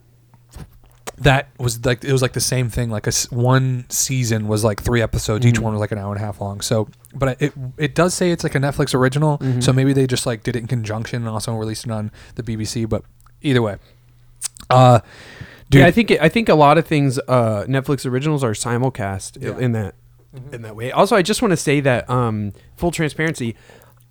that 1.19 1.49
was 1.57 1.83
like 1.85 2.03
it 2.03 2.11
was 2.11 2.21
like 2.21 2.33
the 2.33 2.39
same 2.39 2.69
thing. 2.69 2.89
Like 2.91 3.07
a 3.07 3.11
one 3.31 3.85
season 3.89 4.47
was 4.47 4.63
like 4.63 4.81
three 4.81 5.01
episodes. 5.01 5.45
Each 5.45 5.55
Mhm. 5.55 5.63
one 5.63 5.73
was 5.73 5.79
like 5.79 5.91
an 5.91 5.97
hour 5.97 6.11
and 6.13 6.21
a 6.21 6.25
half 6.25 6.39
long. 6.39 6.61
So, 6.61 6.87
but 7.15 7.41
it 7.41 7.53
it 7.77 7.95
does 7.95 8.13
say 8.13 8.31
it's 8.31 8.43
like 8.43 8.53
a 8.55 8.59
Netflix 8.59 8.93
original. 8.93 9.39
Mhm. 9.39 9.63
So 9.63 9.73
maybe 9.73 9.93
they 9.93 10.05
just 10.07 10.25
like 10.25 10.43
did 10.43 10.55
it 10.55 10.59
in 10.59 10.67
conjunction 10.67 11.21
and 11.23 11.29
also 11.29 11.53
released 11.55 11.85
it 11.85 11.91
on 11.91 12.11
the 12.35 12.43
BBC. 12.43 12.85
But 12.87 13.03
either 13.41 13.61
way, 13.63 13.77
uh, 14.69 14.99
dude, 15.69 15.79
yeah, 15.81 15.87
I 15.87 15.91
think 15.91 16.11
it, 16.11 16.21
I 16.21 16.29
think 16.29 16.49
a 16.49 16.55
lot 16.55 16.77
of 16.77 16.85
things 16.85 17.17
uh, 17.27 17.63
Netflix 17.67 18.05
originals 18.05 18.43
are 18.43 18.51
simulcast 18.51 19.41
Yeah. 19.41 19.57
in 19.57 19.71
that 19.71 19.95
in 20.51 20.61
that 20.61 20.75
way. 20.75 20.91
Also, 20.91 21.15
I 21.15 21.23
just 21.23 21.41
want 21.41 21.51
to 21.51 21.57
say 21.57 21.79
that 21.79 22.07
um, 22.09 22.53
full 22.75 22.91
transparency, 22.91 23.55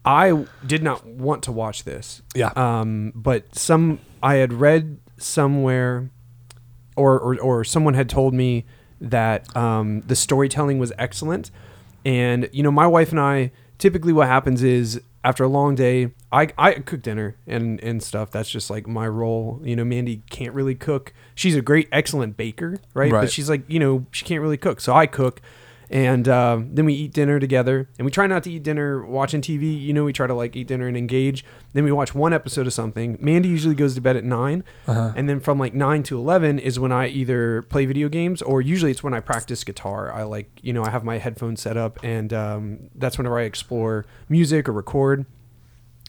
I 0.04 0.44
did 0.66 0.82
not 0.82 1.06
want 1.06 1.44
to 1.44 1.52
watch 1.52 1.84
this. 1.84 2.20
yeah, 2.34 2.50
Um, 2.56 3.12
but 3.14 3.54
some 3.54 4.00
I 4.24 4.36
had 4.36 4.52
read 4.52 4.98
somewhere, 5.18 6.10
or 6.96 7.18
or, 7.20 7.40
or 7.40 7.64
someone 7.64 7.94
had 7.94 8.08
told 8.08 8.34
me 8.34 8.64
that 9.00 9.54
um, 9.56 10.00
the 10.02 10.16
storytelling 10.16 10.78
was 10.78 10.92
excellent, 10.98 11.50
and 12.04 12.48
you 12.52 12.62
know 12.62 12.70
my 12.72 12.86
wife 12.86 13.10
and 13.10 13.20
I 13.20 13.50
typically 13.78 14.12
what 14.12 14.26
happens 14.26 14.62
is 14.62 15.00
after 15.22 15.42
a 15.44 15.48
long 15.48 15.74
day 15.74 16.12
I, 16.32 16.48
I 16.56 16.72
cook 16.74 17.02
dinner 17.02 17.36
and 17.46 17.78
and 17.80 18.02
stuff. 18.02 18.30
That's 18.30 18.48
just 18.50 18.70
like 18.70 18.86
my 18.86 19.06
role. 19.08 19.60
You 19.64 19.76
know 19.76 19.84
Mandy 19.84 20.22
can't 20.30 20.54
really 20.54 20.74
cook. 20.74 21.12
She's 21.34 21.56
a 21.56 21.62
great 21.62 21.88
excellent 21.92 22.36
baker 22.36 22.78
right, 22.94 23.12
Right. 23.12 23.22
but 23.22 23.30
she's 23.30 23.50
like 23.50 23.62
you 23.68 23.78
know 23.78 24.06
she 24.12 24.24
can't 24.24 24.40
really 24.40 24.56
cook. 24.56 24.80
So 24.80 24.94
I 24.94 25.06
cook 25.06 25.40
and 25.90 26.28
um, 26.28 26.74
then 26.74 26.84
we 26.84 26.94
eat 26.94 27.12
dinner 27.12 27.38
together. 27.38 27.88
And 27.98 28.04
we 28.04 28.10
try 28.10 28.26
not 28.26 28.42
to 28.44 28.50
eat 28.50 28.62
dinner 28.62 29.04
watching 29.04 29.40
tv 29.40 29.80
you 29.80 29.92
know 29.92 30.04
we 30.04 30.12
try 30.12 30.26
to 30.26 30.34
like 30.34 30.56
eat 30.56 30.66
dinner 30.66 30.86
and 30.86 30.96
engage. 30.96 31.44
Then 31.72 31.84
we 31.84 31.92
watch 31.92 32.14
one 32.14 32.32
episode 32.32 32.66
of 32.66 32.72
something. 32.72 33.18
Mandy 33.20 33.48
usually 33.48 33.74
goes 33.74 33.94
to 33.94 34.00
bed 34.00 34.16
at 34.16 34.24
9 34.24 34.64
uh-huh. 34.86 35.12
and 35.16 35.28
then 35.28 35.40
from 35.40 35.58
like 35.58 35.74
9 35.74 36.02
to 36.04 36.18
11 36.18 36.58
is 36.58 36.78
when 36.78 36.92
i 36.92 37.06
either 37.06 37.62
play 37.62 37.86
video 37.86 38.08
games 38.08 38.42
or 38.42 38.60
usually 38.60 38.90
it's 38.90 39.02
when 39.02 39.14
i 39.14 39.20
practice 39.20 39.62
guitar. 39.64 40.12
I 40.12 40.22
like 40.24 40.50
you 40.62 40.72
know 40.72 40.84
i 40.84 40.90
have 40.90 41.04
my 41.04 41.18
headphones 41.18 41.60
set 41.60 41.76
up 41.76 41.98
and 42.02 42.32
um, 42.32 42.90
that's 42.94 43.18
whenever 43.18 43.38
i 43.38 43.42
explore 43.42 44.06
music 44.28 44.68
or 44.68 44.72
record. 44.72 45.26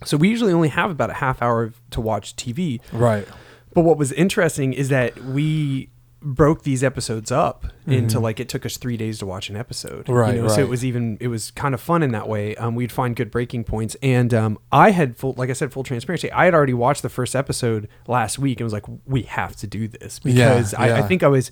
So 0.05 0.15
we 0.15 0.29
usually 0.29 0.53
only 0.53 0.69
have 0.69 0.91
about 0.91 1.09
a 1.09 1.15
half 1.15 1.41
hour 1.41 1.73
to 1.91 2.01
watch 2.01 2.35
tv 2.35 2.79
right, 2.91 3.27
but 3.73 3.81
what 3.81 3.97
was 3.97 4.11
interesting 4.11 4.73
is 4.73 4.89
that 4.89 5.17
we 5.23 5.89
broke 6.19 6.63
these 6.63 6.83
episodes 6.83 7.31
up 7.31 7.67
into 7.85 8.17
Mhm. 8.17 8.21
like 8.23 8.39
it 8.39 8.49
took 8.49 8.65
us 8.65 8.77
three 8.77 8.97
days 8.97 9.19
to 9.19 9.25
watch 9.27 9.49
an 9.49 9.55
episode. 9.55 10.09
Right, 10.09 10.35
You 10.35 10.41
know, 10.41 10.47
So 10.47 10.61
it 10.61 10.67
was 10.67 10.83
even 10.83 11.17
it 11.19 11.27
was 11.27 11.51
kind 11.51 11.73
of 11.75 11.79
fun 11.79 12.01
in 12.01 12.11
that 12.11 12.27
way. 12.27 12.55
Um, 12.55 12.73
we'd 12.73 12.91
find 12.91 13.15
good 13.15 13.29
breaking 13.29 13.65
points, 13.65 13.95
and 14.01 14.33
um, 14.33 14.57
I 14.71 14.91
had 14.91 15.15
full, 15.15 15.35
like 15.37 15.49
I 15.51 15.53
said, 15.53 15.71
full 15.71 15.83
transparency. 15.83 16.31
I 16.31 16.45
had 16.45 16.53
already 16.55 16.73
watched 16.73 17.03
the 17.03 17.09
first 17.09 17.35
episode 17.35 17.87
last 18.07 18.39
week 18.39 18.59
and 18.59 18.65
was 18.65 18.73
like, 18.73 18.85
we 19.05 19.21
have 19.23 19.55
to 19.57 19.67
do 19.67 19.87
this 19.87 20.19
Yeah, 20.23 20.55
because 20.55 20.73
I, 20.73 20.85
I 20.85 20.87
yeah. 20.87 21.07
think 21.07 21.21
I 21.23 21.27
was 21.27 21.51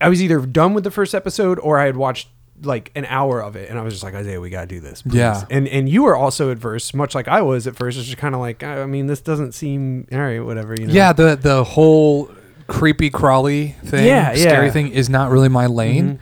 I 0.00 0.08
was 0.08 0.22
either 0.22 0.40
done 0.46 0.72
with 0.72 0.84
the 0.84 0.90
first 0.90 1.14
episode 1.14 1.58
or 1.58 1.78
I 1.78 1.86
had 1.86 1.96
watched 1.96 2.28
like 2.62 2.92
an 2.94 3.06
hour 3.06 3.42
of 3.42 3.56
it 3.56 3.70
and 3.70 3.78
I 3.78 3.82
was 3.82 3.94
just 3.94 4.04
like 4.04 4.14
Isaiah 4.14 4.38
we 4.40 4.50
got 4.50 4.60
to 4.62 4.66
do 4.66 4.80
this 4.80 5.02
please." 5.02 5.14
Yeah. 5.14 5.44
and 5.50 5.66
and 5.66 5.88
you 5.88 6.02
were 6.04 6.14
also 6.14 6.50
adverse 6.50 6.92
much 6.94 7.14
like 7.14 7.26
I 7.26 7.40
was 7.42 7.66
at 7.66 7.74
first 7.74 7.96
it's 7.98 8.06
just 8.06 8.18
kind 8.18 8.34
of 8.34 8.40
like 8.40 8.62
I 8.62 8.84
mean 8.86 9.06
this 9.06 9.20
doesn't 9.20 9.52
seem 9.52 10.06
all 10.12 10.18
right 10.18 10.40
whatever 10.40 10.74
you 10.74 10.86
know 10.86 10.92
yeah. 10.92 11.12
The 11.12 11.36
the 11.36 11.64
whole 11.64 12.30
creepy 12.70 13.10
crawly 13.10 13.74
thing, 13.84 14.06
Yeah, 14.06 14.32
scary 14.34 14.66
yeah. 14.66 14.72
thing 14.72 14.92
is 14.92 15.10
not 15.10 15.30
really 15.30 15.48
my 15.48 15.66
lane. 15.66 16.20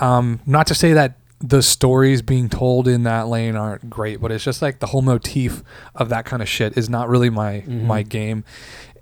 Um, 0.00 0.40
not 0.46 0.66
to 0.68 0.74
say 0.74 0.92
that 0.92 1.18
the 1.40 1.62
stories 1.62 2.20
being 2.20 2.48
told 2.48 2.86
in 2.86 3.04
that 3.04 3.28
lane 3.28 3.56
aren't 3.56 3.88
great, 3.88 4.20
but 4.20 4.30
it's 4.30 4.44
just 4.44 4.60
like 4.60 4.80
the 4.80 4.86
whole 4.86 5.02
motif 5.02 5.62
of 5.94 6.08
that 6.10 6.24
kind 6.24 6.42
of 6.42 6.48
shit 6.48 6.76
is 6.76 6.88
not 6.90 7.08
really 7.08 7.30
my 7.30 7.62
my 7.66 8.02
game. 8.02 8.44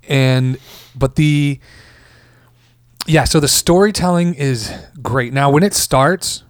And 0.07 0.57
but 0.95 1.15
the 1.15 1.59
yeah, 3.05 3.23
so 3.25 3.39
the 3.39 3.47
storytelling 3.47 4.33
is 4.35 4.71
great. 5.01 5.33
Now 5.33 5.49
when 5.49 5.63
it 5.63 5.73
starts, 5.73 6.43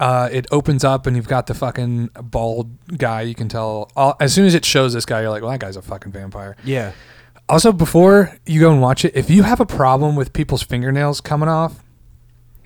uh, 0.00 0.28
it 0.32 0.46
opens 0.50 0.84
up 0.84 1.06
and 1.06 1.16
you've 1.16 1.28
got 1.28 1.46
the 1.46 1.54
fucking 1.54 2.10
bald 2.22 2.70
guy. 2.98 3.22
You 3.22 3.34
can 3.34 3.48
tell 3.48 3.90
all, 3.96 4.16
as 4.20 4.32
soon 4.34 4.46
as 4.46 4.54
it 4.54 4.64
shows 4.64 4.92
this 4.94 5.04
guy, 5.06 5.20
you're 5.22 5.30
like, 5.30 5.42
well, 5.42 5.50
that 5.52 5.60
guy's 5.60 5.76
a 5.76 5.82
fucking 5.82 6.12
vampire. 6.12 6.56
yeah 6.64 6.92
Also, 7.48 7.72
before 7.72 8.36
you 8.46 8.60
go 8.60 8.70
and 8.70 8.80
watch 8.82 9.04
it, 9.04 9.16
if 9.16 9.30
you 9.30 9.42
have 9.42 9.60
a 9.60 9.66
problem 9.66 10.16
with 10.16 10.32
people's 10.32 10.62
fingernails 10.62 11.20
coming 11.20 11.48
off, 11.48 11.82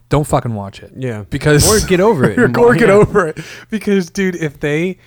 don't 0.09 0.27
fucking 0.27 0.55
watch 0.55 0.83
it. 0.83 0.93
yeah 0.97 1.25
Because 1.31 1.85
or 1.85 1.87
get 1.89 2.01
over 2.01 2.25
it 2.29 2.39
or, 2.39 2.45
or 2.59 2.75
get 2.75 2.89
Yeah. 2.89 2.95
over 2.95 3.29
it. 3.29 3.39
Because, 3.71 4.11
dude, 4.11 4.35
if 4.37 4.59
they, 4.61 4.99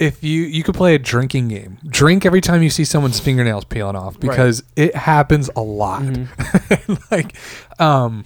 if 0.00 0.24
you 0.24 0.42
you 0.42 0.62
could 0.62 0.74
play 0.74 0.94
a 0.94 0.98
drinking 0.98 1.48
game, 1.48 1.78
drink 1.86 2.24
every 2.26 2.40
time 2.40 2.62
you 2.62 2.70
see 2.70 2.84
someone's 2.84 3.20
fingernails 3.20 3.64
peeling 3.64 3.96
off 3.96 4.18
because 4.18 4.62
it 4.76 4.94
happens 4.94 5.48
a 5.56 5.60
lot. 5.62 6.02
Mm-hmm. 6.02 6.94
like, 7.14 7.36
um, 7.78 8.24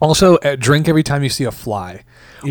also 0.00 0.36
uh, 0.38 0.56
drink 0.56 0.88
every 0.88 1.02
time 1.02 1.22
you 1.22 1.28
see 1.28 1.44
a 1.44 1.50
fly, 1.52 2.02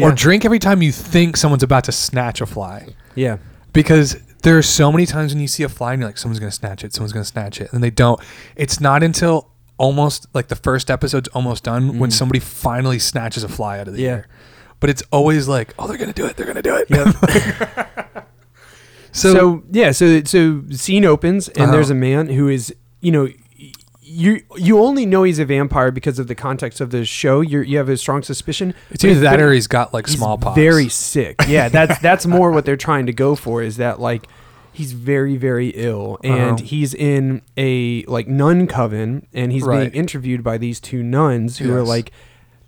or 0.01 0.11
drink 0.11 0.45
every 0.45 0.59
time 0.59 0.81
you 0.81 0.91
think 0.91 1.37
someone's 1.37 1.63
about 1.63 1.83
to 1.85 1.91
snatch 1.91 2.41
a 2.41 2.45
fly 2.45 2.87
yeah 3.15 3.37
because 3.73 4.17
there 4.43 4.57
are 4.57 4.61
so 4.61 4.91
many 4.91 5.05
times 5.05 5.33
when 5.33 5.41
you 5.41 5.47
see 5.47 5.63
a 5.63 5.69
fly 5.69 5.93
and 5.93 6.01
you're 6.01 6.09
like, 6.09 6.17
someone's 6.17 6.39
gonna 6.39 6.51
snatch 6.51 6.83
it, 6.83 6.93
someone's 6.93 7.13
gonna 7.13 7.25
snatch 7.25 7.59
it, 7.61 7.71
and 7.73 7.83
they 7.83 7.89
don't. 7.91 8.19
It's 8.55 8.79
not 8.79 9.03
until 9.03 9.49
almost 9.77 10.27
like 10.33 10.47
the 10.49 10.55
first 10.55 10.89
episode's 10.91 11.29
almost 11.29 11.63
done 11.63 11.99
when 11.99 12.11
somebody 12.11 12.39
finally 12.39 12.99
snatches 12.99 13.43
a 13.43 13.49
fly 13.49 13.79
out 13.79 13.87
of 13.87 13.93
the 13.93 14.01
Mm. 14.01 14.05
Yeah. 14.05 14.11
air. 14.11 14.27
But 14.81 14.89
it's 14.89 15.03
always 15.11 15.47
like, 15.47 15.73
oh, 15.79 15.87
they're 15.87 15.97
gonna 15.97 16.13
do 16.13 16.25
it, 16.25 16.35
they're 16.37 16.45
gonna 16.45 16.61
do 16.61 16.75
it. 16.75 16.89
so, 19.11 19.33
so, 19.33 19.63
yeah 19.71 19.91
so 19.91 20.23
so 20.23 20.59
the 20.59 20.77
scene 20.77 21.03
opens 21.05 21.47
and 21.49 21.63
Uh-huh. 21.63 21.71
there's 21.71 21.89
a 21.89 21.95
man 21.95 22.27
who 22.29 22.47
is 22.47 22.73
you 23.01 23.11
know 23.11 23.27
you 24.11 24.41
you 24.57 24.79
only 24.79 25.05
know 25.05 25.21
he's 25.23 25.37
a 25.39 25.45
vampire 25.45 25.91
because 25.91 26.17
of 26.17 26.27
the 26.27 26.33
context 26.35 26.81
of 26.81 26.89
the 26.89 27.05
show 27.05 27.41
you 27.41 27.61
you 27.61 27.77
have 27.77 27.89
a 27.89 27.95
strong 27.95 28.23
suspicion 28.23 28.73
it's 28.89 29.03
either 29.05 29.19
that 29.19 29.39
or 29.39 29.53
he's 29.53 29.67
got 29.67 29.93
like 29.93 30.07
he's 30.07 30.17
smallpox. 30.17 30.55
very 30.55 30.89
sick 30.89 31.35
yeah 31.47 31.69
that's 31.69 31.99
that's 31.99 32.25
more 32.25 32.51
what 32.51 32.65
they're 32.65 32.75
trying 32.75 33.05
to 33.05 33.13
go 33.13 33.35
for 33.35 33.61
is 33.61 33.77
that 33.77 33.99
like 33.99 34.25
he's 34.73 34.93
very 34.93 35.37
very 35.37 35.69
ill 35.75 36.17
and 36.23 36.53
Uh-huh. 36.55 36.63
he's 36.65 36.95
in 36.95 37.43
a 37.55 38.03
like 38.05 38.27
nun 38.27 38.65
coven 38.65 39.27
and 39.33 39.51
he's 39.51 39.63
Right. 39.63 39.91
being 39.91 39.93
interviewed 39.93 40.43
by 40.43 40.57
these 40.57 40.79
two 40.79 41.03
nuns 41.03 41.59
who 41.59 41.71
are 41.75 41.83
like 41.83 42.11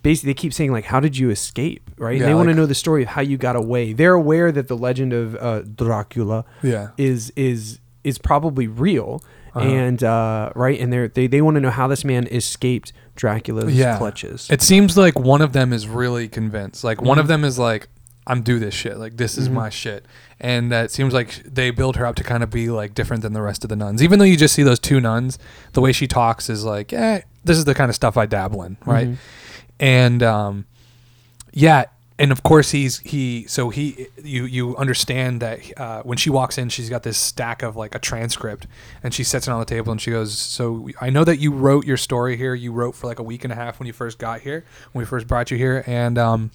basically 0.04 0.32
they 0.32 0.36
keep 0.36 0.54
saying 0.54 0.72
like 0.72 0.86
how 0.86 1.00
did 1.00 1.18
you 1.18 1.32
escape 1.32 1.90
right 1.98 2.20
Yeah, 2.20 2.28
they 2.28 2.34
want 2.36 2.50
to 2.50 2.56
know 2.56 2.68
the 2.68 2.76
story 2.76 3.02
of 3.02 3.10
how 3.10 3.22
you 3.22 3.38
got 3.38 3.56
away 3.56 3.94
they're 3.94 4.14
aware 4.14 4.52
that 4.52 4.68
the 4.68 4.78
legend 4.78 5.12
of 5.12 5.36
uh, 5.38 5.62
dracula 5.62 6.46
yeah. 6.62 6.90
is 6.98 7.32
is 7.36 7.80
is 8.04 8.20
probably 8.20 8.68
real 8.68 9.24
Uh-huh. 9.54 9.66
and 9.68 10.02
uh 10.04 10.52
right 10.56 10.80
and 10.80 10.94
they're, 10.94 11.08
they 11.10 11.28
they 11.28 11.42
want 11.42 11.56
to 11.56 11.62
know 11.62 11.70
how 11.72 11.88
this 11.88 12.04
man 12.06 12.26
escaped 12.28 12.94
dracula's 13.16 13.74
Yeah. 13.74 13.98
clutches 13.98 14.50
It 14.50 14.62
seems 14.62 14.98
like 14.98 15.20
one 15.20 15.42
of 15.42 15.52
them 15.54 15.74
is 15.74 15.88
really 15.88 16.28
convinced. 16.30 16.84
Like 16.84 17.02
one 17.02 17.20
of 17.20 17.26
Mhm. 17.26 17.30
them 17.30 17.44
is 17.44 17.60
like, 17.60 17.88
I'm 18.28 18.44
do 18.44 18.60
this 18.60 18.74
shit. 18.74 18.98
Like 18.98 19.18
this 19.18 19.38
is 19.38 19.50
Mhm. 19.50 19.54
my 19.54 19.70
shit. 19.70 20.06
And 20.40 20.72
it 20.72 20.90
seems 20.92 21.14
like 21.14 21.44
they 21.44 21.70
build 21.72 21.98
her 21.98 22.06
up 22.06 22.16
to 22.16 22.24
kind 22.24 22.44
of 22.44 22.50
be 22.50 22.70
like 22.70 22.94
different 22.94 23.24
than 23.24 23.34
the 23.34 23.42
rest 23.42 23.64
of 23.66 23.70
the 23.70 23.76
nuns. 23.76 24.02
Even 24.02 24.20
though 24.20 24.26
you 24.26 24.38
just 24.38 24.54
see 24.56 24.64
those 24.64 24.80
two 24.80 25.00
nuns, 25.02 25.38
the 25.74 25.82
way 25.82 25.92
she 25.92 26.08
talks 26.08 26.50
is 26.50 26.64
like, 26.64 26.94
eh, 26.94 27.22
this 27.44 27.58
is 27.58 27.66
the 27.66 27.74
kind 27.76 27.90
of 27.90 27.96
stuff 27.96 28.16
I 28.18 28.26
dabble 28.28 28.64
in, 28.64 28.78
right? 28.86 29.10
Mhm. 29.10 29.18
And 29.80 30.24
um, 30.24 30.66
yeah, 31.52 31.86
and 32.22 32.32
of 32.32 32.44
course 32.44 32.72
he's 32.72 33.00
he. 33.00 33.46
So 33.48 33.70
he 33.70 34.08
you 34.24 34.46
you 34.46 34.78
understand 34.78 35.42
that 35.42 35.60
uh, 35.78 36.02
when 36.04 36.18
she 36.18 36.30
walks 36.30 36.58
in, 36.58 36.70
she's 36.70 36.90
got 36.90 37.04
this 37.04 37.18
stack 37.18 37.64
of 37.64 37.76
like 37.76 37.96
a 37.96 38.00
transcript, 38.00 38.68
and 39.04 39.14
she 39.14 39.24
sets 39.24 39.48
it 39.48 39.52
on 39.52 39.60
the 39.60 39.66
table, 39.66 39.92
and 39.92 40.00
she 40.02 40.12
goes, 40.12 40.38
"So 40.38 40.88
I 41.02 41.10
know 41.10 41.24
that 41.26 41.38
you 41.40 41.52
wrote 41.52 41.86
your 41.86 41.98
story 41.98 42.38
here. 42.38 42.54
You 42.56 42.72
wrote 42.72 42.96
for 42.96 43.08
like 43.08 43.20
a 43.20 43.24
week 43.24 43.44
and 43.44 43.52
a 43.52 43.56
half 43.56 43.80
when 43.80 43.88
you 43.88 43.94
first 43.94 44.18
got 44.20 44.42
here, 44.42 44.64
when 44.92 45.02
we 45.02 45.06
first 45.06 45.28
brought 45.28 45.52
you 45.52 45.58
here, 45.58 45.84
and 45.88 46.18
um." 46.18 46.52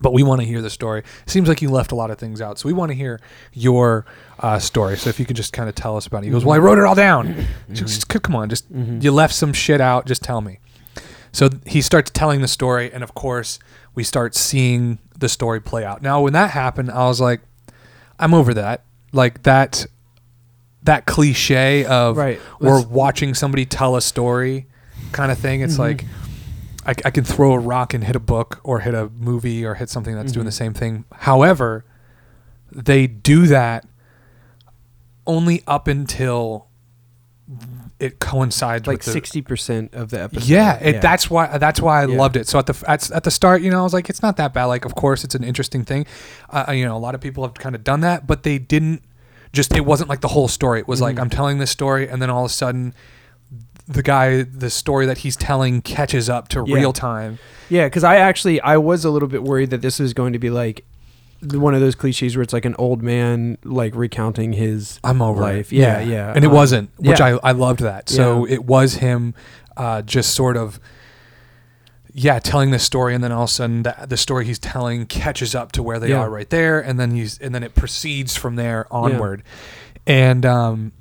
But 0.00 0.12
we 0.12 0.22
want 0.22 0.40
to 0.42 0.46
hear 0.46 0.62
the 0.62 0.70
story. 0.70 1.02
Seems 1.26 1.48
like 1.48 1.60
you 1.60 1.70
left 1.70 1.90
a 1.90 1.96
lot 1.96 2.12
of 2.12 2.18
things 2.20 2.40
out, 2.40 2.56
so 2.60 2.68
we 2.68 2.72
want 2.72 2.90
to 2.90 2.94
hear 2.94 3.18
your 3.52 4.06
uh, 4.38 4.60
story. 4.60 4.96
So 4.96 5.10
if 5.10 5.18
you 5.18 5.26
could 5.26 5.34
just 5.34 5.52
kind 5.52 5.68
of 5.68 5.74
tell 5.74 5.96
us 5.96 6.06
about 6.06 6.22
it. 6.22 6.26
He 6.26 6.30
goes, 6.30 6.44
"Well, 6.44 6.54
I 6.54 6.58
wrote 6.58 6.78
it 6.78 6.84
all 6.84 6.94
down." 6.94 7.34
She 7.74 7.80
goes, 7.80 7.94
"Just- 7.96 8.08
come 8.08 8.36
on, 8.36 8.48
just 8.48 8.72
Mhm. 8.72 9.02
you 9.02 9.10
left 9.10 9.34
some 9.34 9.52
shit 9.52 9.80
out. 9.80 10.06
Just 10.06 10.22
tell 10.22 10.40
me. 10.40 10.60
So 11.32 11.48
he 11.66 11.80
starts 11.82 12.10
telling 12.14 12.42
the 12.42 12.48
story, 12.48 12.92
and 12.92 13.02
of 13.02 13.14
course, 13.14 13.58
we 13.98 14.04
start 14.04 14.36
seeing 14.36 15.00
the 15.18 15.28
story 15.28 15.60
play 15.60 15.84
out. 15.84 16.02
Now, 16.02 16.20
when 16.22 16.32
that 16.34 16.50
happened, 16.50 16.88
I 16.88 17.08
was 17.08 17.20
like, 17.20 17.40
I'm 18.16 18.32
over 18.32 18.54
that. 18.54 18.84
Like 19.12 19.42
that 19.42 19.86
that 20.84 21.04
cliche 21.04 21.84
of 21.84 22.16
Right. 22.16 22.40
we're 22.60 22.80
watching 22.86 23.34
somebody 23.34 23.66
tell 23.66 23.96
a 23.96 24.00
story 24.00 24.66
kind 25.10 25.32
of 25.32 25.38
thing. 25.38 25.62
It's 25.62 25.72
Mm-hmm. 25.72 25.82
like 25.82 26.04
I, 26.86 27.08
I 27.08 27.10
can 27.10 27.24
throw 27.24 27.54
a 27.54 27.58
rock 27.58 27.92
and 27.92 28.04
hit 28.04 28.14
a 28.14 28.20
book 28.20 28.60
or 28.62 28.78
hit 28.78 28.94
a 28.94 29.08
movie 29.08 29.64
or 29.66 29.74
hit 29.74 29.90
something 29.90 30.14
that's 30.14 30.30
doing 30.30 30.44
the 30.46 30.50
Mm-hmm. 30.52 30.56
same 30.56 30.74
thing. 30.74 31.04
However, 31.12 31.84
they 32.70 33.08
do 33.08 33.48
that 33.48 33.84
only 35.26 35.64
up 35.66 35.88
until 35.88 36.67
it 38.00 38.20
coincides 38.20 38.86
like 38.86 38.98
with 38.98 39.06
the, 39.06 39.10
sixty 39.12 39.42
percent 39.42 39.92
of 39.94 40.10
the 40.10 40.22
episode. 40.22 40.48
yeah, 40.48 40.74
it, 40.78 41.02
that's 41.02 41.28
why 41.28 41.58
that's 41.58 41.80
why 41.80 42.02
I 42.02 42.06
Yeah. 42.06 42.16
loved 42.16 42.36
it. 42.36 42.46
So 42.46 42.58
at 42.58 42.66
the 42.66 42.84
at, 42.86 43.10
at 43.10 43.24
the 43.24 43.30
start, 43.30 43.60
you 43.62 43.70
know, 43.70 43.80
I 43.80 43.82
was 43.82 43.92
like, 43.92 44.08
it's 44.08 44.22
not 44.22 44.36
that 44.36 44.54
bad. 44.54 44.66
Like, 44.66 44.84
of 44.84 44.94
course, 44.94 45.24
it's 45.24 45.34
an 45.34 45.42
interesting 45.44 45.84
thing. 45.84 46.06
Uh, 46.50 46.70
you 46.72 46.84
know, 46.84 46.96
a 46.96 46.98
lot 46.98 47.14
of 47.14 47.20
people 47.20 47.42
have 47.44 47.54
kind 47.54 47.74
of 47.74 47.82
done 47.82 48.00
that, 48.02 48.26
but 48.26 48.42
they 48.44 48.58
didn't. 48.58 49.02
Just 49.52 49.74
it 49.74 49.84
wasn't 49.84 50.08
like 50.10 50.20
the 50.20 50.28
whole 50.28 50.46
story. 50.46 50.78
It 50.80 50.86
was 50.86 50.98
Mm-hmm. 51.00 51.04
like 51.04 51.18
I'm 51.18 51.30
telling 51.30 51.58
this 51.58 51.70
story, 51.70 52.08
and 52.08 52.20
then 52.22 52.28
all 52.30 52.44
of 52.44 52.50
a 52.50 52.54
sudden, 52.54 52.94
the 53.88 54.02
guy, 54.02 54.42
the 54.42 54.68
story 54.70 55.06
that 55.06 55.18
he's 55.18 55.36
telling 55.36 55.80
catches 55.80 56.28
up 56.28 56.48
to 56.48 56.64
Yeah. 56.66 56.74
real 56.76 56.92
time. 56.92 57.38
Yeah, 57.70 57.86
because 57.86 58.04
I 58.04 58.16
actually 58.16 58.60
I 58.60 58.76
was 58.76 59.04
a 59.04 59.10
little 59.10 59.28
bit 59.28 59.42
worried 59.42 59.70
that 59.70 59.80
this 59.82 59.98
was 59.98 60.12
going 60.12 60.34
to 60.34 60.38
be 60.38 60.50
like 60.50 60.84
one 61.42 61.74
of 61.74 61.80
those 61.80 61.94
cliches 61.94 62.36
where 62.36 62.42
it's 62.42 62.52
like 62.52 62.64
an 62.64 62.74
old 62.78 63.02
man 63.02 63.58
like 63.64 63.94
recounting 63.94 64.52
his 64.54 64.98
I'm 65.04 65.22
over 65.22 65.40
life. 65.40 65.72
it. 65.72 65.76
Yeah, 65.76 66.00
yeah. 66.00 66.32
And 66.34 66.44
it 66.44 66.48
Um, 66.48 66.54
wasn't, 66.54 66.90
which 66.98 67.20
yeah. 67.20 67.36
I 67.42 67.50
I 67.50 67.52
loved 67.52 67.80
that. 67.80 68.08
So 68.08 68.44
Yeah. 68.46 68.54
it 68.54 68.64
was 68.64 68.94
him, 68.94 69.34
uh, 69.76 70.02
just 70.02 70.34
sort 70.34 70.56
of. 70.56 70.80
Yeah, 72.14 72.38
telling 72.40 72.70
this 72.72 72.82
story, 72.82 73.14
and 73.14 73.22
then 73.22 73.30
all 73.30 73.44
of 73.44 73.50
a 73.50 73.52
sudden, 73.52 73.82
the, 73.84 73.94
the 74.08 74.16
story 74.16 74.44
he's 74.46 74.58
telling 74.58 75.06
catches 75.06 75.54
up 75.54 75.70
to 75.72 75.82
where 75.82 76.00
they 76.00 76.08
Yeah. 76.08 76.20
are 76.20 76.30
right 76.30 76.48
there, 76.50 76.80
and 76.80 76.98
then 76.98 77.12
he's, 77.12 77.38
and 77.38 77.54
then 77.54 77.62
it 77.62 77.74
proceeds 77.76 78.34
from 78.34 78.56
there 78.56 78.86
onward, 78.90 79.42
and 80.06 80.44
um, 80.44 80.92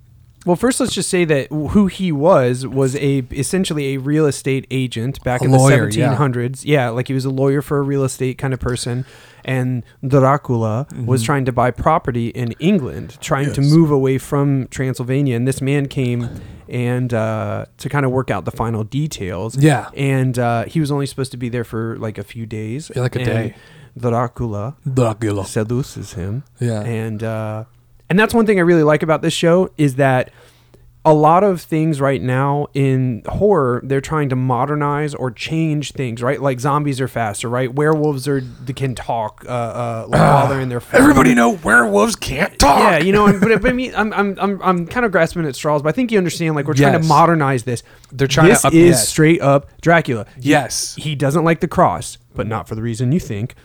Well, 0.45 0.57
first 0.57 0.80
let's 0.80 0.93
just 0.93 1.09
say 1.09 1.26
that 1.26 1.47
who 1.51 1.88
he 1.88 2.11
was 2.11 2.68
was 2.68 2.95
a 2.97 3.23
essentially 3.31 3.95
a 3.95 3.97
real 3.97 4.27
estate 4.27 4.68
agent 4.69 5.23
back 5.23 5.41
in 5.41 5.51
lawyer, 5.51 5.89
the 5.89 5.97
yeah. 5.97 6.15
1700s. 6.15 6.64
Yeah. 6.65 6.89
like 6.89 7.07
he 7.07 7.14
was 7.14 7.26
a 7.26 7.30
lawyer 7.31 7.61
for 7.64 7.80
a 7.80 7.81
real 7.81 8.03
estate 8.03 8.38
kind 8.38 8.53
of 8.53 8.59
person, 8.59 9.05
and 9.47 9.83
Dracula 10.05 10.85
was 11.05 11.23
trying 11.23 11.45
to 11.45 11.51
buy 11.51 11.71
property 11.71 12.27
in 12.29 12.51
England, 12.59 13.17
trying 13.21 13.53
to 13.53 13.61
Mm-hmm. 13.61 13.75
Move 13.75 13.91
away 13.91 14.17
from 14.17 14.67
Transylvania. 14.67 15.35
And 15.35 15.47
this 15.47 15.61
man 15.61 15.87
came 15.87 16.29
and 16.69 17.13
uh, 17.13 17.65
to 17.77 17.89
kind 17.89 18.05
of 18.05 18.11
work 18.11 18.29
out 18.29 18.45
the 18.45 18.51
final 18.51 18.83
details. 18.83 19.55
Yeah. 19.57 19.89
and 19.95 20.37
uh, 20.37 20.65
he 20.65 20.79
was 20.79 20.91
only 20.91 21.05
supposed 21.05 21.31
to 21.31 21.37
be 21.37 21.49
there 21.49 21.63
for 21.63 21.97
like 21.97 22.17
a 22.17 22.23
few 22.23 22.45
days. 22.45 22.91
Yeah, 22.95 23.01
like 23.03 23.15
a 23.15 23.19
and 23.19 23.27
day. 23.27 23.55
Dracula 23.97 24.75
Dracula. 24.93 25.45
seduces 25.45 26.13
him 26.13 26.43
Yeah. 26.59 26.81
and 26.83 27.23
uh, 27.23 27.63
and 28.09 28.19
that's 28.19 28.33
one 28.33 28.45
thing 28.45 28.59
I 28.59 28.61
really 28.63 28.83
like 28.83 29.01
about 29.03 29.21
this 29.21 29.33
show 29.33 29.69
is 29.77 29.95
that 29.95 30.29
a 31.09 31.13
lot 31.13 31.43
of 31.43 31.61
things 31.61 31.99
right 32.01 32.21
now 32.21 32.67
in 32.73 33.21
horror 33.27 33.81
they're 33.85 34.01
trying 34.01 34.29
to 34.29 34.35
modernize 34.35 35.15
or 35.15 35.31
change 35.31 35.91
things 35.93 36.21
right 36.21 36.41
like 36.41 36.59
zombies 36.59 36.99
are 37.01 37.07
faster 37.07 37.47
right 37.49 37.73
werewolves 37.73 38.27
are 38.27 38.41
they 38.41 38.73
can 38.73 38.93
talk 38.93 39.43
uh, 39.47 39.51
uh, 39.51 40.05
like 40.09 40.19
while 40.19 40.47
they're 40.49 40.59
in 40.61 40.69
their 40.69 40.79
form. 40.79 41.01
Everybody 41.01 41.34
know 41.34 41.51
werewolves 41.63 42.15
can't 42.15 42.57
talk. 42.59 42.79
yeah 42.79 42.97
you 42.97 43.11
know 43.11 43.25
but, 43.39 43.61
but 43.61 43.69
I 43.69 43.73
mean 43.73 43.93
I'm, 44.01 44.11
I'm 44.13 44.38
I'm 44.39 44.61
I'm 44.61 44.88
kind 44.88 45.05
of 45.05 45.11
grasping 45.11 45.45
at 45.45 45.55
straws 45.55 45.81
but 45.81 45.89
I 45.89 45.91
think 45.93 46.11
you 46.11 46.17
understand 46.17 46.55
like 46.55 46.67
we're 46.67 46.73
trying 46.73 47.01
to 47.01 47.07
modernize 47.07 47.63
this 47.63 47.84
They're 48.11 48.27
trying 48.27 48.47
to 48.47 48.53
this 48.53 48.65
up- 48.65 48.73
is 48.73 48.89
yes. 48.89 49.07
straight 49.09 49.41
up 49.41 49.69
Dracula 49.81 50.25
Yes. 50.38 50.95
he 50.95 51.15
doesn't 51.15 51.43
like 51.43 51.61
the 51.61 51.67
cross 51.67 52.17
but 52.35 52.47
not 52.47 52.67
for 52.67 52.75
the 52.75 52.81
reason 52.81 53.11
you 53.11 53.19
think 53.19 53.55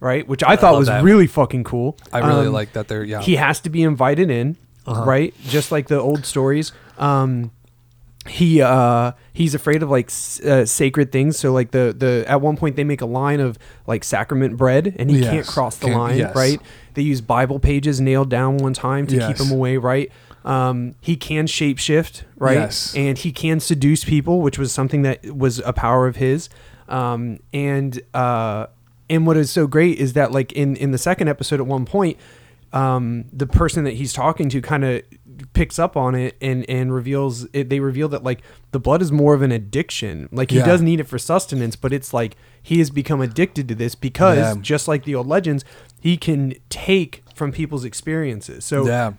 right 0.00 0.28
which 0.28 0.42
I 0.42 0.56
thought 0.56 0.72
love 0.72 0.80
was 0.80 0.88
that. 0.88 1.02
really 1.02 1.26
fucking 1.26 1.64
cool 1.64 1.96
I 2.12 2.18
really 2.18 2.48
Um, 2.48 2.52
like 2.52 2.72
that. 2.74 2.88
They're 2.88 3.02
yeah. 3.04 3.22
he 3.22 3.36
has 3.36 3.60
to 3.60 3.70
be 3.70 3.82
invited 3.82 4.30
in, 4.30 4.56
Uh-huh. 4.86 5.04
right? 5.04 5.34
Just 5.44 5.72
like 5.72 5.88
the 5.88 6.00
old 6.00 6.24
stories. 6.24 6.72
Um, 6.98 7.50
he 8.28 8.60
uh, 8.60 9.12
he's 9.32 9.54
afraid 9.54 9.82
of 9.84 9.90
like 9.90 10.06
s- 10.06 10.40
uh, 10.40 10.66
sacred 10.66 11.12
things. 11.12 11.38
So 11.38 11.52
like 11.52 11.70
the 11.70 11.94
the 11.96 12.24
at 12.26 12.40
one 12.40 12.56
point 12.56 12.74
they 12.76 12.82
make 12.84 13.00
a 13.00 13.06
line 13.06 13.38
of 13.40 13.56
like 13.86 14.02
sacrament 14.02 14.56
bread, 14.56 14.96
and 14.98 15.10
he 15.10 15.18
Yes. 15.20 15.30
can't 15.30 15.46
cross 15.46 15.76
the 15.76 15.86
Can't- 15.86 15.98
line, 15.98 16.18
yes. 16.18 16.34
right? 16.34 16.60
They 16.94 17.02
use 17.02 17.20
Bible 17.20 17.60
pages 17.60 18.00
nailed 18.00 18.28
down 18.30 18.56
one 18.56 18.72
time 18.72 19.06
to 19.08 19.12
keep 19.14 19.38
Yes. 19.38 19.40
him 19.40 19.52
away, 19.52 19.76
right? 19.76 20.10
Um, 20.44 20.94
he 21.00 21.16
can 21.16 21.46
shapeshift, 21.46 22.22
right? 22.36 22.94
And 22.96 23.18
he 23.18 23.30
can 23.32 23.60
seduce 23.60 24.04
people, 24.04 24.40
which 24.40 24.58
was 24.58 24.72
something 24.72 25.02
that 25.02 25.24
was 25.36 25.60
a 25.60 25.72
power 25.72 26.06
of 26.06 26.16
his. 26.16 26.48
Um, 26.88 27.38
and 27.52 28.00
uh, 28.14 28.66
and 29.08 29.24
what 29.26 29.36
is 29.36 29.50
so 29.52 29.66
great 29.68 29.98
is 29.98 30.14
that 30.14 30.32
like 30.32 30.52
in 30.52 30.74
in 30.76 30.90
the 30.90 30.98
second 30.98 31.28
episode 31.28 31.60
at 31.60 31.66
one 31.66 31.84
point, 31.84 32.16
um, 32.72 33.24
the 33.32 33.46
person 33.46 33.84
that 33.84 33.94
he's 33.94 34.12
talking 34.12 34.48
to 34.50 34.60
kind 34.60 34.84
of 34.84 35.02
picks 35.52 35.78
up 35.78 35.96
on 35.96 36.14
it 36.14 36.36
and 36.40 36.68
and 36.68 36.92
reveals 36.94 37.46
it, 37.52 37.68
they 37.68 37.78
reveal 37.80 38.08
that 38.08 38.24
like 38.24 38.40
the 38.72 38.80
blood 38.80 39.02
is 39.02 39.12
more 39.12 39.34
of 39.34 39.42
an 39.42 39.52
addiction 39.52 40.28
like 40.32 40.50
he 40.50 40.56
Yeah. 40.58 40.64
does 40.64 40.80
need 40.80 40.98
it 40.98 41.04
for 41.04 41.18
sustenance 41.18 41.76
but 41.76 41.92
it's 41.92 42.14
like 42.14 42.36
he 42.62 42.78
has 42.78 42.88
become 42.90 43.20
addicted 43.20 43.68
to 43.68 43.74
this 43.74 43.94
because 43.94 44.38
Yeah. 44.38 44.54
just 44.60 44.88
like 44.88 45.04
the 45.04 45.14
old 45.14 45.26
legends 45.26 45.62
he 46.00 46.16
can 46.16 46.54
take 46.70 47.22
from 47.34 47.52
people's 47.52 47.84
experiences 47.84 48.64
so 48.64 48.86
yeah. 48.86 49.12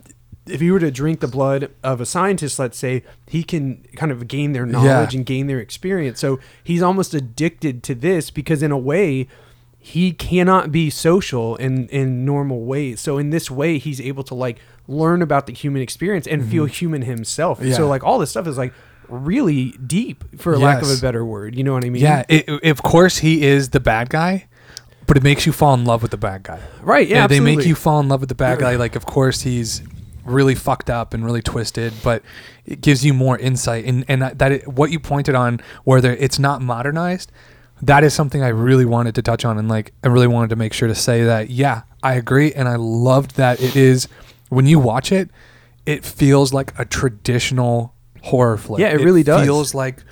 if 0.47 0.59
you 0.61 0.73
were 0.73 0.79
to 0.79 0.89
drink 0.89 1.19
the 1.19 1.27
blood 1.27 1.69
of 1.83 1.99
a 2.01 2.05
scientist, 2.05 2.57
let's 2.57 2.77
say, 2.77 3.03
he 3.27 3.43
can 3.43 3.83
kind 3.97 4.11
of 4.13 4.27
gain 4.27 4.53
their 4.53 4.65
knowledge 4.65 5.13
Yeah. 5.13 5.17
and 5.17 5.25
gain 5.25 5.47
their 5.47 5.59
experience. 5.59 6.19
So 6.21 6.39
he's 6.63 6.81
almost 6.81 7.13
addicted 7.13 7.83
to 7.83 7.93
this 7.93 8.31
because, 8.31 8.63
in 8.63 8.71
a 8.71 8.77
way, 8.77 9.27
he 9.79 10.11
cannot 10.11 10.71
be 10.71 10.89
social 10.89 11.55
in 11.55 11.87
in 11.87 12.25
normal 12.25 12.65
ways. 12.65 12.99
So 12.99 13.17
in 13.17 13.29
this 13.29 13.49
way, 13.49 13.77
he's 13.77 14.01
able 14.01 14.23
to 14.23 14.35
like 14.35 14.59
learn 14.87 15.21
about 15.21 15.47
the 15.47 15.53
human 15.53 15.81
experience 15.81 16.27
and 16.27 16.47
feel 16.49 16.65
human 16.65 17.01
himself. 17.03 17.59
Mm-hmm. 17.59 17.69
Yeah. 17.69 17.75
So 17.75 17.87
like 17.87 18.03
all 18.03 18.19
this 18.19 18.29
stuff 18.29 18.47
is 18.47 18.57
like 18.57 18.73
really 19.09 19.71
deep, 19.85 20.23
for 20.39 20.57
lack 20.57 20.81
of 20.81 20.89
a 20.89 20.97
better 20.97 21.23
word. 21.25 21.55
You 21.55 21.63
know 21.63 21.73
what 21.73 21.85
I 21.85 21.89
mean? 21.89 22.01
Yeah, 22.01 22.23
it, 22.27 22.63
of 22.65 22.83
course 22.83 23.19
he 23.19 23.43
is 23.43 23.69
the 23.69 23.79
bad 23.79 24.09
guy, 24.09 24.47
but 25.05 25.17
it 25.17 25.23
makes 25.23 25.45
you 25.45 25.51
fall 25.51 25.73
in 25.73 25.85
love 25.85 26.01
with 26.01 26.11
the 26.11 26.17
bad 26.17 26.43
guy. 26.43 26.59
Right. 26.81 27.07
Yeah. 27.07 27.27
they 27.27 27.39
make 27.39 27.65
you 27.65 27.75
fall 27.75 27.99
in 27.99 28.09
love 28.09 28.19
with 28.21 28.29
the 28.29 28.35
bad 28.35 28.59
guy. 28.59 28.75
Like, 28.77 28.95
of 28.95 29.05
course 29.05 29.41
he's 29.41 29.81
really 30.25 30.55
fucked 30.55 30.89
up 30.89 31.13
and 31.13 31.25
really 31.25 31.41
twisted, 31.41 31.93
but 32.03 32.21
it 32.65 32.81
gives 32.81 33.05
you 33.05 33.13
more 33.13 33.37
insight. 33.37 33.85
And 33.85 34.05
and 34.07 34.21
that, 34.21 34.51
it, 34.51 34.67
what 34.67 34.91
you 34.91 34.99
pointed 34.99 35.35
on, 35.35 35.61
where 35.83 36.01
there, 36.01 36.15
it's 36.15 36.37
not 36.37 36.61
modernized, 36.61 37.31
that 37.81 38.03
is 38.03 38.13
something 38.13 38.41
I 38.43 38.47
really 38.49 38.85
wanted 38.85 39.15
to 39.15 39.21
touch 39.21 39.45
on. 39.45 39.57
And 39.57 39.67
like, 39.69 39.93
I 40.03 40.07
really 40.07 40.27
wanted 40.27 40.49
to 40.49 40.55
make 40.55 40.73
sure 40.73 40.87
to 40.87 40.95
say 40.95 41.23
that. 41.25 41.49
Yeah, 41.49 41.83
I 42.03 42.15
agree, 42.15 42.53
and 42.53 42.67
I 42.67 42.75
loved 42.77 43.35
that 43.35 43.61
it 43.61 43.75
is 43.75 44.07
when 44.49 44.65
you 44.65 44.79
watch 44.79 45.11
it, 45.11 45.29
it 45.85 46.03
feels 46.05 46.53
like 46.53 46.77
a 46.79 46.85
traditional 46.85 47.93
horror 48.23 48.57
flick. 48.57 48.79
Yeah, 48.81 48.89
it 48.89 49.01
really 49.01 49.23
does. 49.23 49.41
It 49.41 49.45
feels 49.45 49.73
like 49.73 50.03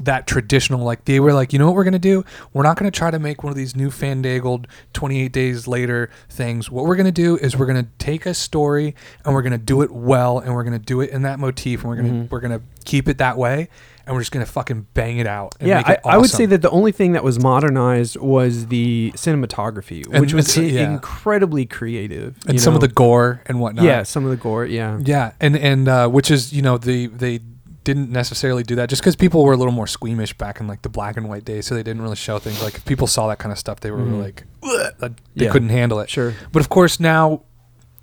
that 0.00 0.26
traditional 0.26 0.80
like 0.84 1.04
they 1.04 1.20
were 1.20 1.34
like 1.34 1.52
you 1.52 1.58
know 1.58 1.66
what 1.66 1.74
we're 1.76 1.84
gonna 1.84 1.98
do 1.98 2.24
we're 2.54 2.62
not 2.62 2.76
gonna 2.78 2.90
try 2.90 3.10
to 3.10 3.18
make 3.18 3.44
one 3.44 3.50
of 3.50 3.56
these 3.56 3.76
new 3.76 3.90
fandangled 3.90 4.66
28 4.94 5.30
days 5.30 5.68
later 5.68 6.08
things 6.30 6.70
what 6.70 6.86
we're 6.86 6.96
gonna 6.96 7.12
do 7.12 7.36
is 7.36 7.56
we're 7.56 7.66
gonna 7.66 7.86
take 7.98 8.24
a 8.24 8.32
story 8.32 8.96
and 9.24 9.34
we're 9.34 9.42
gonna 9.42 9.58
do 9.58 9.82
it 9.82 9.90
well 9.92 10.38
and 10.38 10.54
we're 10.54 10.64
gonna 10.64 10.78
do 10.78 11.02
it 11.02 11.10
in 11.10 11.22
that 11.22 11.38
motif 11.38 11.80
and 11.82 11.90
we're 11.90 11.96
gonna 11.96 12.08
Mm-hmm. 12.08 12.26
we're 12.34 12.40
gonna 12.40 12.62
keep 12.86 13.06
it 13.06 13.18
that 13.18 13.36
way 13.36 13.68
and 14.06 14.14
we're 14.14 14.20
just 14.20 14.32
gonna 14.32 14.46
fucking 14.46 14.86
bang 14.94 15.18
it 15.18 15.26
out 15.26 15.54
and 15.60 15.68
yeah, 15.68 15.76
make 15.78 15.88
I, 15.88 15.92
it 15.94 16.00
I 16.04 16.18
would 16.18 16.30
say 16.30 16.46
that 16.46 16.62
the 16.62 16.70
only 16.70 16.92
thing 16.92 17.12
that 17.12 17.22
was 17.24 17.38
modernized 17.40 18.16
was 18.16 18.66
the 18.66 19.12
cinematography, 19.14 20.06
And 20.10 20.20
which 20.20 20.34
was 20.34 20.56
yeah. 20.56 20.92
incredibly 20.92 21.66
creative. 21.66 22.36
and 22.46 22.60
some 22.60 22.74
of 22.74 22.80
the 22.80 22.88
gore 22.88 23.42
and 23.46 23.60
whatnot 23.60 23.84
yeah, 23.84 24.02
some 24.02 24.24
of 24.24 24.30
the 24.30 24.36
gore, 24.36 24.64
yeah, 24.66 24.98
Yeah, 25.02 25.32
and 25.40 25.56
and 25.56 25.88
uh, 25.88 26.08
which 26.08 26.30
is 26.30 26.52
you 26.52 26.62
know 26.62 26.78
they 26.78 27.06
they 27.06 27.40
didn't 27.84 28.10
necessarily 28.10 28.62
do 28.62 28.76
that 28.76 28.88
just 28.88 29.02
because 29.02 29.16
people 29.16 29.42
were 29.44 29.52
a 29.52 29.56
little 29.56 29.72
more 29.72 29.88
squeamish 29.88 30.32
back 30.38 30.60
in 30.60 30.68
like 30.68 30.82
the 30.82 30.88
black 30.88 31.16
and 31.16 31.28
white 31.28 31.44
days, 31.44 31.66
so 31.66 31.74
they 31.74 31.82
didn't 31.82 32.00
really 32.02 32.14
show 32.16 32.38
things. 32.38 32.62
Like 32.62 32.74
if 32.74 32.84
people 32.84 33.06
saw 33.08 33.26
that 33.28 33.38
kind 33.40 33.50
of 33.52 33.58
stuff, 33.58 33.80
they 33.80 33.90
were 33.90 33.98
Mhm. 33.98 34.22
like 34.22 34.44
"Ugh," 34.62 34.92
they 35.34 35.46
Yeah. 35.46 35.50
couldn't 35.50 35.70
handle 35.70 35.98
it. 36.00 36.08
sure. 36.08 36.34
But 36.52 36.60
of 36.60 36.68
course 36.68 37.00
now, 37.00 37.42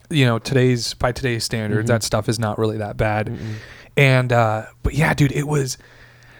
you 0.10 0.26
know 0.26 0.38
today's 0.40 0.94
by 0.96 1.12
today's 1.14 1.44
standards, 1.46 1.86
Mhm. 1.86 1.94
that 1.94 2.04
stuff 2.04 2.28
is 2.28 2.40
not 2.40 2.58
really 2.60 2.78
that 2.78 2.98
bad. 2.98 3.28
Mm-mm. 3.28 3.54
And 4.00 4.32
uh, 4.32 4.66
but 4.84 4.94
yeah, 4.94 5.14
dude, 5.14 5.32
it 5.34 5.48
was 5.48 5.78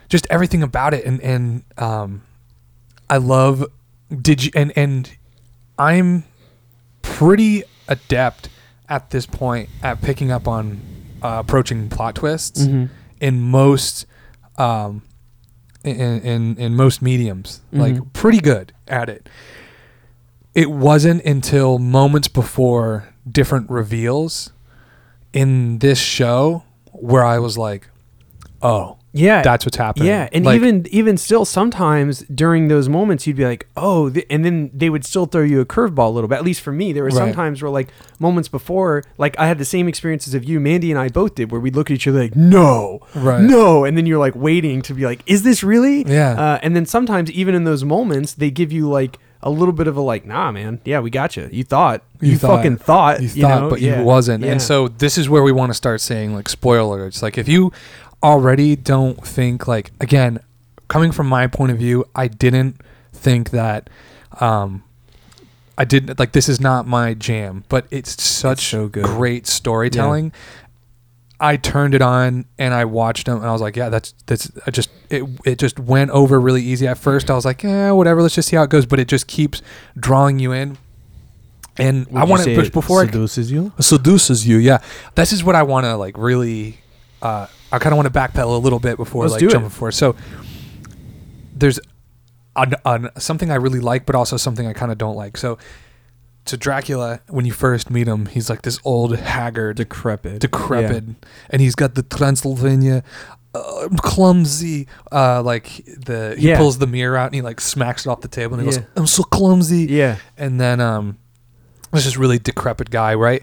just 0.08 0.26
everything 0.30 0.64
about 0.64 0.94
it, 0.94 1.04
and 1.06 1.20
and 1.22 1.64
um, 1.78 2.22
I 3.10 3.18
love. 3.18 3.66
Did 4.22 4.44
you 4.46 4.52
and 4.56 4.72
and 4.78 5.12
I'm 5.78 6.24
pretty 7.02 7.64
adept 7.88 8.50
at 8.88 9.10
this 9.12 9.26
point 9.26 9.70
at 9.84 10.02
picking 10.02 10.32
up 10.32 10.48
on 10.48 10.80
uh, 11.22 11.38
approaching 11.46 11.90
plot 11.90 12.16
twists 12.16 12.66
Mhm. 12.66 12.90
in 13.20 13.40
most 13.42 14.06
um 14.58 15.02
in 15.84 16.22
in, 16.22 16.56
in 16.58 16.76
most 16.76 17.02
mediums 17.02 17.62
like 17.72 17.94
Mhm. 17.96 18.14
pretty 18.14 18.40
good 18.40 18.72
at 18.88 19.10
it 19.10 19.28
it 20.56 20.70
wasn't 20.72 21.24
until 21.26 21.78
moments 21.80 22.28
before 22.28 23.10
different 23.30 23.70
reveals 23.70 24.52
in 25.34 25.80
this 25.80 26.00
show 26.00 26.64
where 27.02 27.24
i 27.26 27.40
was 27.40 27.58
like 27.58 27.88
oh 28.62 28.98
Yeah, 29.12 29.42
that's 29.42 29.66
what's 29.66 29.78
happening. 29.78 30.08
Yeah, 30.08 30.30
and 30.32 30.46
Like, 30.46 30.56
even 30.58 30.86
even 30.92 31.18
still, 31.18 31.44
sometimes 31.44 32.20
during 32.44 32.68
those 32.68 32.88
moments, 32.88 33.26
you'd 33.26 33.38
be 33.38 33.44
like, 33.46 33.66
"Oh," 33.76 34.12
th- 34.12 34.28
and 34.30 34.46
then 34.46 34.70
they 34.72 34.90
would 34.92 35.04
still 35.04 35.26
throw 35.26 35.42
you 35.42 35.62
a 35.62 35.66
curveball 35.66 36.10
a 36.10 36.12
little 36.12 36.28
bit. 36.28 36.36
At 36.38 36.44
least 36.46 36.62
for 36.62 36.72
me, 36.72 36.94
there 36.94 37.04
were 37.04 37.10
some 37.10 37.28
Right. 37.30 37.34
times 37.42 37.60
where, 37.64 37.72
like, 37.72 37.90
moments 38.20 38.50
before, 38.50 39.04
like 39.18 39.34
I 39.40 39.48
had 39.48 39.58
the 39.58 39.66
same 39.66 39.88
experiences 39.88 40.36
of 40.36 40.44
you, 40.44 40.60
Mandy, 40.60 40.92
and 40.92 41.00
I 41.00 41.08
both 41.10 41.34
did, 41.34 41.52
where 41.52 41.60
we'd 41.60 41.76
look 41.76 41.90
at 41.90 41.96
each 41.96 42.08
other 42.08 42.20
like, 42.20 42.36
"No, 42.36 43.00
Right. 43.16 43.42
no," 43.42 43.84
and 43.84 43.98
then 43.98 44.06
you're 44.06 44.20
like 44.28 44.36
waiting 44.36 44.84
to 44.84 44.94
be 44.94 45.06
like, 45.06 45.22
"Is 45.26 45.42
this 45.42 45.64
really?" 45.64 46.06
Yeah. 46.08 46.34
Uh, 46.38 46.60
and 46.62 46.76
then 46.76 46.86
sometimes, 46.86 47.32
even 47.32 47.56
in 47.56 47.64
those 47.64 47.84
moments, 47.84 48.34
they 48.36 48.52
give 48.52 48.72
you 48.72 48.88
like 48.88 49.18
a 49.42 49.50
little 49.50 49.74
bit 49.74 49.88
of 49.88 49.96
a 49.96 50.02
like, 50.02 50.26
"Nah, 50.26 50.52
man, 50.52 50.82
yeah, 50.84 51.00
we 51.00 51.10
got 51.10 51.38
you. 51.38 51.48
You 51.52 51.64
thought, 51.64 52.04
you, 52.20 52.38
thought- 52.38 52.58
fucking 52.58 52.78
thought, 52.78 53.22
you 53.22 53.30
thought, 53.30 53.62
know? 53.62 53.70
but 53.70 53.82
Yeah. 53.82 54.00
you 54.00 54.06
wasn't. 54.06 54.44
Yeah. 54.44 54.52
And 54.54 54.62
so 54.62 54.88
this 54.90 55.18
is 55.18 55.30
where 55.30 55.44
we 55.44 55.52
want 55.52 55.70
to 55.70 55.74
start 55.74 56.02
saying 56.02 56.34
like 56.36 56.50
spoilers. 56.50 57.22
Like 57.24 57.38
if 57.38 57.48
you 57.48 57.72
already 58.22 58.76
don't 58.76 59.26
think 59.26 59.68
like 59.68 59.92
again, 60.02 60.40
coming 60.90 61.12
from 61.12 61.28
my 61.28 61.48
point 61.48 61.72
of 61.72 61.78
view, 61.78 62.06
I 62.16 62.28
didn't 62.28 62.82
think 63.14 63.52
that 63.52 63.90
um 64.42 64.84
I 65.78 65.86
didn't 65.86 66.20
like 66.20 66.34
this 66.34 66.50
is 66.50 66.60
not 66.60 66.86
my 66.88 67.14
jam, 67.14 67.64
but 67.70 67.86
it's 67.92 68.22
such 68.22 68.66
so 68.68 68.90
good. 68.90 69.06
great 69.06 69.48
storytelling. 69.48 70.34
I 71.40 71.56
turned 71.58 71.94
it 71.94 72.02
on 72.02 72.46
and 72.58 72.74
I 72.74 72.86
watched 72.86 73.26
them 73.26 73.38
and 73.38 73.46
I 73.46 73.52
was 73.52 73.62
like, 73.62 73.76
yeah, 73.76 73.90
that's 73.90 74.14
that's 74.26 74.52
I 74.68 74.72
just 74.72 74.90
it 75.10 75.24
it 75.46 75.58
just 75.58 75.80
went 75.80 76.12
over 76.12 76.40
really 76.40 76.62
easy. 76.62 76.88
At 76.88 76.98
first 76.98 77.32
I 77.32 77.36
was 77.36 77.46
like, 77.46 77.64
yeah, 77.64 77.92
whatever, 77.92 78.22
let's 78.22 78.36
just 78.36 78.50
see 78.50 78.56
how 78.58 78.64
it 78.64 78.70
goes, 78.70 78.86
but 78.86 79.00
it 79.00 79.08
just 79.08 79.28
keeps 79.28 79.62
drawing 79.98 80.40
you 80.40 80.52
in. 80.52 80.78
And 81.78 82.08
I 82.14 82.26
want 82.26 82.44
to 82.44 82.56
push 82.56 82.70
before 82.70 83.04
I 83.04 83.06
seduces 83.06 83.50
you. 83.50 83.72
seduces 83.80 84.46
you. 84.46 84.58
Yeah, 84.58 84.82
this 85.16 85.32
is 85.32 85.44
what 85.44 85.56
I 85.56 85.64
want 85.64 85.86
to 85.86 85.96
like 85.96 86.18
really. 86.18 86.80
Uh, 87.22 87.48
I 87.72 87.80
kind 87.80 87.94
of 87.94 87.98
want 87.98 88.12
to 88.12 88.18
backpedal 88.18 88.56
a 88.56 88.58
little 88.58 88.80
bit 88.80 88.98
before 88.98 89.28
Let's 89.28 89.42
like 89.42 89.52
jumping 89.52 89.70
forward. 89.70 89.92
So 89.94 90.16
there's 91.56 91.80
an, 92.56 92.74
an, 92.86 93.10
something 93.18 93.52
I 93.52 93.56
really 93.56 93.80
like, 93.80 94.06
but 94.06 94.16
also 94.16 94.38
something 94.38 94.68
I 94.68 94.74
kind 94.74 94.92
of 94.92 94.98
don't 94.98 95.16
like. 95.16 95.38
So 95.38 95.58
to 96.46 96.58
Dracula, 96.58 97.20
when 97.28 97.46
you 97.46 97.54
first 97.54 97.90
meet 97.92 98.08
him, 98.08 98.26
he's 98.26 98.50
like 98.50 98.64
this 98.64 98.80
old 98.84 99.16
haggard, 99.18 99.78
Decrepit. 99.78 100.40
decrepit, 100.40 101.04
and 101.50 101.62
he's 101.62 101.76
got 101.76 101.96
the 101.96 102.04
Transylvania. 102.04 103.04
Uh, 103.54 103.88
clumsy, 103.98 104.88
uh, 105.12 105.42
like 105.42 105.84
the 105.86 106.36
he 106.38 106.50
Yeah. 106.50 106.58
pulls 106.58 106.78
the 106.78 106.86
mirror 106.88 107.18
out 107.18 107.26
and 107.28 107.36
he 107.36 107.42
like 107.42 107.60
smacks 107.60 108.06
it 108.06 108.10
off 108.10 108.22
the 108.22 108.28
table 108.28 108.54
and 108.60 108.64
he 108.68 108.72
Yeah. 108.72 108.80
goes, 108.82 108.88
"I'm 108.96 109.08
so 109.08 109.24
clumsy." 109.24 109.86
Yeah. 109.90 110.18
and 110.38 110.60
then 110.62 110.80
um 110.80 111.18
this 111.92 112.06
is 112.06 112.16
really 112.16 112.38
decrepit 112.38 112.92
guy 112.92 113.16
right 113.16 113.42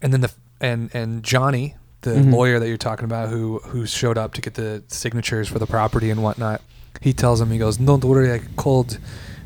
and 0.00 0.12
then 0.12 0.20
the 0.20 0.30
and 0.60 0.90
and 0.94 1.24
johnny 1.24 1.74
the 2.02 2.10
Mhm. 2.12 2.32
lawyer 2.32 2.60
that 2.60 2.68
you're 2.68 2.76
talking 2.76 3.04
about 3.04 3.30
who 3.30 3.58
who 3.64 3.84
showed 3.86 4.16
up 4.16 4.32
to 4.34 4.40
get 4.40 4.54
the 4.54 4.84
signatures 4.86 5.48
for 5.48 5.58
the 5.58 5.66
property 5.66 6.08
and 6.10 6.22
whatnot 6.22 6.60
he 7.00 7.12
tells 7.12 7.40
him 7.40 7.50
he 7.50 7.58
goes 7.58 7.76
don't 7.78 8.04
worry 8.04 8.32
i 8.32 8.38
called 8.54 8.98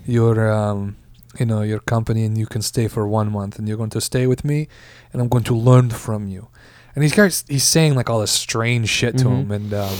your 0.06 0.52
um 0.52 0.96
you 1.38 1.46
know 1.46 1.62
your 1.62 1.80
company 1.80 2.24
and 2.24 2.36
you 2.36 2.46
can 2.46 2.62
stay 2.62 2.88
for 2.88 3.06
one 3.08 3.30
month 3.32 3.58
and 3.58 3.66
you're 3.68 3.76
going 3.76 3.90
to 3.90 4.00
stay 4.00 4.26
with 4.26 4.44
me 4.44 4.68
and 5.12 5.22
i'm 5.22 5.28
going 5.28 5.44
to 5.44 5.54
learn 5.54 5.88
from 5.90 6.28
you 6.28 6.48
and 6.94 7.02
he's 7.02 7.12
guys 7.14 7.44
he's 7.48 7.64
saying 7.64 7.94
like 7.94 8.10
all 8.10 8.20
this 8.20 8.30
strange 8.30 8.88
shit 8.88 9.16
to 9.18 9.24
Mhm. 9.24 9.40
him 9.42 9.50
and 9.50 9.74
um 9.74 9.98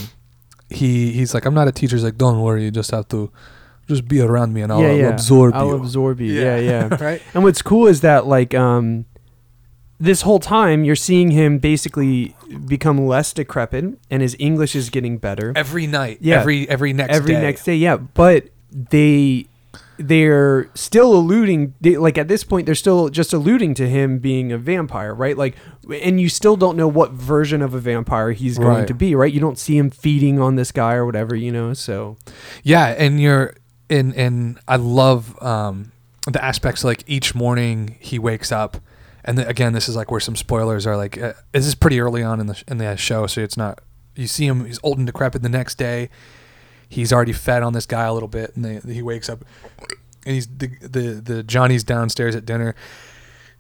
he 0.69 1.13
he's 1.13 1.33
like 1.35 1.45
i'm 1.47 1.55
not 1.55 1.69
a 1.69 1.73
teacher 1.73 1.97
he's 1.97 2.05
like 2.05 2.19
don't 2.19 2.41
worry 2.41 2.65
you 2.65 2.71
just 2.71 2.91
have 2.91 3.09
to 3.09 3.31
just 3.89 4.07
be 4.09 4.21
around 4.21 4.53
me 4.55 4.61
and 4.63 4.71
i'll, 4.73 4.81
yeah, 4.83 5.07
I'll 5.07 5.13
absorb 5.13 5.55
I'll 5.55 5.69
you 5.69 5.75
absorb 5.77 6.21
you. 6.21 6.33
Yeah, 6.33 6.59
yeah. 6.59 6.97
right 7.01 7.21
And 7.35 7.43
what's 7.45 7.63
cool 7.63 7.87
is 7.87 8.01
that 8.03 8.27
like 8.27 8.55
um 8.55 9.07
this 9.99 10.23
whole 10.23 10.39
time 10.41 10.83
you're 10.85 10.97
seeing 10.97 11.31
him 11.31 11.59
basically 11.59 12.35
become 12.67 13.07
less 13.07 13.33
decrepit 13.33 13.85
and 14.11 14.21
his 14.23 14.35
English 14.39 14.75
is 14.75 14.91
getting 14.91 15.17
better 15.19 15.53
every 15.57 15.87
night 15.87 16.19
Yeah. 16.21 16.41
every 16.41 16.69
every 16.69 16.93
next 16.93 17.15
every 17.15 17.35
day. 17.35 17.41
next 17.41 17.65
day. 17.65 17.77
Yeah, 17.77 17.97
but 17.99 18.47
they 18.71 19.47
they're 19.98 20.69
still 20.74 21.14
alluding 21.14 21.74
they, 21.81 21.97
like 21.97 22.19
at 22.19 22.27
this 22.28 22.44
point 22.44 22.66
they're 22.66 22.74
still 22.74 23.09
just 23.09 23.32
alluding 23.32 23.74
to 23.74 23.89
him 23.89 24.19
being 24.19 24.51
a 24.52 24.59
vampire, 24.59 25.14
right? 25.14 25.36
Like 25.36 25.56
and 26.02 26.20
you 26.20 26.28
still 26.28 26.56
don't 26.56 26.77
know 26.77 26.89
what 26.89 27.12
version 27.12 27.62
of 27.62 27.74
a 27.74 27.78
vampire 27.78 28.32
he's 28.32 28.59
going 28.59 28.69
Right. 28.78 28.86
to 28.89 28.94
be, 28.94 29.14
right? 29.14 29.32
You 29.32 29.40
don't 29.40 29.59
see 29.59 29.77
him 29.77 29.90
feeding 29.90 30.40
on 30.40 30.56
this 30.56 30.73
guy 30.73 30.94
or 30.94 31.05
whatever, 31.06 31.35
you 31.36 31.52
know. 31.52 31.74
So 31.74 32.16
yeah 32.62 32.86
and 32.89 33.20
you're 33.20 33.55
and 33.90 34.14
and 34.16 34.59
i 34.69 34.77
love 34.77 35.40
um 35.43 35.93
the 36.31 36.43
aspects 36.43 36.82
like 36.85 37.02
each 37.06 37.35
morning 37.35 37.97
he 38.01 38.19
wakes 38.19 38.51
up 38.52 38.77
and 39.24 39.36
then, 39.36 39.47
again 39.48 39.73
this 39.73 39.89
is 39.89 39.97
like 39.97 40.10
where 40.10 40.20
some 40.20 40.36
spoilers 40.36 40.86
are 40.86 40.97
like 40.97 41.19
uh, 41.20 41.32
this 41.52 41.66
is 41.66 41.74
pretty 41.74 42.01
early 42.01 42.23
on 42.23 42.40
in 42.40 42.47
the 42.47 42.62
in 42.69 42.78
the 42.78 42.97
show 42.97 43.27
so 43.27 43.40
it's 43.43 43.56
not 43.56 43.81
you 44.14 44.27
see 44.27 44.47
him 44.47 44.64
he's 44.64 44.78
old 44.82 44.97
and 44.98 45.06
decrepit 45.06 45.43
the 45.43 45.48
next 45.48 45.74
day 45.77 46.09
he's 46.93 47.12
already 47.12 47.32
fed 47.32 47.62
on 47.62 47.73
this 47.73 47.86
guy 47.86 48.05
a 48.05 48.12
little 48.12 48.28
bit 48.28 48.55
and 48.56 48.64
they, 48.64 48.93
he 48.93 49.02
wakes 49.02 49.28
up 49.28 49.44
and 50.24 50.35
he's 50.35 50.47
the, 50.47 50.69
the 50.81 51.20
the 51.20 51.43
johnny's 51.43 51.85
downstairs 51.85 52.36
at 52.36 52.44
dinner 52.44 52.74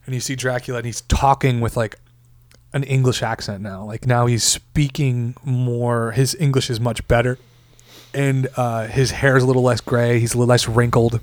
and 0.06 0.14
you 0.14 0.20
see 0.20 0.36
dracula 0.36 0.78
and 0.78 0.86
he's 0.86 1.00
talking 1.02 1.60
with 1.60 1.76
like 1.76 1.96
an 2.72 2.82
english 2.84 3.22
accent 3.22 3.62
now 3.62 3.84
like 3.84 4.06
now 4.06 4.26
he's 4.26 4.44
speaking 4.44 5.34
more 5.44 6.12
his 6.12 6.34
english 6.36 6.70
is 6.70 6.80
much 6.80 7.06
better 7.08 7.38
and 8.14 8.48
uh, 8.56 8.86
his 8.86 9.10
hair 9.10 9.36
is 9.36 9.42
a 9.42 9.46
little 9.46 9.62
less 9.62 9.80
gray. 9.80 10.18
He's 10.18 10.34
a 10.34 10.38
little 10.38 10.48
less 10.48 10.68
wrinkled, 10.68 11.20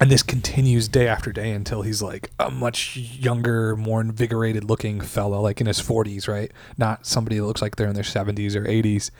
and 0.00 0.10
this 0.10 0.22
continues 0.22 0.88
day 0.88 1.06
after 1.06 1.32
day 1.32 1.52
until 1.52 1.82
he's 1.82 2.02
like 2.02 2.30
a 2.38 2.50
much 2.50 2.96
younger, 2.96 3.76
more 3.76 4.00
invigorated 4.00 4.64
looking 4.64 5.00
fellow, 5.00 5.40
like 5.40 5.60
in 5.60 5.66
his 5.66 5.80
forties, 5.80 6.26
right? 6.26 6.50
Not 6.76 7.06
somebody 7.06 7.38
that 7.38 7.44
looks 7.44 7.62
like 7.62 7.76
they're 7.76 7.88
in 7.88 7.94
their 7.94 8.04
seventies 8.04 8.56
or 8.56 8.66
eighties. 8.66 9.10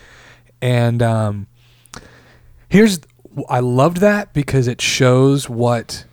And 0.62 1.02
um, 1.02 1.46
here's 2.70 3.01
I 3.48 3.60
loved 3.60 3.98
that 3.98 4.32
because 4.32 4.66
it 4.66 4.80
shows 4.80 5.48
what 5.51 6.05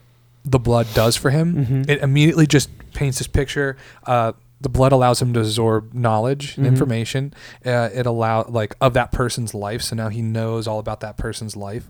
the 0.43 0.59
blood 0.59 0.87
does 0.93 1.15
for 1.15 1.29
him. 1.29 1.65
Mhm. 1.65 1.89
It 1.89 2.01
immediately 2.01 2.45
just 2.45 2.69
paints 2.93 3.17
this 3.19 3.27
picture. 3.27 3.75
Uh, 4.05 4.33
the 4.61 4.69
blood 4.69 4.91
allows 4.91 5.21
him 5.21 5.33
to 5.33 5.39
absorb 5.39 5.93
knowledge 5.93 6.57
and 6.57 6.65
Mhm. 6.65 6.69
information. 6.69 7.33
Uh, 7.65 7.89
it 7.93 8.05
allow 8.05 8.43
like 8.49 8.75
of 8.81 8.93
that 8.93 9.11
person's 9.11 9.53
life, 9.53 9.81
so 9.81 9.95
now 9.95 10.09
he 10.09 10.21
knows 10.21 10.67
all 10.67 10.79
about 10.79 10.99
that 11.01 11.15
person's 11.17 11.55
life. 11.55 11.89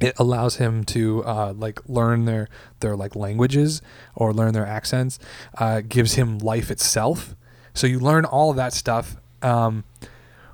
It 0.00 0.14
allows 0.18 0.56
him 0.56 0.84
to 0.84 1.24
uh, 1.24 1.54
like 1.56 1.80
learn 1.88 2.26
their 2.26 2.48
their 2.80 2.94
like 2.96 3.16
languages 3.16 3.80
or 4.14 4.32
learn 4.34 4.52
their 4.52 4.66
accents. 4.66 5.18
Uh, 5.56 5.80
gives 5.86 6.14
him 6.14 6.38
life 6.38 6.70
itself. 6.70 7.34
So 7.72 7.86
you 7.86 7.98
learn 7.98 8.24
all 8.26 8.50
of 8.50 8.56
that 8.56 8.72
stuff. 8.74 9.16
Um, 9.42 9.84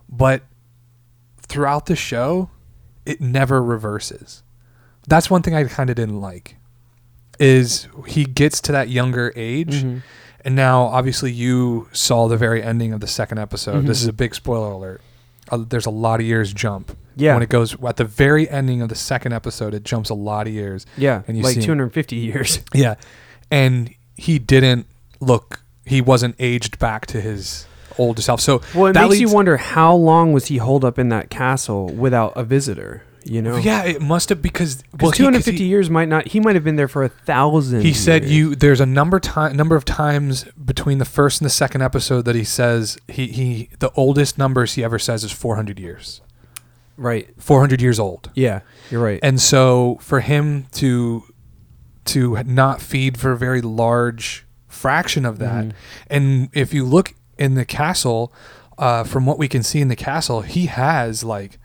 but 0.08 0.42
throughout 1.48 1.86
the 1.86 1.96
show, 1.96 2.50
it 3.06 3.20
never 3.20 3.62
reverses. 3.62 4.42
That's 5.08 5.28
one 5.30 5.42
thing 5.42 5.54
I 5.54 5.64
kind 5.64 5.90
of 5.90 5.96
didn't 5.96 6.20
like. 6.20 6.56
Is 7.38 7.88
he 8.06 8.24
gets 8.24 8.60
to 8.62 8.72
that 8.72 8.88
younger 8.88 9.32
age, 9.34 9.82
Mhm. 9.82 10.02
and 10.44 10.54
now 10.54 10.82
obviously 10.82 11.32
you 11.32 11.88
saw 11.92 12.28
the 12.28 12.36
very 12.36 12.62
ending 12.62 12.92
of 12.92 13.00
the 13.00 13.06
second 13.06 13.38
episode. 13.38 13.84
Mhm. 13.84 13.86
This 13.88 14.00
is 14.02 14.06
a 14.06 14.12
big 14.12 14.34
spoiler 14.34 14.70
alert. 14.70 15.00
Uh, 15.50 15.64
there's 15.68 15.86
a 15.86 15.90
lot 15.90 16.20
of 16.20 16.26
years 16.26 16.52
jump. 16.52 16.96
Yeah. 17.16 17.34
When 17.34 17.42
it 17.42 17.48
goes 17.48 17.74
at 17.84 17.96
the 17.96 18.04
very 18.04 18.48
ending 18.48 18.80
of 18.80 18.88
the 18.90 18.94
second 18.94 19.32
episode, 19.32 19.74
it 19.74 19.82
jumps 19.82 20.08
a 20.08 20.14
lot 20.14 20.46
of 20.46 20.52
years. 20.52 20.86
yeah, 20.96 21.22
and 21.26 21.36
you 21.36 21.42
like 21.42 21.54
see 21.54 21.60
him- 21.60 21.66
250 21.66 22.16
years. 22.16 22.60
Yeah, 22.74 22.94
and 23.50 23.90
he 24.14 24.38
didn't 24.38 24.86
look. 25.20 25.62
He 25.84 26.00
wasn't 26.00 26.36
aged 26.38 26.78
back 26.78 27.06
to 27.06 27.20
his 27.20 27.66
older 27.98 28.22
self. 28.22 28.40
So 28.40 28.60
Well, 28.74 28.86
it 28.86 28.92
that 28.94 29.08
makes 29.08 29.20
you 29.20 29.30
wonder 29.30 29.56
how 29.56 29.94
long 29.94 30.32
was 30.32 30.46
he 30.46 30.56
holed 30.58 30.84
up 30.84 30.98
in 30.98 31.08
that 31.10 31.30
castle 31.30 31.86
without 31.88 32.32
a 32.36 32.44
visitor? 32.44 33.02
You 33.24 33.40
know, 33.40 33.56
Yeah, 33.56 33.84
it 33.84 34.02
must 34.02 34.30
have 34.30 34.42
because 34.42 34.82
well, 35.00 35.10
he- 35.12 35.12
'cause 35.12 35.16
250 35.18 35.58
he- 35.62 35.68
years 35.68 35.88
might 35.88 36.08
not. 36.08 36.26
He 36.28 36.40
might 36.40 36.56
have 36.56 36.64
been 36.64 36.74
there 36.74 36.88
for 36.88 37.04
a 37.04 37.08
thousand. 37.08 37.82
He 37.82 37.92
said 37.92 38.22
years. 38.22 38.32
you. 38.32 38.54
There's 38.56 38.80
a 38.80 38.86
number 38.86 39.20
time 39.20 39.56
number 39.56 39.76
of 39.76 39.84
times 39.84 40.44
between 40.64 40.98
the 40.98 41.04
first 41.04 41.40
and 41.40 41.46
the 41.46 41.50
second 41.52 41.82
episode 41.82 42.24
that 42.24 42.34
he 42.34 42.42
says 42.42 42.98
he 43.06 43.28
he 43.28 43.68
the 43.78 43.92
oldest 43.94 44.38
numbers 44.38 44.72
he 44.74 44.82
ever 44.82 44.98
says 44.98 45.22
is 45.22 45.30
400 45.30 45.78
years. 45.78 46.20
right. 46.96 47.28
400 47.38 47.80
years 47.80 47.98
old. 48.00 48.30
Yeah, 48.34 48.60
you're 48.90 49.02
right. 49.02 49.20
And 49.22 49.40
so 49.40 49.98
for 50.00 50.18
him 50.20 50.66
to 50.72 51.22
to 52.06 52.36
not 52.44 52.82
feed 52.82 53.16
for 53.16 53.30
a 53.32 53.36
very 53.38 53.60
large 53.60 54.44
fraction 54.66 55.24
of 55.24 55.38
that, 55.38 55.66
Mhm. 55.66 55.72
and 56.08 56.48
if 56.52 56.74
you 56.74 56.84
look 56.84 57.14
in 57.42 57.54
the 57.54 57.64
castle, 57.64 58.32
uh, 58.78 59.04
from 59.04 59.26
what 59.26 59.38
we 59.38 59.48
can 59.48 59.62
see 59.62 59.80
in 59.80 59.88
the 59.88 59.96
castle, 59.96 60.42
he 60.42 60.66
has 60.66 61.22
like 61.24 61.58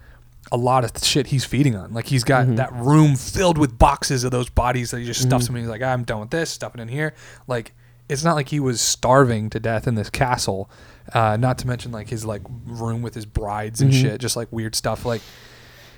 a 0.52 0.58
lot 0.58 0.84
of 0.86 0.92
shit 1.04 1.28
he's 1.28 1.46
feeding 1.46 1.76
on. 1.76 1.94
Like 1.94 2.08
he's 2.08 2.24
got 2.24 2.48
Mhm. 2.48 2.56
that 2.56 2.74
room 2.74 3.16
filled 3.16 3.58
with 3.58 3.78
boxes 3.78 4.24
of 4.24 4.32
those 4.32 4.50
bodies 4.50 4.92
that 4.92 5.00
he 5.00 5.06
just 5.06 5.22
stuffs 5.22 5.44
Mhm. 5.46 5.48
them 5.48 5.56
in. 5.58 5.62
He's 5.64 5.70
like, 5.70 5.82
I'm 5.82 6.04
done 6.04 6.22
with 6.22 6.30
this, 6.30 6.50
stuff 6.50 6.74
it 6.76 6.80
in 6.82 6.88
here. 6.88 7.14
Like 7.48 7.74
it's 8.10 8.24
not 8.24 8.36
like 8.36 8.50
he 8.50 8.60
was 8.60 8.80
starving 8.80 9.50
to 9.50 9.60
death 9.60 9.88
in 9.88 9.96
this 9.96 10.10
castle. 10.10 10.70
Uh, 11.14 11.36
not 11.38 11.58
to 11.60 11.68
mention 11.68 11.92
like 11.92 12.10
his 12.10 12.24
like 12.26 12.42
room 12.66 13.02
with 13.02 13.14
his 13.14 13.26
brides 13.26 13.82
and 13.82 13.92
Mhm. 13.92 14.02
shit, 14.02 14.22
just 14.22 14.36
like 14.38 14.48
weird 14.52 14.76
stuff. 14.76 15.06
Like 15.06 15.22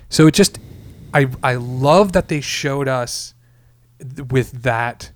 so 0.08 0.26
it 0.26 0.34
just 0.34 0.58
I 1.14 1.28
I 1.42 1.54
love 1.54 2.12
that 2.12 2.26
they 2.28 2.40
showed 2.40 2.88
us 2.88 3.34
th- 4.00 4.28
with 4.30 4.62
that 4.62 5.10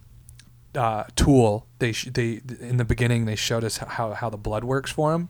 uh, 0.76 1.04
tool. 1.16 1.66
They 1.78 1.92
sh- 1.92 2.08
they 2.12 2.40
in 2.60 2.76
the 2.76 2.84
beginning 2.84 3.24
they 3.26 3.36
showed 3.36 3.64
us 3.64 3.78
how 3.78 4.12
how 4.12 4.30
the 4.30 4.36
blood 4.36 4.64
works 4.64 4.90
for 4.90 5.12
him. 5.14 5.28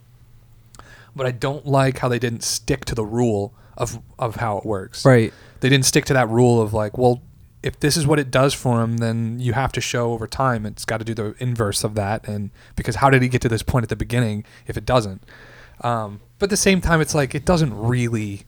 but 1.16 1.26
I 1.26 1.30
don't 1.30 1.66
like 1.66 1.98
how 1.98 2.08
they 2.08 2.18
didn't 2.18 2.42
stick 2.42 2.84
to 2.86 2.94
the 2.94 3.04
rule 3.04 3.52
of 3.76 4.00
of 4.18 4.36
how 4.36 4.58
it 4.58 4.64
works. 4.66 5.04
Right. 5.04 5.32
They 5.60 5.68
didn't 5.68 5.86
stick 5.86 6.04
to 6.06 6.12
that 6.14 6.28
rule 6.28 6.60
of 6.60 6.74
like, 6.74 6.98
well, 6.98 7.22
if 7.62 7.80
this 7.80 7.96
is 7.96 8.06
what 8.06 8.18
it 8.18 8.30
does 8.30 8.52
for 8.52 8.82
him, 8.82 8.98
then 8.98 9.38
you 9.40 9.52
have 9.54 9.72
to 9.72 9.80
show 9.80 10.12
over 10.12 10.26
time 10.26 10.66
it's 10.66 10.84
got 10.84 10.98
to 10.98 11.04
do 11.04 11.14
the 11.14 11.34
inverse 11.38 11.82
of 11.84 11.94
that. 11.94 12.26
And 12.28 12.50
because 12.76 12.96
how 12.96 13.08
did 13.10 13.22
he 13.22 13.28
get 13.28 13.40
to 13.42 13.48
this 13.48 13.62
point 13.62 13.84
at 13.84 13.88
the 13.88 13.96
beginning 13.96 14.44
if 14.66 14.76
it 14.76 14.84
doesn't? 14.84 15.22
Um, 15.80 16.20
but 16.38 16.46
at 16.46 16.50
the 16.50 16.56
same 16.58 16.80
time, 16.80 17.00
it's 17.00 17.14
like 17.14 17.34
it 17.34 17.44
doesn't 17.46 17.74
really, 17.76 18.44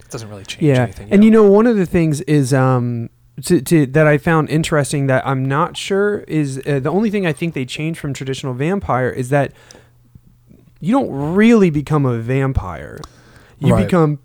it 0.00 0.08
doesn't 0.10 0.28
really 0.28 0.44
change 0.44 0.62
yeah 0.64 0.82
anything. 0.82 1.08
and 1.12 1.22
you 1.24 1.30
know 1.30 1.48
one 1.50 1.66
of 1.66 1.76
the 1.76 1.86
things 1.86 2.20
is 2.22 2.52
um 2.52 3.08
to, 3.44 3.60
to, 3.60 3.86
that 3.86 4.06
i 4.06 4.18
found 4.18 4.48
interesting 4.50 5.06
that 5.06 5.26
i'm 5.26 5.44
not 5.44 5.76
sure 5.76 6.20
is 6.28 6.60
uh, 6.66 6.80
the 6.80 6.90
only 6.90 7.10
thing 7.10 7.26
i 7.26 7.32
think 7.32 7.54
they 7.54 7.64
changed 7.64 7.98
from 8.00 8.12
traditional 8.12 8.54
vampire 8.54 9.08
is 9.10 9.28
that 9.30 9.52
you 10.80 10.92
don't 10.92 11.10
really 11.10 11.70
become 11.70 12.06
a 12.06 12.18
vampire. 12.18 13.00
You 13.58 13.74
Right. 13.74 13.84
become 13.84 14.20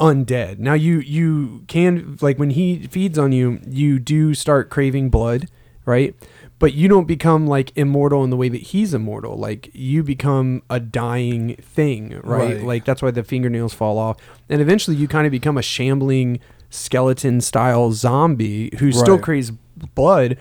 undead. 0.00 0.58
Now 0.58 0.74
you 0.74 0.98
you 0.98 1.62
can 1.68 2.18
like 2.20 2.36
when 2.36 2.50
he 2.50 2.88
feeds 2.88 3.16
on 3.16 3.30
you 3.30 3.60
you 3.68 4.00
do 4.00 4.34
start 4.34 4.70
craving 4.70 5.10
blood 5.10 5.48
right? 5.86 6.14
But 6.58 6.72
you 6.72 6.88
don't 6.88 7.06
become 7.06 7.46
like 7.46 7.70
immortal 7.76 8.24
in 8.24 8.30
the 8.30 8.36
way 8.36 8.48
that 8.48 8.62
he's 8.62 8.94
immortal. 8.94 9.36
Like 9.36 9.70
you 9.74 10.02
become 10.02 10.62
a 10.70 10.80
dying 10.80 11.56
thing 11.56 12.20
right, 12.24 12.56
Right. 12.56 12.62
like 12.64 12.84
that's 12.84 13.02
why 13.02 13.10
the 13.12 13.22
fingernails 13.22 13.72
fall 13.74 13.98
off. 13.98 14.16
And 14.48 14.60
eventually 14.60 14.96
you 14.96 15.06
kind 15.06 15.26
of 15.26 15.30
become 15.30 15.56
a 15.58 15.62
shambling 15.62 16.40
skeleton 16.74 17.40
style 17.40 17.92
zombie 17.92 18.70
who 18.78 18.92
still 18.92 19.14
Right. 19.14 19.22
craves 19.22 19.52
blood 19.94 20.36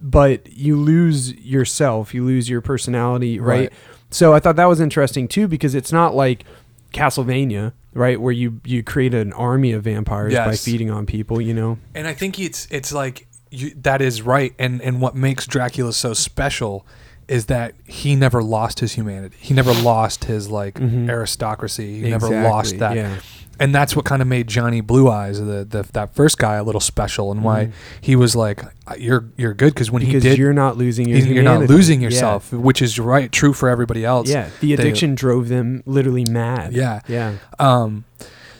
but 0.00 0.50
you 0.50 0.76
lose 0.76 1.34
yourself 1.34 2.14
you 2.14 2.24
lose 2.24 2.48
your 2.48 2.60
personality 2.60 3.38
right? 3.38 3.60
Right. 3.60 3.72
so 4.10 4.32
i 4.32 4.40
thought 4.40 4.56
that 4.56 4.66
was 4.66 4.80
interesting 4.80 5.28
too 5.28 5.48
because 5.48 5.74
it's 5.74 5.92
not 5.92 6.14
like 6.14 6.44
castlevania 6.92 7.72
right 7.92 8.20
where 8.20 8.32
you 8.32 8.60
you 8.64 8.82
create 8.82 9.12
an 9.12 9.32
army 9.34 9.72
of 9.72 9.84
vampires 9.84 10.34
by 10.34 10.56
feeding 10.56 10.90
on 10.90 11.04
people 11.04 11.40
you 11.40 11.52
know 11.52 11.78
and 11.94 12.06
I 12.06 12.14
think 12.14 12.38
it's 12.38 12.66
it's 12.70 12.92
like 12.92 13.26
you, 13.50 13.72
that 13.82 14.02
is 14.02 14.22
right. 14.22 14.54
And 14.58 14.82
and 14.82 15.00
what 15.00 15.14
makes 15.14 15.46
Dracula 15.46 15.92
so 15.92 16.12
special 16.12 16.86
is 17.28 17.46
that 17.46 17.74
he 17.86 18.14
never 18.14 18.42
lost 18.42 18.80
his 18.80 18.92
humanity. 18.92 19.36
He 19.40 19.54
never 19.54 19.72
lost 19.72 20.24
his 20.24 20.48
like 20.48 20.74
mm-hmm. 20.74 21.10
aristocracy. 21.10 22.00
He 22.02 22.10
never 22.10 22.28
lost 22.28 22.78
that. 22.78 22.96
yeah. 22.96 23.18
And 23.58 23.74
that's 23.74 23.96
what 23.96 24.04
kind 24.04 24.20
of 24.20 24.28
made 24.28 24.48
Johnny 24.48 24.82
Blue 24.82 25.08
Eyes, 25.08 25.38
the, 25.38 25.64
the 25.64 25.86
that 25.94 26.14
first 26.14 26.36
guy, 26.36 26.56
a 26.56 26.62
little 26.62 26.80
special, 26.80 27.32
and 27.32 27.42
why 27.42 27.70
he 28.02 28.14
was 28.14 28.36
like, 28.36 28.62
"You're 28.98 29.24
you're 29.38 29.54
good," 29.54 29.72
because 29.72 29.90
when 29.90 30.02
Mm-hmm. 30.02 30.10
because 30.10 30.22
he 30.24 30.28
did, 30.30 30.38
you're 30.38 30.52
not 30.52 30.76
losing 30.76 31.08
your 31.08 31.18
you're 31.20 31.42
not 31.42 31.60
losing 31.68 32.00
Yeah. 32.02 32.08
yourself, 32.08 32.52
which 32.52 32.82
is 32.82 32.98
right, 32.98 33.32
true 33.32 33.52
for 33.54 33.68
everybody 33.70 34.04
else. 34.04 34.28
yeah 34.28 34.50
the 34.60 34.74
They- 34.74 34.82
addiction 34.82 35.14
drove 35.14 35.48
them 35.48 35.82
literally 35.86 36.24
mad 36.28 36.74
Yeah. 36.74 37.00
yeah 37.08 37.36
Um, 37.58 38.04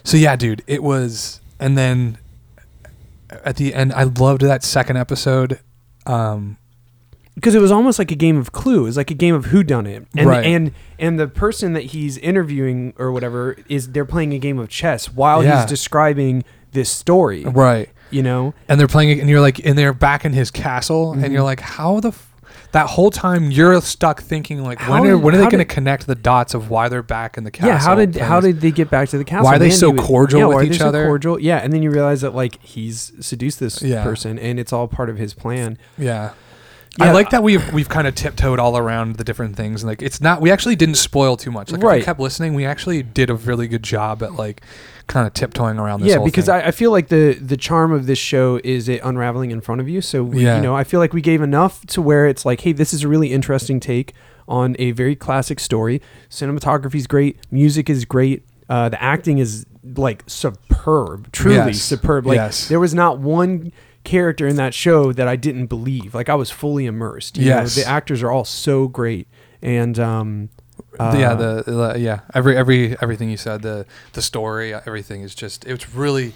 so 0.02 0.16
yeah, 0.16 0.34
dude, 0.36 0.62
it 0.66 0.82
was, 0.82 1.40
and 1.60 1.76
then 1.76 2.16
at 3.44 3.56
the 3.56 3.74
end, 3.74 3.92
I 3.92 4.04
loved 4.04 4.42
that 4.42 4.62
second 4.64 4.96
episode. 4.96 5.58
Um, 6.06 6.56
because 7.36 7.54
it 7.54 7.60
was 7.60 7.70
almost 7.70 7.98
like 8.00 8.10
a 8.10 8.16
game 8.16 8.36
of 8.38 8.50
clue. 8.50 8.80
It 8.80 8.84
was 8.84 8.96
like 8.96 9.10
a 9.12 9.14
game 9.14 9.34
of 9.36 9.46
who 9.46 9.62
done 9.62 9.86
it, 9.86 10.04
and 10.16 10.26
Right. 10.28 10.44
and 10.44 10.72
and 10.98 11.20
the 11.20 11.28
person 11.28 11.72
that 11.74 11.84
he's 11.84 12.18
interviewing 12.18 12.92
or 12.98 13.12
whatever 13.12 13.56
is 13.68 13.92
they're 13.92 14.04
playing 14.04 14.32
a 14.34 14.38
game 14.38 14.58
of 14.58 14.68
chess 14.68 15.12
while 15.12 15.44
Yeah. 15.44 15.60
he's 15.60 15.66
describing 15.70 16.42
this 16.72 16.90
story. 16.90 17.44
right, 17.44 17.88
You 18.10 18.22
know, 18.22 18.52
and 18.68 18.80
they're 18.80 18.88
playing 18.88 19.10
it, 19.10 19.20
and 19.20 19.30
you're 19.30 19.40
like, 19.40 19.64
and 19.64 19.78
they're 19.78 19.92
back 19.94 20.24
in 20.24 20.32
his 20.32 20.50
castle, 20.50 21.12
and 21.12 21.22
Mm-hmm. 21.22 21.32
you're 21.32 21.42
like, 21.42 21.60
how 21.60 22.00
the. 22.00 22.08
F- 22.08 22.32
that 22.72 22.88
whole 22.88 23.10
time 23.10 23.50
you're 23.50 23.80
stuck 23.80 24.20
thinking 24.20 24.62
like 24.62 24.78
How 24.78 25.00
when 25.00 25.10
are 25.10 25.16
when 25.16 25.34
are 25.34 25.38
they 25.38 25.44
going 25.44 25.58
to 25.58 25.64
connect 25.64 26.06
the 26.06 26.14
dots 26.14 26.52
of 26.52 26.68
why 26.68 26.88
they're 26.90 27.02
back 27.02 27.38
in 27.38 27.44
the 27.44 27.50
castle? 27.50 27.68
yeah. 27.70 27.78
How 27.78 27.94
did 27.94 28.16
how 28.16 28.40
did 28.40 28.60
they 28.60 28.70
get 28.70 28.90
back 28.90 29.08
to 29.10 29.18
the 29.18 29.24
castle? 29.24 29.44
Why 29.44 29.56
are 29.56 29.58
they 29.58 29.68
Man, 29.68 29.76
so 29.78 29.94
cordial 29.94 30.40
yeah, 30.50 30.56
with 30.56 30.64
each 30.66 30.72
they 30.72 30.78
so 30.78 30.88
other? 30.88 31.06
cordial, 31.06 31.40
yeah. 31.40 31.58
And 31.58 31.72
then 31.72 31.82
you 31.82 31.90
realize 31.90 32.20
that 32.20 32.34
like 32.34 32.60
he's 32.62 33.12
seduced 33.20 33.60
this 33.60 33.80
Yeah. 33.82 34.02
person, 34.02 34.38
and 34.38 34.58
it's 34.60 34.72
all 34.74 34.88
part 34.88 35.08
of 35.08 35.16
his 35.16 35.32
plan. 35.32 35.78
Yeah. 35.96 36.30
Yeah, 36.98 37.06
I 37.06 37.12
like 37.12 37.30
that 37.30 37.42
we've 37.42 37.72
we've 37.72 37.88
kind 37.88 38.06
of 38.06 38.14
tiptoed 38.14 38.58
all 38.58 38.76
around 38.78 39.16
the 39.16 39.24
different 39.24 39.54
things. 39.56 39.82
and 39.82 39.88
Like 39.90 40.00
it's 40.02 40.20
not 40.20 40.40
we 40.40 40.50
actually 40.50 40.76
didn't 40.76 40.94
spoil 40.96 41.36
too 41.36 41.50
much. 41.50 41.70
Like 41.70 41.80
if 41.80 41.84
Right. 41.84 41.98
you 41.98 42.04
kept 42.04 42.20
listening, 42.20 42.54
we 42.54 42.64
actually 42.64 43.02
did 43.02 43.28
a 43.30 43.34
really 43.34 43.68
good 43.68 43.82
job 43.82 44.22
at 44.22 44.32
like 44.34 44.62
kind 45.06 45.26
of 45.26 45.34
tiptoeing 45.34 45.78
around 45.78 46.00
this. 46.00 46.10
yeah, 46.10 46.16
whole 46.16 46.24
because 46.24 46.46
thing. 46.46 46.54
I, 46.54 46.68
I 46.68 46.70
feel 46.70 46.90
like 46.90 47.08
the 47.08 47.34
the 47.34 47.56
charm 47.56 47.92
of 47.92 48.06
this 48.06 48.18
show 48.18 48.60
is 48.64 48.88
it 48.88 49.00
unraveling 49.04 49.50
in 49.50 49.60
front 49.60 49.80
of 49.80 49.88
you. 49.88 50.00
So 50.00 50.24
we, 50.24 50.44
Yeah. 50.44 50.56
you 50.56 50.62
know, 50.62 50.74
I 50.74 50.84
feel 50.84 50.98
like 51.00 51.12
we 51.12 51.20
gave 51.20 51.42
enough 51.42 51.84
to 51.88 52.00
where 52.02 52.26
it's 52.26 52.44
like, 52.46 52.62
hey, 52.62 52.72
this 52.72 52.94
is 52.94 53.04
a 53.04 53.08
really 53.08 53.32
interesting 53.32 53.78
take 53.78 54.14
on 54.48 54.74
a 54.78 54.92
very 54.92 55.14
classic 55.16 55.60
story. 55.60 56.00
Cinematography 56.30 56.94
is 56.96 57.06
great, 57.06 57.38
music 57.50 57.90
is 57.90 58.04
great, 58.04 58.44
uh, 58.68 58.88
the 58.88 59.02
acting 59.02 59.38
is 59.38 59.66
like 59.96 60.22
superb, 60.26 61.30
truly 61.32 61.56
Yes. 61.56 61.80
superb. 61.80 62.26
Like 62.26 62.36
Yes. 62.36 62.68
there 62.68 62.80
was 62.80 62.94
not 62.94 63.18
one 63.18 63.70
character 64.06 64.46
in 64.46 64.56
that 64.56 64.72
show 64.72 65.12
that 65.12 65.28
I 65.28 65.36
didn't 65.36 65.66
believe. 65.66 66.14
Like 66.14 66.30
I 66.30 66.34
was 66.34 66.50
fully 66.50 66.86
immersed. 66.86 67.36
You 67.36 67.50
know? 67.50 67.66
The 67.66 67.84
actors 67.84 68.22
are 68.22 68.30
all 68.30 68.46
so 68.46 68.88
great, 68.88 69.28
and 69.60 69.98
um, 69.98 70.48
yeah, 70.98 71.32
uh, 71.32 71.34
the, 71.34 71.62
the 71.62 71.98
yeah 71.98 72.20
every 72.34 72.56
every 72.56 72.96
everything 73.02 73.30
you 73.30 73.36
said 73.36 73.62
the 73.62 73.86
the 74.14 74.22
story 74.22 74.74
everything 74.74 75.22
is 75.22 75.34
just 75.34 75.64
it's 75.66 75.94
really 75.94 76.32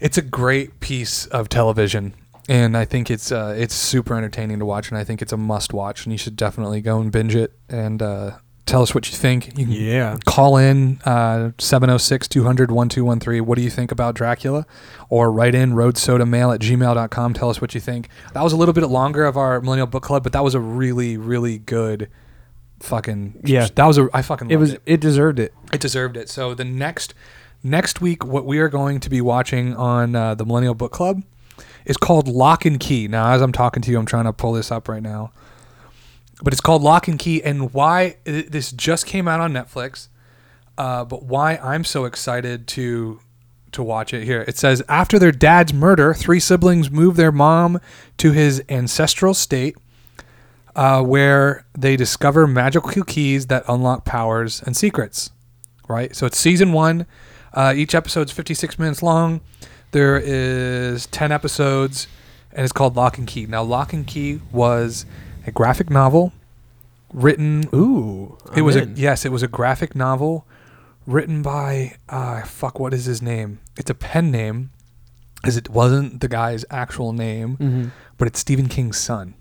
it's 0.00 0.16
a 0.16 0.22
great 0.22 0.80
piece 0.80 1.26
of 1.26 1.48
television 1.48 2.14
and 2.48 2.76
I 2.76 2.84
think 2.84 3.10
it's 3.10 3.32
uh, 3.32 3.54
it's 3.56 3.74
super 3.74 4.14
entertaining 4.14 4.58
to 4.58 4.64
watch 4.64 4.90
and 4.90 4.98
I 4.98 5.04
think 5.04 5.22
it's 5.22 5.32
a 5.32 5.36
must 5.36 5.72
watch 5.72 6.04
and 6.04 6.12
you 6.12 6.18
should 6.18 6.36
definitely 6.36 6.80
go 6.80 7.00
and 7.00 7.10
binge 7.10 7.34
it 7.34 7.52
and 7.68 8.02
uh, 8.02 8.38
tell 8.66 8.82
us 8.82 8.94
what 8.94 9.10
you 9.10 9.16
think. 9.16 9.58
You 9.58 9.64
can 9.66 9.72
Yeah. 9.72 10.16
call 10.24 10.56
in 10.56 11.00
uh, 11.04 11.50
706 11.58 12.28
200 12.28 12.70
1213. 12.70 13.44
What 13.46 13.56
do 13.56 13.62
you 13.62 13.70
think 13.70 13.92
about 13.92 14.14
Dracula? 14.14 14.66
Or 15.08 15.30
write 15.30 15.54
in 15.54 15.72
roadsodamail 15.74 16.54
at 16.54 16.60
gmail.com. 16.60 17.34
Tell 17.34 17.50
us 17.50 17.60
what 17.60 17.74
you 17.74 17.80
think. 17.80 18.08
That 18.32 18.42
was 18.42 18.52
a 18.52 18.56
little 18.56 18.72
bit 18.74 18.84
longer 18.88 19.24
of 19.24 19.36
our 19.36 19.60
Millennial 19.60 19.86
Book 19.86 20.02
Club, 20.02 20.22
but 20.22 20.32
that 20.32 20.42
was 20.44 20.54
a 20.54 20.60
really, 20.60 21.16
really 21.16 21.58
good 21.58 22.08
fucking. 22.80 23.40
Yeah. 23.44 23.68
That 23.74 23.86
was 23.86 23.98
a. 23.98 24.08
I 24.12 24.22
fucking 24.22 24.50
it 24.50 24.56
was 24.56 24.74
it. 24.74 24.82
it 24.86 25.00
deserved 25.00 25.38
it. 25.38 25.52
It 25.72 25.80
deserved 25.80 26.16
it. 26.16 26.28
So 26.28 26.54
the 26.54 26.64
next 26.64 27.14
next 27.62 28.00
week, 28.00 28.24
what 28.24 28.44
we 28.44 28.58
are 28.58 28.68
going 28.68 29.00
to 29.00 29.10
be 29.10 29.20
watching 29.20 29.74
on 29.76 30.14
uh, 30.14 30.34
the 30.34 30.44
Millennial 30.44 30.74
Book 30.74 30.92
Club 30.92 31.22
is 31.84 31.96
called 31.96 32.28
Locke 32.28 32.64
and 32.64 32.80
Key. 32.80 33.08
Now, 33.08 33.30
as 33.32 33.42
I'm 33.42 33.52
talking 33.52 33.82
to 33.82 33.90
you, 33.90 33.98
I'm 33.98 34.06
trying 34.06 34.24
to 34.24 34.32
pull 34.32 34.52
this 34.52 34.72
up 34.72 34.88
right 34.88 35.02
now, 35.02 35.32
but 36.42 36.52
it's 36.52 36.60
called 36.60 36.82
Locke 36.82 37.08
and 37.08 37.18
Key. 37.18 37.42
And 37.42 37.72
why 37.72 38.16
this 38.24 38.72
just 38.72 39.06
came 39.06 39.28
out 39.28 39.40
on 39.40 39.52
Netflix, 39.52 40.08
uh, 40.78 41.04
but 41.04 41.24
why 41.24 41.56
I'm 41.56 41.84
so 41.84 42.04
excited 42.04 42.66
to 42.68 43.20
to 43.72 43.82
watch 43.82 44.14
it 44.14 44.24
here. 44.24 44.44
It 44.46 44.56
says 44.56 44.82
after 44.88 45.18
their 45.18 45.32
dad's 45.32 45.72
murder, 45.72 46.14
three 46.14 46.40
siblings 46.40 46.90
move 46.90 47.16
their 47.16 47.32
mom 47.32 47.80
to 48.18 48.30
his 48.30 48.62
ancestral 48.68 49.34
state 49.34 49.76
uh, 50.76 51.02
where 51.02 51.64
they 51.76 51.96
discover 51.96 52.46
magical 52.46 53.04
keys 53.04 53.46
that 53.46 53.64
unlock 53.68 54.04
powers 54.04 54.62
and 54.62 54.76
secrets. 54.76 55.30
Right? 55.88 56.14
So 56.16 56.26
it's 56.26 56.38
season 56.38 56.72
one. 56.72 57.06
Uh, 57.52 57.72
each 57.76 57.94
episode's 57.94 58.32
56 58.32 58.78
minutes 58.78 59.02
long. 59.02 59.40
There 59.92 60.18
is 60.18 61.06
10 61.06 61.30
episodes, 61.30 62.08
and 62.52 62.64
it's 62.64 62.72
called 62.72 62.96
Locke 62.96 63.18
and 63.18 63.28
Key. 63.28 63.46
Now, 63.46 63.62
Locke 63.62 63.92
and 63.92 64.04
Key 64.04 64.40
was 64.50 65.06
a 65.46 65.50
graphic 65.52 65.90
novel 65.90 66.32
written. 67.12 67.68
Ooh, 67.74 68.36
it 68.56 68.62
was 68.62 68.76
a 68.76 68.82
I'm 68.82 68.88
in. 68.90 68.96
yes, 68.96 69.24
it 69.24 69.32
was 69.32 69.42
a 69.42 69.48
graphic 69.48 69.94
novel 69.94 70.46
written 71.06 71.42
by 71.42 71.96
uh, 72.08 72.42
fuck. 72.44 72.78
What 72.80 72.94
is 72.94 73.04
his 73.04 73.20
name? 73.22 73.60
It's 73.76 73.90
a 73.90 73.94
pen 73.94 74.30
name, 74.30 74.70
because 75.36 75.56
it 75.56 75.68
wasn't 75.68 76.20
the 76.20 76.28
guy's 76.28 76.64
actual 76.70 77.12
name, 77.12 77.56
Mhm. 77.58 77.90
but 78.18 78.26
it's 78.28 78.38
Stephen 78.40 78.68
King's 78.68 78.96
son. 78.98 79.34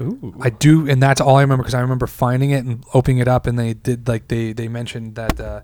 Ooh. 0.00 0.36
I 0.40 0.50
do, 0.50 0.88
and 0.88 1.02
that's 1.02 1.20
all 1.20 1.36
I 1.36 1.40
remember 1.40 1.62
because 1.64 1.74
I 1.74 1.80
remember 1.80 2.06
finding 2.06 2.50
it 2.50 2.64
and 2.64 2.84
opening 2.94 3.18
it 3.18 3.26
up, 3.28 3.46
and 3.48 3.58
they 3.58 3.74
did 3.74 4.06
like 4.06 4.28
they 4.28 4.52
they 4.52 4.68
mentioned 4.68 5.16
that 5.16 5.40
uh, 5.40 5.60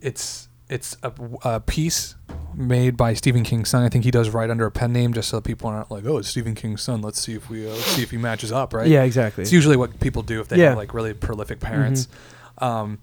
it's 0.00 0.48
it's 0.70 0.96
a, 1.02 1.12
a 1.42 1.60
piece 1.60 2.14
made 2.56 2.96
by 2.96 3.14
Stephen 3.14 3.42
King's 3.44 3.68
son. 3.70 3.82
I 3.82 3.88
think 3.88 4.04
he 4.04 4.10
does 4.10 4.30
write 4.30 4.50
under 4.50 4.66
a 4.66 4.70
pen 4.70 4.92
name 4.92 5.12
just 5.12 5.28
so 5.28 5.40
people 5.40 5.68
aren't 5.70 5.90
like, 5.90 6.04
oh, 6.06 6.18
it's 6.18 6.28
Stephen 6.28 6.54
King's 6.54 6.82
son. 6.82 7.02
Let's 7.02 7.20
see 7.20 7.34
if 7.34 7.48
we 7.50 7.66
uh, 7.66 7.70
let's 7.70 7.84
see 7.86 8.02
if 8.02 8.10
he 8.10 8.16
matches 8.16 8.52
up, 8.52 8.72
right? 8.72 8.86
Yeah, 8.86 9.02
exactly. 9.02 9.42
It's 9.42 9.52
usually 9.52 9.76
what 9.76 9.98
people 10.00 10.22
do 10.22 10.40
if 10.40 10.48
they 10.48 10.58
Yeah. 10.58 10.70
have 10.70 10.78
like 10.78 10.94
really 10.94 11.14
prolific 11.14 11.60
parents. 11.60 12.08
Um, 12.58 12.98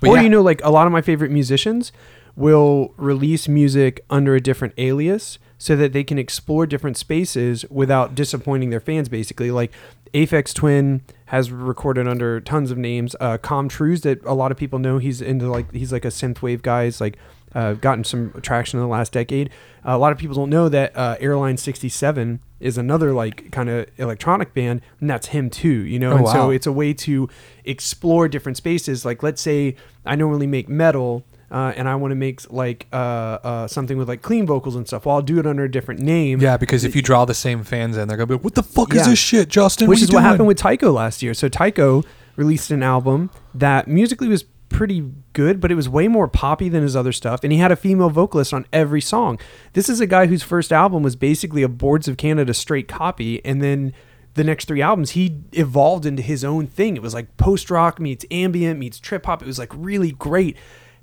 but 0.00 0.10
or 0.10 0.16
yeah, 0.16 0.22
you 0.22 0.28
know, 0.28 0.42
like 0.42 0.60
a 0.64 0.70
lot 0.70 0.86
of 0.86 0.92
my 0.92 1.00
favorite 1.02 1.30
musicians 1.30 1.92
will 2.36 2.92
release 2.96 3.46
music 3.48 4.04
under 4.10 4.34
a 4.34 4.40
different 4.40 4.74
alias 4.76 5.38
so 5.56 5.76
that 5.76 5.92
they 5.92 6.02
can 6.04 6.18
explore 6.18 6.66
different 6.66 6.96
spaces 6.96 7.64
without 7.70 8.14
disappointing 8.14 8.70
their 8.70 8.80
fans. 8.80 9.08
Basically, 9.08 9.50
like 9.50 9.70
Aphex 10.12 10.52
Twin 10.52 11.02
has 11.26 11.50
recorded 11.50 12.06
under 12.08 12.40
tons 12.40 12.70
of 12.70 12.78
names. 12.78 13.14
Uh, 13.20 13.38
Com 13.38 13.68
Truise 13.68 14.02
that 14.02 14.22
a 14.24 14.34
lot 14.34 14.50
of 14.50 14.56
people 14.58 14.78
know. 14.78 14.98
He's 14.98 15.22
into 15.22 15.48
like 15.48 15.72
he's 15.72 15.92
like 15.92 16.04
a 16.04 16.08
synthwave 16.08 16.62
guy. 16.62 16.84
He's 16.86 17.00
like 17.00 17.16
uh, 17.54 17.74
gotten 17.74 18.04
some 18.04 18.32
traction 18.42 18.78
in 18.78 18.82
the 18.84 18.88
last 18.90 19.12
decade. 19.12 19.50
a 19.84 19.96
lot 19.98 20.12
of 20.12 20.18
people 20.18 20.34
don't 20.34 20.50
know 20.50 20.68
that 20.68 20.96
uh, 20.96 21.16
Airline 21.20 21.56
67 21.56 22.40
is 22.60 22.78
another 22.78 23.12
like 23.12 23.50
kind 23.52 23.68
of 23.68 23.86
electronic 23.98 24.54
band, 24.54 24.80
and 25.00 25.08
that's 25.10 25.28
him 25.28 25.50
too. 25.50 25.68
You 25.68 25.98
know, 25.98 26.12
Oh, 26.12 26.16
and 26.16 26.28
so 26.28 26.50
it's 26.50 26.66
a 26.66 26.72
way 26.72 26.94
to 26.94 27.28
explore 27.64 28.28
different 28.28 28.56
spaces. 28.56 29.04
Like 29.04 29.22
let's 29.22 29.40
say 29.42 29.76
I 30.04 30.16
normally 30.16 30.46
make 30.46 30.68
metal. 30.68 31.24
Uh, 31.50 31.72
and 31.76 31.88
I 31.88 31.94
want 31.94 32.10
to 32.10 32.16
make 32.16 32.50
like 32.50 32.88
uh, 32.92 32.96
uh, 32.96 33.66
something 33.68 33.96
with 33.96 34.08
like 34.08 34.22
clean 34.22 34.44
vocals 34.44 34.74
and 34.74 34.88
stuff. 34.88 35.06
Well, 35.06 35.16
I'll 35.16 35.22
do 35.22 35.38
it 35.38 35.46
under 35.46 35.62
a 35.62 35.70
different 35.70 36.00
name. 36.00 36.40
Yeah, 36.40 36.56
because 36.56 36.82
if 36.82 36.96
you 36.96 37.02
draw 37.02 37.26
the 37.26 37.34
same 37.34 37.62
fans 37.62 37.96
in, 37.96 38.08
they're 38.08 38.16
gonna 38.16 38.26
be 38.26 38.34
like, 38.34 38.42
"What 38.44 38.56
the 38.56 38.62
fuck 38.64 38.92
is 38.92 39.04
this 39.06 39.20
shit, 39.20 39.50
Justin?" 39.50 39.86
which 39.88 40.00
you 40.00 40.04
is 40.04 40.08
what 40.08 40.20
doing?" 40.20 40.24
happened 40.24 40.48
with 40.48 40.56
Tycho 40.56 40.90
last 40.90 41.22
year. 41.22 41.32
So 41.32 41.48
Tycho 41.48 42.02
released 42.34 42.72
an 42.72 42.82
album 42.82 43.30
that 43.54 43.86
musically 43.86 44.26
was 44.26 44.44
pretty 44.74 45.08
good, 45.34 45.60
but 45.60 45.70
it 45.70 45.76
was 45.76 45.88
way 45.88 46.08
more 46.08 46.26
poppy 46.26 46.68
than 46.68 46.82
his 46.82 46.96
other 46.96 47.12
stuff, 47.12 47.44
and 47.44 47.52
he 47.52 47.58
had 47.60 47.70
a 47.70 47.76
female 47.76 48.10
vocalist 48.10 48.52
on 48.52 48.66
every 48.72 49.00
song. 49.00 49.38
This 49.72 49.88
is 49.88 50.00
a 50.00 50.06
guy 50.06 50.26
whose 50.26 50.42
first 50.42 50.72
album 50.72 51.04
was 51.04 51.14
basically 51.14 51.62
a 51.62 51.68
Boards 51.68 52.08
of 52.08 52.16
Canada 52.16 52.52
straight 52.52 52.88
copy, 52.88 53.42
and 53.44 53.62
then 53.62 53.92
the 54.34 54.42
next 54.42 54.66
three 54.66 54.82
albums 54.82 55.12
he 55.12 55.42
evolved 55.52 56.04
into 56.04 56.22
his 56.22 56.42
own 56.42 56.66
thing. 56.66 56.96
It 56.96 57.02
was 57.02 57.14
like 57.14 57.36
post 57.36 57.70
rock 57.70 58.00
meets 58.00 58.26
ambient 58.32 58.80
meets 58.80 58.98
trip 58.98 59.26
hop. 59.26 59.42
It 59.42 59.46
was 59.46 59.60
like 59.60 59.70
really 59.72 60.10
great. 60.10 60.56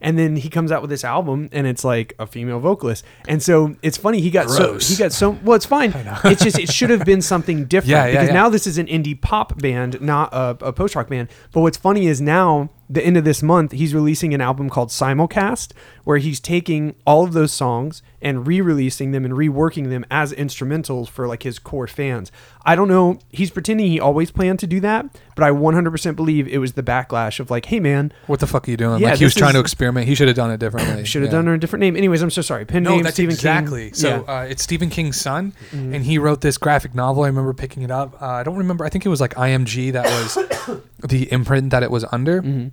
And 0.04 0.18
then 0.18 0.36
he 0.36 0.50
comes 0.50 0.72
out 0.72 0.82
with 0.82 0.90
this 0.90 1.04
album, 1.06 1.48
and 1.52 1.68
it's 1.68 1.84
like 1.86 2.14
a 2.18 2.26
female 2.26 2.60
vocalist. 2.60 3.06
And 3.28 3.42
so 3.42 3.76
it's 3.84 3.98
funny. 3.98 4.20
He 4.20 4.32
got 4.32 4.48
Gross. 4.48 4.86
so 4.88 4.94
he 4.94 4.98
got 4.98 5.14
so 5.14 5.38
well. 5.44 5.56
It's 5.56 5.66
fine. 5.66 5.94
It's 6.26 6.44
just 6.44 6.58
it 6.60 6.70
should 6.72 6.90
have 6.90 7.06
been 7.06 7.22
something 7.22 7.66
different 7.74 7.92
Yeah, 7.92 8.06
yeah, 8.08 8.12
because 8.12 8.28
yeah. 8.30 8.34
now 8.34 8.50
this 8.50 8.68
is 8.68 8.78
an 8.80 8.88
indie 8.88 9.20
pop 9.20 9.62
band, 9.62 10.02
not 10.02 10.34
a, 10.34 10.58
a 10.60 10.74
post 10.74 10.96
rock 10.96 11.08
band. 11.08 11.30
But 11.54 11.62
what's 11.62 11.78
funny 11.78 12.08
is 12.08 12.20
now 12.20 12.72
the 12.94 13.02
end 13.06 13.16
of 13.16 13.24
this 13.24 13.42
month 13.42 13.72
he's 13.72 13.94
releasing 13.94 14.34
an 14.34 14.42
album 14.42 14.70
called 14.70 14.90
Simulcast, 14.90 15.72
where 16.04 16.18
he's 16.18 16.40
taking 16.40 16.96
all 17.06 17.24
of 17.24 17.34
those 17.34 17.54
songs 17.54 18.02
and 18.22 18.46
re-releasing 18.46 19.12
them 19.12 19.24
and 19.26 19.34
reworking 19.34 19.90
them 19.90 20.06
as 20.12 20.34
instrumentals 20.34 21.08
for 21.08 21.28
like 21.28 21.44
his 21.44 21.58
core 21.58 21.88
fans. 21.88 22.32
I 22.64 22.76
don't 22.76 22.88
know. 22.88 23.18
He's 23.30 23.50
pretending 23.50 23.88
he 23.88 24.00
always 24.00 24.30
planned 24.30 24.60
to 24.60 24.68
do 24.68 24.80
that, 24.82 25.06
but 25.36 25.44
I 25.44 25.50
100% 25.50 26.16
believe 26.16 26.48
it 26.48 26.60
was 26.60 26.74
the 26.74 26.84
backlash 26.84 27.40
of 27.40 27.50
like, 27.50 27.66
hey 27.66 27.80
man, 27.80 28.12
What 28.28 28.40
the 28.40 28.46
fuck 28.48 28.68
are 28.68 28.72
you 28.72 28.78
doing? 28.78 29.02
Yeah, 29.02 29.10
like 29.12 29.18
he 29.20 29.24
was 29.24 29.34
trying 29.36 29.54
to 29.54 29.60
experiment. 29.60 30.08
He 30.08 30.14
should 30.14 30.28
have 30.28 30.36
done 30.38 30.52
it 30.52 30.60
differently. 30.60 31.06
should 31.06 31.22
have 31.24 31.32
Yeah. 31.32 31.38
done 31.40 31.48
it 31.48 31.54
a 31.56 31.58
different 31.58 31.82
name. 31.82 31.96
Anyways, 31.96 32.22
I'm 32.22 32.30
so 32.30 32.42
sorry. 32.44 32.66
Pen 32.66 32.84
No, 32.84 32.92
name 32.96 33.04
that's 33.04 33.16
Stephen 33.16 33.34
exactly. 33.34 33.86
King. 33.86 33.94
So 33.94 34.08
Yeah. 34.10 34.18
Mm-hmm. 34.20 34.30
uh, 34.30 34.42
it's 34.44 34.62
Stephen 34.64 34.90
King's 34.90 35.20
son, 35.20 35.54
and 35.72 36.04
he 36.06 36.18
wrote 36.20 36.42
this 36.42 36.58
graphic 36.60 36.94
novel. 36.94 37.24
I 37.24 37.28
remember 37.28 37.54
picking 37.54 37.82
it 37.84 37.90
up. 37.92 38.22
Uh, 38.22 38.26
I 38.28 38.44
don't 38.44 38.58
remember. 38.58 38.86
I 38.86 38.90
think 38.90 39.06
it 39.06 39.10
was 39.10 39.22
like 39.22 39.34
IMG 39.36 39.94
that 39.94 40.06
was 40.06 40.82
the 41.08 41.32
imprint 41.32 41.70
that 41.72 41.82
it 41.84 41.90
was 41.92 42.06
under, 42.12 42.42
Mm-hmm. 42.42 42.68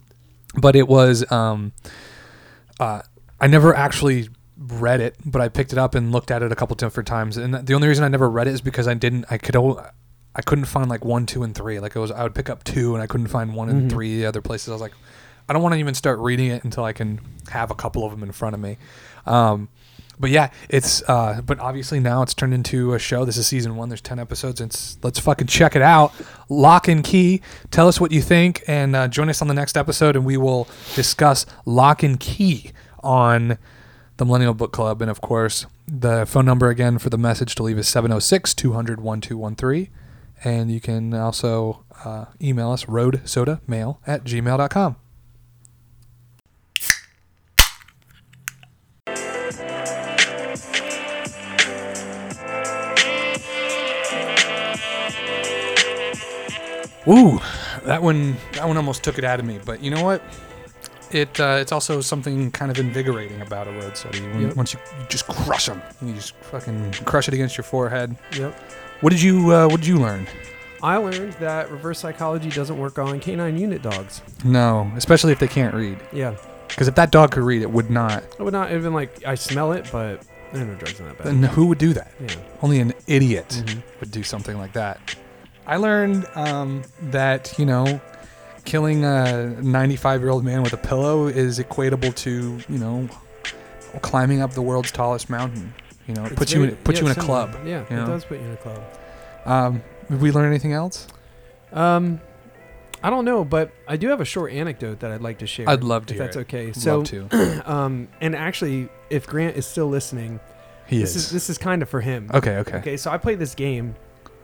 But 0.54 0.76
it 0.76 0.88
was. 0.88 1.30
Um, 1.30 1.72
uh, 2.80 3.02
I 3.40 3.46
never 3.46 3.74
actually 3.74 4.28
read 4.56 5.00
it, 5.00 5.16
but 5.24 5.40
I 5.40 5.48
picked 5.48 5.72
it 5.72 5.78
up 5.78 5.94
and 5.94 6.10
looked 6.12 6.30
at 6.30 6.42
it 6.42 6.50
a 6.52 6.56
couple 6.56 6.74
different 6.76 7.06
times. 7.06 7.36
And 7.36 7.54
the 7.54 7.74
only 7.74 7.88
reason 7.88 8.04
I 8.04 8.08
never 8.08 8.28
read 8.28 8.46
it 8.48 8.54
is 8.54 8.60
because 8.60 8.88
I 8.88 8.94
didn't. 8.94 9.26
I 9.30 9.38
could. 9.38 9.56
I 10.34 10.42
couldn't 10.42 10.66
find 10.66 10.88
like 10.88 11.04
one, 11.04 11.26
two, 11.26 11.42
and 11.42 11.54
three. 11.54 11.80
Like 11.80 11.96
it 11.96 11.98
was, 11.98 12.10
I 12.12 12.22
would 12.22 12.34
pick 12.34 12.48
up 12.48 12.62
two, 12.64 12.94
and 12.94 13.02
I 13.02 13.06
couldn't 13.06 13.28
find 13.28 13.54
one 13.54 13.68
Mm-hmm. 13.68 13.78
and 13.78 13.90
three 13.92 14.24
other 14.24 14.40
places. 14.40 14.68
I 14.68 14.72
was 14.72 14.80
like, 14.80 14.92
I 15.48 15.52
don't 15.52 15.62
want 15.62 15.72
to 15.74 15.78
even 15.78 15.94
start 15.94 16.18
reading 16.20 16.50
it 16.50 16.62
until 16.64 16.84
I 16.84 16.92
can 16.92 17.20
have 17.50 17.70
a 17.70 17.74
couple 17.74 18.04
of 18.04 18.10
them 18.12 18.22
in 18.22 18.30
front 18.32 18.54
of 18.54 18.60
me. 18.60 18.76
Um, 19.26 19.68
but 20.18 20.30
yeah, 20.30 20.50
it's. 20.68 21.02
Uh, 21.08 21.40
but 21.44 21.58
obviously 21.58 22.00
now 22.00 22.22
it's 22.22 22.34
turned 22.34 22.54
into 22.54 22.94
a 22.94 22.98
show. 22.98 23.24
This 23.24 23.36
is 23.36 23.46
season 23.46 23.76
one. 23.76 23.88
There's 23.88 24.00
ten 24.00 24.18
episodes. 24.18 24.60
It's 24.60 24.98
let's 25.02 25.18
fucking 25.18 25.46
check 25.46 25.76
it 25.76 25.82
out. 25.82 26.12
Locke 26.48 26.88
and 26.88 27.04
Key. 27.04 27.40
Tell 27.70 27.88
us 27.88 28.00
what 28.00 28.12
you 28.12 28.20
think, 28.22 28.62
and 28.66 28.96
uh, 28.96 29.08
join 29.08 29.28
us 29.28 29.40
on 29.42 29.48
the 29.48 29.54
next 29.54 29.76
episode, 29.76 30.16
and 30.16 30.24
we 30.24 30.36
will 30.36 30.68
discuss 30.94 31.46
Locke 31.64 32.02
and 32.02 32.18
Key 32.18 32.72
on 33.02 33.58
the 34.16 34.24
Millennial 34.24 34.54
Book 34.54 34.72
Club. 34.72 35.00
And 35.00 35.10
of 35.10 35.20
course, 35.20 35.66
the 35.86 36.26
phone 36.26 36.44
number 36.44 36.68
again 36.68 36.98
for 36.98 37.10
the 37.10 37.18
message 37.18 37.54
to 37.56 37.62
leave 37.62 37.78
is 37.78 37.88
706 37.88 38.54
200 38.54 39.00
1213. 39.00 39.88
And 40.44 40.70
you 40.70 40.80
can 40.80 41.14
also 41.14 41.84
uh, 42.04 42.26
email 42.40 42.70
us 42.70 42.84
roadsodamail 42.84 43.98
at 44.06 44.24
gmail.com. 44.24 44.96
Ooh, 57.08 57.40
that 57.84 58.02
one 58.02 58.36
that 58.54 58.66
one 58.66 58.76
almost 58.76 59.02
took 59.02 59.18
it 59.18 59.24
out 59.24 59.40
of 59.40 59.46
me. 59.46 59.58
But 59.64 59.82
you 59.82 59.90
know 59.90 60.02
what? 60.04 60.22
It 61.10 61.40
uh, 61.40 61.56
it's 61.60 61.72
also 61.72 62.00
something 62.02 62.50
kind 62.50 62.70
of 62.70 62.78
invigorating 62.78 63.40
about 63.40 63.66
a 63.66 63.72
road 63.72 63.96
soda. 63.96 64.18
You- 64.18 64.28
when- 64.28 64.40
Yep. 64.48 64.56
Once 64.56 64.74
you, 64.74 64.80
you 65.00 65.06
just 65.08 65.26
crush 65.26 65.66
them, 65.66 65.80
you 66.02 66.12
just 66.14 66.34
fucking 66.36 66.92
crush 67.04 67.28
it 67.28 67.34
against 67.34 67.56
your 67.56 67.64
forehead. 67.64 68.16
Yep. 68.36 68.54
What 69.00 69.10
did 69.10 69.22
you 69.22 69.52
uh, 69.54 69.68
What 69.68 69.80
did 69.80 69.86
you 69.86 69.98
learn? 69.98 70.26
I 70.82 70.96
learned 70.98 71.32
that 71.34 71.70
reverse 71.72 71.98
psychology 71.98 72.50
doesn't 72.50 72.78
work 72.78 72.98
on 72.98 73.18
canine 73.20 73.58
unit 73.58 73.82
dogs. 73.82 74.22
No, 74.44 74.90
especially 74.96 75.32
if 75.32 75.38
they 75.40 75.48
can't 75.48 75.74
read. 75.74 75.98
Yeah. 76.12 76.36
Because 76.68 76.86
if 76.86 76.94
that 76.96 77.10
dog 77.10 77.32
could 77.32 77.42
read, 77.42 77.62
it 77.62 77.70
would 77.70 77.90
not. 77.90 78.22
I 78.38 78.42
would 78.42 78.52
not 78.52 78.70
even 78.70 78.92
like 78.92 79.24
I 79.26 79.34
smell 79.34 79.72
it, 79.72 79.88
but 79.90 80.22
there 80.52 80.62
are 80.62 80.66
no 80.66 80.74
drugs 80.74 81.00
in 81.00 81.06
that 81.06 81.16
bag. 81.16 81.26
Then 81.26 81.42
who 81.42 81.66
would 81.66 81.78
do 81.78 81.94
that? 81.94 82.12
Yeah. 82.20 82.34
Only 82.62 82.80
an 82.80 82.92
idiot 83.06 83.48
Mhm. 83.66 83.82
would 84.00 84.10
do 84.10 84.22
something 84.22 84.56
like 84.58 84.74
that. 84.74 85.00
I 85.68 85.76
learned 85.76 86.26
um, 86.34 86.82
that 87.02 87.54
you 87.58 87.66
know, 87.66 88.00
killing 88.64 89.04
a 89.04 89.48
95 89.62 90.20
year 90.20 90.30
old 90.30 90.44
man 90.44 90.62
with 90.62 90.72
a 90.72 90.76
pillow 90.78 91.26
is 91.26 91.58
equatable 91.58 92.14
to 92.16 92.58
you 92.72 92.78
know, 92.78 93.08
climbing 94.02 94.40
up 94.40 94.52
the 94.52 94.62
world's 94.62 94.90
tallest 94.90 95.30
mountain. 95.30 95.72
You 96.06 96.14
know, 96.14 96.24
it 96.24 96.36
puts 96.36 96.52
you 96.52 96.64
in 96.64 96.76
puts 96.76 96.98
yeah, 96.98 97.04
you 97.04 97.10
in 97.10 97.18
a 97.18 97.20
similar. 97.20 97.46
club. 97.48 97.66
Yeah, 97.66 97.84
you 97.90 98.02
it 98.02 98.06
does 98.06 98.24
put 98.24 98.38
you 98.40 98.46
in 98.46 98.52
a 98.52 98.56
club. 98.56 98.82
Um, 99.44 99.82
did 100.10 100.20
we 100.20 100.32
learn 100.32 100.46
anything 100.46 100.72
else? 100.72 101.06
Um, 101.72 102.20
I 103.02 103.10
don't 103.10 103.26
know, 103.26 103.44
but 103.44 103.70
I 103.86 103.96
do 103.98 104.08
have 104.08 104.20
a 104.22 104.24
short 104.24 104.52
anecdote 104.52 105.00
that 105.00 105.10
I'd 105.10 105.20
like 105.20 105.38
to 105.38 105.46
share. 105.46 105.68
I'd 105.68 105.84
love 105.84 106.06
to 106.06 106.14
if 106.14 106.18
that's 106.18 106.36
it. 106.36 106.40
okay. 106.40 106.66
Love 106.68 106.76
So, 106.76 107.02
to. 107.04 107.62
um, 107.70 108.08
and 108.22 108.34
actually, 108.34 108.88
if 109.10 109.26
Grant 109.26 109.56
is 109.56 109.66
still 109.66 109.86
listening, 109.88 110.40
He 110.86 110.98
this 110.98 111.14
is. 111.14 111.26
is 111.26 111.30
this 111.30 111.50
is 111.50 111.58
kind 111.58 111.82
of 111.82 111.90
for 111.90 112.00
him. 112.00 112.30
okay. 112.32 112.56
Okay. 112.56 112.78
Okay, 112.78 112.96
so 112.96 113.10
I 113.10 113.18
play 113.18 113.34
this 113.34 113.54
game 113.54 113.94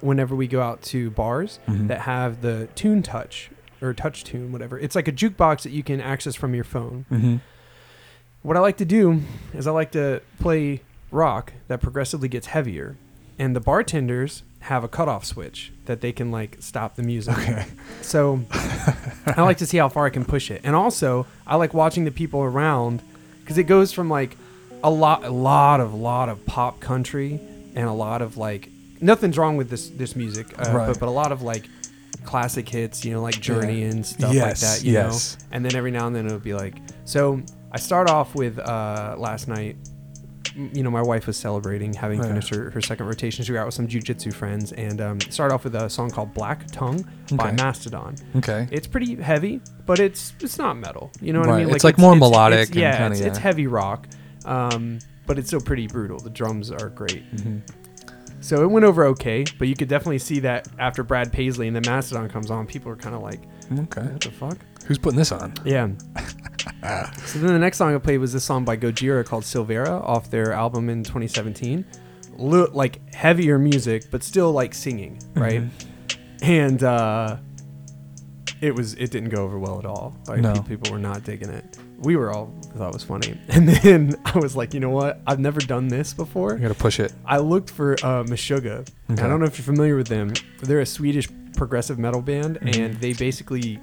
whenever 0.00 0.34
we 0.34 0.46
go 0.46 0.60
out 0.60 0.82
to 0.82 1.10
bars 1.10 1.58
Mhm. 1.68 1.88
that 1.88 2.00
have 2.02 2.42
the 2.42 2.68
Tune 2.74 3.02
Touch 3.02 3.50
or 3.82 3.92
Touch 3.94 4.24
Tune, 4.24 4.52
whatever. 4.52 4.78
It's 4.78 4.94
like 4.94 5.08
a 5.08 5.12
jukebox 5.12 5.62
that 5.62 5.70
you 5.72 5.82
can 5.82 6.00
access 6.00 6.34
from 6.34 6.54
your 6.54 6.64
phone. 6.64 7.06
Mhm. 7.10 7.40
What 8.42 8.56
I 8.56 8.60
like 8.60 8.76
to 8.78 8.84
do 8.84 9.22
is 9.54 9.66
I 9.66 9.70
like 9.70 9.92
to 9.92 10.20
play 10.40 10.80
rock 11.10 11.52
that 11.68 11.80
progressively 11.80 12.28
gets 12.28 12.48
heavier, 12.48 12.96
and 13.38 13.54
the 13.56 13.60
bartenders 13.60 14.42
have 14.60 14.82
a 14.84 14.88
cutoff 14.88 15.24
switch 15.24 15.72
that 15.86 16.00
they 16.00 16.12
can 16.12 16.30
like 16.30 16.56
stop 16.60 16.96
the 16.96 17.02
music. 17.02 17.36
Okay. 17.38 17.66
So 18.00 18.40
I 19.26 19.42
like 19.42 19.58
to 19.58 19.66
see 19.66 19.76
how 19.78 19.88
far 19.88 20.06
I 20.06 20.10
can 20.10 20.24
push 20.24 20.50
it, 20.50 20.60
and 20.64 20.74
also 20.76 21.26
I 21.46 21.56
like 21.56 21.72
watching 21.74 22.04
the 22.04 22.10
people 22.10 22.40
around 22.42 23.02
because 23.40 23.58
it 23.58 23.64
goes 23.64 23.92
from 23.92 24.08
like 24.10 24.36
a 24.82 24.90
lot, 24.90 25.24
a 25.24 25.30
lot 25.30 25.80
of, 25.80 25.94
lot 25.94 26.28
of 26.28 26.44
pop 26.46 26.80
country 26.80 27.40
and 27.74 27.86
a 27.88 27.92
lot 27.92 28.20
of 28.22 28.36
like 28.36 28.68
nothing's 29.00 29.36
wrong 29.38 29.56
with 29.56 29.70
this 29.70 29.88
this 29.90 30.14
music, 30.16 30.46
uh, 30.58 30.70
Right. 30.72 30.86
but 30.88 31.00
but 31.00 31.08
a 31.08 31.12
lot 31.12 31.32
of 31.32 31.42
like 31.42 31.68
classic 32.24 32.68
hits, 32.68 33.04
you 33.04 33.12
know, 33.12 33.20
like 33.22 33.40
Journey 33.40 33.82
Yeah. 33.82 33.90
and 33.90 34.06
stuff 34.06 34.32
Yes, 34.32 34.62
like 34.62 34.78
that, 34.80 34.84
you 34.86 34.92
yes. 34.92 35.36
know. 35.40 35.46
And 35.52 35.64
then 35.64 35.74
every 35.76 35.90
now 35.90 36.06
and 36.06 36.14
then 36.16 36.26
it'll 36.26 36.38
be 36.38 36.54
like 36.54 36.76
so. 37.04 37.40
I 37.72 37.78
start 37.78 38.08
off 38.08 38.34
with 38.36 38.58
uh, 38.60 39.16
last 39.18 39.48
night. 39.48 39.76
You 40.56 40.84
know, 40.84 40.90
my 40.92 41.02
wife 41.02 41.26
was 41.26 41.36
celebrating 41.36 41.92
having 41.94 42.20
Yeah. 42.20 42.28
finished 42.28 42.54
her, 42.54 42.70
her 42.70 42.80
second 42.80 43.06
rotation. 43.06 43.44
She 43.44 43.50
was 43.50 43.58
out 43.58 43.66
with 43.66 43.74
some 43.74 43.88
jujitsu 43.88 44.32
friends 44.32 44.70
and 44.70 45.00
um, 45.00 45.20
start 45.22 45.50
off 45.50 45.64
with 45.64 45.74
a 45.74 45.90
song 45.90 46.10
called 46.12 46.32
Black 46.32 46.64
Tongue 46.68 47.04
by 47.32 47.50
Mastodon. 47.50 48.14
Okay. 48.36 48.68
It's 48.70 48.86
pretty 48.86 49.16
heavy, 49.20 49.60
but 49.84 49.98
it's 49.98 50.32
it's 50.38 50.56
not 50.56 50.76
metal. 50.76 51.10
You 51.20 51.32
know 51.32 51.40
what 51.40 51.48
Right, 51.48 51.62
I 51.62 51.64
mean? 51.64 51.74
it's 51.74 51.82
like 51.82 51.98
more 51.98 52.14
melodic 52.14 52.68
and 52.68 52.76
yeah, 52.76 52.96
kinda, 52.98 53.16
it's, 53.16 53.26
it's 53.26 53.38
heavy 53.38 53.66
rock, 53.66 54.06
um, 54.44 55.00
but 55.26 55.36
it's 55.40 55.48
still 55.48 55.60
pretty 55.60 55.88
brutal. 55.88 56.20
The 56.20 56.30
drums 56.30 56.70
are 56.70 56.88
great. 56.90 57.24
Mhm. 57.36 57.62
So 58.44 58.62
it 58.62 58.70
went 58.70 58.84
over 58.84 59.06
okay, 59.06 59.42
but 59.58 59.68
you 59.68 59.74
could 59.74 59.88
definitely 59.88 60.18
see 60.18 60.38
that 60.40 60.68
after 60.78 61.02
Brad 61.02 61.32
Paisley 61.32 61.66
and 61.66 61.74
then 61.74 61.82
Mastodon 61.86 62.28
comes 62.28 62.50
on, 62.50 62.66
people 62.66 62.92
are 62.92 62.96
kind 62.96 63.14
of 63.14 63.22
like, 63.22 63.40
Okay. 63.72 64.02
"What 64.02 64.20
the 64.20 64.30
fuck?" 64.30 64.58
Who's 64.84 64.98
putting 64.98 65.16
this 65.16 65.32
on? 65.32 65.54
Yeah. 65.64 65.88
so 67.24 67.38
then 67.38 67.54
the 67.54 67.58
next 67.58 67.78
song 67.78 67.94
I 67.94 67.98
played 67.98 68.18
was 68.18 68.34
this 68.34 68.44
song 68.44 68.66
by 68.66 68.76
Gojira 68.76 69.24
called 69.24 69.44
Silvera 69.44 70.02
off 70.04 70.28
their 70.30 70.52
album 70.52 70.90
in 70.90 71.02
2017. 71.04 71.86
Li- 72.36 72.66
like 72.72 73.14
heavier 73.14 73.58
music, 73.58 74.10
but 74.10 74.22
still 74.22 74.52
like 74.52 74.74
singing, 74.74 75.18
right? 75.34 75.62
And 76.42 76.82
uh, 76.84 77.38
it 78.66 78.74
was 78.74 78.94
it 78.94 79.10
didn't 79.10 79.28
go 79.30 79.44
over 79.44 79.58
well 79.58 79.78
at 79.78 79.84
all. 79.84 80.16
Like 80.26 80.40
No. 80.40 80.54
pe- 80.54 80.62
people 80.76 80.92
were 80.92 80.98
not 80.98 81.22
digging 81.24 81.50
it. 81.50 81.78
We 81.98 82.16
were 82.16 82.30
all 82.32 82.46
thought 82.76 82.88
it 82.88 82.94
was 82.94 83.04
funny, 83.04 83.38
and 83.48 83.68
then 83.68 84.14
I 84.24 84.38
was 84.38 84.56
like, 84.56 84.74
you 84.74 84.80
know 84.80 84.90
what? 84.90 85.20
I've 85.26 85.38
never 85.40 85.60
done 85.60 85.88
this 85.88 86.12
before. 86.14 86.52
You 86.54 86.60
gotta 86.60 86.74
push 86.74 86.98
it. 87.00 87.12
I 87.26 87.38
looked 87.38 87.70
for 87.70 87.92
uh, 88.02 88.24
Meshuggah. 88.24 88.88
Okay. 89.10 89.22
I 89.22 89.28
don't 89.28 89.40
know 89.40 89.46
if 89.46 89.58
you're 89.58 89.64
familiar 89.74 89.96
with 89.96 90.08
them. 90.08 90.32
They're 90.62 90.80
a 90.80 90.86
Swedish 90.86 91.28
progressive 91.56 91.98
metal 91.98 92.20
band, 92.22 92.58
Mhm. 92.60 92.78
and 92.78 92.94
they 93.00 93.12
basically 93.12 93.78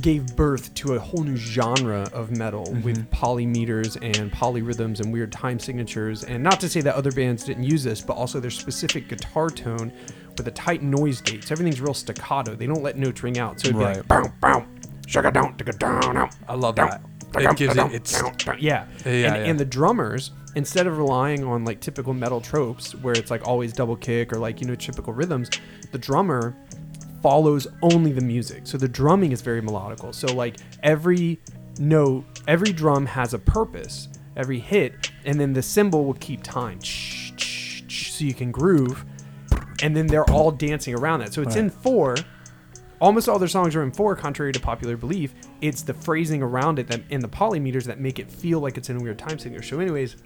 gave 0.00 0.34
birth 0.36 0.72
to 0.74 0.94
a 0.94 0.98
whole 0.98 1.22
new 1.22 1.36
genre 1.36 2.08
of 2.14 2.30
metal 2.36 2.64
Mm-hmm. 2.66 2.82
with 2.82 3.10
polymeters 3.10 3.96
and 4.00 4.32
polyrhythms 4.32 5.00
and 5.00 5.12
weird 5.12 5.30
time 5.32 5.58
signatures. 5.58 6.24
And 6.24 6.42
not 6.42 6.60
to 6.60 6.68
say 6.68 6.80
that 6.80 6.94
other 6.94 7.12
bands 7.12 7.44
didn't 7.44 7.64
use 7.64 7.84
this, 7.84 8.00
but 8.00 8.14
also 8.16 8.40
their 8.40 8.50
specific 8.50 9.08
guitar 9.08 9.50
tone 9.50 9.92
with 10.36 10.46
a 10.48 10.50
tight 10.50 10.82
noise 10.82 11.20
gate. 11.20 11.44
So 11.44 11.52
everything's 11.52 11.80
real 11.80 11.94
staccato. 11.94 12.54
They 12.54 12.66
don't 12.66 12.82
let 12.82 12.96
notes 12.98 13.22
ring 13.22 13.38
out. 13.38 13.60
So 13.60 13.68
it'd 13.68 13.78
be 13.78 13.84
Right. 13.84 13.96
like 13.98 14.08
bow 14.08 14.32
bow, 14.40 14.64
shaka 15.06 15.30
down, 15.30 15.56
down. 15.56 16.30
I 16.48 16.54
love 16.54 16.76
that. 16.76 17.02
It 17.34 17.56
gives 17.56 17.76
it 17.76 17.92
it's 17.92 18.22
yeah. 18.46 18.54
Yeah, 18.58 18.86
and, 19.04 19.20
yeah. 19.20 19.34
and 19.34 19.58
the 19.58 19.64
drummers, 19.64 20.32
instead 20.54 20.86
of 20.86 20.98
relying 20.98 21.44
on 21.44 21.64
like 21.64 21.80
typical 21.80 22.12
metal 22.12 22.40
tropes 22.42 22.94
where 22.96 23.14
it's 23.14 23.30
like 23.30 23.46
always 23.48 23.72
double 23.72 23.96
kick 23.96 24.32
or 24.32 24.38
like 24.38 24.60
you 24.60 24.66
know 24.66 24.74
typical 24.74 25.12
rhythms, 25.14 25.48
the 25.92 25.98
drummer 25.98 26.54
follows 27.22 27.66
only 27.82 28.12
the 28.12 28.20
music. 28.20 28.66
So 28.66 28.76
the 28.76 28.88
drumming 28.88 29.32
is 29.32 29.40
very 29.40 29.62
melodical. 29.62 30.14
So 30.14 30.26
like 30.34 30.56
every 30.82 31.40
note, 31.78 32.24
every 32.46 32.72
drum 32.72 33.06
has 33.06 33.32
a 33.32 33.38
purpose, 33.38 34.08
every 34.36 34.58
hit, 34.58 35.10
and 35.24 35.40
then 35.40 35.52
the 35.54 35.62
cymbal 35.62 36.04
will 36.04 36.14
keep 36.14 36.42
time. 36.42 36.80
So 36.82 38.24
you 38.24 38.34
can 38.34 38.50
groove, 38.50 39.04
and 39.82 39.96
then 39.96 40.06
they're 40.06 40.28
all 40.30 40.50
dancing 40.50 40.94
around 40.94 41.20
that. 41.20 41.34
So 41.34 41.42
it's 41.42 41.56
in 41.56 41.68
four. 41.68 42.16
Almost 43.00 43.28
all 43.28 43.38
their 43.40 43.48
songs 43.48 43.74
are 43.74 43.82
in 43.82 43.90
four, 43.90 44.14
contrary 44.14 44.52
to 44.52 44.60
popular 44.60 44.96
belief. 44.96 45.34
It's 45.60 45.82
the 45.82 45.92
phrasing 45.92 46.40
around 46.40 46.78
it 46.78 46.86
that 46.86 47.02
in 47.10 47.20
the 47.20 47.28
polymeters 47.28 47.84
that 47.84 47.98
make 47.98 48.20
it 48.20 48.30
feel 48.30 48.60
like 48.60 48.78
it's 48.78 48.90
in 48.90 48.96
a 48.96 49.00
weird 49.02 49.18
time 49.18 49.40
signature. 49.40 49.64
So, 49.64 49.80
anyways, 49.80 50.16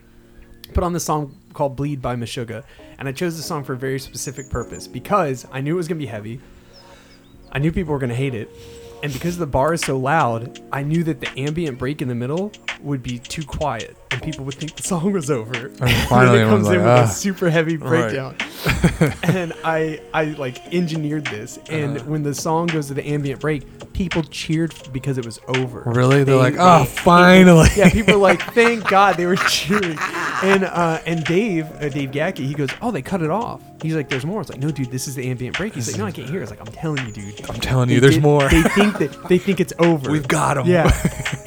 put 0.74 0.84
on 0.84 0.92
this 0.92 1.04
song 1.04 1.34
called 1.54 1.74
Bleed 1.74 2.02
by 2.02 2.16
Meshuggah. 2.16 2.64
And 2.98 3.08
I 3.08 3.12
chose 3.12 3.34
this 3.36 3.46
song 3.46 3.64
for 3.64 3.72
a 3.72 3.78
very 3.78 3.98
specific 3.98 4.50
purpose 4.50 4.86
because 4.86 5.46
I 5.50 5.62
knew 5.62 5.72
it 5.74 5.76
was 5.78 5.88
going 5.88 5.98
to 5.98 6.04
be 6.04 6.10
heavy. 6.10 6.40
I 7.50 7.58
knew 7.58 7.72
people 7.72 7.94
were 7.94 7.98
going 7.98 8.10
to 8.10 8.16
hate 8.16 8.34
it. 8.34 8.50
And 9.06 9.12
because 9.12 9.38
the 9.38 9.46
bar 9.46 9.72
is 9.72 9.82
so 9.82 9.96
loud, 9.96 10.58
I 10.72 10.82
knew 10.82 11.04
that 11.04 11.20
the 11.20 11.28
ambient 11.38 11.78
break 11.78 12.02
in 12.02 12.08
the 12.08 12.14
middle 12.16 12.50
would 12.82 13.04
be 13.04 13.20
too 13.20 13.44
quiet 13.44 13.96
and 14.10 14.20
people 14.20 14.44
would 14.44 14.54
think 14.56 14.74
the 14.74 14.82
song 14.82 15.12
was 15.12 15.30
over. 15.30 15.68
And 15.68 15.90
finally 16.08 16.38
then 16.40 16.46
it 16.48 16.50
comes 16.50 16.66
in 16.66 16.72
like, 16.74 16.78
with 16.80 16.86
"Ah." 16.88 17.04
a 17.04 17.08
super 17.08 17.48
heavy 17.48 17.76
Right. 17.76 17.88
breakdown. 18.10 18.36
and 19.22 19.52
I 19.62 20.00
I 20.12 20.24
like 20.24 20.74
engineered 20.74 21.24
this. 21.26 21.60
And 21.70 21.98
Uh-huh. 21.98 22.10
when 22.10 22.24
the 22.24 22.34
song 22.34 22.66
goes 22.66 22.88
to 22.88 22.94
the 22.94 23.06
ambient 23.06 23.40
break, 23.40 23.62
people 23.92 24.24
cheered 24.24 24.74
because 24.92 25.18
it 25.18 25.24
was 25.24 25.38
over. 25.46 25.84
Really? 25.86 26.24
They're 26.24 26.34
They- 26.34 26.50
like, 26.50 26.56
"Oh, 26.58 26.80
they- 26.80 26.84
finally." 26.86 27.68
Yeah, 27.76 27.90
people 27.90 28.14
were 28.14 28.20
like, 28.20 28.42
"Thank 28.54 28.88
God 28.96 29.16
they 29.18 29.26
were 29.26 29.36
cheering." 29.36 29.98
And 30.42 30.64
uh, 30.64 30.98
and 31.06 31.22
Dave, 31.24 31.66
uh, 31.80 31.88
Dave 31.90 32.10
Gacky, 32.10 32.44
he 32.46 32.54
goes, 32.54 32.70
"Oh, 32.82 32.90
they 32.90 33.02
cut 33.02 33.22
it 33.22 33.30
off." 33.30 33.60
He's 33.86 33.94
like, 33.96 34.08
"There's 34.08 34.26
more." 34.26 34.40
It's 34.40 34.50
like, 34.50 34.60
"No, 34.60 34.70
dude, 34.70 34.90
this 34.90 35.06
is 35.08 35.14
the 35.14 35.28
ambient 35.30 35.56
break." 35.56 35.74
He's 35.74 35.88
like, 35.90 35.98
"No, 35.98 36.06
I 36.06 36.10
can't 36.12 36.28
hear." 36.28 36.40
it." 36.40 36.42
It's 36.42 36.50
like, 36.50 36.60
"I'm 36.60 36.66
telling 36.72 37.06
you, 37.06 37.12
dude. 37.12 37.48
I'm 37.50 37.60
telling 37.60 37.88
you, 37.88 37.96
They 37.96 38.00
there's 38.00 38.14
did- 38.14 38.22
more. 38.22 38.48
They 38.48 38.62
think 38.62 38.98
that 38.98 39.28
they 39.28 39.38
think 39.38 39.60
it's 39.60 39.72
over. 39.78 40.10
We've 40.10 40.28
got 40.28 40.58
'em. 40.58 40.66
Yeah. 40.66 40.90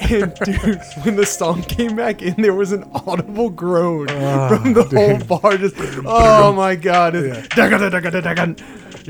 and 0.00 0.34
dude, 0.44 0.80
when 1.04 1.16
the 1.16 1.26
song 1.26 1.62
came 1.62 1.94
back 1.96 2.22
in, 2.22 2.40
there 2.42 2.54
was 2.54 2.72
an 2.72 2.84
audible 3.06 3.50
groan 3.50 4.08
ah, 4.10 4.48
from 4.48 4.72
the 4.74 4.84
whole 4.84 5.38
bar. 5.38 5.56
Just, 5.56 5.76
oh 6.04 6.52
my 6.52 6.74
god! 6.74 7.14
It's, 7.14 7.48
"Daga-da-daga-da-dagan, 7.48 7.90
daga-daga-da-da." 7.92 8.42
And 8.42 8.62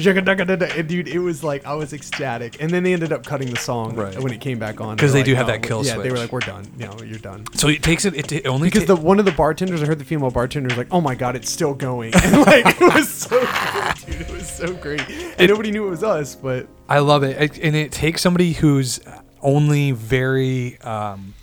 dude, 0.03 1.09
it 1.09 1.19
was 1.19 1.43
like 1.45 1.65
I 1.67 1.75
was 1.75 1.93
ecstatic. 1.93 2.61
And 2.61 2.71
then 2.71 2.83
they 2.83 2.93
ended 2.93 3.13
up 3.13 3.25
cutting 3.25 3.51
the 3.51 3.57
song 3.57 3.95
Right. 3.95 4.19
when 4.21 4.33
it 4.33 4.41
came 4.41 4.59
back 4.59 4.81
on. 4.81 4.97
'Cause 4.97 5.13
They 5.13 5.19
they 5.19 5.23
were 5.23 5.25
do 5.27 5.35
have 5.37 5.47
"No, 5.47 5.53
that 5.55 5.63
kill 5.63 5.85
Yeah, 5.85 5.99
they 5.99 6.11
were 6.11 6.19
like, 6.19 6.33
"We're 6.33 6.41
done. 6.41 6.67
No, 6.79 6.97
you're 7.05 7.19
done." 7.19 7.45
So 7.55 7.69
it 7.69 7.83
takes 7.83 8.05
it. 8.05 8.15
It, 8.15 8.33
it 8.33 8.47
only 8.47 8.69
Because 8.69 8.87
ta- 8.87 8.95
the 8.95 9.01
one 9.01 9.19
of 9.19 9.25
the 9.25 9.33
bartenders, 9.33 9.83
I 9.83 9.87
heard 9.87 9.99
the 9.99 10.05
female 10.05 10.31
bartender 10.31 10.69
was 10.69 10.79
like, 10.79 10.89
"Oh 10.91 11.01
my 11.01 11.15
god, 11.15 11.37
it's 11.37 11.51
still 11.51 11.75
going!" 11.75 12.13
And 12.25 12.47
like 12.47 12.67
it 12.81 12.95
was 12.95 13.09
so 13.09 13.39
great, 13.41 14.07
dude. 14.07 14.21
It 14.21 14.31
was 14.31 14.49
so 14.51 14.73
great. 14.75 15.03
And 15.39 15.49
nobody 15.49 15.71
knew 15.71 15.87
it 15.87 15.91
was 15.91 16.03
us, 16.03 16.35
but 16.35 16.67
I 16.89 16.99
love 17.01 17.23
it. 17.23 17.41
it, 17.41 17.59
and 17.63 17.75
it 17.77 17.93
takes 17.93 18.21
somebody 18.23 18.53
who's 18.53 19.01
only 19.43 19.93
very 19.93 20.79
um, 20.81 21.35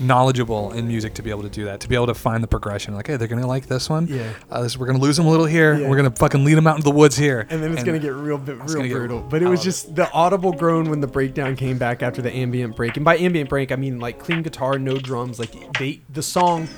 knowledgeable 0.00 0.72
in 0.72 0.88
music 0.88 1.14
to 1.14 1.22
be 1.22 1.30
able 1.30 1.42
to 1.42 1.48
do 1.48 1.64
that. 1.66 1.80
To 1.80 1.88
be 1.88 1.94
able 1.94 2.06
to 2.06 2.14
find 2.14 2.42
the 2.42 2.48
progression. 2.48 2.94
Like, 2.94 3.06
hey, 3.06 3.16
they're 3.16 3.28
gonna 3.28 3.46
like 3.46 3.66
this 3.66 3.88
one. 3.88 4.06
Yeah. 4.06 4.32
Uh, 4.50 4.62
this, 4.62 4.76
we're 4.76 4.86
gonna 4.86 4.98
lose 4.98 5.16
them 5.16 5.26
a 5.26 5.30
little 5.30 5.46
here. 5.46 5.74
Yeah. 5.78 5.88
We're 5.88 5.96
gonna 5.96 6.10
fucking 6.10 6.44
lead 6.44 6.54
them 6.54 6.66
out 6.66 6.76
into 6.76 6.84
the 6.84 6.90
woods 6.96 7.16
here. 7.16 7.46
and 7.50 7.62
then 7.62 7.72
it's 7.72 7.84
gonna 7.84 7.98
get 7.98 8.14
real 8.14 8.38
bit 8.38 8.56
real 8.56 8.66
gonna 8.66 8.88
get- 8.88 8.94
brutal. 8.94 9.20
But 9.20 9.42
it 9.42 9.48
was 9.48 9.62
just 9.62 9.94
the 9.94 10.10
audible 10.12 10.52
groan 10.52 10.90
when 10.90 11.00
the 11.00 11.06
breakdown 11.06 11.56
came 11.56 11.78
back 11.78 12.02
after 12.02 12.22
the 12.22 12.32
ambient 12.34 12.76
break. 12.76 12.96
And 12.96 13.04
by 13.04 13.16
ambient 13.18 13.48
break, 13.50 13.72
I 13.72 13.76
mean 13.76 13.98
like 14.00 14.18
clean 14.18 14.42
guitar, 14.42 14.78
no 14.78 14.98
drums. 14.98 15.38
Like 15.38 15.52
they 15.78 16.00
the 16.10 16.22
song. 16.22 16.68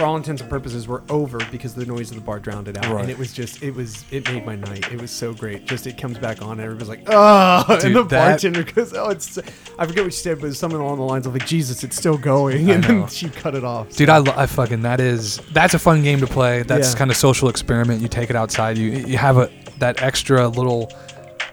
For 0.00 0.06
all 0.06 0.16
intents 0.16 0.40
and 0.40 0.48
purposes, 0.48 0.88
were 0.88 1.02
over 1.10 1.38
because 1.52 1.74
the 1.74 1.84
noise 1.84 2.08
of 2.10 2.14
the 2.16 2.22
bar 2.22 2.38
drowned 2.38 2.68
it 2.68 2.78
out, 2.78 2.90
Right. 2.90 3.02
and 3.02 3.10
it 3.10 3.18
was 3.18 3.34
just, 3.34 3.62
it 3.62 3.74
was, 3.74 4.02
it 4.10 4.26
made 4.32 4.46
my 4.46 4.56
night. 4.56 4.90
It 4.90 4.98
was 4.98 5.10
so 5.10 5.34
great. 5.34 5.66
Just 5.66 5.86
it 5.86 5.98
comes 5.98 6.16
back 6.16 6.40
on, 6.40 6.52
and 6.52 6.62
everybody's 6.62 6.88
like, 6.88 7.02
oh, 7.08 7.64
and 7.68 7.94
the 7.94 8.02
that- 8.04 8.08
bartender 8.08 8.62
goes, 8.62 8.94
oh, 8.94 9.10
it's, 9.10 9.38
I 9.78 9.86
forget 9.86 10.02
what 10.04 10.14
she 10.14 10.20
said, 10.20 10.38
but 10.38 10.46
it 10.46 10.48
was 10.48 10.58
something 10.58 10.80
along 10.80 10.96
the 10.96 11.04
lines 11.04 11.26
of 11.26 11.34
like, 11.34 11.44
Jesus, 11.44 11.84
it's 11.84 11.96
still 11.96 12.16
going, 12.16 12.70
and 12.70 12.82
then 12.82 13.08
she 13.08 13.28
cut 13.28 13.54
it 13.54 13.62
off. 13.62 13.90
Dude, 13.94 14.08
I, 14.08 14.16
lo- 14.16 14.32
I 14.34 14.46
fucking 14.46 14.80
that 14.80 15.00
is 15.00 15.36
that's 15.52 15.74
a 15.74 15.78
fun 15.78 16.02
game 16.02 16.20
to 16.20 16.26
play. 16.26 16.62
That's 16.62 16.92
Yeah. 16.94 16.98
kind 16.98 17.10
of 17.10 17.18
social 17.18 17.50
experiment. 17.50 18.00
You 18.00 18.08
take 18.08 18.30
it 18.30 18.36
outside. 18.36 18.78
You 18.78 18.90
you 18.92 19.18
have 19.18 19.36
a 19.36 19.50
that 19.80 20.00
extra 20.02 20.48
little 20.48 20.90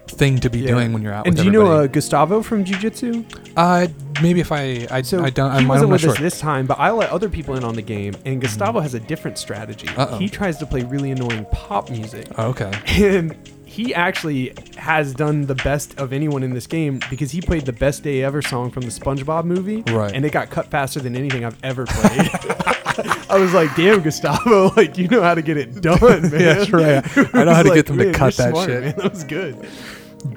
thing 0.07 0.39
to 0.39 0.49
be 0.49 0.59
Yeah. 0.59 0.67
doing 0.71 0.93
when 0.93 1.01
you're 1.01 1.13
out. 1.13 1.27
And 1.27 1.35
do 1.35 1.43
you 1.43 1.51
know 1.51 1.67
uh. 1.71 1.87
Gustavo 1.87 2.41
from 2.41 2.63
Jiu 2.63 2.77
Jitsu? 2.77 3.23
uh 3.55 3.87
maybe 4.21 4.39
if 4.39 4.51
I 4.51 4.87
I, 4.89 5.01
So 5.03 5.23
I 5.23 5.29
don't 5.29 5.51
he 5.51 5.57
I'm, 5.59 5.67
wasn't 5.67 5.85
I'm 5.87 5.91
with 5.91 6.01
sure. 6.01 6.11
us 6.11 6.19
this 6.19 6.39
time, 6.39 6.65
but 6.65 6.79
I 6.79 6.91
let 6.91 7.09
other 7.09 7.29
people 7.29 7.55
in 7.55 7.63
on 7.63 7.75
the 7.75 7.81
game, 7.81 8.15
and 8.25 8.41
Gustavo 8.41 8.79
has 8.79 8.93
a 8.93 8.99
different 8.99 9.37
strategy. 9.37 9.87
Uh-oh. 9.95 10.17
He 10.17 10.29
tries 10.29 10.57
to 10.59 10.65
play 10.65 10.81
really 10.83 11.11
annoying 11.11 11.45
pop 11.51 11.89
music, 11.89 12.27
Oh, 12.37 12.47
okay. 12.49 12.71
and 12.87 13.35
he 13.65 13.93
actually 13.93 14.53
has 14.77 15.13
done 15.13 15.45
the 15.45 15.53
best 15.55 15.99
of 15.99 16.11
anyone 16.13 16.41
in 16.41 16.53
this 16.53 16.65
game 16.67 16.99
because 17.09 17.29
he 17.31 17.41
played 17.41 17.65
the 17.65 17.73
best 17.73 18.01
day 18.01 18.23
ever 18.23 18.41
song 18.41 18.71
from 18.71 18.83
the 18.83 18.89
SpongeBob 18.89 19.43
movie, 19.43 19.83
Right. 19.87 20.13
And 20.15 20.25
it 20.25 20.31
got 20.31 20.49
cut 20.49 20.67
faster 20.71 20.99
than 20.99 21.15
anything 21.15 21.43
I've 21.45 21.57
ever 21.63 21.85
played. 21.85 22.29
I 23.29 23.37
was 23.37 23.53
like, 23.53 23.75
"Damn, 23.75 24.01
Gustavo! 24.01 24.71
Like 24.75 24.97
you 24.97 25.07
know 25.07 25.21
how 25.21 25.35
to 25.35 25.41
get 25.43 25.57
it 25.57 25.81
done, 25.81 25.99
man." 26.23 26.31
that's 26.31 26.71
right. 26.71 27.03
I 27.35 27.43
know 27.43 27.53
how 27.53 27.61
to 27.61 27.73
get 27.75 27.85
them 27.85 27.97
to 27.99 28.11
cut 28.11 28.33
that 28.37 28.49
smart, 28.51 28.67
shit." 28.69 28.83
Man. 28.83 28.95
That 28.97 29.11
was 29.11 29.23
good. 29.23 29.67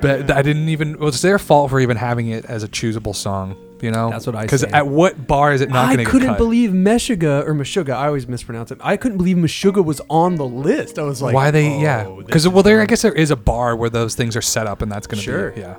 But 0.00 0.30
I 0.30 0.42
didn't 0.42 0.68
even. 0.68 0.94
It 0.94 1.00
was 1.00 1.22
their 1.22 1.38
fault 1.38 1.70
for 1.70 1.80
even 1.80 1.96
having 1.96 2.28
it 2.28 2.44
as 2.44 2.62
a 2.62 2.68
choosable 2.68 3.14
song. 3.14 3.56
You 3.82 3.90
know. 3.90 4.10
That's 4.10 4.26
what 4.26 4.36
I 4.36 4.42
Because 4.42 4.60
say. 4.60 4.70
at 4.72 4.86
what 4.86 5.26
bar 5.26 5.54
is 5.54 5.62
it 5.62 5.70
not 5.70 5.84
I 5.86 5.94
going 5.94 5.98
to 5.98 6.04
get 6.04 6.10
couldn't 6.10 6.28
cut? 6.28 6.38
believe 6.38 6.70
Meshuga 6.70 7.46
or 7.46 7.54
Meshuga. 7.54 7.94
I 7.94 8.06
always 8.08 8.28
mispronounce 8.28 8.70
it. 8.70 8.78
I 8.82 8.98
couldn't 8.98 9.16
believe 9.16 9.38
Meshuga 9.38 9.82
was 9.82 10.02
on 10.10 10.34
the 10.36 10.44
list. 10.46 10.98
I 10.98 11.02
was 11.04 11.22
like, 11.22 11.34
Why 11.34 11.50
they? 11.50 11.66
oh, 11.76 11.80
yeah. 11.80 12.04
this 12.04 12.26
Because 12.26 12.42
is 12.44 12.48
well, 12.50 12.62
there. 12.62 12.82
I 12.82 12.86
guess 12.86 13.00
there 13.02 13.12
is 13.14 13.30
a 13.30 13.36
bar 13.36 13.74
where 13.76 13.88
those 13.88 14.14
things 14.14 14.36
are 14.36 14.42
set 14.42 14.66
up, 14.66 14.82
and 14.82 14.92
that's 14.92 15.06
going 15.06 15.18
to 15.18 15.24
Sure. 15.24 15.50
be. 15.52 15.60
Yeah. 15.62 15.76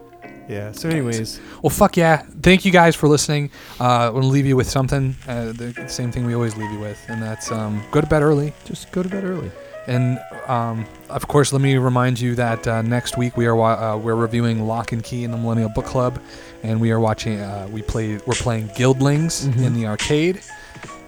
Yeah. 0.50 0.72
So, 0.72 0.90
anyways, 0.90 1.40
Well, 1.62 1.70
fuck 1.70 1.96
yeah. 1.96 2.24
Thank 2.42 2.66
you 2.66 2.72
guys 2.72 2.96
for 2.96 3.08
listening. 3.08 3.52
Uh, 3.80 4.08
I'm 4.08 4.12
going 4.14 4.24
to 4.24 4.28
leave 4.30 4.48
you 4.48 4.56
with 4.58 4.68
something. 4.70 5.16
Uh, 5.28 5.52
the 5.52 5.86
same 5.88 6.12
thing 6.12 6.26
we 6.26 6.34
always 6.34 6.58
leave 6.58 6.72
you 6.72 6.80
with, 6.80 7.00
and 7.08 7.22
that's 7.22 7.52
um, 7.52 7.84
go 7.92 8.02
to 8.02 8.08
bed 8.08 8.24
early. 8.24 8.52
just 8.66 8.92
go 8.92 9.04
to 9.04 9.10
bed 9.10 9.24
early. 9.24 9.52
And 9.92 10.20
um, 10.48 10.86
of 11.10 11.28
course, 11.28 11.52
let 11.52 11.62
me 11.62 11.76
remind 11.76 12.18
you 12.18 12.34
that 12.36 12.66
uh, 12.66 12.82
next 12.82 13.18
week 13.18 13.36
we 13.36 13.46
are 13.46 13.56
wa- 13.58 13.74
uh, 13.96 13.98
we're 13.98 14.16
reviewing 14.16 14.66
Locke 14.66 14.94
and 14.94 15.04
Key 15.04 15.26
in 15.26 15.32
the 15.32 15.38
Millennial 15.38 15.68
Book 15.68 15.86
Club, 15.86 16.18
and 16.64 16.80
we 16.80 16.92
are 16.92 17.00
watching. 17.02 17.40
Uh, 17.42 17.68
we 17.70 17.82
played. 17.82 18.22
We're 18.26 18.36
playing 18.36 18.70
Guildlings 18.70 19.54
in 19.58 19.74
the 19.74 19.88
arcade, 19.88 20.42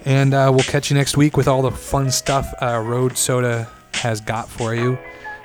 and 0.04 0.34
uh, 0.34 0.50
we'll 0.54 0.66
catch 0.66 0.90
you 0.92 0.98
next 0.98 1.16
week 1.16 1.38
with 1.38 1.48
all 1.48 1.62
the 1.62 1.72
fun 1.72 2.12
stuff 2.12 2.54
uh, 2.62 2.84
Road 2.86 3.18
Soda 3.18 3.70
has 3.94 4.20
got 4.20 4.50
for 4.50 4.76
you. 4.76 4.98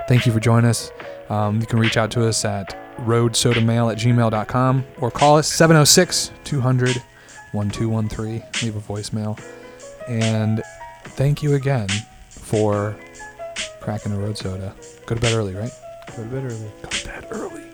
Thank 0.08 0.26
you 0.26 0.32
for 0.32 0.40
joining 0.40 0.68
us. 0.68 0.90
Um, 1.28 1.60
you 1.60 1.66
can 1.66 1.78
reach 1.78 1.96
out 1.96 2.10
to 2.12 2.26
us 2.26 2.44
at 2.44 2.76
roadsodamail 3.02 3.92
at 3.92 3.98
gmail.com 3.98 4.84
or 5.00 5.12
call 5.12 5.36
us 5.38 5.46
706 5.46 6.32
200 6.42 7.00
1213. 7.52 8.42
Leave 8.64 8.74
a 8.74 8.80
voicemail. 8.80 9.40
And 10.08 10.60
thank 11.04 11.40
you 11.40 11.54
again 11.54 11.86
for 12.30 12.96
cracking 13.80 14.12
a 14.12 14.18
road 14.18 14.36
soda. 14.36 14.74
Go 15.06 15.14
to 15.14 15.20
bed 15.20 15.34
early, 15.34 15.54
right? 15.54 15.72
Go 16.16 16.22
to 16.22 16.28
bed 16.28 16.44
early. 16.44 16.70
Go 16.82 16.88
to 16.88 17.06
bed 17.06 17.26
early. 17.30 17.67